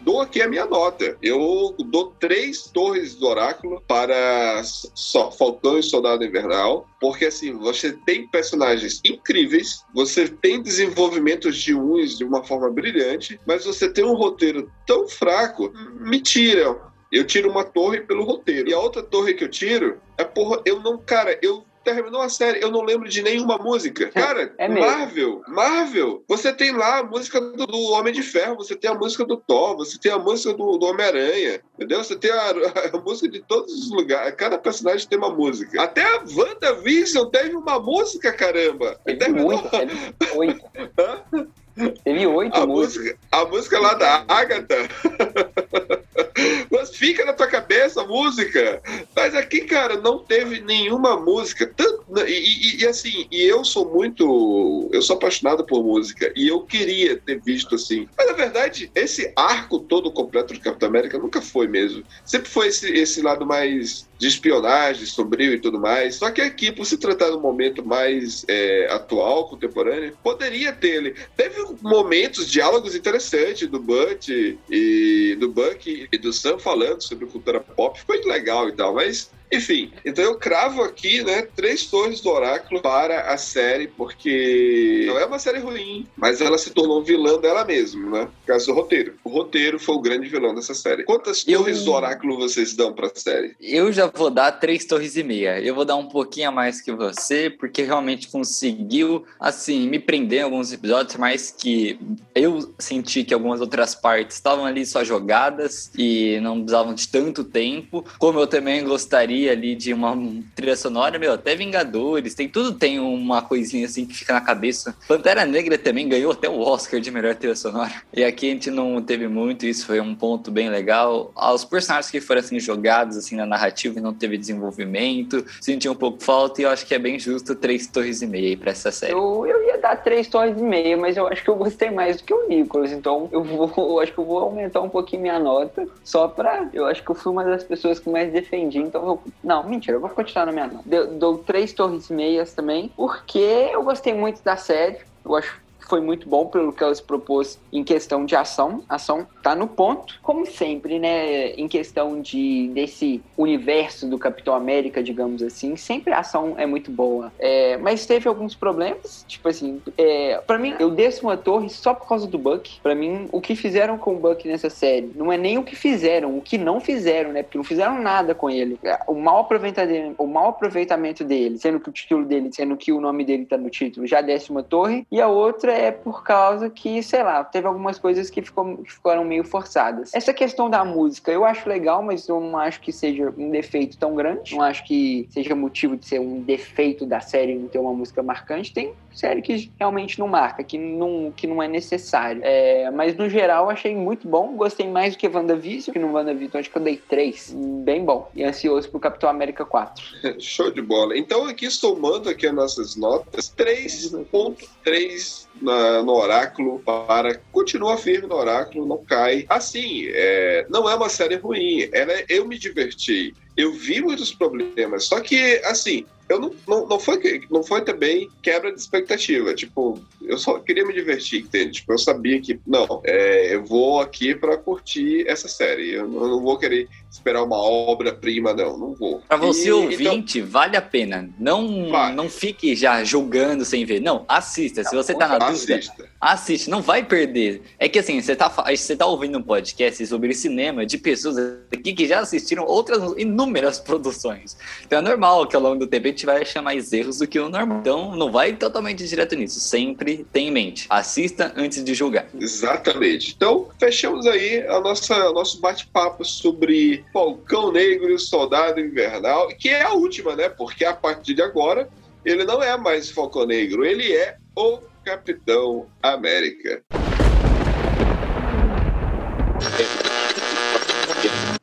dou 0.00 0.20
aqui 0.20 0.40
a 0.40 0.48
minha 0.48 0.66
nota. 0.66 1.16
Eu 1.22 1.74
dou 1.78 2.14
três 2.18 2.62
torres 2.62 3.14
do 3.14 3.26
oráculo 3.26 3.82
para 3.86 4.62
só 4.64 5.30
Falcão 5.30 5.78
e 5.78 5.82
Soldado 5.82 6.24
Invernal, 6.24 6.86
porque 7.00 7.26
assim 7.26 7.52
você 7.52 7.92
tem 7.92 8.26
personagens 8.28 9.00
incríveis, 9.04 9.84
você 9.94 10.28
tem 10.28 10.62
desenvolvimentos 10.62 11.56
de 11.56 11.74
uns 11.74 12.16
de 12.16 12.24
uma 12.24 12.42
forma 12.42 12.70
brilhante, 12.70 13.38
mas 13.46 13.64
você 13.64 13.88
tem 13.88 14.04
um 14.04 14.14
roteiro 14.14 14.70
tão 14.86 15.06
fraco, 15.08 15.72
me 16.00 16.20
tiram. 16.20 16.93
Eu 17.14 17.24
tiro 17.24 17.50
uma 17.50 17.64
torre 17.64 18.00
pelo 18.00 18.24
roteiro. 18.24 18.68
E 18.68 18.74
a 18.74 18.78
outra 18.78 19.02
torre 19.02 19.34
que 19.34 19.44
eu 19.44 19.48
tiro 19.48 20.00
é 20.18 20.24
porra, 20.24 20.60
eu 20.64 20.80
não, 20.80 20.98
cara, 20.98 21.38
eu 21.42 21.64
terminou 21.84 22.22
a 22.22 22.30
série, 22.30 22.62
eu 22.62 22.70
não 22.70 22.80
lembro 22.82 23.08
de 23.08 23.22
nenhuma 23.22 23.58
música. 23.58 24.08
Cara, 24.10 24.54
É. 24.56 24.66
Marvel, 24.68 25.42
Marvel, 25.46 26.24
você 26.26 26.50
tem 26.50 26.72
lá 26.72 27.00
a 27.00 27.04
música 27.04 27.38
do, 27.38 27.66
do 27.66 27.78
Homem 27.92 28.12
de 28.12 28.22
Ferro, 28.22 28.56
você 28.56 28.74
tem 28.74 28.90
a 28.90 28.94
música 28.94 29.22
do 29.24 29.36
Thor, 29.36 29.76
você 29.76 29.98
tem 29.98 30.10
a 30.10 30.18
música 30.18 30.54
do, 30.54 30.78
do 30.78 30.86
Homem-Aranha, 30.86 31.60
entendeu? 31.74 32.02
Você 32.02 32.16
tem 32.16 32.30
a, 32.30 32.50
a 32.94 32.98
música 32.98 33.28
de 33.28 33.40
todos 33.42 33.70
os 33.72 33.90
lugares, 33.90 34.34
cada 34.34 34.56
personagem 34.56 35.06
tem 35.06 35.18
uma 35.18 35.28
música. 35.30 35.82
Até 35.82 36.02
a 36.02 36.24
WandaVision 36.34 37.26
teve 37.28 37.54
uma 37.54 37.78
música, 37.78 38.32
caramba! 38.32 38.98
Teve 39.04 39.18
Terminou- 39.18 39.50
muita, 39.50 39.68
teve 39.86 40.14
oito. 40.36 40.64
Teve 42.04 42.26
oito 42.26 42.54
a 42.56 42.66
músicas. 42.66 43.04
música, 43.04 43.18
a 43.32 43.44
música 43.46 43.78
lá 43.80 43.94
da 43.94 44.24
Agatha. 44.28 44.76
Mas 46.70 46.96
fica 46.96 47.24
na 47.24 47.32
tua 47.32 47.46
cabeça 47.46 48.02
a 48.02 48.06
música. 48.06 48.80
Mas 49.16 49.34
aqui, 49.34 49.62
cara, 49.62 49.96
não 50.00 50.18
teve 50.24 50.60
nenhuma 50.60 51.16
música. 51.18 51.66
Tanto, 51.76 52.04
e, 52.26 52.32
e- 52.32 52.82
e, 52.82 52.86
assim, 52.86 53.26
e 53.30 53.42
eu 53.42 53.64
sou 53.64 53.92
muito. 53.92 54.88
Eu 54.92 55.02
sou 55.02 55.16
apaixonado 55.16 55.64
por 55.64 55.82
música. 55.82 56.32
E 56.36 56.48
eu 56.48 56.62
queria 56.62 57.16
ter 57.20 57.40
visto 57.40 57.74
assim. 57.74 58.06
Mas 58.16 58.26
na 58.26 58.32
verdade, 58.34 58.90
esse 58.94 59.32
arco 59.36 59.80
todo 59.80 60.12
completo 60.12 60.52
de 60.54 60.60
Capitão 60.60 60.88
América 60.88 61.18
nunca 61.18 61.40
foi 61.40 61.66
mesmo. 61.66 62.02
Sempre 62.24 62.50
foi 62.50 62.68
esse, 62.68 62.90
esse 62.92 63.20
lado 63.22 63.46
mais 63.46 64.08
de 64.24 64.28
espionagem, 64.28 65.04
sombrio 65.04 65.52
e 65.52 65.58
tudo 65.58 65.78
mais. 65.78 66.14
Só 66.14 66.30
que 66.30 66.40
aqui, 66.40 66.72
por 66.72 66.86
se 66.86 66.96
tratar 66.96 67.30
um 67.36 67.40
momento 67.40 67.84
mais 67.84 68.42
é, 68.48 68.88
atual, 68.90 69.48
contemporâneo, 69.48 70.16
poderia 70.22 70.72
ter 70.72 70.96
ele. 70.96 71.14
Teve 71.36 71.62
momentos, 71.82 72.50
diálogos 72.50 72.94
interessantes 72.94 73.68
do 73.68 73.78
Butch 73.78 74.28
e 74.70 75.36
do 75.38 75.50
Buck 75.50 76.08
e 76.10 76.18
do 76.18 76.32
Sam 76.32 76.58
falando 76.58 77.02
sobre 77.02 77.26
cultura 77.26 77.60
pop. 77.60 78.00
Foi 78.06 78.22
legal 78.22 78.66
e 78.66 78.72
tal, 78.72 78.94
mas 78.94 79.30
enfim, 79.52 79.92
então 80.04 80.24
eu 80.24 80.36
cravo 80.38 80.82
aqui, 80.82 81.22
né, 81.22 81.46
três 81.54 81.86
torres 81.86 82.20
do 82.20 82.30
oráculo 82.30 82.80
para 82.82 83.32
a 83.32 83.36
série, 83.36 83.86
porque 83.88 85.04
não 85.06 85.18
é 85.18 85.24
uma 85.26 85.38
série 85.38 85.58
ruim, 85.58 86.06
mas 86.16 86.40
ela 86.40 86.58
se 86.58 86.70
tornou 86.70 87.02
vilã 87.02 87.38
dela 87.38 87.64
mesma, 87.64 88.10
né? 88.10 88.28
Por 88.40 88.46
causa 88.46 88.66
do 88.66 88.72
roteiro. 88.74 89.14
O 89.24 89.28
roteiro 89.28 89.78
foi 89.78 89.94
o 89.94 90.00
grande 90.00 90.28
vilão 90.28 90.54
dessa 90.54 90.74
série. 90.74 91.04
Quantas 91.04 91.44
Eu- 91.46 91.60
torres 91.60 91.84
do 91.84 91.92
oráculo 91.92 92.36
vocês 92.36 92.74
dão 92.74 92.92
pra 92.92 93.10
série? 93.14 93.54
Eu 93.60 93.92
já 93.92 94.06
vou 94.06 94.30
dar 94.30 94.52
três 94.52 94.84
torres 94.84 95.16
e 95.16 95.22
meia. 95.22 95.60
Eu 95.60 95.74
vou 95.74 95.84
dar 95.84 95.96
um 95.96 96.08
pouquinho 96.08 96.48
a 96.48 96.52
mais 96.52 96.80
que 96.80 96.92
você, 96.92 97.48
porque 97.50 97.82
realmente 97.82 98.28
conseguiu, 98.28 99.24
assim, 99.38 99.88
me 99.88 99.98
prender 99.98 100.40
em 100.40 100.42
alguns 100.42 100.72
episódios, 100.72 101.16
mas 101.16 101.50
que 101.56 101.98
eu 102.34 102.74
senti 102.78 103.24
que 103.24 103.34
algumas 103.34 103.60
outras 103.60 103.94
partes 103.94 104.36
estavam 104.36 104.64
ali 104.64 104.84
só 104.84 105.04
jogadas 105.04 105.90
e 105.96 106.38
não 106.40 106.56
precisavam 106.56 106.94
de 106.94 107.08
tanto 107.08 107.44
tempo. 107.44 108.04
Como 108.18 108.38
eu 108.40 108.46
também 108.46 108.82
gostaria 108.84 109.33
ali 109.48 109.74
de 109.74 109.92
uma 109.92 110.16
trilha 110.54 110.76
sonora, 110.76 111.18
meu, 111.18 111.32
até 111.32 111.54
Vingadores, 111.54 112.34
tem 112.34 112.48
tudo 112.48 112.72
tem 112.72 112.98
uma 112.98 113.42
coisinha 113.42 113.86
assim 113.86 114.06
que 114.06 114.14
fica 114.14 114.32
na 114.32 114.40
cabeça. 114.40 114.94
Pantera 115.06 115.44
Negra 115.44 115.78
também 115.78 116.08
ganhou 116.08 116.32
até 116.32 116.48
o 116.48 116.60
Oscar 116.60 117.00
de 117.00 117.10
melhor 117.10 117.34
trilha 117.34 117.56
sonora. 117.56 117.92
E 118.12 118.24
aqui 118.24 118.48
a 118.48 118.50
gente 118.52 118.70
não 118.70 119.00
teve 119.02 119.28
muito, 119.28 119.66
isso 119.66 119.86
foi 119.86 120.00
um 120.00 120.14
ponto 120.14 120.50
bem 120.50 120.68
legal. 120.68 121.32
Os 121.36 121.64
personagens 121.64 122.10
que 122.10 122.20
foram 122.20 122.40
assim 122.40 122.58
jogados 122.58 123.16
assim 123.16 123.36
na 123.36 123.46
narrativa 123.46 123.98
e 123.98 124.02
não 124.02 124.12
teve 124.12 124.36
desenvolvimento, 124.36 125.44
senti 125.60 125.88
um 125.88 125.94
pouco 125.94 126.22
falta 126.22 126.60
e 126.60 126.64
eu 126.64 126.70
acho 126.70 126.86
que 126.86 126.94
é 126.94 126.98
bem 126.98 127.18
justo 127.18 127.54
três 127.54 127.86
torres 127.86 128.22
e 128.22 128.26
meia 128.26 128.56
pra 128.56 128.70
essa 128.70 128.90
série. 128.90 129.12
Eu, 129.12 129.46
eu 129.46 129.64
ia 129.66 129.78
dar 129.78 129.96
três 129.96 130.26
torres 130.28 130.56
e 130.58 130.62
meia, 130.62 130.96
mas 130.96 131.16
eu 131.16 131.26
acho 131.26 131.42
que 131.42 131.50
eu 131.50 131.56
gostei 131.56 131.90
mais 131.90 132.16
do 132.16 132.24
que 132.24 132.32
o 132.32 132.48
Nicolas. 132.48 132.92
Então 132.92 133.28
eu 133.32 133.42
vou, 133.42 133.70
eu 133.76 134.00
acho 134.00 134.12
que 134.12 134.18
eu 134.18 134.24
vou 134.24 134.38
aumentar 134.38 134.80
um 134.80 134.88
pouquinho 134.88 135.22
minha 135.22 135.38
nota. 135.38 135.86
Só 136.02 136.28
pra. 136.28 136.68
Eu 136.72 136.86
acho 136.86 137.02
que 137.02 137.10
eu 137.10 137.14
fui 137.14 137.32
uma 137.32 137.44
das 137.44 137.64
pessoas 137.64 137.98
que 137.98 138.08
mais 138.08 138.32
defendi. 138.32 138.78
Então 138.78 139.06
eu. 139.06 139.22
Não, 139.42 139.62
mentira, 139.68 139.96
eu 139.96 140.00
vou 140.00 140.10
continuar 140.10 140.46
na 140.46 140.52
minha 140.52 140.66
nota. 140.66 140.82
Deu, 140.84 141.18
dou 141.18 141.38
três 141.38 141.72
torres 141.72 142.10
e 142.10 142.12
meias 142.12 142.54
também. 142.54 142.92
Porque 142.96 143.38
eu 143.38 143.82
gostei 143.82 144.14
muito 144.14 144.42
da 144.42 144.56
série. 144.56 144.98
Eu 145.24 145.34
acho 145.36 145.60
que 145.78 145.86
foi 145.88 146.00
muito 146.00 146.28
bom 146.28 146.46
pelo 146.46 146.72
que 146.72 146.82
ela 146.82 146.94
se 146.94 147.02
propôs 147.02 147.58
em 147.72 147.84
questão 147.84 148.24
de 148.24 148.36
ação. 148.36 148.82
Ação 148.88 149.26
tá 149.44 149.54
no 149.54 149.68
ponto, 149.68 150.18
como 150.22 150.46
sempre, 150.46 150.98
né? 150.98 151.50
Em 151.50 151.68
questão 151.68 152.22
de 152.22 152.68
desse 152.68 153.22
universo 153.36 154.08
do 154.08 154.18
Capitão 154.18 154.54
América, 154.54 155.02
digamos 155.02 155.42
assim, 155.42 155.76
sempre 155.76 156.14
a 156.14 156.20
ação 156.20 156.54
é 156.56 156.64
muito 156.64 156.90
boa. 156.90 157.30
É, 157.38 157.76
mas 157.76 158.06
teve 158.06 158.26
alguns 158.26 158.54
problemas, 158.54 159.22
tipo 159.28 159.46
assim, 159.46 159.82
é, 159.98 160.40
para 160.46 160.58
mim, 160.58 160.74
eu 160.78 160.90
desço 160.90 161.26
uma 161.26 161.36
torre 161.36 161.68
só 161.68 161.92
por 161.92 162.08
causa 162.08 162.26
do 162.26 162.38
Buck. 162.38 162.80
Pra 162.82 162.94
mim, 162.94 163.28
o 163.30 163.40
que 163.40 163.54
fizeram 163.54 163.98
com 163.98 164.14
o 164.14 164.18
Buck 164.18 164.48
nessa 164.48 164.70
série 164.70 165.12
não 165.14 165.30
é 165.30 165.36
nem 165.36 165.58
o 165.58 165.62
que 165.62 165.76
fizeram, 165.76 166.38
o 166.38 166.40
que 166.40 166.56
não 166.56 166.80
fizeram, 166.80 167.30
né? 167.30 167.42
Porque 167.42 167.58
não 167.58 167.64
fizeram 167.64 168.00
nada 168.00 168.34
com 168.34 168.48
ele. 168.48 168.78
O 169.06 169.14
mau 169.14 169.40
aproveitamento, 169.40 170.14
o 170.16 170.26
mau 170.26 170.48
aproveitamento 170.48 171.22
dele, 171.22 171.58
sendo 171.58 171.78
que 171.78 171.90
o 171.90 171.92
título 171.92 172.24
dele, 172.24 172.48
sendo 172.50 172.78
que 172.78 172.92
o 172.92 173.00
nome 173.00 173.26
dele 173.26 173.44
tá 173.44 173.58
no 173.58 173.68
título, 173.68 174.06
já 174.06 174.22
desce 174.22 174.50
uma 174.50 174.62
torre, 174.62 175.06
e 175.12 175.20
a 175.20 175.28
outra 175.28 175.72
é 175.72 175.90
por 175.90 176.22
causa 176.22 176.70
que, 176.70 177.02
sei 177.02 177.22
lá, 177.22 177.44
teve 177.44 177.66
algumas 177.66 177.98
coisas 177.98 178.30
que, 178.30 178.40
ficou, 178.40 178.78
que 178.78 178.90
ficaram 178.90 179.24
meio 179.24 179.33
forçadas. 179.42 180.12
Essa 180.14 180.32
questão 180.32 180.70
da 180.70 180.84
música, 180.84 181.32
eu 181.32 181.44
acho 181.44 181.68
legal, 181.68 182.02
mas 182.02 182.28
eu 182.28 182.40
não 182.40 182.56
acho 182.58 182.80
que 182.80 182.92
seja 182.92 183.32
um 183.36 183.50
defeito 183.50 183.96
tão 183.98 184.14
grande. 184.14 184.54
Não 184.54 184.62
acho 184.62 184.84
que 184.86 185.26
seja 185.30 185.54
motivo 185.54 185.96
de 185.96 186.06
ser 186.06 186.20
um 186.20 186.42
defeito 186.42 187.06
da 187.06 187.20
série 187.20 187.58
não 187.58 187.68
ter 187.68 187.78
uma 187.78 187.92
música 187.92 188.22
marcante. 188.22 188.72
Tem 188.72 188.94
série 189.14 189.42
que 189.42 189.72
realmente 189.78 190.18
não 190.18 190.26
marca, 190.26 190.64
que 190.64 190.76
não, 190.76 191.32
que 191.34 191.46
não 191.46 191.62
é 191.62 191.68
necessário. 191.68 192.40
É, 192.44 192.90
mas 192.90 193.16
no 193.16 193.28
geral 193.28 193.70
achei 193.70 193.94
muito 193.94 194.26
bom. 194.28 194.56
Gostei 194.56 194.88
mais 194.88 195.14
do 195.14 195.18
que 195.18 195.28
WandaVision, 195.28 195.92
que 195.92 195.98
no 196.00 196.12
WandaVision 196.12 196.58
acho 196.60 196.70
que 196.70 196.76
eu 196.76 196.82
dei 196.82 196.96
três. 196.96 197.54
Bem 197.84 198.04
bom. 198.04 198.28
E 198.34 198.42
ansioso 198.42 198.90
pro 198.90 198.98
Capitão 199.00 199.30
América 199.30 199.64
4. 199.64 200.04
Show 200.40 200.70
de 200.70 200.82
bola. 200.82 201.16
Então, 201.16 201.46
aqui 201.46 201.70
somando 201.70 202.28
aqui 202.28 202.46
as 202.46 202.54
nossas 202.54 202.96
notas, 202.96 203.48
3.3 203.56 205.48
na- 205.62 206.02
no 206.02 206.12
oráculo 206.12 206.80
para 206.80 207.40
continua 207.52 207.96
firme 207.96 208.26
no 208.26 208.34
oráculo, 208.34 208.86
não 208.86 208.98
cai. 209.04 209.23
Assim, 209.48 210.06
é, 210.08 210.66
não 210.68 210.88
é 210.88 210.94
uma 210.94 211.08
série 211.08 211.36
ruim. 211.36 211.88
Ela, 211.92 212.12
é- 212.12 212.26
eu 212.28 212.46
me 212.46 212.58
diverti. 212.58 213.34
Eu 213.56 213.72
vi 213.72 214.00
muitos 214.00 214.34
problemas, 214.34 215.04
só 215.04 215.20
que, 215.20 215.60
assim, 215.64 216.04
eu 216.28 216.40
não, 216.40 216.54
não, 216.66 216.86
não, 216.86 216.98
foi, 216.98 217.42
não 217.50 217.62
foi 217.62 217.82
também 217.82 218.28
quebra 218.42 218.72
de 218.72 218.80
expectativa. 218.80 219.54
Tipo, 219.54 220.02
eu 220.22 220.38
só 220.38 220.58
queria 220.58 220.84
me 220.84 220.92
divertir, 220.92 221.42
entende? 221.42 221.72
Tipo, 221.72 221.92
eu 221.92 221.98
sabia 221.98 222.40
que, 222.40 222.58
não, 222.66 223.02
é, 223.04 223.54
eu 223.54 223.64
vou 223.64 224.00
aqui 224.00 224.34
para 224.34 224.56
curtir 224.56 225.24
essa 225.28 225.48
série. 225.48 225.92
Eu 225.92 226.08
não, 226.08 226.22
eu 226.22 226.28
não 226.28 226.42
vou 226.42 226.58
querer 226.58 226.88
esperar 227.14 227.44
uma 227.44 227.56
obra-prima, 227.56 228.52
não. 228.52 228.76
Não 228.76 228.94
vou. 228.94 229.22
Pra 229.28 229.36
você 229.36 229.68
e, 229.68 229.72
ouvinte, 229.72 230.38
então... 230.38 230.50
vale 230.50 230.76
a 230.76 230.82
pena. 230.82 231.30
Não, 231.38 231.88
vale. 231.88 232.14
não 232.14 232.28
fique 232.28 232.74
já 232.74 233.04
julgando 233.04 233.64
sem 233.64 233.84
ver. 233.84 234.00
Não, 234.00 234.24
assista. 234.28 234.82
Se 234.82 234.94
você 234.94 235.14
tá 235.14 235.28
na 235.28 235.38
dúvida, 235.38 235.76
assista. 235.76 236.08
assiste. 236.20 236.68
Não 236.68 236.82
vai 236.82 237.04
perder. 237.04 237.62
É 237.78 237.88
que 237.88 237.98
assim, 237.98 238.20
você 238.20 238.34
tá, 238.34 238.48
você 238.48 238.96
tá 238.96 239.06
ouvindo 239.06 239.38
um 239.38 239.42
podcast 239.42 240.04
sobre 240.06 240.34
cinema 240.34 240.84
de 240.84 240.98
pessoas 240.98 241.36
aqui 241.72 241.92
que 241.92 242.06
já 242.06 242.20
assistiram 242.20 242.64
outras 242.64 243.00
inúmeras 243.16 243.78
produções. 243.80 244.56
Então 244.84 244.98
é 244.98 245.02
normal 245.02 245.46
que 245.46 245.54
ao 245.54 245.62
longo 245.62 245.76
do 245.76 245.86
tempo 245.86 246.06
a 246.06 246.10
gente 246.10 246.26
vai 246.26 246.42
achar 246.42 246.62
mais 246.62 246.92
erros 246.92 247.18
do 247.18 247.26
que 247.28 247.38
o 247.38 247.48
normal. 247.48 247.78
Então 247.78 248.16
não 248.16 248.32
vai 248.32 248.54
totalmente 248.54 249.06
direto 249.06 249.36
nisso. 249.36 249.60
Sempre 249.60 250.26
tenha 250.32 250.48
em 250.48 250.52
mente. 250.52 250.86
Assista 250.90 251.52
antes 251.56 251.82
de 251.82 251.94
julgar. 251.94 252.26
Exatamente. 252.38 253.34
Então, 253.36 253.68
fechamos 253.78 254.26
aí 254.26 254.66
a 254.66 254.80
nossa, 254.80 255.30
o 255.30 255.32
nosso 255.32 255.60
bate-papo 255.60 256.24
sobre 256.24 257.03
Falcão 257.12 257.72
Negro 257.72 258.10
e 258.10 258.14
o 258.14 258.18
Soldado 258.18 258.80
Invernal, 258.80 259.48
que 259.48 259.68
é 259.68 259.82
a 259.82 259.92
última, 259.92 260.34
né? 260.34 260.48
Porque 260.48 260.84
a 260.84 260.94
partir 260.94 261.34
de 261.34 261.42
agora 261.42 261.88
ele 262.24 262.44
não 262.44 262.62
é 262.62 262.76
mais 262.76 263.10
Falcão 263.10 263.46
Negro, 263.46 263.84
ele 263.84 264.12
é 264.12 264.36
o 264.56 264.78
Capitão 265.04 265.86
América. 266.02 266.82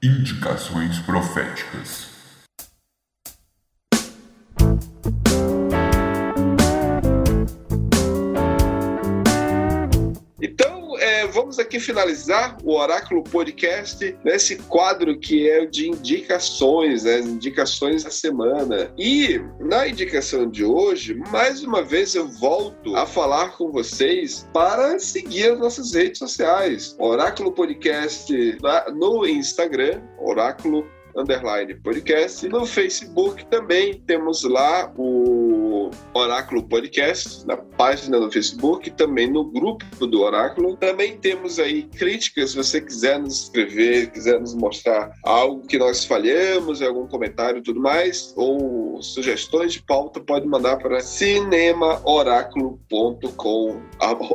Indicações 0.04 1.00
proféticas. 1.00 2.12
Vamos 11.32 11.58
aqui 11.58 11.80
finalizar 11.80 12.58
o 12.64 12.76
Oráculo 12.76 13.24
Podcast 13.24 14.16
nesse 14.24 14.58
quadro 14.58 15.18
que 15.18 15.50
é 15.50 15.66
de 15.66 15.90
indicações, 15.90 17.04
né? 17.04 17.20
indicações 17.20 18.04
da 18.04 18.12
semana. 18.12 18.94
E 18.98 19.42
na 19.60 19.88
indicação 19.88 20.50
de 20.50 20.64
hoje, 20.64 21.16
mais 21.32 21.64
uma 21.64 21.82
vez 21.84 22.14
eu 22.16 22.28
volto 22.28 22.96
a 22.96 23.06
falar 23.06 23.58
com 23.58 23.72
vocês 23.72 24.48
para 24.54 25.00
seguir 25.00 25.52
as 25.52 25.60
nossas 25.60 25.94
redes 25.94 26.20
sociais. 26.20 26.96
Oráculo 27.00 27.52
Podcast 27.52 28.32
no 28.94 29.26
Instagram, 29.26 30.02
Oráculo 30.20 30.86
underline 31.16 31.76
podcast. 31.76 32.48
No 32.48 32.66
Facebook 32.66 33.46
também 33.48 34.02
temos 34.06 34.44
lá 34.44 34.92
o 34.98 35.71
Oráculo 36.14 36.62
Podcast, 36.64 37.48
na 37.48 37.58
página 37.58 38.20
do 38.20 38.32
Facebook, 38.32 38.92
também 38.92 39.32
no 39.32 39.46
grupo 39.46 40.06
do 40.06 40.22
Oráculo. 40.22 40.78
Também 40.78 41.18
temos 41.18 41.58
aí 41.60 41.82
críticas, 41.84 42.52
se 42.52 42.58
você 42.58 42.82
quiser 42.82 43.18
nos 43.20 43.44
escrever, 43.44 44.12
quiser 44.12 44.38
nos 44.40 44.54
mostrar 44.54 45.12
algo 45.24 45.66
que 45.66 45.78
nós 45.78 46.04
falhamos, 46.06 46.82
algum 46.82 47.08
comentário 47.08 47.60
e 47.60 47.64
tudo 47.64 47.80
mais, 47.80 48.34
ou 48.36 49.02
sugestões 49.02 49.72
de 49.74 49.84
pauta, 49.84 50.20
pode 50.20 50.46
mandar 50.48 50.78
para 50.78 51.00
cinemaoráculo.com 51.00 53.82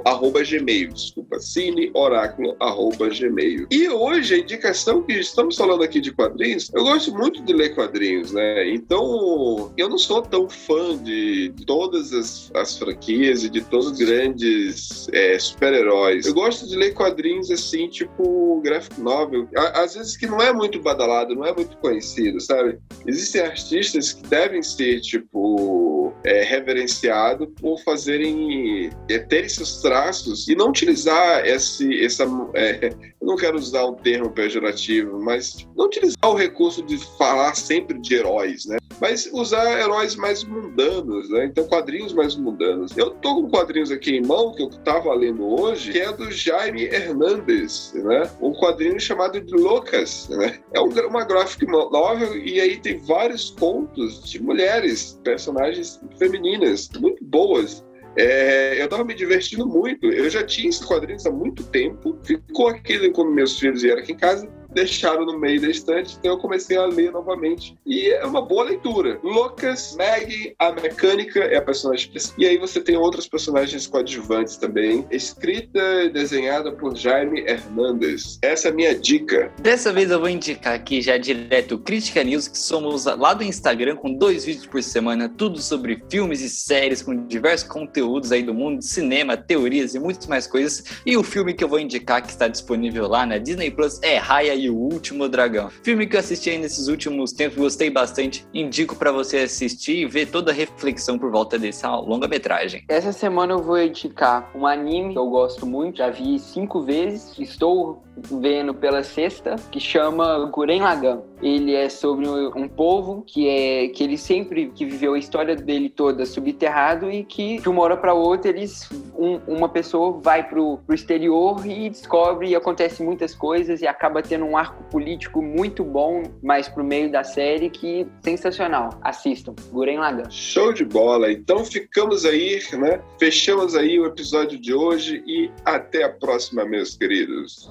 arroba 0.05 0.43
gmail, 0.43 0.93
desculpa, 0.93 1.39
cineoráculo 1.39 2.56
arroba 2.60 3.09
gmail. 3.09 3.68
E 3.70 3.89
hoje 3.89 4.35
a 4.35 4.39
indicação 4.39 5.02
que 5.02 5.12
estamos 5.12 5.56
falando 5.56 5.82
aqui 5.82 6.01
de 6.01 6.12
quadrinhos 6.12 6.56
eu 6.73 6.85
gosto 6.85 7.12
muito 7.12 7.43
de 7.43 7.52
ler 7.52 7.74
quadrinhos, 7.74 8.32
né? 8.32 8.70
Então, 8.70 9.73
eu 9.77 9.89
não 9.89 9.98
sou 9.98 10.23
tão 10.23 10.48
fã 10.48 10.97
de 10.97 11.36
todas 11.67 12.13
as, 12.13 12.51
as 12.55 12.79
franquias 12.79 13.45
e 13.45 13.49
de 13.49 13.61
todos 13.63 13.87
os 13.87 13.99
grandes 13.99 15.09
é, 15.13 15.39
super-heróis. 15.39 16.27
Eu 16.27 16.35
gosto 16.35 16.67
de 16.67 16.77
ler 16.77 16.95
quadrinhos 16.95 17.51
assim, 17.51 17.89
tipo 17.89 18.61
graphic 18.63 19.01
novel. 19.01 19.49
Às 19.75 19.95
vezes 19.95 20.17
que 20.17 20.27
não 20.27 20.41
é 20.41 20.53
muito 20.53 20.81
badalado, 20.81 21.35
não 21.35 21.45
é 21.45 21.55
muito 21.55 21.77
conhecido, 21.79 22.41
sabe? 22.41 22.79
Existem 23.07 23.43
artistas 23.43 24.13
que 24.13 24.23
devem 24.29 24.63
ser, 24.63 25.01
tipo, 25.01 26.13
é, 26.25 26.43
reverenciados 26.43 27.49
por 27.61 27.79
fazerem, 27.83 28.91
é, 29.09 29.19
terem 29.19 29.49
seus 29.49 29.81
traços 29.81 30.49
e 30.49 30.55
não 30.55 30.69
utilizar 30.69 31.47
esse, 31.47 32.05
essa. 32.05 32.25
É, 32.55 32.91
não 33.27 33.36
quero 33.36 33.59
usar 33.59 33.85
um 33.85 33.94
termo 33.94 34.31
pejorativo, 34.31 35.20
mas 35.20 35.66
não 35.77 35.86
utilizar 35.86 36.31
o 36.31 36.35
recurso 36.35 36.82
de 36.82 36.97
falar 37.19 37.57
sempre 37.57 37.98
de 37.98 38.15
heróis, 38.15 38.65
né? 38.66 38.78
Mas 39.01 39.28
usar 39.32 39.78
heróis 39.78 40.15
mais 40.15 40.44
mundanos, 40.44 41.28
né? 41.28 41.47
Então, 41.47 41.65
quadrinhos 41.65 42.12
mais 42.12 42.36
mundanos. 42.36 42.97
Eu 42.97 43.11
tô 43.11 43.43
com 43.43 43.51
quadrinhos 43.51 43.90
aqui 43.90 44.12
em 44.12 44.23
mão 44.23 44.53
que 44.55 44.62
eu 44.62 44.70
tava 44.70 45.12
lendo 45.12 45.44
hoje, 45.44 45.93
que 45.93 45.98
é 45.98 46.12
do 46.12 46.31
Jaime 46.31 46.85
Hernandes, 46.85 47.93
né? 47.94 48.31
Um 48.40 48.53
quadrinho 48.53 48.98
chamado 49.01 49.40
de 49.40 49.55
Loucas, 49.55 50.28
né? 50.28 50.61
É 50.73 50.81
uma 50.81 51.24
graphic 51.24 51.66
novel 51.66 52.36
e 52.39 52.61
aí 52.61 52.77
tem 52.77 52.98
vários 52.98 53.51
contos 53.51 54.23
de 54.23 54.40
mulheres, 54.40 55.20
personagens 55.24 56.01
femininas, 56.16 56.89
muito 56.98 57.24
boas. 57.24 57.85
É, 58.17 58.83
eu 58.83 58.89
tava 58.89 59.05
me 59.05 59.15
divertindo 59.15 59.67
muito. 59.67 60.07
Eu 60.07 60.31
já 60.31 60.43
tinha 60.43 60.69
esses 60.69 60.85
quadrinhos 60.85 61.27
há 61.27 61.31
muito 61.31 61.65
tempo. 61.65 62.19
Ficou 62.25 62.69
aqui 62.69 63.11
quando 63.11 63.31
meus 63.31 63.59
filhos 63.59 63.83
vieram 63.83 64.01
aqui 64.01 64.13
em 64.13 64.17
casa 64.17 64.56
deixaram 64.77 65.24
no 65.24 65.39
meio 65.39 65.59
da 65.59 65.70
estante, 65.70 66.16
então 66.19 66.32
eu 66.32 66.39
comecei 66.39 66.77
a 66.77 66.85
ler 66.85 67.11
novamente. 67.11 67.77
E 67.86 68.11
é 68.11 68.27
uma 68.27 68.43
boa 68.43 68.65
leitura. 68.65 69.19
Lucas, 69.24 69.97
Maggie, 69.97 70.55
a 70.59 70.70
mecânica 70.70 71.40
é 71.40 71.57
a 71.57 71.62
personagem 71.62 72.11
principal. 72.11 72.39
E 72.39 72.47
aí 72.47 72.59
você 72.59 72.78
tem 72.78 72.97
outros 72.97 73.27
personagens 73.27 73.86
coadjuvantes 73.86 74.59
também, 74.59 75.07
escrita 75.11 75.81
e 76.05 76.11
desenhada 76.11 76.70
por 76.70 76.94
Jaime 76.94 77.40
Hernandes. 77.40 78.39
Essa 78.43 78.69
é 78.69 78.70
a 78.70 78.74
minha 78.74 78.94
dica. 78.94 79.51
Dessa 79.59 79.90
vez 79.93 80.11
eu 80.11 80.20
vou 80.20 80.28
indicar 80.28 80.74
aqui 80.74 81.01
já 81.01 81.16
direto 81.16 81.78
Crítica 81.78 82.23
News, 82.23 82.47
que 82.47 82.59
somos 82.59 83.07
lá 83.07 83.32
do 83.32 83.43
Instagram 83.43 83.97
com 83.97 84.12
dois 84.12 84.44
vídeos 84.44 84.66
por 84.66 84.82
semana, 84.82 85.27
tudo 85.27 85.59
sobre 85.62 86.03
filmes 86.11 86.43
e 86.43 86.51
séries 86.51 87.01
com 87.01 87.27
diversos 87.27 87.66
conteúdos 87.66 88.31
aí 88.31 88.43
do 88.43 88.53
mundo, 88.53 88.82
cinema, 88.82 89.39
teorias 89.39 89.94
e 89.94 89.98
muitas 89.98 90.27
mais 90.27 90.47
coisas. 90.47 90.85
E 91.07 91.16
o 91.16 91.23
filme 91.23 91.55
que 91.55 91.65
eu 91.65 91.69
vou 91.69 91.81
indicar 91.81 92.20
que 92.20 92.28
está 92.28 92.47
disponível 92.47 93.09
lá 93.09 93.24
na 93.24 93.39
Disney 93.39 93.70
Plus 93.70 93.98
é 94.03 94.19
Raya 94.19 94.55
e 94.55 94.66
o 94.69 94.77
Último 94.77 95.29
Dragão. 95.29 95.71
Filme 95.83 96.07
que 96.07 96.17
eu 96.17 96.21
assisti 96.21 96.51
aí 96.51 96.59
nesses 96.59 96.89
últimos 96.89 97.33
tempos, 97.33 97.59
gostei 97.59 97.91
bastante. 97.91 98.47
Indico 98.53 98.97
para 98.97 99.13
você 99.13 99.39
assistir 99.39 99.99
e 99.99 100.07
ver 100.07 100.27
toda 100.27 100.51
a 100.51 100.55
reflexão 100.55 101.19
por 101.19 101.31
volta 101.31 101.59
dessa 101.59 101.95
longa-metragem. 101.97 102.85
Essa 102.89 103.13
semana 103.13 103.53
eu 103.53 103.63
vou 103.63 103.81
indicar 103.81 104.51
um 104.55 104.67
anime 104.67 105.13
que 105.13 105.19
eu 105.19 105.29
gosto 105.29 105.67
muito, 105.67 105.99
já 105.99 106.11
vi 106.11 106.39
cinco 106.39 106.83
vezes, 106.83 107.39
estou 107.39 108.06
vendo 108.17 108.75
pela 108.75 109.03
sexta, 109.03 109.57
que 109.71 109.81
chama 109.81 110.47
Guren 110.47 110.81
Lagan. 110.81 111.21
Ele 111.43 111.75
é 111.75 111.89
sobre 111.89 112.27
um 112.27 112.67
povo 112.67 113.23
que 113.27 113.49
é 113.49 113.89
que 113.89 114.03
ele 114.03 114.17
sempre 114.17 114.71
que 114.75 114.87
viveu 114.87 115.15
a 115.15 115.19
história 115.19 115.55
dele 115.55 115.91
toda 115.91 116.25
subterrado 116.25 117.11
e 117.11 117.25
que 117.25 117.59
de 117.59 117.69
uma 117.69 117.83
hora 117.83 117.97
para 117.97 118.15
outra 118.15 118.51
eles 118.51 118.89
um, 119.15 119.39
uma 119.47 119.69
pessoa 119.69 120.19
vai 120.21 120.49
pro, 120.49 120.79
pro 120.79 120.95
exterior 120.95 121.67
e 121.67 121.91
descobre 121.91 122.49
e 122.49 122.57
acontece 122.57 123.03
muitas 123.03 123.35
coisas 123.35 123.83
e 123.83 123.87
acaba 123.87 124.23
tendo 124.23 124.47
um 124.47 124.57
arco 124.57 124.83
político 124.85 125.43
muito 125.43 125.85
bom 125.85 126.23
mais 126.43 126.69
pro 126.69 126.83
meio 126.83 127.11
da 127.11 127.23
série 127.23 127.69
que 127.69 128.07
sensacional. 128.23 128.91
Assistam, 129.03 129.55
Guren 129.71 129.99
Lagan. 129.99 130.31
Show 130.31 130.73
de 130.73 130.85
bola. 130.85 131.31
Então 131.31 131.65
ficamos 131.65 132.25
aí, 132.25 132.61
né? 132.73 133.01
Fechamos 133.19 133.75
aí 133.75 134.01
o 134.01 134.07
episódio 134.07 134.59
de 134.59 134.73
hoje 134.73 135.23
e 135.27 135.51
até 135.65 136.05
a 136.05 136.09
próxima, 136.09 136.65
meus 136.65 136.97
queridos. 136.97 137.71